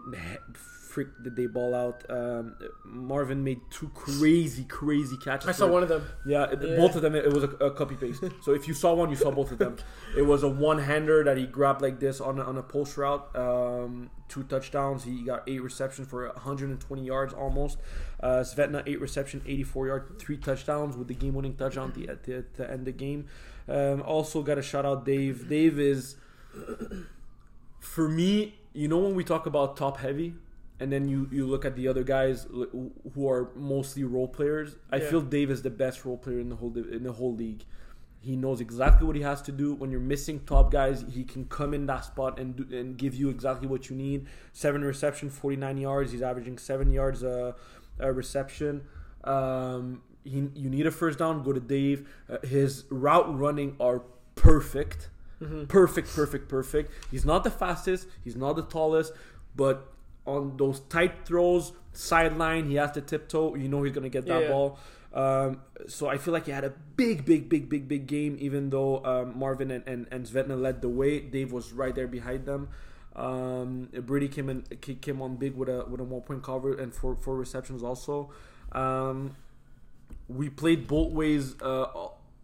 freak 0.53 1.07
did 1.23 1.35
they 1.35 1.47
ball 1.47 1.75
out. 1.75 2.03
Um, 2.09 2.55
Marvin 2.85 3.43
made 3.43 3.59
two 3.69 3.89
crazy 3.93 4.63
crazy 4.63 5.17
catches. 5.17 5.49
I 5.49 5.51
saw 5.51 5.67
one 5.67 5.83
of 5.83 5.89
them. 5.89 6.03
yeah, 6.25 6.47
Yeah. 6.51 6.77
both 6.77 6.95
of 6.95 7.01
them. 7.01 7.15
It 7.15 7.31
was 7.33 7.43
a, 7.43 7.49
a 7.49 7.71
copy 7.71 7.95
paste. 7.95 8.23
so 8.41 8.53
if 8.53 8.67
you 8.67 8.73
saw 8.73 8.93
one, 8.93 9.09
you 9.09 9.15
saw 9.15 9.31
both 9.31 9.51
of 9.51 9.57
them. 9.57 9.75
It 10.17 10.21
was 10.21 10.43
a 10.43 10.49
one 10.49 10.79
hander 10.79 11.23
that 11.23 11.37
he 11.37 11.45
grabbed 11.45 11.81
like 11.81 11.99
this 11.99 12.21
on 12.21 12.39
a, 12.39 12.43
on 12.43 12.57
a 12.57 12.63
post 12.63 12.95
route. 12.97 13.35
Um, 13.35 14.09
two 14.29 14.43
touchdowns. 14.43 15.03
He 15.03 15.23
got 15.23 15.43
eight 15.47 15.61
receptions 15.61 16.07
for 16.07 16.27
120 16.29 17.03
yards 17.03 17.33
almost. 17.33 17.77
Uh, 18.23 18.37
Svetna 18.37 18.81
eight 18.87 19.01
reception, 19.01 19.41
84 19.45 19.87
yard, 19.87 20.15
three 20.19 20.37
touchdowns 20.37 20.95
with 20.95 21.07
the 21.09 21.13
game 21.13 21.33
winning 21.35 21.55
touchdown 21.55 21.89
at 21.89 21.95
the, 21.95 22.07
at 22.09 22.23
the, 22.23 22.63
to 22.63 22.71
end 22.71 22.85
the 22.85 22.91
game. 22.93 23.27
Um, 23.67 24.01
also 24.03 24.41
got 24.43 24.57
a 24.57 24.61
shout 24.61 24.85
out 24.85 25.05
Dave. 25.05 25.47
Dave 25.49 25.79
is 25.79 26.15
for 27.79 28.07
me. 28.09 28.55
You 28.73 28.87
know 28.87 28.97
when 28.99 29.15
we 29.15 29.23
talk 29.23 29.45
about 29.45 29.77
top 29.77 29.97
heavy. 29.97 30.35
And 30.77 30.91
then 30.91 31.07
you, 31.07 31.29
you 31.31 31.47
look 31.47 31.63
at 31.63 31.77
the 31.77 31.87
other 31.87 32.03
guys 32.03 32.45
who 32.51 33.29
are 33.29 33.49
mostly 33.55 34.03
role 34.03 34.27
players. 34.27 34.75
I 34.91 34.97
Yeah. 34.97 35.09
feel 35.09 35.21
Dave 35.21 35.49
is 35.49 35.61
the 35.61 35.69
best 35.69 36.03
role 36.03 36.17
player 36.17 36.39
in 36.39 36.49
the 36.49 36.57
whole 36.57 36.73
in 36.77 37.03
the 37.03 37.13
whole 37.13 37.33
league. 37.33 37.63
He 38.19 38.35
knows 38.35 38.59
exactly 38.59 39.07
what 39.07 39.15
he 39.15 39.21
has 39.21 39.41
to 39.43 39.53
do. 39.53 39.73
When 39.73 39.89
you're 39.89 40.01
missing 40.01 40.41
top 40.45 40.71
guys, 40.71 41.05
he 41.13 41.23
can 41.23 41.45
come 41.45 41.73
in 41.73 41.85
that 41.85 42.03
spot 42.03 42.39
and 42.39 42.57
do, 42.57 42.77
and 42.77 42.97
give 42.97 43.15
you 43.15 43.29
exactly 43.29 43.67
what 43.69 43.89
you 43.89 43.95
need. 43.95 44.25
Seven 44.51 44.83
reception, 44.83 45.29
49 45.29 45.77
yards. 45.77 46.11
He's 46.11 46.21
averaging 46.23 46.57
seven 46.57 46.91
yards 46.91 47.23
a, 47.23 47.55
a 47.99 48.11
reception. 48.11 48.81
Um, 49.23 50.01
he, 50.25 50.49
you 50.55 50.69
need 50.69 50.85
a 50.85 50.91
first 50.91 51.19
down, 51.19 51.41
go 51.43 51.53
to 51.53 51.59
Dave. 51.61 52.07
Uh, 52.29 52.37
his 52.45 52.83
route 52.89 53.37
running 53.39 53.77
are 53.79 54.01
perfect. 54.35 55.09
Perfect, 55.67 56.07
perfect, 56.15 56.49
perfect. 56.49 56.91
He's 57.11 57.23
not 57.25 57.43
the 57.43 57.51
fastest, 57.51 58.07
he's 58.23 58.35
not 58.35 58.55
the 58.55 58.63
tallest, 58.63 59.13
but 59.55 59.93
on 60.25 60.57
those 60.57 60.79
tight 60.89 61.25
throws, 61.25 61.71
sideline, 61.93 62.67
he 62.67 62.75
has 62.75 62.91
to 62.93 63.01
tiptoe. 63.01 63.53
You 63.55 63.67
know 63.69 63.83
he's 63.83 63.93
going 63.93 64.03
to 64.03 64.09
get 64.09 64.25
that 64.27 64.41
Yeah. 64.43 64.47
ball. 64.49 64.79
Um, 65.13 65.61
so 65.87 66.07
I 66.07 66.17
feel 66.17 66.33
like 66.33 66.45
he 66.47 66.51
had 66.51 66.63
a 66.63 66.73
big, 66.97 67.25
big, 67.25 67.47
big, 67.47 67.69
big, 67.69 67.87
big 67.87 68.07
game. 68.07 68.35
Even 68.39 68.69
though 68.71 69.05
um, 69.05 69.37
Marvin 69.37 69.69
and, 69.71 69.87
and, 69.87 70.07
and 70.11 70.25
Svetna 70.25 70.59
led 70.59 70.81
the 70.81 70.89
way, 70.89 71.19
Dave 71.19 71.51
was 71.51 71.71
right 71.71 71.93
there 71.93 72.07
behind 72.07 72.45
them. 72.45 72.69
Um, 73.15 73.89
Brady 74.01 74.27
came 74.27 74.49
in, 74.49 74.63
came 75.01 75.21
on 75.21 75.35
big 75.37 75.55
with 75.55 75.69
a 75.69 75.85
with 75.87 76.01
a 76.01 76.03
one 76.03 76.21
point 76.21 76.43
cover 76.43 76.73
and 76.73 76.93
four 76.93 77.15
four 77.15 77.35
receptions 77.37 77.81
also. 77.83 78.31
Um, 78.73 79.35
we 80.27 80.49
played 80.49 80.87
both 80.87 81.11
ways, 81.13 81.55
uh, 81.61 81.87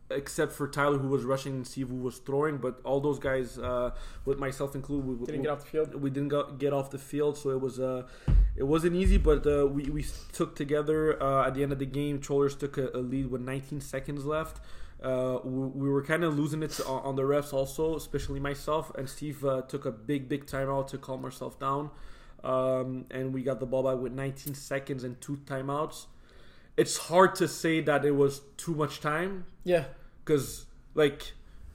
except 0.09 0.51
for 0.51 0.67
Tyler 0.67 0.97
who 0.97 1.07
was 1.07 1.23
rushing 1.23 1.53
and 1.53 1.65
Steve 1.67 1.89
who 1.89 1.95
was 1.95 2.17
throwing. 2.19 2.57
But 2.57 2.79
all 2.83 2.99
those 2.99 3.17
guys, 3.19 3.57
uh, 3.57 3.91
with 4.25 4.37
myself 4.39 4.75
included, 4.75 5.05
we, 5.07 5.25
Didn't 5.25 5.41
we- 5.41 5.45
get 5.45 5.51
off 5.51 5.63
the 5.63 5.69
field. 5.69 5.95
we 5.95 6.09
didn't 6.09 6.29
go, 6.29 6.51
get 6.51 6.73
off 6.73 6.91
the 6.91 6.97
field, 6.99 7.37
so 7.37 7.49
it 7.51 7.61
was 7.61 7.79
uh, 7.79 8.03
it 8.55 8.63
wasn't 8.63 8.95
easy, 8.95 9.17
but 9.17 9.45
uh, 9.47 9.65
we 9.67 9.83
we 9.89 10.05
took 10.33 10.55
together 10.55 11.21
uh, 11.23 11.47
at 11.47 11.53
the 11.55 11.63
end 11.63 11.71
of 11.71 11.79
the 11.79 11.85
game. 11.85 12.19
Trollers 12.19 12.55
took 12.55 12.77
a, 12.77 12.89
a 12.93 12.99
lead 12.99 13.31
with 13.31 13.41
19 13.41 13.79
seconds 13.81 14.25
left. 14.25 14.59
Uh, 15.01 15.39
we, 15.43 15.67
we 15.83 15.89
were 15.89 16.03
kind 16.03 16.23
of 16.23 16.37
losing 16.37 16.61
it 16.61 16.79
on, 16.81 17.01
on 17.03 17.15
the 17.15 17.23
refs, 17.23 17.51
also, 17.53 17.95
especially 17.95 18.39
myself 18.39 18.91
and 18.95 19.09
Steve 19.09 19.43
uh, 19.43 19.61
took 19.63 19.85
a 19.87 19.91
big 19.91 20.29
big 20.29 20.45
timeout 20.45 20.85
to 20.89 20.97
calm 20.99 21.25
ourselves 21.25 21.55
down, 21.55 21.89
um, 22.43 23.05
and 23.09 23.33
we 23.33 23.41
got 23.43 23.59
the 23.59 23.65
ball 23.65 23.81
back 23.83 23.97
with 24.01 24.11
19 24.13 24.53
seconds 24.53 25.03
and 25.03 25.19
two 25.21 25.37
timeouts. 25.45 26.05
It's 26.77 26.97
hard 26.97 27.35
to 27.35 27.47
say 27.47 27.81
that 27.81 28.05
it 28.05 28.11
was 28.15 28.41
too 28.57 28.73
much 28.75 28.99
time. 29.01 29.45
Yeah. 29.63 29.85
because 30.23 30.65
like 30.95 31.33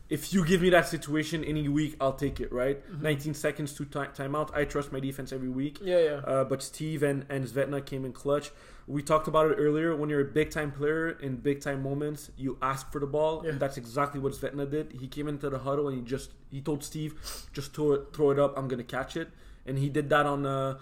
if 0.08 0.32
you 0.32 0.44
give 0.44 0.60
me 0.62 0.70
that 0.70 0.86
situation 0.88 1.42
any 1.44 1.68
week 1.68 1.96
i'll 2.00 2.12
take 2.12 2.38
it 2.40 2.52
right? 2.52 2.78
Mm-hmm. 2.90 3.02
19 3.02 3.34
seconds 3.34 3.72
to 3.74 3.84
ti- 3.84 4.12
timeout 4.20 4.50
i 4.54 4.64
trust 4.64 4.92
my 4.92 5.00
defense 5.00 5.32
every 5.32 5.48
week. 5.48 5.78
Yeah, 5.82 5.98
yeah. 5.98 6.10
uh, 6.32 6.44
but 6.44 6.62
steve 6.62 7.02
and, 7.02 7.26
and 7.28 7.44
Svetna 7.46 7.84
came 7.84 8.04
in 8.04 8.12
clutch. 8.12 8.50
We 8.88 9.02
talked 9.02 9.26
about 9.26 9.50
it 9.50 9.54
earlier. 9.56 9.96
When 9.96 10.08
you're 10.10 10.20
a 10.20 10.32
big 10.40 10.50
time 10.50 10.70
player 10.70 11.10
in 11.10 11.36
big 11.36 11.60
time 11.60 11.82
moments 11.82 12.30
you 12.36 12.56
ask 12.62 12.90
for 12.92 13.00
the 13.00 13.06
ball. 13.06 13.42
Yeah. 13.42 13.50
and 13.50 13.60
that's 13.60 13.76
exactly 13.76 14.20
what 14.20 14.32
Svetna 14.32 14.68
did. 14.70 14.86
He 15.00 15.08
came 15.08 15.26
into 15.28 15.48
the 15.50 15.58
huddle 15.58 15.88
and 15.88 15.96
he 15.98 16.04
just 16.04 16.30
he 16.50 16.60
told 16.60 16.84
steve 16.84 17.14
just 17.52 17.72
throw 17.74 17.92
it 17.92 18.02
throw 18.14 18.30
it 18.30 18.38
up. 18.38 18.56
I'm 18.58 18.68
gonna 18.68 18.84
catch 18.98 19.16
it. 19.16 19.28
And 19.66 19.76
he 19.78 19.88
did 19.88 20.08
that 20.10 20.26
on 20.26 20.46
uh 20.46 20.78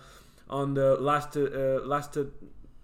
on 0.50 0.74
the 0.74 0.96
last 1.00 1.36
uh, 1.36 1.80
last 1.94 2.16
uh, 2.18 2.24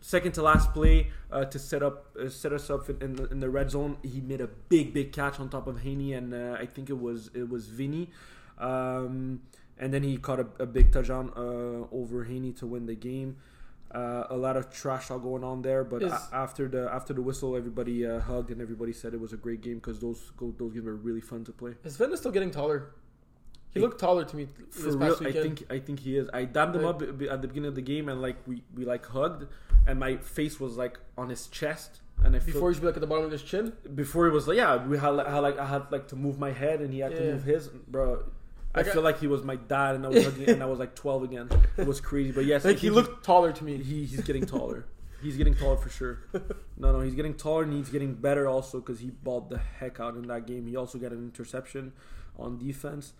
second 0.00 0.32
to 0.32 0.42
last 0.42 0.72
play 0.72 1.08
uh, 1.30 1.44
to 1.44 1.58
set 1.58 1.82
up 1.82 2.14
uh, 2.20 2.28
set 2.28 2.52
us 2.52 2.70
up 2.70 2.88
in, 2.90 3.00
in, 3.02 3.16
the, 3.16 3.24
in 3.28 3.40
the 3.40 3.50
red 3.50 3.70
zone. 3.70 3.96
He 4.02 4.20
made 4.20 4.40
a 4.40 4.48
big 4.68 4.92
big 4.94 5.12
catch 5.12 5.38
on 5.40 5.48
top 5.48 5.66
of 5.66 5.80
Haney 5.82 6.12
and 6.14 6.32
uh, 6.34 6.56
I 6.58 6.66
think 6.66 6.90
it 6.90 6.98
was 6.98 7.30
it 7.34 7.48
was 7.48 7.68
Vinny, 7.68 8.10
um, 8.58 9.40
and 9.78 9.92
then 9.92 10.02
he 10.02 10.16
caught 10.16 10.40
a, 10.40 10.46
a 10.58 10.66
big 10.66 10.92
touchdown 10.92 11.32
uh, 11.36 11.86
over 11.94 12.24
Haney 12.24 12.52
to 12.54 12.66
win 12.66 12.86
the 12.86 12.94
game. 12.94 13.36
Uh, 13.92 14.24
a 14.30 14.36
lot 14.36 14.56
of 14.56 14.70
trash 14.70 15.08
talk 15.08 15.20
going 15.22 15.42
on 15.42 15.62
there, 15.62 15.82
but 15.82 16.02
a- 16.02 16.28
after 16.32 16.68
the 16.68 16.88
after 16.92 17.12
the 17.12 17.20
whistle, 17.22 17.56
everybody 17.56 18.06
uh, 18.06 18.20
hugged 18.20 18.50
and 18.50 18.60
everybody 18.60 18.92
said 18.92 19.14
it 19.14 19.20
was 19.20 19.32
a 19.32 19.36
great 19.36 19.60
game 19.62 19.76
because 19.76 19.98
those 19.98 20.30
those 20.40 20.72
games 20.72 20.84
were 20.86 20.94
really 20.94 21.20
fun 21.20 21.44
to 21.44 21.52
play. 21.52 21.74
Is 21.82 21.94
Sven 21.96 22.16
still 22.16 22.30
getting 22.30 22.50
taller? 22.52 22.92
He 23.72 23.78
He- 23.80 23.86
looked 23.86 24.00
taller 24.00 24.24
to 24.24 24.36
me 24.36 24.48
For 24.70 24.88
real, 24.90 24.98
past 24.98 25.22
I 25.22 25.32
think 25.32 25.64
I 25.70 25.78
think 25.78 26.00
he 26.00 26.16
is. 26.16 26.28
I 26.32 26.44
dabbed 26.44 26.74
him 26.76 26.84
up 26.84 27.02
at 27.02 27.18
the 27.18 27.48
beginning 27.48 27.68
of 27.68 27.74
the 27.76 27.82
game, 27.82 28.08
and 28.08 28.20
like 28.20 28.36
we, 28.46 28.62
we 28.74 28.84
like 28.84 29.06
hugged, 29.06 29.46
and 29.86 29.98
my 30.00 30.16
face 30.16 30.58
was 30.58 30.76
like 30.76 30.98
on 31.16 31.28
his 31.28 31.46
chest, 31.46 32.00
and 32.24 32.34
I 32.34 32.38
felt- 32.40 32.52
Before 32.54 32.70
he 32.70 32.74
should 32.74 32.80
be 32.82 32.86
like 32.88 32.96
at 32.96 33.00
the 33.00 33.06
bottom 33.06 33.24
of 33.24 33.30
his 33.30 33.42
chin. 33.42 33.72
before 33.94 34.26
it 34.26 34.32
was 34.32 34.48
like 34.48 34.56
yeah 34.56 34.84
we 34.86 34.98
had, 34.98 35.10
like- 35.10 35.26
had 35.28 35.38
like 35.40 35.58
I 35.58 35.66
had 35.66 35.90
like 35.92 36.08
to 36.08 36.16
move 36.16 36.38
my 36.38 36.50
head 36.52 36.80
and 36.80 36.92
he 36.92 37.00
had 37.00 37.14
to 37.16 37.20
move 37.32 37.44
his 37.44 37.68
bro. 37.68 38.24
I 38.74 38.78
Like, 38.78 38.88
I- 38.88 38.92
feel 38.92 39.02
like 39.02 39.18
he 39.18 39.26
was 39.26 39.42
my 39.42 39.56
dad 39.56 39.96
and 39.96 40.04
I 40.06 40.08
was 40.10 40.24
hugging, 40.24 40.48
and 40.50 40.62
I 40.62 40.66
was 40.66 40.78
like 40.78 40.94
twelve 40.94 41.22
again. 41.22 41.48
It 41.76 41.86
was 41.86 42.00
crazy, 42.00 42.32
but 42.32 42.44
yes, 42.44 42.64
Like 42.64 42.76
he 42.78 42.90
looked 42.90 43.24
taller 43.24 43.52
to 43.52 43.64
me. 43.64 43.76
he, 43.78 44.04
he's 44.04 44.20
getting 44.22 44.46
taller. 44.46 44.84
he's 45.22 45.36
getting 45.36 45.54
taller 45.54 45.76
for 45.76 45.90
sure. 45.90 46.18
No, 46.76 46.92
no, 46.92 47.00
he's 47.00 47.14
getting 47.14 47.34
taller 47.34 47.62
and 47.64 47.72
he's 47.72 47.88
getting 47.90 48.14
better 48.14 48.48
also 48.48 48.78
because 48.80 49.00
he 49.00 49.10
balled 49.10 49.50
the 49.50 49.58
heck 49.58 50.00
out 50.00 50.14
in 50.16 50.26
that 50.28 50.46
game. 50.46 50.66
He 50.66 50.76
also 50.76 50.98
got 50.98 51.12
an 51.12 51.18
interception 51.18 51.92
on 52.38 52.58
defense. 52.58 53.12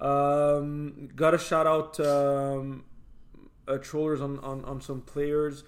Um, 0.00 1.08
got 1.16 1.34
a 1.34 1.38
shout 1.38 1.66
out 1.66 1.98
um, 2.00 2.84
uh, 3.66 3.78
trollers 3.78 4.20
on, 4.20 4.38
on, 4.40 4.64
on 4.64 4.80
some 4.80 5.00
players. 5.00 5.64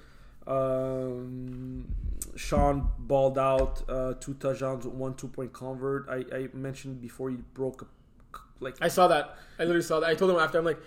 Um, 0.47 1.95
Sean 2.37 2.91
balled 2.99 3.39
out 3.39 3.83
uh, 3.89 4.15
two 4.15 4.35
touchdowns, 4.35 4.87
one 4.87 5.15
two 5.15 5.29
point 5.29 5.53
convert. 5.53 6.09
I, 6.09 6.25
I 6.35 6.49
mentioned 6.53 7.01
before 7.01 7.31
he 7.31 7.37
broke 7.37 7.83
a, 7.83 8.39
like 8.61 8.77
I 8.81 8.89
saw 8.89 9.09
that. 9.09 9.37
I 9.59 9.63
literally 9.63 9.83
saw 9.83 10.01
that. 10.01 10.09
I 10.09 10.15
told 10.15 10.31
him 10.31 10.39
after, 10.39 10.59
I'm 10.59 10.65
like, 10.65 10.79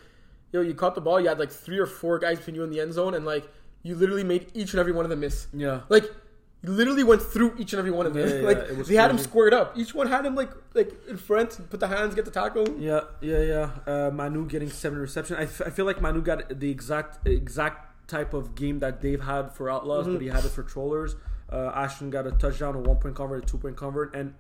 yo, 0.52 0.62
you 0.62 0.74
caught 0.74 0.96
the 0.96 1.02
ball. 1.02 1.20
You 1.20 1.28
had 1.28 1.40
like 1.40 1.52
three 1.52 1.78
or 1.78 1.86
four 1.86 2.20
guys 2.20 2.38
between 2.38 2.56
you 2.56 2.64
and 2.64 2.74
the 2.74 2.80
end 2.80 2.94
zone, 2.94 3.14
and 3.14 3.26
like 3.26 3.48
you 3.84 3.96
literally 3.96 4.24
made 4.24 4.52
each 4.54 4.74
and 4.74 4.80
every 4.80 4.94
one 4.94 5.06
of 5.06 5.10
them 5.10 5.20
miss. 5.20 5.48
yeah 5.54 5.82
Like 5.90 6.06
you 6.64 6.72
literally 6.72 7.04
went 7.04 7.22
through 7.22 7.56
each 7.58 7.74
and 7.74 7.80
every 7.80 7.92
one 7.92 8.06
of 8.06 8.14
them. 8.14 8.28
Yeah, 8.28 8.36
yeah, 8.36 8.42
like 8.50 8.78
was 8.78 8.88
they 8.88 8.96
had 8.96 9.10
him 9.12 9.18
squared 9.18 9.54
up. 9.54 9.78
Each 9.78 9.94
one 9.96 10.08
had 10.08 10.26
him 10.26 10.36
like 10.36 10.52
like 10.74 10.92
in 11.10 11.18
front, 11.18 11.70
put 11.70 11.80
the 11.80 11.88
hands, 11.88 12.14
get 12.16 12.26
the 12.26 12.32
tackle. 12.32 12.68
Yeah, 12.80 13.02
yeah, 13.22 13.42
yeah. 13.42 13.70
Uh, 13.88 14.12
Manu 14.12 14.46
getting 14.48 14.70
seven 14.70 15.00
reception. 15.00 15.38
I, 15.38 15.44
f- 15.44 15.62
I 15.66 15.70
feel 15.70 15.86
like 15.86 16.02
Manu 16.02 16.22
got 16.22 16.60
the 16.60 16.70
exact 16.70 17.28
exact 17.28 18.08
type 18.08 18.34
of 18.34 18.56
game 18.56 18.80
that 18.80 19.02
Dave 19.02 19.22
had 19.22 19.52
for 19.54 19.70
Outlaws, 19.70 20.08
but 20.08 20.22
he 20.22 20.28
had 20.28 20.44
it 20.46 20.50
for 20.52 20.64
Trollers. 20.64 21.16
Uh, 21.52 21.72
Ashton 21.76 22.10
got 22.10 22.28
a 22.28 22.32
touchdown, 22.32 22.76
a 22.76 22.80
one 22.80 22.98
point 22.98 23.16
convert, 23.16 23.44
a 23.44 23.48
two 23.48 23.58
point 23.58 23.76
convert, 23.76 24.16
and 24.16 24.34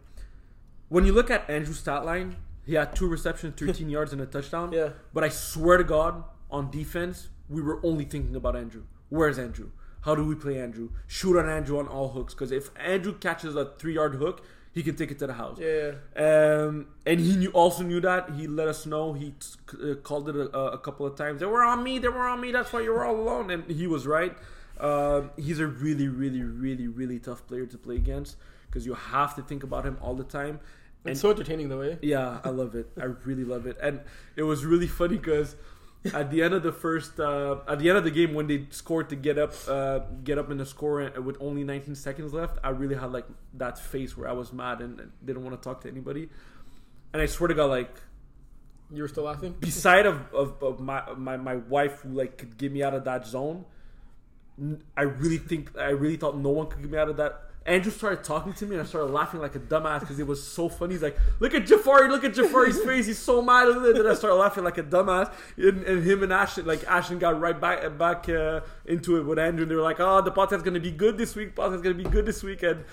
when 0.89 1.06
you 1.06 1.14
look 1.14 1.30
at 1.31 1.49
Andrew's 1.49 1.80
stat 1.80 2.06
line, 2.06 2.35
He 2.65 2.76
had 2.76 2.95
two 2.95 3.07
receptions, 3.07 3.60
13 3.60 3.89
yards, 3.95 4.14
and 4.14 4.22
a 4.22 4.26
touchdown. 4.26 4.72
Yeah. 4.72 4.89
But 5.14 5.23
I 5.23 5.30
swear 5.30 5.77
to 5.77 5.84
God, 5.84 6.23
on 6.52 6.69
defense, 6.69 7.30
we 7.49 7.61
were 7.61 7.80
only 7.84 8.06
thinking 8.06 8.35
about 8.35 8.56
Andrew. 8.56 8.84
Where's 9.10 9.39
Andrew? 9.39 9.72
How 10.01 10.15
do 10.15 10.25
we 10.25 10.35
play 10.35 10.59
Andrew? 10.59 10.89
Shoot 11.07 11.37
on 11.37 11.49
Andrew 11.49 11.79
on 11.79 11.87
all 11.87 12.09
hooks. 12.09 12.33
Because 12.33 12.51
if 12.51 12.69
Andrew 12.77 13.13
catches 13.17 13.55
a 13.55 13.65
three 13.77 13.95
yard 13.95 14.15
hook, 14.15 14.43
he 14.73 14.83
can 14.83 14.95
take 14.95 15.11
it 15.11 15.19
to 15.19 15.27
the 15.27 15.33
house. 15.33 15.59
Yeah. 15.59 15.93
Um, 16.15 16.87
and 17.05 17.19
he 17.19 17.35
knew, 17.35 17.51
also 17.51 17.83
knew 17.83 17.99
that. 18.01 18.31
He 18.31 18.47
let 18.47 18.67
us 18.67 18.85
know. 18.85 19.13
He 19.13 19.33
uh, 19.73 19.95
called 19.95 20.29
it 20.29 20.35
a, 20.35 20.57
a 20.57 20.77
couple 20.77 21.05
of 21.05 21.15
times. 21.15 21.39
They 21.41 21.45
were 21.45 21.63
on 21.63 21.83
me. 21.83 21.99
They 21.99 22.07
were 22.07 22.27
on 22.27 22.39
me. 22.41 22.51
That's 22.51 22.71
why 22.71 22.81
you 22.81 22.91
were 22.91 23.05
all 23.05 23.19
alone. 23.19 23.51
And 23.51 23.69
he 23.69 23.85
was 23.87 24.07
right. 24.07 24.35
Uh, 24.79 25.23
he's 25.37 25.59
a 25.59 25.67
really, 25.67 26.07
really, 26.07 26.41
really, 26.41 26.87
really 26.87 27.19
tough 27.19 27.45
player 27.47 27.65
to 27.65 27.77
play 27.77 27.95
against 27.95 28.37
because 28.65 28.85
you 28.85 28.93
have 28.93 29.35
to 29.35 29.41
think 29.41 29.63
about 29.63 29.85
him 29.85 29.97
all 30.01 30.15
the 30.15 30.23
time. 30.23 30.59
It's 31.03 31.19
so 31.19 31.31
entertaining 31.31 31.69
though, 31.69 31.81
eh? 31.81 31.95
Yeah, 32.01 32.39
I 32.43 32.49
love 32.49 32.75
it. 32.75 32.89
I 32.99 33.05
really 33.05 33.43
love 33.43 33.65
it. 33.65 33.77
And 33.81 34.01
it 34.35 34.43
was 34.43 34.65
really 34.65 34.87
funny 34.87 35.17
because 35.17 35.55
at 36.13 36.31
the 36.31 36.41
end 36.41 36.53
of 36.53 36.63
the 36.63 36.71
first, 36.71 37.19
uh, 37.19 37.57
at 37.67 37.79
the 37.79 37.89
end 37.89 37.97
of 37.97 38.03
the 38.03 38.11
game 38.11 38.33
when 38.33 38.47
they 38.47 38.65
scored 38.71 39.09
to 39.09 39.15
get 39.15 39.37
up, 39.37 39.53
uh, 39.67 39.99
get 40.23 40.37
up 40.37 40.49
in 40.49 40.57
the 40.57 40.65
score 40.65 41.11
with 41.21 41.37
only 41.39 41.63
19 41.63 41.95
seconds 41.95 42.33
left, 42.33 42.57
I 42.63 42.69
really 42.69 42.95
had 42.95 43.11
like 43.11 43.25
that 43.55 43.77
face 43.77 44.17
where 44.17 44.27
I 44.27 44.33
was 44.33 44.51
mad 44.51 44.81
and 44.81 45.11
didn't 45.23 45.43
want 45.43 45.61
to 45.61 45.63
talk 45.63 45.81
to 45.81 45.89
anybody. 45.89 46.29
And 47.13 47.21
I 47.21 47.25
swear 47.27 47.49
to 47.49 47.53
God, 47.53 47.69
like 47.69 47.93
You 48.91 49.03
were 49.03 49.07
still 49.09 49.23
laughing? 49.25 49.53
beside 49.59 50.05
of, 50.05 50.33
of, 50.33 50.61
of 50.63 50.79
my, 50.79 51.03
my 51.15 51.37
my 51.37 51.55
wife 51.55 52.01
who 52.01 52.09
like 52.09 52.37
could 52.37 52.57
get 52.57 52.71
me 52.71 52.81
out 52.83 52.93
of 52.93 53.03
that 53.03 53.27
zone, 53.27 53.65
I 54.97 55.03
really 55.03 55.37
think 55.37 55.77
I 55.77 55.89
really 55.89 56.17
thought 56.17 56.37
no 56.37 56.49
one 56.49 56.67
could 56.67 56.81
get 56.81 56.91
me 56.91 56.97
out 56.97 57.09
of 57.09 57.17
that. 57.17 57.50
Andrew 57.65 57.91
started 57.91 58.23
talking 58.23 58.53
to 58.53 58.65
me 58.65 58.75
and 58.75 58.81
I 58.81 58.85
started 58.85 59.11
laughing 59.11 59.39
like 59.39 59.55
a 59.55 59.59
dumbass 59.59 59.99
because 59.99 60.19
it 60.19 60.25
was 60.25 60.41
so 60.41 60.67
funny. 60.67 60.95
He's 60.95 61.03
like, 61.03 61.17
"Look 61.39 61.53
at 61.53 61.63
Jafari! 61.63 62.09
Look 62.09 62.23
at 62.23 62.33
Jafari's 62.33 62.81
face! 62.85 63.05
He's 63.05 63.19
so 63.19 63.41
mad!" 63.41 63.67
And 63.67 63.95
then 63.95 64.07
I 64.07 64.15
started 64.15 64.38
laughing 64.38 64.63
like 64.63 64.79
a 64.79 64.83
dumbass. 64.83 65.31
And, 65.57 65.83
and 65.83 66.03
him 66.03 66.23
and 66.23 66.33
Ashton, 66.33 66.65
like 66.65 66.83
Ashton, 66.85 67.19
got 67.19 67.39
right 67.39 67.59
back 67.59 67.97
back 67.97 68.27
uh, 68.29 68.61
into 68.85 69.17
it 69.17 69.25
with 69.25 69.38
Andrew. 69.38 69.63
And 69.63 69.71
they 69.71 69.75
were 69.75 69.81
like, 69.83 69.99
"Oh, 69.99 70.21
the 70.21 70.31
podcast's 70.31 70.63
gonna 70.63 70.79
be 70.79 70.91
good 70.91 71.17
this 71.17 71.35
week. 71.35 71.55
Podcast's 71.55 71.83
gonna 71.83 71.95
be 71.95 72.03
good 72.03 72.25
this 72.25 72.41
week." 72.41 72.63
And 72.63 72.83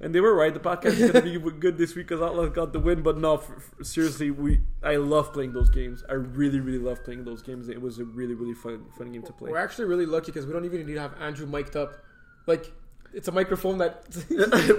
and 0.00 0.14
they 0.14 0.20
were 0.20 0.34
right. 0.34 0.52
The 0.52 0.60
podcast 0.60 0.98
is 0.98 1.10
gonna 1.10 1.24
be 1.24 1.38
good 1.58 1.78
this 1.78 1.96
week 1.96 2.08
because 2.08 2.22
Outlaws 2.22 2.50
got 2.50 2.72
the 2.72 2.80
win. 2.80 3.02
But 3.02 3.18
no, 3.18 3.34
f- 3.36 3.50
f- 3.56 3.86
seriously, 3.86 4.30
we 4.30 4.60
I 4.82 4.96
love 4.96 5.32
playing 5.32 5.54
those 5.54 5.70
games. 5.70 6.04
I 6.08 6.12
really, 6.12 6.60
really 6.60 6.78
love 6.78 7.02
playing 7.02 7.24
those 7.24 7.42
games. 7.42 7.68
It 7.68 7.80
was 7.80 7.98
a 7.98 8.04
really, 8.04 8.34
really 8.34 8.54
fun 8.54 8.84
fun 8.96 9.10
game 9.10 9.22
to 9.22 9.32
play. 9.32 9.50
We're 9.50 9.58
actually 9.58 9.86
really 9.86 10.06
lucky 10.06 10.32
because 10.32 10.46
we 10.46 10.52
don't 10.52 10.64
even 10.66 10.86
need 10.86 10.94
to 10.94 11.00
have 11.00 11.14
Andrew 11.20 11.46
mic'd 11.46 11.76
up. 11.76 12.04
Like, 12.46 12.72
it's 13.18 13.28
a 13.28 13.32
microphone 13.32 13.78
that. 13.78 13.94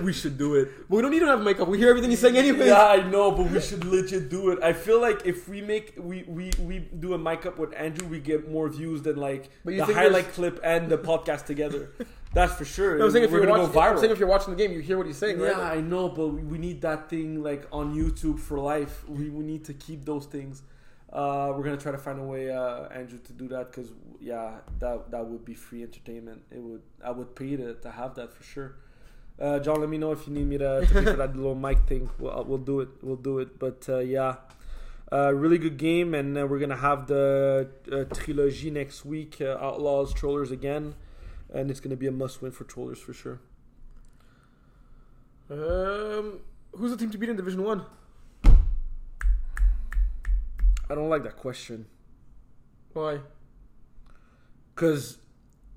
we 0.08 0.14
should 0.14 0.38
do 0.38 0.56
it. 0.56 0.66
but 0.90 0.96
we 0.96 1.02
don't 1.02 1.12
need 1.12 1.20
to 1.20 1.28
have 1.34 1.42
a 1.42 1.44
mic 1.44 1.60
up. 1.60 1.68
We 1.68 1.78
hear 1.78 1.90
everything 1.90 2.10
he's 2.10 2.22
saying 2.26 2.38
anyway. 2.38 2.68
Yeah, 2.68 2.88
I 2.98 3.02
know, 3.16 3.32
but 3.32 3.46
we 3.52 3.60
should 3.60 3.84
legit 3.84 4.30
do 4.30 4.52
it. 4.52 4.58
I 4.64 4.74
feel 4.74 5.00
like 5.08 5.20
if 5.26 5.48
we 5.50 5.62
make 5.62 5.86
we 6.10 6.24
we, 6.38 6.46
we 6.70 6.80
do 6.80 7.14
a 7.14 7.18
mic 7.18 7.46
up 7.46 7.60
with 7.60 7.74
Andrew, 7.76 8.08
we 8.08 8.20
get 8.20 8.50
more 8.50 8.68
views 8.70 9.02
than 9.02 9.18
like 9.18 9.44
the 9.66 9.80
highlight 9.84 10.12
there's- 10.12 10.36
clip 10.36 10.56
and 10.64 10.90
the 10.90 10.98
podcast 10.98 11.46
together. 11.46 11.92
That's 12.32 12.54
for 12.54 12.66
sure. 12.66 12.98
No, 13.00 13.06
I'm 13.06 13.12
saying 13.12 13.26
if 13.26 13.32
We're 13.32 13.42
you're 13.42 13.50
watching, 13.50 13.72
go 13.74 13.80
I'm 13.80 13.96
viral. 13.96 14.00
saying 14.00 14.12
if 14.12 14.20
you're 14.20 14.34
watching 14.36 14.52
the 14.56 14.60
game, 14.62 14.72
you 14.72 14.82
hear 14.82 14.98
what 15.00 15.08
he's 15.08 15.18
saying, 15.18 15.40
right? 15.40 15.58
Yeah, 15.58 15.78
I 15.78 15.82
know, 15.82 16.10
but 16.10 16.28
we 16.28 16.42
we 16.54 16.58
need 16.60 16.80
that 16.82 17.10
thing 17.10 17.42
like 17.50 17.64
on 17.72 17.86
YouTube 17.96 18.38
for 18.40 18.58
life. 18.60 19.04
We, 19.10 19.30
we 19.38 19.44
need 19.44 19.66
to 19.66 19.74
keep 19.74 20.06
those 20.06 20.26
things. 20.28 20.62
Uh, 21.12 21.54
we're 21.56 21.64
gonna 21.64 21.78
try 21.78 21.92
to 21.92 21.98
find 21.98 22.20
a 22.20 22.24
way, 22.24 22.52
uh, 22.52 22.84
Andrew, 22.90 23.18
to 23.18 23.34
do 23.34 23.48
that 23.48 23.72
because 23.72 23.92
yeah, 24.20 24.58
that 24.80 25.10
that 25.10 25.26
would 25.26 25.44
be 25.44 25.56
free 25.56 25.82
entertainment. 25.82 26.44
It 26.52 26.62
would 26.62 26.82
I 27.04 27.12
would 27.12 27.36
pay 27.36 27.56
to, 27.56 27.74
to 27.74 27.92
have 27.92 28.16
that 28.16 28.32
for 28.32 28.44
sure. 28.44 28.76
Uh, 29.40 29.58
John, 29.60 29.80
let 29.80 29.90
me 29.90 29.98
know 29.98 30.12
if 30.12 30.28
you 30.28 30.34
need 30.34 30.48
me 30.48 30.58
to, 30.58 30.86
to 30.86 30.94
pay 30.94 31.06
for 31.06 31.14
that 31.14 31.36
little 31.36 31.56
mic 31.56 31.88
thing. 31.88 32.10
We'll, 32.20 32.44
we'll 32.44 32.58
do 32.58 32.82
it. 32.82 32.90
We'll 33.02 33.16
do 33.16 33.40
it. 33.40 33.58
But 33.58 33.86
uh, 33.88 34.00
yeah, 34.00 34.36
uh, 35.12 35.34
really 35.34 35.58
good 35.58 35.78
game, 35.78 36.14
and 36.14 36.38
uh, 36.38 36.46
we're 36.46 36.60
gonna 36.60 36.76
have 36.76 37.08
the 37.08 37.70
uh, 37.92 38.04
trilogy 38.14 38.70
next 38.70 39.04
week. 39.06 39.38
Uh, 39.42 39.58
Outlaws, 39.60 40.14
Trollers 40.14 40.52
again, 40.52 40.94
and 41.52 41.72
it's 41.72 41.80
gonna 41.80 41.96
be 41.96 42.08
a 42.08 42.12
must 42.12 42.42
win 42.42 42.52
for 42.52 42.66
Trollers 42.66 43.00
for 43.00 43.14
sure. 43.14 43.40
Um, 45.50 46.42
who's 46.74 46.92
the 46.92 46.98
team 46.98 47.10
to 47.10 47.18
beat 47.18 47.30
in 47.30 47.36
Division 47.36 47.64
One? 47.64 47.86
I 50.90 50.96
don't 50.96 51.10
like 51.10 51.24
that 51.24 51.38
question. 51.38 51.86
Why? 52.94 53.20
Because 54.74 55.18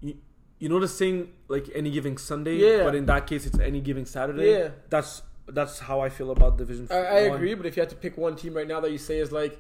you, 0.01 0.17
you 0.59 0.69
know 0.69 0.81
the 0.81 0.89
saying 0.89 1.29
like 1.49 1.69
any 1.75 1.91
given 1.91 2.17
Sunday, 2.17 2.57
Yeah. 2.57 2.85
but 2.85 2.95
in 2.95 3.07
that 3.07 3.27
case 3.27 3.47
it's 3.47 3.59
any 3.59 3.81
given 3.81 4.07
Saturday. 4.07 4.51
Yeah. 4.51 4.69
That's 4.89 5.23
that's 5.49 5.81
how 5.81 6.01
I 6.01 6.09
feel 6.09 6.31
about 6.31 6.57
Division. 6.57 6.87
I, 6.91 6.95
I 6.95 7.19
agree, 7.35 7.55
but 7.55 7.67
if 7.67 7.77
you 7.77 7.81
had 7.83 7.91
to 7.91 7.97
pick 7.97 8.17
one 8.17 8.37
team 8.37 8.55
right 8.55 8.67
now 8.67 8.81
that 8.81 8.93
you 8.93 8.99
say 8.99 9.19
is 9.19 9.33
like, 9.33 9.59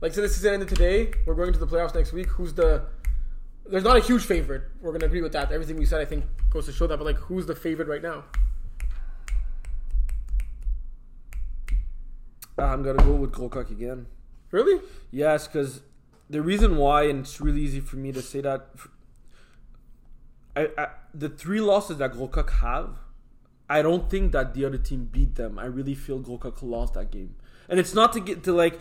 like, 0.00 0.14
so 0.14 0.22
this 0.22 0.36
is 0.36 0.42
the 0.42 0.52
end 0.52 0.62
of 0.62 0.68
today. 0.68 1.12
We're 1.26 1.34
going 1.34 1.52
to 1.52 1.58
the 1.58 1.66
playoffs 1.66 1.94
next 1.94 2.12
week. 2.12 2.28
Who's 2.28 2.54
the? 2.54 2.84
There's 3.66 3.84
not 3.84 3.96
a 3.96 4.00
huge 4.00 4.24
favorite. 4.24 4.62
We're 4.80 4.92
gonna 4.92 5.06
agree 5.06 5.20
with 5.22 5.32
that. 5.32 5.52
Everything 5.52 5.76
we 5.76 5.84
said, 5.86 6.00
I 6.00 6.04
think, 6.04 6.24
goes 6.50 6.66
to 6.66 6.72
show 6.72 6.86
that. 6.86 6.96
But 6.96 7.04
like, 7.04 7.16
who's 7.18 7.46
the 7.46 7.54
favorite 7.54 7.88
right 7.88 8.02
now? 8.02 8.24
I'm 12.58 12.82
gonna 12.82 13.02
go 13.02 13.12
with 13.14 13.32
Gros 13.32 13.50
Coq 13.50 13.70
again. 13.70 14.06
Really? 14.52 14.80
Yes, 15.10 15.48
because 15.48 15.80
the 16.30 16.40
reason 16.40 16.76
why, 16.76 17.04
and 17.04 17.20
it's 17.20 17.40
really 17.40 17.62
easy 17.62 17.80
for 17.80 17.96
me 17.96 18.12
to 18.12 18.22
say 18.22 18.40
that, 18.42 18.68
I, 20.54 20.68
I 20.78 20.88
the 21.12 21.28
three 21.28 21.60
losses 21.60 21.98
that 21.98 22.12
Gros 22.12 22.30
Coq 22.30 22.50
have, 22.60 22.98
I 23.68 23.82
don't 23.82 24.08
think 24.08 24.32
that 24.32 24.54
the 24.54 24.64
other 24.64 24.78
team 24.78 25.08
beat 25.10 25.34
them. 25.34 25.58
I 25.58 25.64
really 25.64 25.94
feel 25.94 26.20
Gros 26.20 26.40
Coq 26.40 26.62
lost 26.62 26.94
that 26.94 27.10
game, 27.10 27.34
and 27.68 27.80
it's 27.80 27.94
not 27.94 28.12
to 28.12 28.20
get 28.20 28.44
to 28.44 28.52
like 28.52 28.78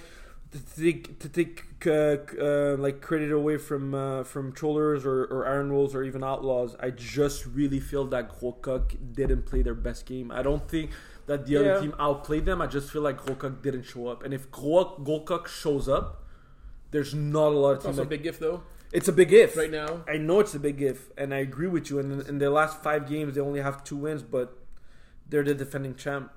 to 0.52 0.60
take 0.76 1.20
to 1.20 1.30
take 1.30 1.64
uh, 1.88 2.18
uh, 2.40 2.76
like 2.78 3.02
credit 3.02 3.32
away 3.32 3.58
from 3.58 3.96
uh, 3.96 4.24
from 4.24 4.52
trollers 4.52 5.06
or, 5.06 5.24
or 5.24 5.48
Iron 5.48 5.74
Wolves 5.74 5.96
or 5.96 6.04
even 6.04 6.22
Outlaws. 6.22 6.76
I 6.82 6.90
just 6.90 7.46
really 7.46 7.80
feel 7.80 8.06
that 8.08 8.38
Gros 8.38 8.56
Coq 8.62 8.94
didn't 9.14 9.46
play 9.46 9.62
their 9.62 9.76
best 9.76 10.06
game. 10.06 10.32
I 10.32 10.42
don't 10.42 10.68
think 10.68 10.92
that 11.32 11.46
the 11.46 11.54
Yeah. 11.54 11.60
other 11.60 11.82
team 11.82 11.94
outplayed 12.00 12.46
them. 12.46 12.62
I 12.62 12.68
just 12.68 12.92
feel 12.92 13.02
like 13.02 13.18
Gros 13.24 13.38
Coq 13.38 13.62
didn't 13.62 13.84
show 13.84 14.08
up, 14.08 14.24
and 14.24 14.34
if 14.34 14.52
Grok- 14.52 15.48
shows 15.48 15.88
up, 15.88 16.24
there's 16.92 17.14
not 17.14 17.54
a 17.54 17.58
lot 17.58 17.72
of 17.78 17.84
teams. 17.84 17.98
also 17.98 18.02
a 18.04 18.06
big 18.06 18.24
gift 18.24 18.40
though. 18.40 18.64
it's 18.92 19.08
a 19.08 19.14
big 19.14 19.32
if 19.32 19.56
Right 19.56 19.72
now. 19.72 20.04
I 20.08 20.18
know 20.18 20.42
it's 20.42 20.54
a 20.54 20.60
big 20.60 20.82
if, 20.82 21.10
and 21.18 21.34
I 21.34 21.38
agree 21.38 21.68
with 21.68 21.90
you. 21.90 22.00
And 22.00 22.12
in, 22.12 22.28
in 22.28 22.38
their 22.40 22.50
last 22.50 22.84
five 22.84 23.08
games, 23.08 23.36
they 23.36 23.42
only 23.42 23.62
have 23.62 23.84
two 23.86 23.96
wins, 23.96 24.22
but 24.24 24.58
they're 25.30 25.44
the 25.44 25.54
defending 25.56 25.96
champ. 25.96 26.32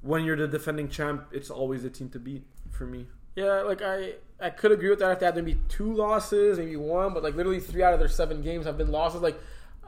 When 0.00 0.24
you're 0.24 0.36
the 0.36 0.48
defending 0.48 0.88
champ, 0.88 1.26
it's 1.32 1.50
always 1.50 1.82
the 1.82 1.90
team 1.90 2.08
to 2.10 2.18
beat 2.18 2.44
for 2.70 2.86
me. 2.86 3.08
Yeah, 3.34 3.60
like 3.62 3.82
I, 3.82 4.14
I 4.40 4.48
could 4.48 4.72
agree 4.72 4.88
with 4.88 5.00
that 5.00 5.10
if 5.12 5.18
they 5.18 5.26
had 5.26 5.34
maybe 5.36 5.60
two 5.68 5.92
losses, 5.92 6.56
maybe 6.58 6.76
one, 6.76 7.12
but 7.12 7.22
like 7.22 7.34
literally 7.34 7.60
three 7.60 7.82
out 7.82 7.92
of 7.92 7.98
their 7.98 8.08
seven 8.08 8.40
games 8.40 8.64
have 8.64 8.78
been 8.78 8.90
losses. 8.90 9.20
Like, 9.20 9.38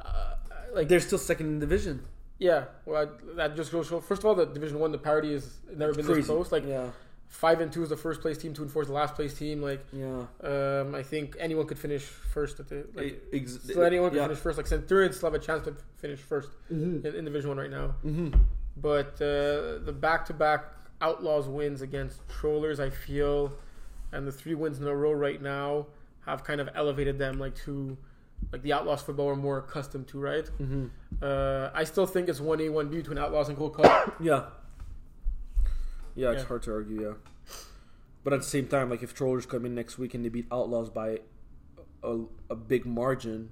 uh, 0.05 0.35
like 0.75 0.89
They're 0.89 1.01
still 1.01 1.17
second 1.19 1.47
in 1.47 1.59
division. 1.59 2.03
Yeah, 2.39 2.65
well, 2.87 3.03
I, 3.03 3.35
that 3.37 3.57
just 3.57 3.73
goes. 3.73 3.89
show- 3.89 4.01
First 4.01 4.21
of 4.23 4.27
all, 4.27 4.35
the 4.35 4.47
Division 4.47 4.79
One, 4.79 4.93
the 4.93 4.99
parity 4.99 5.33
has 5.33 5.59
never 5.75 5.93
been 5.93 6.07
this 6.07 6.27
close. 6.27 6.53
Like 6.53 6.67
yeah, 6.67 6.91
five 7.29 7.61
and 7.61 7.73
two 7.73 7.83
is 7.83 7.89
the 7.89 7.97
first 7.97 8.21
place 8.21 8.39
team, 8.39 8.55
two 8.55 8.63
and 8.63 8.71
four 8.71 8.83
is 8.83 8.89
the 8.89 8.95
last 8.95 9.15
place 9.15 9.35
team. 9.35 9.61
Like, 9.63 9.85
yeah. 9.93 10.23
um, 10.43 10.95
I 10.95 11.03
think 11.03 11.37
anyone 11.39 11.67
could 11.67 11.79
finish 11.79 12.03
first 12.03 12.61
at 12.61 12.69
the 12.69 12.87
like. 12.95 13.23
Ex- 13.33 13.59
So 13.75 13.83
anyone 13.83 14.11
can 14.11 14.19
yeah. 14.19 14.25
finish 14.27 14.39
first. 14.39 14.57
Like 14.59 14.67
Centurions 14.67 15.17
still 15.17 15.31
have 15.33 15.41
a 15.41 15.45
chance 15.45 15.65
to 15.65 15.75
finish 15.99 16.21
1st 16.21 16.49
Mhm. 16.73 17.05
in, 17.05 17.15
in 17.17 17.25
Division 17.25 17.49
One 17.49 17.59
right 17.59 17.71
now. 17.71 17.95
Mhm. 18.05 18.39
But 18.77 19.15
uh, 19.21 19.79
the 19.85 19.95
back-to-back 19.99 20.65
Outlaws 21.01 21.49
wins 21.49 21.83
against 21.83 22.21
Trollers, 22.29 22.79
I 22.81 22.91
feel, 22.91 23.53
and 24.13 24.27
the 24.27 24.33
three 24.33 24.55
wins 24.55 24.79
in 24.81 24.87
a 24.87 24.95
row 24.95 25.13
right 25.13 25.41
now 25.43 25.87
have 26.27 26.45
kind 26.45 26.61
of 26.61 26.69
elevated 26.75 27.19
them 27.19 27.39
like 27.41 27.55
to 27.65 27.97
like 28.53 28.63
the 28.63 28.73
Outlaws 28.73 29.03
football 29.03 29.27
we're 29.27 29.37
more 29.37 29.59
accustomed 29.59 30.09
to, 30.09 30.19
right? 30.21 30.49
Mhm. 30.61 30.91
Uh, 31.23 31.71
I 31.75 31.85
still 31.85 32.07
think 32.07 32.29
it's 32.29 32.41
one 32.41 32.61
A, 32.61 32.69
one 32.69 32.89
B 32.89 32.97
between 32.99 33.19
Outlaws 33.19 33.49
and 33.49 33.59
Gold 33.59 33.75
Cup. 33.77 34.15
Yeah. 34.21 34.45
Yeah, 36.15 36.33
it's 36.33 36.43
Yeah. 36.43 36.49
hard 36.49 36.63
to 36.63 36.73
argue. 36.73 37.03
Yeah, 37.03 37.13
but 38.25 38.33
at 38.33 38.41
the 38.41 38.47
same 38.47 38.67
time, 38.67 38.91
like 38.91 39.03
if 39.03 39.15
Trollers 39.15 39.47
come 39.47 39.65
in 39.65 39.75
next 39.75 39.99
week 39.99 40.15
and 40.15 40.25
they 40.25 40.29
beat 40.29 40.47
Outlaws 40.51 40.91
by 40.91 41.21
a, 42.03 42.21
a 42.51 42.57
big 42.57 42.85
margin, 42.87 43.51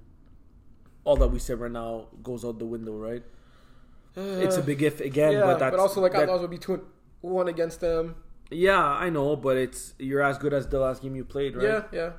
all 1.05 1.15
that 1.17 1.29
we 1.29 1.39
said 1.39 1.59
right 1.59 1.71
now 1.71 2.07
goes 2.23 2.43
out 2.43 2.59
the 2.59 2.65
window, 2.65 2.93
right? 2.93 3.23
it's 4.19 4.57
a 4.57 4.63
big 4.63 4.81
if 4.81 4.99
again, 4.99 5.33
yeah, 5.33 5.41
but 5.41 5.59
but, 5.59 5.79
also 5.79 6.01
like 6.01 6.11
that- 6.13 6.23
Outlaws 6.23 6.41
would 6.41 6.49
be 6.49 6.57
two 6.57 6.73
and 6.73 6.81
one 7.21 7.47
against 7.47 7.81
them. 7.81 8.15
Yeah, 8.49 8.81
I 8.83 9.09
know, 9.09 9.35
but 9.35 9.57
it's 9.57 9.93
you're 9.99 10.21
as 10.23 10.37
good 10.37 10.53
as 10.53 10.67
the 10.67 10.79
last 10.79 11.01
game 11.03 11.15
you 11.15 11.23
played, 11.23 11.55
right? 11.55 11.63
Yeah, 11.63 11.83
yeah. 11.91 12.11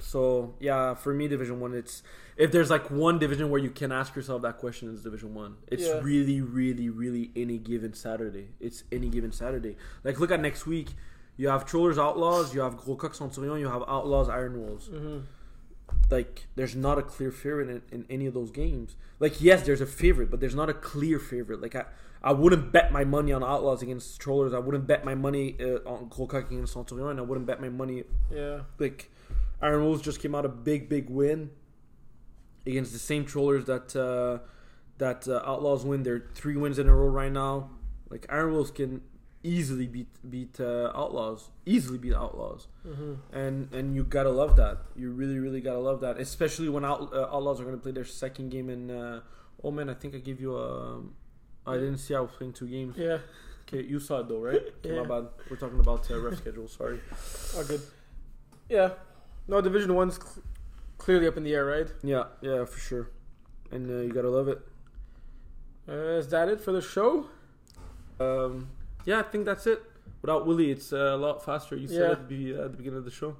So 0.00 0.54
yeah, 0.60 0.94
for 0.94 1.14
me, 1.14 1.28
Division 1.28 1.60
One, 1.60 1.74
it's 1.74 2.02
if 2.36 2.50
there's 2.52 2.70
like 2.70 2.90
one 2.90 3.18
division 3.18 3.48
where 3.50 3.60
you 3.60 3.70
can 3.70 3.92
ask 3.92 4.14
yourself 4.16 4.42
that 4.42 4.58
question, 4.58 4.92
is 4.92 5.02
Division 5.02 5.34
One. 5.34 5.56
It's 5.68 5.84
Yeah. 5.84 6.00
really, 6.02 6.40
really, 6.40 6.88
really 6.90 7.30
any 7.36 7.58
given 7.58 7.94
Saturday. 7.94 8.48
It's 8.60 8.84
any 8.92 9.08
given 9.08 9.32
Saturday. 9.32 9.76
Like 10.02 10.18
look 10.20 10.30
at 10.30 10.40
next 10.40 10.66
week. 10.66 10.90
You 11.36 11.48
have 11.48 11.64
Trollers 11.66 11.98
Outlaws, 11.98 12.54
you 12.54 12.60
have 12.60 12.76
Gros 12.76 12.96
Coq 13.00 13.12
Centurion, 13.14 13.58
you 13.58 13.68
have 13.68 13.82
Outlaws 13.88 14.28
Iron 14.28 14.60
Wolves. 14.60 14.86
hmm 14.88 15.18
like 16.10 16.46
there's 16.56 16.74
not 16.74 16.98
a 16.98 17.02
clear 17.02 17.30
favorite 17.30 17.68
in, 17.68 17.82
in 17.92 18.06
any 18.10 18.26
of 18.26 18.34
those 18.34 18.50
games. 18.50 18.96
Like 19.20 19.40
yes, 19.40 19.64
there's 19.64 19.80
a 19.80 19.86
favorite, 19.86 20.30
but 20.30 20.40
there's 20.40 20.54
not 20.54 20.68
a 20.68 20.74
clear 20.74 21.18
favorite. 21.18 21.60
Like 21.62 21.74
I, 21.74 21.84
I 22.22 22.32
wouldn't 22.32 22.72
bet 22.72 22.90
my 22.92 23.04
money 23.04 23.32
on 23.32 23.42
Outlaws 23.44 23.80
against 23.82 24.20
Trollers. 24.20 24.52
I 24.54 24.58
wouldn't 24.58 24.86
bet 24.86 25.04
my 25.04 25.14
money 25.14 25.56
uh, 25.60 25.78
on 25.88 26.08
Colcock 26.10 26.50
against 26.50 26.72
Centurion. 26.72 27.18
I 27.18 27.22
wouldn't 27.22 27.46
bet 27.46 27.60
my 27.60 27.68
money 27.68 28.04
Yeah. 28.32 28.60
like 28.78 29.10
Iron 29.60 29.82
Wolves 29.84 30.02
just 30.02 30.20
came 30.20 30.34
out 30.34 30.44
a 30.44 30.48
big 30.48 30.88
big 30.88 31.08
win 31.10 31.50
against 32.66 32.92
the 32.92 32.98
same 32.98 33.24
Trollers 33.24 33.64
that 33.66 33.94
uh, 33.96 34.38
that 34.98 35.26
uh, 35.28 35.42
Outlaws 35.44 35.84
win. 35.84 36.02
They're 36.02 36.26
three 36.34 36.56
wins 36.56 36.78
in 36.78 36.88
a 36.88 36.94
row 36.94 37.08
right 37.08 37.32
now. 37.32 37.70
Like 38.10 38.26
Iron 38.30 38.52
Wolves 38.52 38.70
can 38.70 39.02
easily 39.42 39.86
beat 39.86 40.08
beat 40.30 40.58
uh, 40.60 40.90
Outlaws, 40.94 41.50
easily 41.66 41.98
beat 41.98 42.14
Outlaws 42.14 42.66
hmm 42.82 43.14
and 43.32 43.72
and 43.72 43.94
you 43.94 44.04
gotta 44.04 44.30
love 44.30 44.56
that. 44.56 44.78
You 44.96 45.10
really, 45.10 45.38
really 45.38 45.60
gotta 45.60 45.78
love 45.80 46.00
that, 46.00 46.18
especially 46.18 46.68
when 46.68 46.84
Out, 46.84 47.12
uh, 47.12 47.28
Outlaws 47.34 47.60
are 47.60 47.64
gonna 47.64 47.76
play 47.78 47.92
their 47.92 48.04
second 48.04 48.50
game 48.50 48.68
in. 48.70 48.90
Uh, 48.90 49.20
oh 49.62 49.70
man, 49.70 49.88
I 49.88 49.94
think 49.94 50.14
I 50.14 50.18
gave 50.18 50.40
you 50.40 50.56
a. 50.56 51.00
I 51.66 51.74
didn't 51.74 51.98
see 51.98 52.14
I 52.14 52.20
was 52.20 52.30
playing 52.36 52.52
two 52.52 52.66
games. 52.68 52.96
Yeah. 52.98 53.18
Okay, 53.66 53.82
you 53.82 53.98
saw 53.98 54.20
it 54.20 54.28
though, 54.28 54.40
right? 54.40 54.60
Okay, 54.84 54.94
Yeah. 54.94 55.02
My 55.02 55.20
bad. 55.20 55.28
We're 55.50 55.56
talking 55.56 55.80
about 55.80 56.10
uh, 56.10 56.20
ref 56.20 56.36
schedule. 56.38 56.68
Sorry. 56.68 57.00
Oh, 57.56 57.64
good. 57.64 57.80
Yeah. 58.68 58.90
No, 59.48 59.60
Division 59.60 59.94
One's 59.94 60.16
cl- 60.16 60.42
clearly 60.98 61.26
up 61.26 61.36
in 61.36 61.44
the 61.44 61.54
air, 61.54 61.64
right? 61.64 61.86
Yeah, 62.02 62.24
yeah, 62.40 62.64
for 62.64 62.78
sure. 62.78 63.10
And 63.70 63.90
uh, 63.90 63.94
you 64.02 64.12
gotta 64.12 64.30
love 64.30 64.48
it. 64.48 64.60
Uh, 65.88 65.92
is 66.18 66.28
that 66.28 66.48
it 66.48 66.60
for 66.60 66.72
the 66.72 66.80
show? 66.80 67.26
Um, 68.18 68.68
yeah, 69.04 69.18
I 69.20 69.22
think 69.22 69.44
that's 69.44 69.66
it. 69.66 69.82
Without 70.22 70.46
Willie, 70.46 70.70
it's 70.70 70.92
uh, 70.92 70.96
a 71.14 71.16
lot 71.16 71.44
faster. 71.44 71.76
You 71.76 71.86
said 71.88 71.98
Yeah. 72.00 72.10
at, 72.12 72.28
the, 72.28 72.54
at 72.54 72.70
the 72.72 72.76
beginning 72.78 72.98
of 72.98 73.04
the 73.04 73.10
show. 73.10 73.36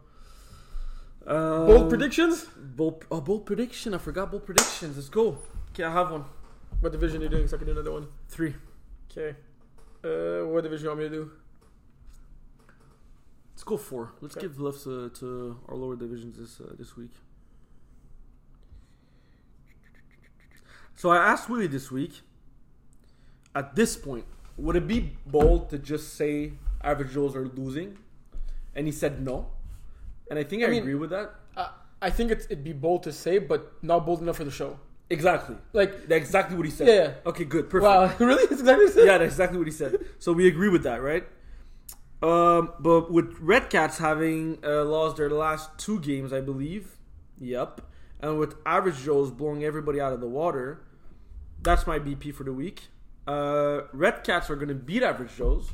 Um, 1.27 1.67
Bold 1.67 1.89
predictions? 1.89 2.45
Bold, 2.55 3.07
oh, 3.11 3.21
bold 3.23 3.47
prediction. 3.47 3.95
I 3.95 3.99
forgot 3.99 4.31
bold 4.31 4.45
predictions. 4.45 4.97
Let's 4.97 5.09
go. 5.09 5.39
Okay, 5.73 5.85
I 5.85 5.91
have 5.91 6.11
one. 6.11 6.25
What 6.81 6.93
division 6.93 7.21
are 7.23 7.25
you 7.25 7.31
doing 7.31 7.49
so 7.49 7.57
I 7.57 7.59
can 7.59 7.67
do 7.67 7.73
another 7.73 7.93
one? 7.93 8.09
Three. 8.29 8.55
Okay. 9.11 9.35
Uh, 10.05 10.47
what 10.47 10.65
division 10.65 10.89
are 10.89 10.91
you 10.91 10.97
want 10.99 11.13
me 11.13 11.17
to 11.17 11.25
do? 11.25 11.31
Let's 13.65 13.71
go 13.71 13.77
four. 13.79 14.13
Let's 14.21 14.37
Okay. 14.37 14.47
give 14.47 14.61
love 14.61 14.79
to, 14.83 15.09
to 15.09 15.57
our 15.71 15.75
lower 15.75 15.97
divisions 15.97 16.37
this 16.37 16.61
uh, 16.61 16.75
this 16.79 16.99
week. 16.99 17.13
So 20.97 21.09
I 21.09 21.17
asked 21.17 21.49
Willie 21.49 21.67
this 21.67 21.91
week. 21.91 22.21
At 23.55 23.75
this 23.75 23.97
point, 23.97 24.27
would 24.59 24.77
it 24.77 24.87
be 24.87 25.17
bold 25.25 25.71
to 25.71 25.79
just 25.79 26.15
say 26.15 26.53
average 26.83 27.13
Joes 27.15 27.35
are 27.35 27.47
losing? 27.47 27.97
And 28.75 28.87
he 28.87 28.93
said 28.93 29.23
no. 29.25 29.47
And 30.29 30.39
I 30.39 30.43
think 30.45 30.63
I, 30.63 30.67
I 30.67 30.71
mean- 30.71 30.83
agree 30.83 30.97
with 30.97 31.11
that. 31.11 31.35
Uh, 31.57 31.69
I 32.03 32.11
think 32.11 32.33
it's, 32.33 32.45
it'd 32.47 32.65
be 32.65 32.75
bold 32.75 33.05
to 33.05 33.13
say, 33.13 33.39
but 33.39 33.73
not 33.83 34.05
bold 34.05 34.21
enough 34.21 34.37
for 34.37 34.45
the 34.45 34.51
show. 34.51 34.79
Exactly. 35.09 35.57
Like, 35.73 36.07
That's 36.09 36.27
exactly 36.27 36.55
what 36.57 36.67
he 36.67 36.73
said. 36.73 36.89
Yeah. 36.89 37.15
Okay, 37.31 37.45
good. 37.45 37.71
Perfect. 37.71 37.85
wow, 37.89 38.13
really? 38.27 38.45
That's 38.47 38.61
exactly 38.61 38.85
what 38.85 38.95
you 38.95 39.01
said? 39.01 39.07
yeah, 39.07 39.19
that's 39.19 39.33
exactly 39.33 39.57
what 39.59 39.67
he 39.67 39.73
said. 39.73 39.97
So 40.19 40.33
we 40.35 40.49
agree 40.49 40.69
with 40.69 40.83
that, 40.83 41.01
right? 41.01 41.25
Um, 42.25 42.73
but 42.81 43.13
with 43.13 43.37
Red 43.39 43.69
Cats 43.69 43.99
having 43.99 44.59
uh, 44.65 44.83
lost 44.85 45.19
their 45.19 45.29
last 45.29 45.77
two 45.77 46.01
games, 46.01 46.33
I 46.33 46.41
believe. 46.41 46.97
Yep. 47.39 47.83
And 48.21 48.39
with 48.39 48.57
Average 48.65 49.03
Joe's 49.03 49.31
blowing 49.31 49.63
everybody 49.63 50.01
out 50.01 50.15
of 50.15 50.21
the 50.21 50.29
water, 50.29 50.81
that's 51.61 51.87
my 51.87 51.99
BP 51.99 52.35
for 52.35 52.45
the 52.45 52.53
week. 52.55 52.85
Uh, 53.27 53.83
Red 53.93 54.25
Cats 54.25 54.49
are 54.49 54.57
going 54.57 54.69
to 54.69 54.75
beat 54.75 55.03
Average 55.03 55.37
Joe's. 55.37 55.71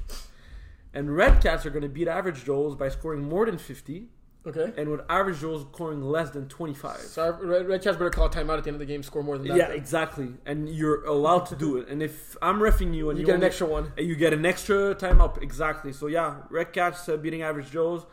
And 0.93 1.15
Red 1.15 1.41
Cats 1.41 1.65
are 1.67 1.71
going 1.71 1.85
to 1.85 1.89
beat 1.89 2.09
Average 2.09 2.45
Joe's 2.45 2.75
by 2.75 2.89
scoring 2.89 3.29
more 3.29 3.47
than 3.47 3.57
50. 3.57 4.09
Okay. 4.47 4.73
And 4.79 4.89
with 4.91 5.03
Average 5.11 5.41
Joe's 5.41 5.63
scoring 5.73 6.01
less 6.03 6.31
than 6.31 6.49
25. 6.49 6.97
So 7.01 7.37
Red, 7.43 7.69
Red 7.69 7.83
Cats 7.83 7.99
better 7.99 8.09
call 8.09 8.27
a 8.27 8.31
timeout 8.31 8.57
at 8.57 8.65
the 8.65 8.71
end 8.71 8.77
of 8.77 8.79
the 8.79 8.87
game, 8.87 9.03
score 9.03 9.23
more 9.23 9.37
than 9.37 9.49
that. 9.49 9.57
Yeah, 9.57 9.69
exactly. 9.69 10.29
And 10.47 10.67
you're 10.69 11.05
allowed 11.05 11.45
to 11.47 11.57
do 11.57 11.77
it. 11.77 11.89
And 11.89 12.03
if 12.03 12.39
I'm 12.41 12.59
refing 12.59 12.95
you 12.95 13.11
and 13.11 13.19
You 13.19 13.23
you, 13.23 13.27
get 13.27 13.37
an 13.37 13.45
extra 13.45 13.67
one. 13.67 13.93
you 13.99 14.17
get 14.17 14.33
an 14.33 14.47
extra 14.47 14.95
time 14.95 15.21
up. 15.21 15.43
Exactly. 15.43 15.93
So 15.93 16.07
yeah, 16.07 16.37
Red 16.49 16.73
Cats 16.73 17.07
uh, 17.09 17.19
beating 17.19 17.43
Average 17.43 17.71
Joe's 17.71 18.07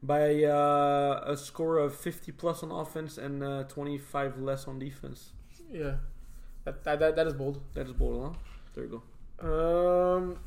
by 0.00 0.44
uh, 0.44 1.24
a 1.26 1.36
score 1.36 1.78
of 1.78 1.96
50 1.96 2.30
plus 2.32 2.62
on 2.62 2.70
offense 2.70 3.18
and 3.18 3.42
uh, 3.42 3.64
25 3.64 4.38
less 4.38 4.68
on 4.68 4.78
defense. 4.78 5.32
Yeah. 5.72 5.94
That, 6.64 6.84
that, 6.84 6.98
that, 7.00 7.16
that 7.16 7.26
is 7.26 7.32
bold. 7.34 7.60
That 7.74 7.86
is 7.86 7.92
bold, 7.92 8.22
huh? 8.34 8.38
There 8.74 8.84
you 8.84 9.02
go. 9.40 10.16
Um, 10.18 10.38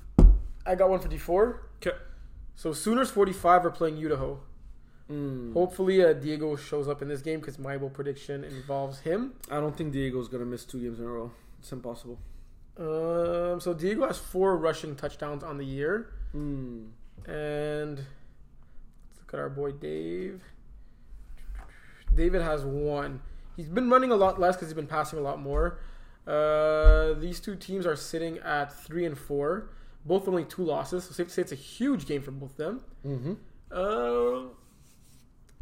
I 0.66 0.76
got 0.76 0.90
one 0.90 1.00
for 1.00 1.10
D4. 1.10 1.58
'Kay. 1.82 1.92
So 2.56 2.72
Sooners 2.72 3.12
45 3.12 3.66
are 3.66 3.72
playing 3.72 3.98
Idaho. 4.04 4.40
Mm. 5.10 5.54
Hopefully, 5.54 6.04
uh, 6.04 6.14
Diego 6.14 6.56
shows 6.56 6.88
up 6.88 7.02
in 7.02 7.08
this 7.08 7.22
game 7.22 7.40
because 7.40 7.58
my 7.58 7.78
prediction 7.78 8.44
involves 8.44 9.00
him. 9.00 9.34
I 9.50 9.60
don't 9.60 9.76
think 9.76 9.94
Diego's 9.94 10.28
gonna 10.28 10.46
miss 10.46 10.66
two 10.66 10.82
games 10.82 11.00
in 11.00 11.06
a 11.06 11.10
row. 11.10 11.32
It's 11.60 11.72
impossible. 11.72 12.20
Um, 12.78 13.60
so 13.60 13.74
Diego 13.74 14.06
has 14.06 14.18
four 14.18 14.58
rushing 14.58 14.96
touchdowns 14.96 15.44
on 15.44 15.58
the 15.58 15.66
year, 15.66 16.14
Mm. 16.36 16.90
and 17.26 17.98
let's 17.98 19.20
look 19.20 19.34
at 19.34 19.40
our 19.40 19.50
boy 19.50 19.72
Dave. 19.72 20.44
David 22.14 22.42
has 22.42 22.64
one. 22.66 23.22
He's 23.56 23.70
been 23.70 23.90
running 23.90 24.12
a 24.12 24.16
lot 24.16 24.40
less 24.40 24.56
because 24.56 24.68
he's 24.70 24.76
been 24.76 24.88
passing 24.88 25.20
a 25.20 25.22
lot 25.22 25.40
more. 25.40 25.80
Uh, 26.28 27.14
these 27.14 27.40
two 27.40 27.56
teams 27.56 27.86
are 27.86 27.96
sitting 27.96 28.38
at 28.40 28.72
three 28.74 29.06
and 29.06 29.18
four, 29.18 29.70
both 30.06 30.28
only 30.28 30.44
two 30.46 30.64
losses. 30.64 31.06
So 31.06 31.12
safe 31.14 31.28
to 31.28 31.34
say 31.34 31.42
it's 31.42 31.52
a 31.52 31.56
huge 31.56 32.06
game 32.06 32.22
for 32.22 32.32
both 32.32 32.52
of 32.52 32.58
them. 32.58 32.82
Mm-hmm. 33.06 33.34
Um, 33.78 34.52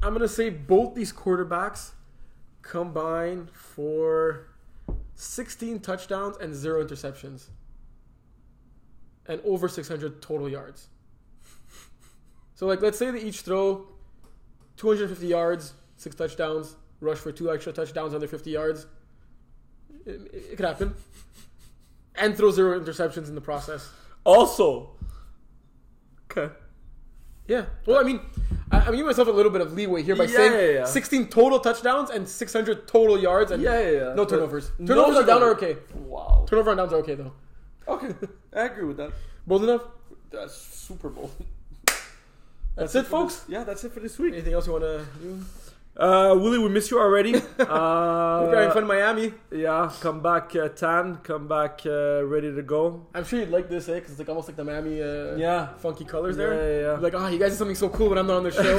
I'm 0.01 0.13
gonna 0.13 0.27
say 0.27 0.49
both 0.49 0.95
these 0.95 1.11
quarterbacks 1.11 1.91
combine 2.61 3.47
for 3.53 4.47
16 5.15 5.79
touchdowns 5.79 6.37
and 6.37 6.53
zero 6.53 6.83
interceptions, 6.83 7.47
and 9.27 9.41
over 9.45 9.67
600 9.67 10.21
total 10.21 10.49
yards. 10.49 10.87
So, 12.55 12.65
like, 12.65 12.81
let's 12.81 12.97
say 12.97 13.11
they 13.11 13.19
each 13.19 13.41
throw 13.41 13.87
250 14.77 15.27
yards, 15.27 15.73
six 15.97 16.15
touchdowns, 16.15 16.75
rush 17.01 17.17
for 17.17 17.31
two 17.31 17.51
extra 17.51 17.73
touchdowns 17.73 18.13
under 18.13 18.27
50 18.27 18.49
yards. 18.49 18.87
It, 20.05 20.29
it, 20.33 20.45
it 20.51 20.55
could 20.57 20.65
happen, 20.65 20.95
and 22.15 22.35
throw 22.35 22.51
zero 22.51 22.79
interceptions 22.79 23.27
in 23.27 23.35
the 23.35 23.41
process. 23.41 23.89
Also, 24.23 24.91
okay. 26.31 26.53
Yeah. 27.47 27.65
Well, 27.85 27.99
I 27.99 28.03
mean, 28.03 28.19
I, 28.71 28.79
I'm 28.79 28.91
giving 28.91 29.05
myself 29.05 29.27
a 29.27 29.31
little 29.31 29.51
bit 29.51 29.61
of 29.61 29.73
leeway 29.73 30.01
here 30.03 30.15
by 30.15 30.23
Yeah, 30.25 30.35
saying 30.35 30.51
yeah, 30.53 30.79
yeah. 30.79 30.85
16 30.85 31.27
total 31.27 31.59
touchdowns 31.59 32.09
and 32.09 32.27
600 32.27 32.87
total 32.87 33.19
yards 33.19 33.51
and 33.51 33.61
Yeah, 33.61 33.79
yeah, 33.79 33.89
yeah. 33.91 33.99
no 34.15 34.25
But 34.25 34.29
turnovers. 34.29 34.71
no 34.79 34.87
Turnovers 34.95 35.17
are 35.17 35.25
down 35.25 35.43
are 35.43 35.51
okay. 35.51 35.77
Wow. 35.93 36.45
Turnover 36.49 36.71
and 36.71 36.77
downs 36.79 36.93
are 36.93 36.97
okay 36.97 37.15
though. 37.15 37.33
Okay, 37.87 38.09
I 38.55 38.61
agree 38.65 38.85
with 38.85 38.97
that. 38.97 39.11
Bold 39.45 39.63
enough? 39.63 39.83
That's 40.31 40.55
super 40.55 41.09
bold. 41.09 41.31
That's, 42.75 42.93
it, 42.95 43.03
for 43.03 43.09
folks. 43.09 43.35
this- 43.41 43.49
yeah, 43.49 43.63
that's 43.63 43.83
it 43.83 43.91
for 43.93 43.99
this 44.01 44.17
week. 44.17 44.33
Anything 44.33 44.53
else 44.53 44.65
you 44.65 44.73
want 44.73 44.83
to 44.83 45.05
do? 45.21 45.39
Uh, 45.97 46.35
Willie, 46.37 46.57
we 46.59 46.67
miss 46.67 46.91
you 46.91 46.99
already. 46.99 47.31
Hope 47.39 47.57
you're 47.57 47.67
having 48.55 48.69
uh, 48.69 48.73
fun 48.73 48.83
in 48.83 48.87
Miami. 48.87 49.33
yeah, 49.49 49.89
come 50.01 50.21
back 50.21 50.53
uh, 50.55 50.67
tan, 50.69 51.15
come 51.23 51.47
back 51.47 51.81
uh, 51.85 52.21
ready 52.25 52.53
to 52.53 52.61
go. 52.61 53.05
I'm 53.13 53.23
sure 53.23 53.39
you'd 53.39 53.49
like 53.49 53.69
this, 53.69 53.87
eh? 53.87 53.95
Because 53.95 54.11
it's 54.11 54.19
like 54.19 54.27
almost 54.27 54.49
like 54.49 54.57
the 54.57 54.63
Miami 54.65 55.01
uh, 55.01 55.35
Yeah, 55.37 55.67
funky 55.77 56.03
colors 56.03 56.35
yeah, 56.37 56.47
there. 56.47 56.81
yeah, 56.81 56.91
yeah. 56.91 56.99
Like, 56.99 57.13
oh, 57.13 57.27
you 57.27 57.39
guys 57.39 57.51
did 57.51 57.57
something 57.59 57.75
so 57.77 57.87
cool 57.87 58.09
when 58.09 58.17
I'm 58.17 58.27
not 58.27 58.37
on 58.37 58.43
the 58.43 58.51
show. 58.51 58.77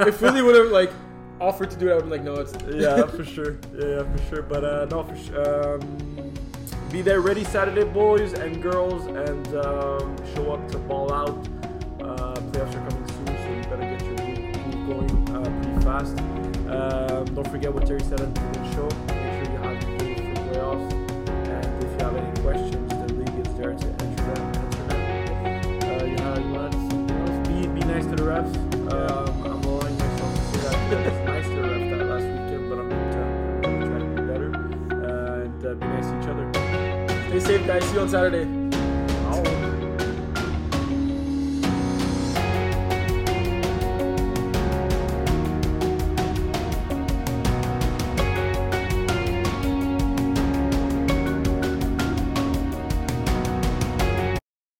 if 0.06 0.22
Willie 0.22 0.42
would 0.42 0.54
have 0.54 0.68
like 0.70 0.92
offered 1.40 1.68
to 1.72 1.76
do 1.76 1.88
it, 1.88 1.92
I 1.92 1.94
would 1.96 2.04
have 2.04 2.10
been 2.10 2.24
like, 2.24 2.36
no, 2.36 2.40
it's 2.40 2.54
yeah, 2.72 3.06
for 3.06 3.24
sure. 3.24 3.58
Yeah, 3.76 3.96
yeah, 4.04 4.16
for 4.16 4.22
sure. 4.28 4.42
But 4.42 4.64
uh, 4.64 4.84
no, 4.88 5.02
for 5.02 5.16
sure. 5.16 5.74
Um, 5.80 6.32
be 6.92 7.02
there 7.02 7.20
ready 7.22 7.42
Saturday, 7.42 7.84
boys 7.84 8.34
and 8.34 8.62
girls, 8.62 9.06
and 9.06 9.46
um, 9.56 10.16
show 10.34 10.52
up 10.52 10.70
to 10.70 10.78
ball 10.78 11.12
out. 11.12 11.30
Uh, 12.00 12.34
playoffs 12.52 12.74
are 12.76 12.88
coming 12.88 13.08
soon, 13.08 13.26
so 13.26 13.32
you 13.32 13.62
better 13.62 13.96
get 13.96 14.02
your 14.04 14.26
move 14.28 14.86
going 14.86 15.36
uh, 15.36 15.62
pretty 15.62 15.84
fast. 15.84 16.41
Um, 16.72 17.26
don't 17.34 17.48
forget 17.50 17.72
what 17.72 17.86
Terry 17.86 18.00
said 18.00 18.20
at 18.20 18.34
the 18.34 18.72
show. 18.72 18.88
Make 19.08 19.44
sure 19.44 19.52
you 19.52 19.58
have 19.58 19.82
your 19.82 19.98
tools 19.98 20.20
for 20.20 20.44
playoffs. 20.48 20.92
And 21.46 21.84
if 21.84 21.90
you 21.92 21.98
have 21.98 22.16
any 22.16 22.40
questions, 22.40 22.88
the 22.88 23.12
league 23.12 23.46
is 23.46 23.54
there 23.58 23.74
to 23.74 23.86
answer 24.02 24.34
them. 24.34 24.44
Answer 25.44 25.76
them. 25.76 26.00
Uh, 26.00 26.04
you 26.04 26.16
have 26.16 26.38
you 26.38 26.52
want 26.52 26.74
else? 26.74 27.48
Be 27.48 27.66
be 27.68 27.80
nice 27.86 28.06
to 28.06 28.16
the 28.16 28.22
refs. 28.22 28.56
Um, 28.90 29.42
I'm 29.44 29.62
allowing 29.64 29.98
myself 29.98 30.34
to 30.34 30.44
say 30.44 30.60
that 30.62 30.74
I 30.74 31.10
was 31.10 31.20
nice 31.26 31.46
to 31.46 31.54
the 31.56 31.60
refs 31.68 31.90
that 31.90 32.06
last 32.06 32.24
weekend, 32.24 32.70
but 32.70 32.78
I'm 32.78 32.88
going 32.88 33.80
to, 33.80 33.86
try 33.86 33.98
to 33.98 34.06
be 34.06 34.22
better 34.32 34.50
uh, 35.04 35.44
and 35.44 35.66
uh, 35.66 35.74
be 35.74 35.86
nice 35.86 36.06
to 36.06 36.20
each 36.20 36.28
other. 36.28 37.38
Stay 37.40 37.58
safe, 37.58 37.66
guys. 37.66 37.84
See 37.84 37.94
you 37.94 38.00
on 38.00 38.08
Saturday. 38.08 38.61